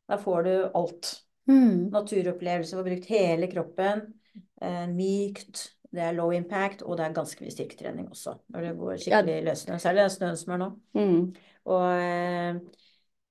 Da 0.08 0.16
får 0.20 0.42
du 0.46 0.54
alt 0.72 1.20
Mm. 1.44 1.90
naturopplevelse, 1.92 2.72
får 2.72 2.86
brukt 2.86 3.08
hele 3.12 3.48
kroppen. 3.52 4.14
Eh, 4.62 4.86
mykt. 4.88 5.74
Det 5.94 6.02
er 6.02 6.14
low 6.16 6.32
impact, 6.34 6.82
og 6.82 6.98
det 6.98 7.06
er 7.06 7.16
ganske 7.16 7.44
mye 7.44 7.54
styrketrening 7.54 8.08
også. 8.10 8.36
Når 8.52 8.66
det 8.66 8.72
går 8.78 8.96
skikkelig 9.02 9.36
ja. 9.36 9.44
løsende. 9.48 9.78
Særlig 9.82 10.04
den 10.04 10.14
snøen 10.16 10.40
som 10.40 10.54
er 10.54 10.62
nå. 10.62 10.70
Mm. 10.98 11.20
Og, 11.64 11.84
eh, 12.02 12.82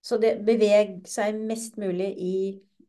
så 0.03 0.19
det 0.21 0.35
beveger 0.47 0.95
seg 1.09 1.41
mest 1.51 1.77
mulig 1.81 2.09
i 2.19 2.35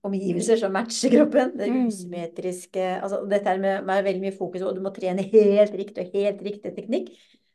omgivelser 0.05 0.61
som 0.61 0.75
matcher 0.75 1.13
kroppen. 1.15 1.55
Det 1.59 1.71
mm. 1.71 1.87
usymmetriske 1.89 2.89
altså 2.97 3.23
Dette 3.31 3.57
med, 3.61 3.87
med 3.89 4.03
veldig 4.07 4.25
mye 4.27 4.37
fokus, 4.37 4.65
og 4.65 4.77
du 4.77 4.83
må 4.85 4.93
trene 4.95 5.25
helt 5.33 5.79
riktig 5.79 6.05
og 6.05 6.19
helt 6.19 6.45
riktig 6.45 6.75
teknikk. 6.77 7.15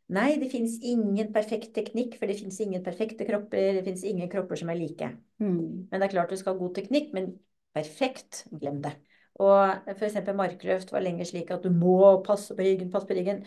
Nei, 0.09 0.32
det 0.41 0.49
fins 0.49 0.80
ingen 0.82 1.30
perfekt 1.34 1.76
teknikk, 1.76 2.15
for 2.17 2.30
det 2.30 2.39
fins 2.39 2.57
ingen 2.63 2.82
perfekte 2.86 3.28
kropper. 3.28 3.76
Det 3.78 3.84
fins 3.86 4.03
ingen 4.09 4.30
kropper 4.32 4.57
som 4.57 4.72
er 4.74 4.80
like. 4.80 5.11
Mm. 5.38 5.89
Men 5.91 6.01
det 6.01 6.07
er 6.07 6.15
klart 6.15 6.34
du 6.34 6.39
skal 6.39 6.55
ha 6.55 6.61
god 6.61 6.74
teknikk, 6.80 7.11
men 7.13 7.36
perfekt, 7.78 8.47
glem 8.49 8.82
det. 8.82 8.95
Og 9.39 9.89
f.eks. 9.95 10.19
markløft 10.35 10.91
var 10.91 11.03
lenger 11.05 11.27
slik 11.29 11.51
at 11.55 11.63
du 11.63 11.71
må 11.71 12.19
passe 12.25 12.55
på 12.55 12.65
ryggen, 12.65 12.89
passe 12.91 13.07
på 13.07 13.15
ryggen. 13.17 13.43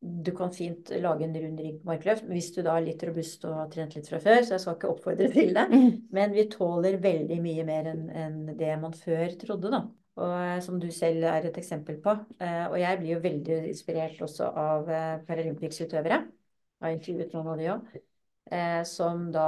Du 0.00 0.30
kan 0.36 0.50
fint 0.52 0.90
lage 1.00 1.24
en 1.24 1.36
rund 1.36 1.60
rygg 1.62 1.76
på 1.80 1.88
markløft 1.88 2.26
hvis 2.28 2.50
du 2.54 2.60
da 2.66 2.74
er 2.76 2.84
litt 2.84 3.02
robust 3.06 3.46
og 3.48 3.54
har 3.62 3.70
trent 3.72 3.94
litt 3.96 4.10
fra 4.10 4.20
før. 4.22 4.42
Så 4.42 4.56
jeg 4.56 4.64
skal 4.64 4.78
ikke 4.78 4.90
oppfordre 4.92 5.30
til 5.32 5.54
det. 5.56 5.68
Mm. 5.70 5.86
Men 6.18 6.34
vi 6.34 6.48
tåler 6.52 6.98
veldig 7.02 7.38
mye 7.44 7.68
mer 7.68 7.92
enn 7.92 8.10
en 8.10 8.42
det 8.58 8.74
man 8.82 8.96
før 8.96 9.38
trodde, 9.40 9.72
da. 9.72 9.86
Og 10.16 10.32
eh, 10.32 10.58
som 10.64 10.80
du 10.80 10.88
selv 10.94 11.26
er 11.28 11.46
et 11.48 11.58
eksempel 11.60 12.00
på. 12.02 12.16
Eh, 12.40 12.64
og 12.66 12.78
jeg 12.80 13.00
blir 13.00 13.14
jo 13.14 13.22
veldig 13.24 13.62
inspirert 13.70 14.20
også 14.24 14.48
av 14.48 14.90
eh, 14.90 15.14
Paralympics-utøvere. 15.28 16.20
Jeg 16.76 16.86
har 16.86 16.96
intervjuet 16.96 17.34
noen 17.36 17.52
av 17.52 17.60
de 17.60 17.72
òg. 17.72 17.96
Som 18.86 19.24
da 19.34 19.46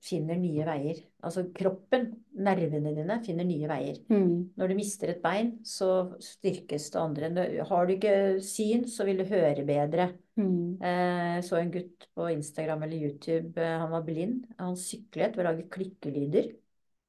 finner 0.00 0.38
nye 0.40 0.64
veier. 0.64 1.00
Altså 1.24 1.44
kroppen, 1.54 2.06
nervene 2.40 2.92
dine, 2.96 3.18
finner 3.24 3.46
nye 3.46 3.68
veier. 3.68 3.98
Mm. 4.08 4.54
Når 4.58 4.72
du 4.72 4.76
mister 4.78 5.12
et 5.12 5.20
bein, 5.22 5.52
så 5.66 5.90
styrkes 6.24 6.88
det 6.94 7.00
andre. 7.00 7.30
Har 7.68 7.86
du 7.86 7.94
ikke 7.94 8.14
syn, 8.44 8.86
så 8.88 9.04
vil 9.08 9.20
du 9.20 9.26
høre 9.28 9.66
bedre. 9.68 10.10
Mm. 10.40 10.80
Eh, 10.80 11.36
så 11.44 11.60
en 11.60 11.72
gutt 11.74 12.08
på 12.16 12.30
Instagram 12.32 12.86
eller 12.86 13.06
YouTube, 13.10 13.52
eh, 13.60 13.76
han 13.82 13.92
var 13.92 14.06
blind. 14.06 14.48
Han 14.60 14.78
syklet 14.80 15.36
ved 15.36 15.44
å 15.44 15.50
lage 15.50 15.68
klikkelyder. 15.76 16.50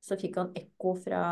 Så 0.02 0.18
fikk 0.18 0.40
han 0.42 0.54
ekko 0.58 0.96
fra 0.98 1.24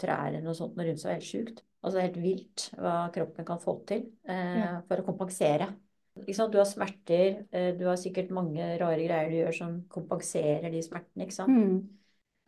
trærne 0.00 0.46
og 0.48 0.56
sånt 0.56 0.78
rundt 0.80 1.02
seg. 1.02 1.18
Helt 1.18 1.28
sjukt. 1.28 1.64
Altså 1.84 2.02
helt 2.02 2.16
vilt 2.18 2.70
hva 2.74 3.04
kroppen 3.14 3.46
kan 3.46 3.60
få 3.62 3.76
til 3.86 4.08
eh, 4.26 4.56
ja. 4.64 4.72
for 4.88 4.98
å 4.98 5.06
kompensere. 5.06 5.68
Du 6.26 6.58
har 6.58 6.66
smerter, 6.68 7.44
eh, 7.52 7.70
du 7.78 7.86
har 7.88 7.98
sikkert 8.00 8.32
mange 8.34 8.64
rare 8.80 9.04
greier 9.04 9.30
du 9.30 9.36
gjør 9.40 9.56
som 9.56 9.76
kompenserer 9.92 10.70
de 10.72 10.82
smertene. 10.84 11.26
ikke 11.26 11.36
sant? 11.36 11.54
Mm. 11.54 11.78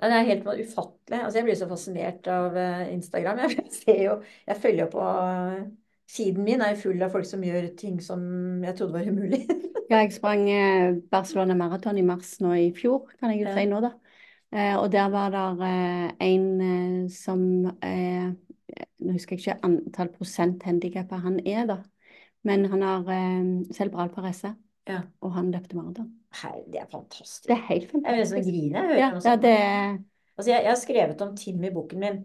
Det 0.01 0.17
er 0.17 0.29
helt 0.31 0.47
ufattelig. 0.49 1.19
Altså, 1.19 1.39
jeg 1.39 1.45
blir 1.45 1.59
så 1.61 1.69
fascinert 1.69 2.31
av 2.33 2.57
eh, 2.57 2.87
Instagram. 2.95 3.43
Jeg, 3.51 3.67
ser 3.75 4.03
jo, 4.03 4.17
jeg 4.49 4.57
følger 4.63 4.85
jo 4.87 4.91
på 4.95 5.07
Siden 6.11 6.43
min 6.43 6.63
er 6.65 6.75
full 6.75 6.99
av 7.07 7.13
folk 7.15 7.27
som 7.29 7.43
gjør 7.47 7.69
ting 7.79 8.01
som 8.03 8.23
jeg 8.65 8.75
trodde 8.75 8.97
var 8.97 9.07
umulig. 9.07 9.45
ja, 9.93 10.01
jeg 10.01 10.17
sprang 10.17 10.41
eh, 10.51 10.97
Barcelona 11.13 11.55
Marathon 11.55 12.01
i 12.01 12.03
mars 12.03 12.33
nå 12.43 12.51
i 12.59 12.73
fjor, 12.75 13.13
kan 13.21 13.31
jeg 13.31 13.45
jo 13.45 13.53
si 13.55 13.69
nå, 13.71 13.79
da. 13.85 13.93
Og 14.81 14.89
der 14.91 15.13
var 15.13 15.31
det 15.31 15.71
en 16.27 17.07
som 17.15 17.45
Nå 17.71 19.15
husker 19.15 19.37
jeg 19.37 19.45
ikke 19.45 19.69
antall 19.69 20.11
prosent 20.17 20.67
handikappa 20.67 21.21
han 21.23 21.39
er, 21.47 21.63
da. 21.71 21.79
Men 22.49 22.65
han 22.73 22.83
har 22.83 23.13
eh, 23.13 23.47
cerebral 23.77 24.11
parese, 24.15 24.55
ja. 24.89 25.03
og 25.21 25.37
han 25.37 25.53
løpte 25.53 25.77
maraton. 25.77 26.11
Det 26.71 26.79
er 26.81 26.91
fantastisk. 26.91 27.49
Det 27.49 27.57
er 27.57 27.65
helt 27.69 27.91
fantastisk. 27.91 28.07
Jeg 28.07 28.15
blir 28.15 28.23
nesten 28.25 28.45
grine. 28.49 28.85
Jeg, 28.89 29.01
ja, 29.01 29.09
ja, 29.25 29.39
det... 29.43 29.57
altså, 30.37 30.51
jeg, 30.51 30.61
jeg, 30.63 30.71
har 30.71 30.79
skrevet 30.81 31.25
om 31.27 31.33
Tim 31.37 31.65
i 31.65 31.73
boken 31.75 32.01
min. 32.01 32.21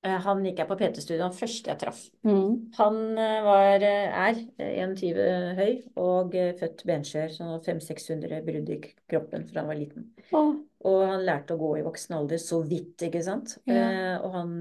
Eh, 0.00 0.16
han 0.24 0.40
gikk 0.46 0.62
jeg 0.62 0.70
på 0.70 0.78
PT-studio, 0.80 1.26
han 1.26 1.36
første 1.36 1.70
jeg 1.70 1.80
traff. 1.82 2.00
Mm. 2.24 2.54
Han 2.78 2.96
eh, 3.20 3.36
var, 3.44 3.84
eh, 3.84 4.22
er 4.24 4.40
21 4.88 5.20
høy 5.60 5.74
og 6.00 6.34
født 6.62 6.86
benskjør, 6.88 7.34
så 7.36 7.50
500-600 7.66 8.40
brudd 8.46 8.72
i 8.72 8.80
kroppen 9.12 9.44
fra 9.50 9.62
han 9.62 9.70
var 9.70 9.78
liten. 9.78 10.08
Oh. 10.32 10.54
Og 10.88 11.04
han 11.04 11.26
lærte 11.28 11.54
å 11.54 11.60
gå 11.60 11.74
i 11.76 11.84
voksen 11.84 12.16
alder 12.16 12.40
så 12.40 12.62
vidt, 12.64 12.96
ikke 13.06 13.22
sant. 13.22 13.58
Ja. 13.68 13.84
Eh, 13.84 14.16
og 14.24 14.34
han, 14.38 14.56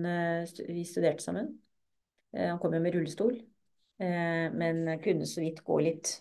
vi 0.68 0.84
studerte 0.86 1.24
sammen. 1.24 1.53
Eh, 2.36 2.49
han 2.49 2.60
kom 2.62 2.76
jo 2.76 2.82
med 2.84 2.95
rullestol. 2.95 3.38
Eh, 4.00 4.45
men 4.56 4.86
kunne 5.04 5.28
så 5.28 5.43
vidt 5.43 5.64
gå 5.68 5.80
litt. 5.84 6.14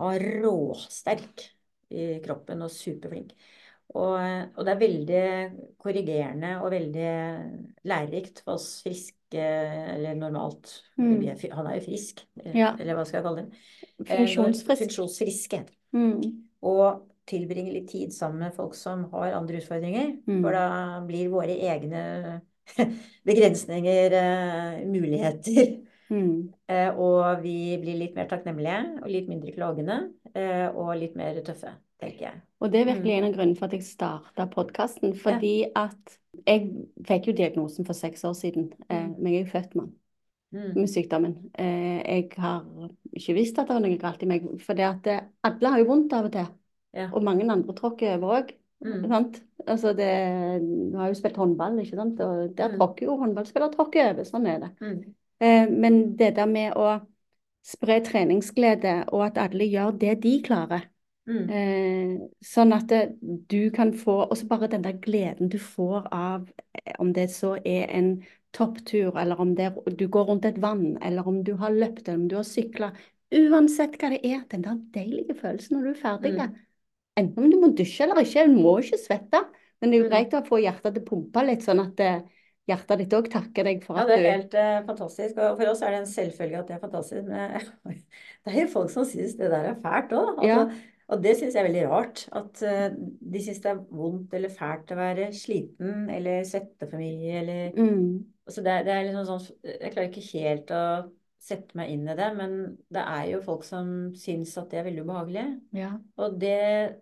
Var 0.00 0.22
råsterk 0.44 1.48
i 1.90 2.12
kroppen 2.24 2.62
og 2.64 2.70
superflink. 2.72 3.34
Og, 3.90 4.14
og, 4.54 4.60
det 4.62 4.70
er 4.70 4.78
veldig 4.78 5.22
korrigerende 5.82 6.52
og 6.62 6.70
veldig 6.70 7.14
lærerikt 7.90 8.44
for 8.44 8.54
oss 8.54 8.84
friske, 8.84 9.16
eller 9.40 10.14
normalt 10.18 10.76
mm. 10.98 11.24
Han 11.56 11.66
er 11.66 11.80
jo 11.80 11.84
frisk, 11.88 12.22
eh, 12.44 12.54
ja. 12.54 12.70
eller 12.78 12.94
hva 12.94 13.04
skal 13.06 13.18
jeg 13.18 13.26
kalle 13.26 13.42
det? 13.42 13.64
Eh, 14.04 14.12
Funksjonsfrisk. 14.12 14.84
Funksjonsfriske. 14.84 15.62
Mm. 15.96 16.22
Og 16.70 17.02
tilbringe 17.30 17.74
litt 17.74 17.90
tid 17.90 18.14
sammen 18.14 18.44
med 18.46 18.54
folk 18.54 18.78
som 18.78 19.08
har 19.10 19.34
andre 19.34 19.58
utfordringer. 19.58 20.14
Mm. 20.22 20.38
For 20.38 20.54
da 20.54 21.02
blir 21.10 21.34
våre 21.34 21.58
egne 21.58 22.04
begrensninger 23.28 24.14
muligheter. 24.86 25.80
Mm. 26.10 26.50
Eh, 26.70 26.90
og 26.98 27.44
vi 27.44 27.76
blir 27.78 27.98
litt 28.00 28.16
mer 28.18 28.26
takknemlige 28.30 28.80
og 29.00 29.10
litt 29.12 29.28
mindre 29.30 29.54
klagende 29.54 29.98
eh, 30.34 30.66
og 30.68 30.90
litt 30.98 31.14
mer 31.18 31.38
tøffe, 31.46 31.72
tenker 32.02 32.26
jeg. 32.26 32.40
Og 32.60 32.72
det 32.72 32.82
er 32.82 32.88
virkelig 32.90 33.12
mm. 33.14 33.18
en 33.18 33.28
av 33.28 33.36
grunnene 33.36 33.60
for 33.60 33.68
at 33.68 33.76
jeg 33.76 33.86
starta 33.86 34.48
podkasten. 34.50 35.14
Fordi 35.18 35.54
ja. 35.62 35.86
at 35.86 36.16
jeg 36.42 36.86
fikk 37.06 37.30
jo 37.30 37.36
diagnosen 37.38 37.86
for 37.86 37.96
seks 37.96 38.26
år 38.26 38.34
siden. 38.38 38.72
Eh, 38.88 39.06
mm. 39.06 39.16
men 39.18 39.32
jeg 39.32 39.40
er 39.40 39.46
jo 39.46 39.52
født 39.52 39.76
mann 39.78 39.92
mm. 40.56 40.70
med 40.74 40.88
sykdommen. 40.90 41.36
Jeg 41.54 42.30
har 42.42 42.64
ikke 43.14 43.36
visst 43.38 43.60
at 43.60 43.70
det 43.70 43.78
var 43.78 43.84
noe 43.86 44.00
galt 44.02 44.24
i 44.26 44.30
meg. 44.30 44.48
For 44.64 44.78
det 44.78 44.88
at 44.88 45.12
alle 45.46 45.74
har 45.76 45.84
jo 45.84 45.92
vondt 45.92 46.16
av 46.18 46.30
og 46.30 46.34
til. 46.34 46.50
Ja. 46.96 47.06
Og 47.14 47.22
mange 47.22 47.46
andre 47.46 47.76
tråkker 47.78 48.16
over 48.18 48.40
òg. 48.40 48.56
Mm. 48.80 49.12
Altså 49.68 49.92
det, 49.92 50.10
du 50.64 50.96
har 50.96 51.10
jo 51.10 51.16
spilt 51.18 51.36
håndball, 51.36 51.76
ikke 51.82 51.98
sant? 51.98 52.20
og 52.24 52.54
der 52.56 52.72
mm. 52.72 52.78
tråkker 52.80 53.06
jo 53.06 53.16
håndballspillere 53.20 53.74
tråkker 53.76 54.12
over. 54.14 54.26
Sånn 54.26 54.48
er 54.50 54.62
det. 54.64 54.70
Mm. 54.80 55.00
Eh, 55.40 55.66
men 55.70 56.16
det 56.20 56.34
der 56.36 56.48
med 56.50 56.76
å 56.76 56.98
spre 57.66 58.00
treningsglede, 58.04 59.04
og 59.12 59.26
at 59.30 59.40
alle 59.40 59.68
gjør 59.68 59.94
det 60.00 60.16
de 60.24 60.34
klarer. 60.44 60.88
Mm. 61.30 61.50
Eh, 61.54 62.14
sånn 62.42 62.72
at 62.74 62.90
du 63.20 63.70
kan 63.74 63.92
få 63.94 64.16
også 64.24 64.48
bare 64.50 64.70
den 64.72 64.82
der 64.82 64.96
gleden 65.02 65.50
du 65.52 65.58
får 65.62 66.08
av 66.10 66.48
eh, 66.74 66.96
om 66.98 67.12
det 67.14 67.28
så 67.30 67.54
er 67.60 67.92
en 67.94 68.14
topptur, 68.56 69.14
eller 69.20 69.40
om 69.40 69.54
det, 69.54 69.70
du 69.94 70.08
går 70.08 70.26
rundt 70.32 70.48
et 70.48 70.58
vann, 70.58 70.96
eller 71.04 71.28
om 71.28 71.44
du 71.46 71.52
har 71.60 71.70
løpt, 71.70 72.08
eller 72.08 72.24
om 72.24 72.28
du 72.32 72.36
har 72.40 72.48
sykla. 72.48 72.90
Uansett 73.30 73.94
hva 74.00 74.10
det 74.10 74.24
er, 74.26 74.42
den 74.50 74.64
der 74.66 74.80
deilige 74.96 75.36
følelsen 75.38 75.76
når 75.76 75.86
du 75.86 75.90
er 75.92 76.00
ferdig. 76.00 76.32
Mm. 76.34 76.58
Enten 77.20 77.44
om 77.44 77.52
du 77.52 77.60
må 77.60 77.70
dusje 77.78 78.06
eller 78.06 78.24
ikke, 78.24 78.48
du 78.50 78.58
må 78.58 78.74
ikke 78.82 78.98
svette. 78.98 79.44
Men 79.80 79.92
det 79.92 79.96
er 79.96 80.02
jo 80.02 80.08
mm. 80.08 80.12
greit 80.12 80.34
å 80.34 80.42
få 80.48 80.58
hjertet 80.60 80.96
til 80.96 81.04
å 81.04 81.08
pumpe 81.12 81.44
litt, 81.46 81.62
sånn 81.64 81.84
at 81.84 81.94
det, 82.00 82.10
hjertet 82.70 83.02
ditt 83.02 83.16
òg 83.18 83.28
takker 83.32 83.66
deg 83.68 83.82
for 83.84 83.98
at 83.98 84.08
du 84.08 84.14
Ja, 84.14 84.16
det 84.16 84.28
er 84.28 84.38
helt 84.38 84.54
uh, 84.56 84.86
fantastisk. 84.88 85.40
Og 85.40 85.58
for 85.58 85.72
oss 85.72 85.82
er 85.84 85.94
det 85.94 86.00
en 86.04 86.08
selvfølge 86.10 86.62
at 86.62 86.70
det 86.70 86.76
er 86.76 86.82
fantastisk. 86.84 87.28
Men 87.28 88.00
det 88.46 88.54
er 88.54 88.62
jo 88.62 88.72
folk 88.72 88.94
som 88.94 89.06
syns 89.08 89.36
det 89.38 89.52
der 89.52 89.70
er 89.72 89.78
fælt 89.82 90.16
òg. 90.16 90.32
Altså, 90.38 90.48
ja. 90.48 90.88
Og 91.10 91.22
det 91.24 91.32
syns 91.36 91.56
jeg 91.56 91.64
er 91.64 91.66
veldig 91.66 91.86
rart. 91.90 92.24
At 92.40 92.64
uh, 92.64 92.98
de 93.34 93.44
syns 93.44 93.62
det 93.64 93.72
er 93.72 93.80
vondt 94.02 94.36
eller 94.38 94.52
fælt 94.54 94.94
å 94.94 95.00
være 95.00 95.30
sliten 95.36 96.10
eller 96.12 96.44
svette 96.48 96.88
for 96.90 97.02
mye 97.02 97.40
eller 97.42 97.78
mm. 97.78 98.04
altså 98.46 98.66
det, 98.66 98.76
det, 98.86 98.94
er 98.94 99.08
liksom 99.08 99.26
sånn 99.28 99.48
Jeg 99.66 99.94
klarer 99.94 100.10
ikke 100.10 100.28
helt 100.30 100.74
å 100.74 100.84
sette 101.40 101.76
meg 101.78 101.94
inn 101.94 102.04
i 102.04 102.14
det, 102.16 102.26
men 102.36 102.56
det 102.92 103.00
er 103.00 103.22
jo 103.30 103.40
folk 103.44 103.62
som 103.64 104.10
syns 104.18 104.52
at 104.60 104.68
det 104.72 104.80
er 104.80 104.86
veldig 104.90 105.04
ubehagelig. 105.06 105.44
Ja. 105.76 105.94
Og 106.20 106.36
det, 106.40 106.58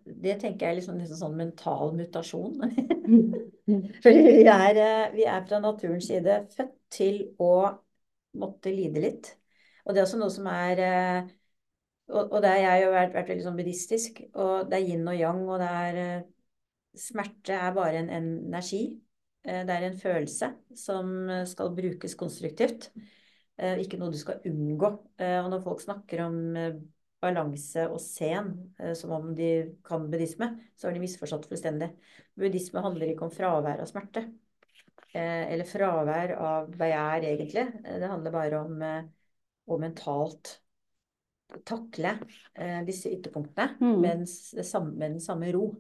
det, 0.07 0.37
tenker 0.39 0.69
jeg 0.69 0.77
er 0.77 0.79
liksom, 0.79 1.01
liksom 1.03 1.19
sånn 1.25 1.41
mental 1.41 1.91
mutasjon. 1.99 2.55
For 4.05 4.15
vi 4.15 4.45
er, 4.45 4.79
eh, 4.85 5.09
vi 5.17 5.27
er, 5.27 5.43
fra 5.49 5.59
naturens 5.65 6.07
side 6.11 6.39
født 6.55 6.77
til 6.95 7.21
å 7.43 7.51
måtte 8.39 8.73
lide 8.75 9.03
litt. 9.03 9.33
Og 9.85 9.93
det 9.93 10.01
er 10.01 10.07
også 10.07 10.23
noe 10.23 10.33
som 10.33 10.47
er 10.53 10.85
Og, 12.09 12.23
Og, 12.23 12.39
det 12.41 12.49
har 12.49 12.63
jeg 12.63 12.87
jo 12.87 12.95
vært, 12.95 13.13
vært 13.19 13.31
veldig 13.35 13.45
sånn 13.45 13.59
buddhistisk, 13.59 14.23
og 14.41 14.71
det 14.71 14.79
er 14.79 14.87
yin 14.87 15.11
og 15.11 15.19
yang, 15.19 15.43
og 15.45 15.59
det 15.61 15.75
er 15.83 16.03
eh, 16.05 16.27
Smerte 16.99 17.55
er 17.55 17.75
bare 17.77 18.01
en 18.01 18.09
energi. 18.11 18.81
Det 19.45 19.71
er 19.71 19.85
en 19.87 19.99
følelse 20.01 20.49
som 20.75 21.11
skal 21.47 21.69
brukes 21.77 22.17
konstruktivt. 22.19 22.89
Eh, 23.59 23.81
ikke 23.83 23.99
noe 23.99 24.15
du 24.15 24.19
skal 24.21 24.43
unngå. 24.47 24.93
Eh, 25.19 25.39
og 25.43 25.51
når 25.51 25.65
folk 25.65 25.83
snakker 25.83 26.23
om 26.29 26.39
eh, 26.59 26.77
balanse 27.19 27.89
og 27.91 27.99
sen 27.99 28.53
som 28.95 29.11
om 29.17 29.33
de 29.35 29.49
kan 29.83 30.05
buddhisme, 30.07 30.53
så 30.79 30.87
har 30.87 30.95
de 30.95 31.01
misforstått 31.03 31.49
fullstendig. 31.51 31.89
Buddhisme 32.39 32.85
handler 32.85 33.11
ikke 33.11 33.27
om 33.27 33.33
fravær 33.35 33.83
av 33.83 33.89
smerte. 33.91 34.23
Eller 35.19 35.67
fravær 35.67 36.37
av 36.37 36.69
begjær, 36.79 37.27
egentlig. 37.27 37.65
Det 37.83 38.13
handler 38.13 38.37
bare 38.37 38.61
om 38.61 38.85
å 39.67 39.81
mentalt 39.83 40.53
takle 41.67 42.15
disse 42.87 43.11
ytterpunktene 43.17 43.81
mm. 43.81 43.99
med, 43.99 44.23
den 44.23 44.63
samme, 44.71 44.95
med 44.95 45.17
den 45.17 45.25
samme 45.25 45.51
ro. 45.59 45.73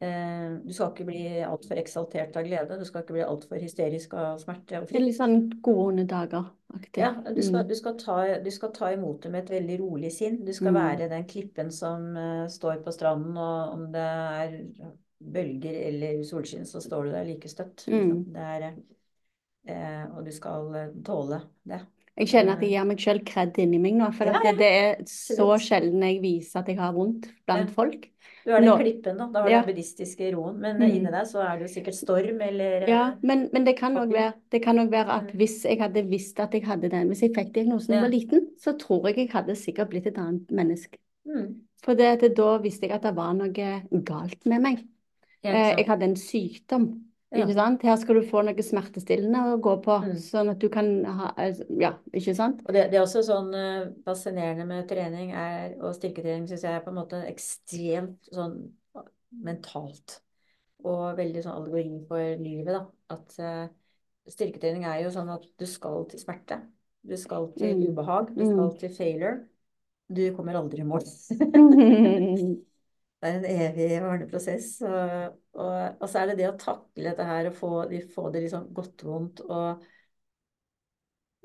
Eh, 0.00 0.56
du 0.60 0.72
skal 0.76 0.90
ikke 0.92 1.06
bli 1.08 1.20
altfor 1.40 1.78
eksaltert 1.80 2.36
av 2.36 2.44
glede. 2.44 2.76
Du 2.78 2.84
skal 2.84 3.02
ikke 3.02 3.14
bli 3.16 3.22
altfor 3.24 3.62
hysterisk 3.62 4.12
av 4.20 4.36
smerte 4.42 4.82
og 4.82 4.90
Det 4.90 4.98
er 4.98 5.04
litt 5.06 5.16
sånn 5.16 5.38
gode 5.64 6.04
dager-aktig. 6.10 7.00
Ja, 7.00 7.14
du 7.24 7.40
skal, 7.40 7.62
Mm. 7.62 7.68
du 7.68 7.74
skal 7.74 7.96
ta, 7.96 8.16
du 8.44 8.50
skal 8.50 8.72
ta 8.72 8.90
imot 8.92 9.22
det 9.22 9.32
med 9.32 9.44
et 9.44 9.54
veldig 9.56 9.80
rolig 9.80 10.12
sinn. 10.12 10.44
Du 10.44 10.52
skal 10.52 10.72
Mm. 10.72 10.80
være 10.82 11.08
den 11.08 11.24
klippen 11.24 11.70
som 11.72 12.16
eh, 12.16 12.46
står 12.48 12.84
på 12.84 12.92
stranden, 12.92 13.36
og 13.36 13.72
om 13.72 13.90
det 13.92 14.00
er 14.00 14.60
bølger 15.18 15.88
eller 15.88 16.22
solskinn, 16.24 16.66
så 16.66 16.80
står 16.80 17.04
du 17.04 17.10
der 17.12 17.24
like 17.24 17.48
støtt. 17.48 17.86
Mm. 17.88 17.92
Liksom. 17.96 18.32
Det 18.34 18.42
er, 18.42 18.72
eh, 19.66 20.04
og 20.14 20.24
du 20.24 20.30
skal 20.30 20.92
tåle 21.04 21.40
det. 21.64 21.80
Jeg 22.16 22.28
kjenner 22.28 22.56
at 22.56 22.62
jeg 22.64 22.70
gir 22.72 22.84
meg 22.88 23.00
selv 23.02 23.24
kred 23.28 23.58
inni 23.60 23.78
meg 23.78 23.94
nå, 23.98 24.06
for 24.16 24.24
Ja, 24.30 24.40
ja, 24.40 24.52
det, 24.52 24.58
det 24.58 24.68
er 24.72 25.02
så 25.04 25.48
sjelden 25.60 26.02
jeg 26.02 26.22
viser 26.22 26.60
at 26.62 26.68
jeg 26.72 26.78
har 26.78 26.94
vondt 26.96 27.28
blant 27.46 27.70
folk. 27.76 28.06
Du 28.46 28.52
er 28.52 28.60
den 28.62 28.70
Nå- 28.70 28.76
klippen, 28.78 29.16
da. 29.18 29.26
Da 29.26 29.40
har 29.42 29.48
du 29.48 29.52
Ja. 29.52 29.60
den 29.62 29.74
buddhistiske 29.74 30.32
roen. 30.34 30.58
Men 30.60 30.76
Mm. 30.78 30.82
inni 30.88 31.10
deg 31.10 31.26
så 31.26 31.42
er 31.42 31.58
det 31.58 31.68
jo 31.68 31.74
sikkert 31.80 31.94
storm, 31.94 32.40
eller 32.40 32.82
eh, 32.82 32.88
Ja, 32.88 33.14
men, 33.22 33.50
men 33.52 33.64
det 33.64 33.76
kan 33.76 33.94
òg 33.96 34.12
være, 34.12 34.34
det 34.50 34.62
være 34.62 35.10
at 35.10 35.32
Mm. 35.34 35.36
hvis 35.38 35.64
jeg 35.64 35.78
hadde 35.80 36.08
visst 36.08 36.40
at 36.40 36.52
jeg 36.52 36.64
hadde 36.64 36.88
den, 36.88 37.08
hvis 37.08 37.20
jeg 37.22 37.34
fikk 37.34 37.52
diagnosen 37.52 37.88
da 37.88 37.94
jeg 37.94 38.02
var 38.02 38.08
liten, 38.10 38.46
så 38.58 38.78
tror 38.78 39.06
jeg 39.08 39.16
jeg 39.16 39.30
hadde 39.30 39.56
sikkert 39.56 39.90
blitt 39.90 40.06
et 40.06 40.16
annet 40.18 40.46
menneske. 40.50 40.96
mm, 41.26 41.54
For 41.82 41.94
det, 41.94 42.22
at 42.22 42.34
da 42.36 42.58
visste 42.58 42.82
jeg 42.82 42.92
at 42.92 43.02
det 43.02 43.14
var 43.16 43.32
noe 43.34 43.52
galt 44.04 44.46
med 44.46 44.62
meg. 44.62 44.78
Eh, 45.44 45.74
jeg 45.76 45.86
hadde 45.86 46.02
en 46.04 46.16
sykdom. 46.16 47.00
Ikke 47.36 47.54
sant? 47.56 47.82
Her 47.86 47.96
skal 48.00 48.18
du 48.18 48.26
få 48.30 48.42
noe 48.46 48.64
smertestillende 48.64 49.42
å 49.52 49.56
gå 49.62 49.74
på, 49.84 49.96
Mm. 50.04 50.16
sånn 50.22 50.50
at 50.52 50.58
du 50.62 50.68
kan 50.72 50.90
ha 51.04 51.32
altså, 51.36 51.66
Ja, 51.80 51.92
ikke 52.12 52.34
sant? 52.34 52.62
Og 52.66 52.72
det, 52.74 52.90
det 52.90 52.98
er 52.98 53.04
også 53.04 53.22
sånn 53.26 53.52
uh, 53.54 53.88
fascinerende 54.06 54.66
med 54.66 54.88
trening 54.88 55.32
er, 55.32 55.76
og 55.80 55.94
styrketrening 55.96 56.46
syns 56.48 56.62
jeg 56.66 56.74
er 56.74 56.84
på 56.84 56.92
en 56.92 57.00
måte 57.00 57.22
ekstremt 57.28 58.30
sånn 58.32 58.56
mentalt. 59.44 60.20
Og 60.86 61.16
veldig 61.18 61.42
sånn 61.42 61.56
algori 61.56 61.88
for 62.08 62.36
livet, 62.40 62.72
da. 62.72 62.84
At 63.16 63.36
uh, 63.40 63.66
styrketrening 64.30 64.84
er 64.86 65.02
jo 65.04 65.10
sånn 65.14 65.30
at 65.34 65.44
du 65.58 65.66
skal 65.66 66.04
til 66.10 66.20
smerte. 66.22 66.60
Du 67.06 67.16
skal 67.16 67.52
til 67.58 67.76
Mm. 67.76 67.92
ubehag. 67.92 68.34
Du 68.34 68.42
Mm. 68.44 68.52
skal 68.54 68.78
til 68.78 68.90
failure. 68.96 69.36
Du 70.12 70.34
kommer 70.36 70.54
aldri 70.54 70.80
i 70.80 70.84
mål. 70.84 71.02
Det 73.22 73.28
er 73.30 73.36
en 73.38 73.46
evig 73.48 73.86
verneprosess. 74.04 74.70
Og, 74.86 75.36
og, 75.56 75.76
og 76.00 76.08
så 76.12 76.20
er 76.22 76.30
det 76.30 76.38
det 76.42 76.48
å 76.50 76.56
takle 76.60 77.06
dette 77.10 77.26
her 77.26 77.48
og 77.50 77.56
få, 77.56 77.70
få 78.14 78.28
det 78.34 78.44
liksom 78.46 78.68
godt 78.76 79.04
vondt 79.08 79.42
og 79.46 79.86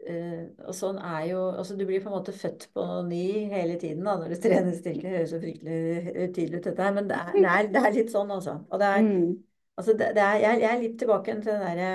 eh, 0.07 0.41
og 0.67 0.74
sånn 0.78 0.99
er 1.01 1.28
jo 1.32 1.41
altså 1.51 1.76
Du 1.80 1.86
blir 1.89 2.01
på 2.03 2.09
en 2.11 2.15
måte 2.17 2.34
født 2.36 2.67
på 2.76 2.86
ny 3.07 3.22
hele 3.53 3.78
tiden 3.82 4.05
da, 4.07 4.17
når 4.19 4.34
du 4.36 4.39
trener 4.43 4.76
styrke. 4.78 5.05
Det 5.07 5.15
høres 5.17 5.34
så 5.36 5.41
fryktelig 5.43 6.15
utydelig 6.28 6.59
ut, 6.61 6.67
dette 6.69 6.88
her, 6.88 6.95
men 6.97 7.09
det 7.11 7.19
er, 7.22 7.32
det, 7.38 7.45
er, 7.53 7.72
det 7.76 7.84
er 7.86 7.95
litt 7.99 8.13
sånn, 8.13 8.34
altså. 8.38 8.57
Og 8.69 8.82
det 8.84 8.91
er, 8.95 9.07
Mm. 9.07 9.32
altså 9.80 9.93
det, 9.99 10.11
det 10.17 10.24
er, 10.26 10.36
jeg, 10.45 10.61
jeg 10.65 10.72
er 10.76 10.82
litt 10.84 10.97
tilbake 11.01 11.38
til 11.39 11.51
den 11.53 11.65
derre 11.67 11.93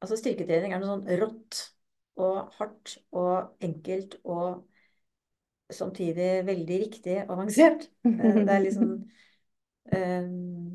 Altså 0.00 0.16
styrketrening 0.16 0.72
er 0.72 0.80
noe 0.80 0.88
sånn 0.94 1.18
rått 1.20 1.58
og 2.20 2.52
hardt 2.56 2.94
og 3.16 3.64
enkelt 3.66 4.14
og 4.24 4.62
samtidig 5.76 6.28
veldig 6.46 6.80
riktig 6.86 7.18
avansert. 7.26 7.88
Eh, 8.20 8.40
Det 8.44 8.52
er 8.54 8.60
liksom 8.66 8.90
eh, 9.92 10.26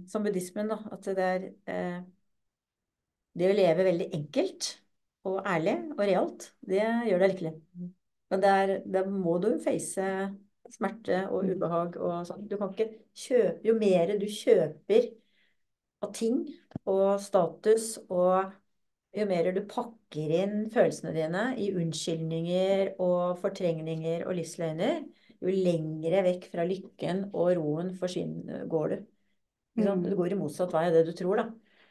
som 0.09 0.23
buddhismen, 0.25 0.69
da. 0.71 0.79
At 0.95 1.05
det 1.05 1.25
er 1.29 1.49
eh, 1.67 1.99
Det 3.35 3.49
å 3.51 3.55
leve 3.57 3.83
veldig 3.87 4.07
enkelt 4.15 4.69
og 5.27 5.39
ærlig 5.49 5.75
og 5.95 6.01
realt, 6.07 6.45
det 6.69 6.81
gjør 7.09 7.23
deg 7.23 7.31
lykkelig. 7.33 7.53
Men 8.31 8.43
der, 8.43 8.73
der 8.95 9.09
må 9.11 9.37
du 9.43 9.49
face 9.63 10.05
smerte 10.73 11.19
og 11.29 11.49
ubehag 11.51 11.97
og 12.01 12.15
sånn. 12.29 12.45
Du 12.49 12.55
kan 12.59 12.71
ikke 12.73 12.87
kjøpe 13.25 13.67
Jo 13.67 13.75
mer 13.79 14.15
du 14.21 14.25
kjøper 14.31 15.09
av 16.05 16.13
ting 16.15 16.39
og 16.89 17.19
status 17.23 17.95
og 18.07 18.51
jo 19.15 19.25
mer 19.29 19.51
du 19.55 19.61
pakker 19.69 20.31
inn 20.41 20.65
følelsene 20.73 21.13
dine 21.15 21.43
i 21.61 21.69
unnskyldninger 21.75 22.95
og 23.03 23.37
fortrengninger 23.41 24.25
og 24.27 24.37
livsløgner, 24.39 25.03
jo 25.41 25.53
lengre 25.53 26.23
vekk 26.25 26.49
fra 26.53 26.65
lykken 26.67 27.27
og 27.31 27.53
roen 27.59 27.93
forsvinner, 27.99 28.65
går 28.71 28.93
du. 28.93 28.97
Mm. 29.81 30.03
Du 30.07 30.15
går 30.15 30.35
i 30.35 30.39
motsatt 30.39 30.73
vei 30.75 30.85
av 30.89 30.95
det 30.95 31.05
du 31.09 31.13
tror, 31.15 31.41
da. 31.41 31.49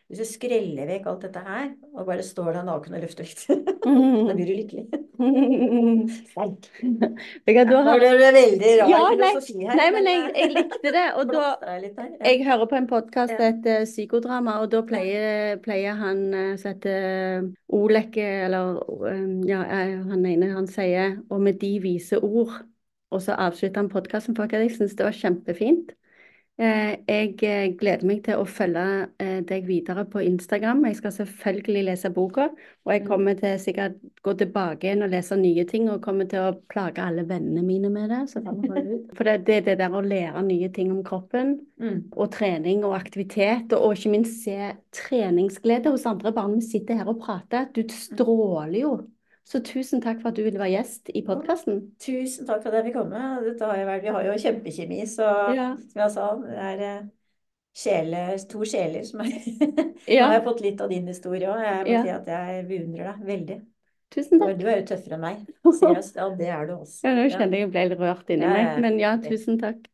Hvis 0.09 0.21
du 0.21 0.29
skreller 0.29 0.89
vekk 0.89 1.09
alt 1.11 1.27
dette 1.27 1.43
her, 1.45 1.73
og 1.95 2.09
bare 2.09 2.25
står 2.25 2.53
der 2.59 2.69
naken 2.69 2.97
og 2.97 3.05
løfter 3.05 3.29
litt, 3.29 3.45
da 3.85 4.37
blir 4.37 4.49
du 4.49 4.55
lykkelig. 4.55 5.04
Har 5.15 6.49
Nå 7.71 7.97
ble 7.99 8.11
det 8.19 8.31
veldig 8.35 8.73
rar 8.81 8.91
Ja, 8.91 9.01
filosofi 9.13 9.55
her. 9.61 9.77
nei, 9.79 9.87
men 9.95 10.09
jeg, 10.11 10.23
eh, 10.25 10.41
jeg 10.41 10.51
likte 10.57 10.93
det. 10.97 11.05
Og 11.15 11.25
da 11.35 11.45
blåste 11.61 12.07
jeg. 12.07 12.13
Ja. 12.19 12.31
Jeg 12.31 12.45
hører 12.49 12.67
på 12.71 12.79
en 12.81 12.89
podkast 12.91 13.35
som 13.39 13.63
Psykodrama, 13.87 14.59
og 14.63 14.71
da 14.75 14.83
pleier, 14.87 15.57
pleier 15.65 15.99
han 16.01 16.23
eh, 16.35 16.53
som 16.61 16.75
heter 16.75 17.49
Olek, 17.75 18.19
eller 18.19 18.83
um, 18.91 19.43
ja, 19.49 19.63
eh, 19.65 19.99
han 20.11 20.27
ene, 20.27 20.53
han 20.55 20.67
sier 20.71 21.19
'og 21.31 21.41
med 21.41 21.61
de 21.63 21.79
vise 21.83 22.19
ord', 22.19 22.63
og 23.11 23.23
så 23.23 23.37
avslutter 23.39 23.81
han 23.81 23.93
podkasten 23.93 24.37
for 24.37 24.51
jeg 24.51 24.73
syns 24.75 24.97
det 24.99 25.07
var 25.07 25.15
kjempefint. 25.15 25.95
Eh, 26.57 26.97
Jeg 27.09 27.33
eh, 27.43 27.73
gleder 27.75 28.07
meg 28.07 28.21
til 28.23 28.39
å 28.39 28.45
følge 28.47 28.83
eh, 29.19 29.41
deg 29.43 29.65
videre 29.67 30.05
på 30.07 30.21
Instagram. 30.23 30.85
Jeg 30.87 31.01
skal 31.01 31.13
selvfølgelig 31.17 31.83
lese 31.89 32.11
boka, 32.15 32.45
og 32.85 32.93
jeg 32.93 33.03
Mm. 33.03 33.09
kommer 33.09 33.35
til 33.35 33.59
sikkert 33.59 33.97
gå 34.23 34.35
tilbake 34.39 34.87
igjen 34.87 35.03
og 35.03 35.11
lese 35.11 35.35
nye 35.37 35.65
ting, 35.67 35.89
og 35.91 36.01
kommer 36.03 36.29
til 36.31 36.39
å 36.39 36.53
plage 36.71 37.03
alle 37.03 37.25
vennene 37.27 37.65
mine 37.67 37.91
med 37.91 38.09
det. 38.09 38.21
For 39.17 39.25
det, 39.25 39.45
det 39.47 39.57
er 39.57 39.61
det 39.67 39.79
der 39.79 39.91
å 39.91 40.01
lære 40.05 40.45
nye 40.47 40.69
ting 40.71 40.93
om 40.93 41.03
kroppen 41.03 41.59
Mm. 41.81 42.05
og 42.13 42.31
trening 42.31 42.85
og 42.85 42.95
aktivitet, 42.95 43.73
og, 43.73 43.83
og 43.83 43.97
ikke 43.97 44.11
minst 44.11 44.45
se 44.45 44.77
treningsglede 44.93 45.91
hos 45.91 46.07
andre 46.07 46.33
barn. 46.33 46.55
Vi 46.55 46.61
sitter 46.61 46.95
her 46.95 47.09
og 47.09 47.19
prater. 47.21 47.67
Du 47.75 47.83
stråler 47.91 48.81
jo. 48.81 48.95
Så 49.45 49.61
tusen 49.61 50.01
takk 50.01 50.23
for 50.23 50.31
at 50.31 50.39
du 50.39 50.43
ville 50.47 50.59
være 50.61 50.73
gjest 50.79 51.11
i 51.13 51.21
podkasten. 51.27 51.83
Tusen 52.01 52.47
takk 52.49 52.63
for 52.65 52.73
at 52.73 52.79
jeg 52.81 52.87
fikk 52.89 52.97
komme. 52.97 53.21
Har 53.21 53.83
vært, 53.91 54.07
vi 54.07 54.15
har 54.17 54.25
jo 54.25 54.39
kjempekjemi, 54.41 55.03
så 55.11 55.29
Ja. 55.55 55.67
som 55.77 56.01
jeg 56.01 56.11
sa, 56.15 56.29
det 56.41 56.57
er 56.57 56.81
eh, 56.89 57.03
sjele, 57.77 58.23
to 58.49 58.65
sjeler 58.65 59.05
som 59.05 59.21
er 59.21 59.29
Nå 59.35 59.85
Ja, 60.09 60.27
har 60.29 60.39
jeg 60.39 60.45
fått 60.49 60.65
litt 60.65 60.81
av 60.81 60.91
din 60.91 61.07
historie 61.13 61.51
òg. 61.51 61.61
Jeg 61.61 61.85
må 61.85 61.93
Ja. 61.93 62.03
si 62.03 62.15
at 62.17 62.27
jeg 62.33 62.67
beundrer 62.71 63.11
deg 63.13 63.27
veldig. 63.29 63.61
tusen 64.15 64.41
takk. 64.41 64.59
du 64.59 64.67
er 64.67 64.77
jo 64.81 64.87
tøffere 64.87 65.15
enn 65.19 65.21
meg. 65.21 65.41
Seriøst. 65.65 66.17
Ja, 66.17 66.29
det 66.39 66.49
er 66.49 66.67
du 66.67 66.75
også. 66.79 67.01
Ja, 67.05 67.15
nå 67.15 67.25
kjenner 67.29 67.59
jeg 67.59 67.67
jeg 67.67 67.71
ble 67.75 67.89
litt 67.91 67.99
rørt 68.01 68.31
inni 68.31 68.47
Ja, 68.47 68.53
meg, 68.55 68.81
men 68.81 68.99
ja, 69.03 69.17
tusen 69.21 69.59
takk. 69.61 69.91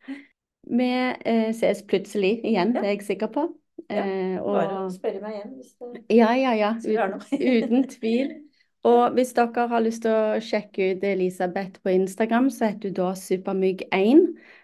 Vi 0.71 0.91
eh, 1.25 1.51
ses 1.57 1.83
plutselig 1.83 2.37
igjen, 2.45 2.75
det 2.77 2.85
er 2.85 2.93
jeg 2.95 3.03
sikker 3.09 3.33
på. 3.33 3.49
Eh, 3.89 4.37
og... 4.39 4.55
Bare 4.55 4.91
spørre 4.93 5.23
meg 5.25 5.39
igjen 5.39 5.55
hvis 5.57 5.73
det 5.81 6.05
ja, 6.15 6.31
ja, 6.39 6.53
ja. 6.55 6.75
du 6.85 6.93
har 6.95 7.11
noe. 7.11 7.25
Uten 7.35 7.89
tvil. 7.91 8.37
Og 8.89 9.13
hvis 9.17 9.35
dere 9.37 9.67
har 9.69 9.83
lyst 9.85 10.03
til 10.07 10.15
å 10.15 10.39
sjekke 10.41 10.95
ut 10.95 11.03
Elisabeth 11.05 11.83
på 11.85 11.93
Instagram, 11.93 12.49
så 12.53 12.71
heter 12.71 12.89
du 12.89 12.97
da 13.03 13.11
supermygg1. 13.19 14.23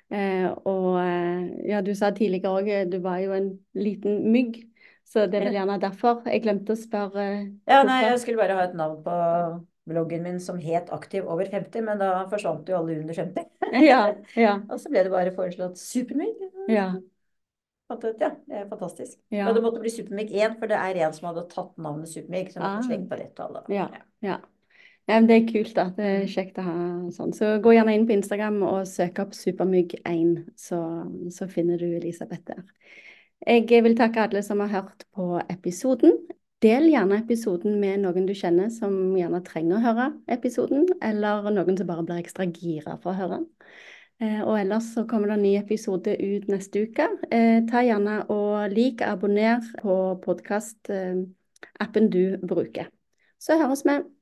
Eh, 0.09 0.47
og 0.65 0.97
eh, 1.03 1.69
ja, 1.69 1.83
du 1.85 1.93
sa 1.99 2.13
tidligere 2.15 2.55
òg 2.55 2.91
du 2.93 3.01
var 3.05 3.19
jo 3.21 3.35
en 3.37 3.51
liten 3.77 4.23
mygg, 4.33 4.63
så 5.07 5.27
det 5.29 5.41
er 5.41 5.49
vel 5.49 5.59
gjerne 5.59 5.81
derfor. 5.83 6.23
Jeg 6.31 6.45
glemte 6.47 6.73
å 6.73 6.81
spørre 6.81 7.27
Ja, 7.69 7.83
nei, 7.87 8.05
jeg 8.07 8.23
skulle 8.23 8.41
bare 8.41 8.57
ha 8.57 8.65
et 8.69 8.79
navn 8.79 9.03
på 9.05 9.17
bloggen 9.87 10.25
min 10.25 10.41
som 10.43 10.57
het 10.59 10.89
Aktiv 10.95 11.29
over 11.31 11.47
50, 11.51 11.85
men 11.87 12.01
da 12.01 12.25
forsvant 12.31 12.67
jo 12.71 12.79
alle 12.81 13.01
under 13.03 13.15
50. 13.15 13.45
Ja, 13.87 14.01
ja, 14.39 14.57
Og 14.71 14.81
så 14.81 14.91
ble 14.91 15.05
det 15.07 15.13
bare 15.13 15.35
foreslått 15.35 15.79
Supermygg. 15.83 16.41
ja, 16.71 16.89
Fant 17.87 18.03
Ja, 18.19 18.31
det 18.49 18.57
er 18.59 18.65
fantastisk. 18.67 19.19
ja. 19.31 19.45
Og 19.47 19.55
det 19.55 19.63
måtte 19.63 19.79
bli 19.83 19.91
Supermygg 19.95 20.33
1, 20.35 20.57
for 20.59 20.71
det 20.71 20.79
er 20.79 20.99
en 21.07 21.13
som 21.15 21.29
hadde 21.29 21.45
tatt 21.53 21.77
navnet 21.79 22.11
Supermygg, 22.11 22.51
som 22.55 22.65
Ah. 22.67 22.81
slenge 22.83 23.07
på 23.11 23.19
rett 23.21 23.35
tall. 23.39 23.53
da. 23.55 23.63
Ja. 23.71 23.87
Ja. 24.25 24.41
Ja, 25.07 25.21
men 25.21 25.29
det 25.29 25.37
er 25.37 25.45
kult, 25.47 25.75
da. 25.77 25.85
Det 25.95 26.07
er 26.07 26.25
kjekt 26.31 26.57
å 26.59 26.65
ha 26.67 26.77
sånn. 27.15 27.31
Så 27.37 27.53
gå 27.63 27.77
gjerne 27.77 27.95
inn 27.95 28.09
på 28.09 28.17
Instagram 28.17 28.57
og 28.67 28.89
søk 28.91 29.21
opp 29.23 29.37
Supermygg1, 29.39 30.33
så, 30.59 30.81
så 31.31 31.47
finner 31.51 31.79
du 31.79 31.87
Elisabeth 31.93 32.43
der. 32.49 32.65
Jeg 33.47 33.85
vil 33.85 33.95
takke 33.95 34.25
alle 34.25 34.43
som 34.43 34.65
har 34.65 34.73
hørt 34.73 35.05
på 35.15 35.37
episoden. 35.53 36.17
Del 36.65 36.89
gjerne 36.91 37.21
episoden 37.21 37.77
med 37.79 38.01
noen 38.03 38.27
du 38.27 38.33
kjenner 38.35 38.71
som 38.73 39.15
gjerne 39.15 39.43
trenger 39.47 39.77
å 39.77 39.85
høre 39.85 40.07
episoden, 40.33 40.89
eller 41.05 41.47
noen 41.55 41.77
som 41.79 41.87
bare 41.87 42.03
blir 42.09 42.23
ekstra 42.25 42.49
gira 42.49 42.97
for 43.03 43.13
å 43.13 43.19
høre. 43.21 43.41
Eh, 44.19 44.41
og 44.41 44.57
ellers 44.59 44.89
så 44.97 45.05
kommer 45.07 45.29
det 45.31 45.37
en 45.37 45.45
ny 45.45 45.55
episode 45.61 46.17
ut 46.17 46.49
neste 46.51 46.87
uke. 46.89 47.07
Eh, 47.31 47.61
ta 47.71 47.85
gjerne 47.85 48.23
og 48.33 48.73
lik, 48.73 49.05
abonner 49.05 49.61
på 49.85 50.17
podkast-appen 50.25 52.11
du 52.11 52.41
bruker. 52.43 52.96
Så 53.41 53.57
høres 53.63 53.83
vi. 53.85 54.16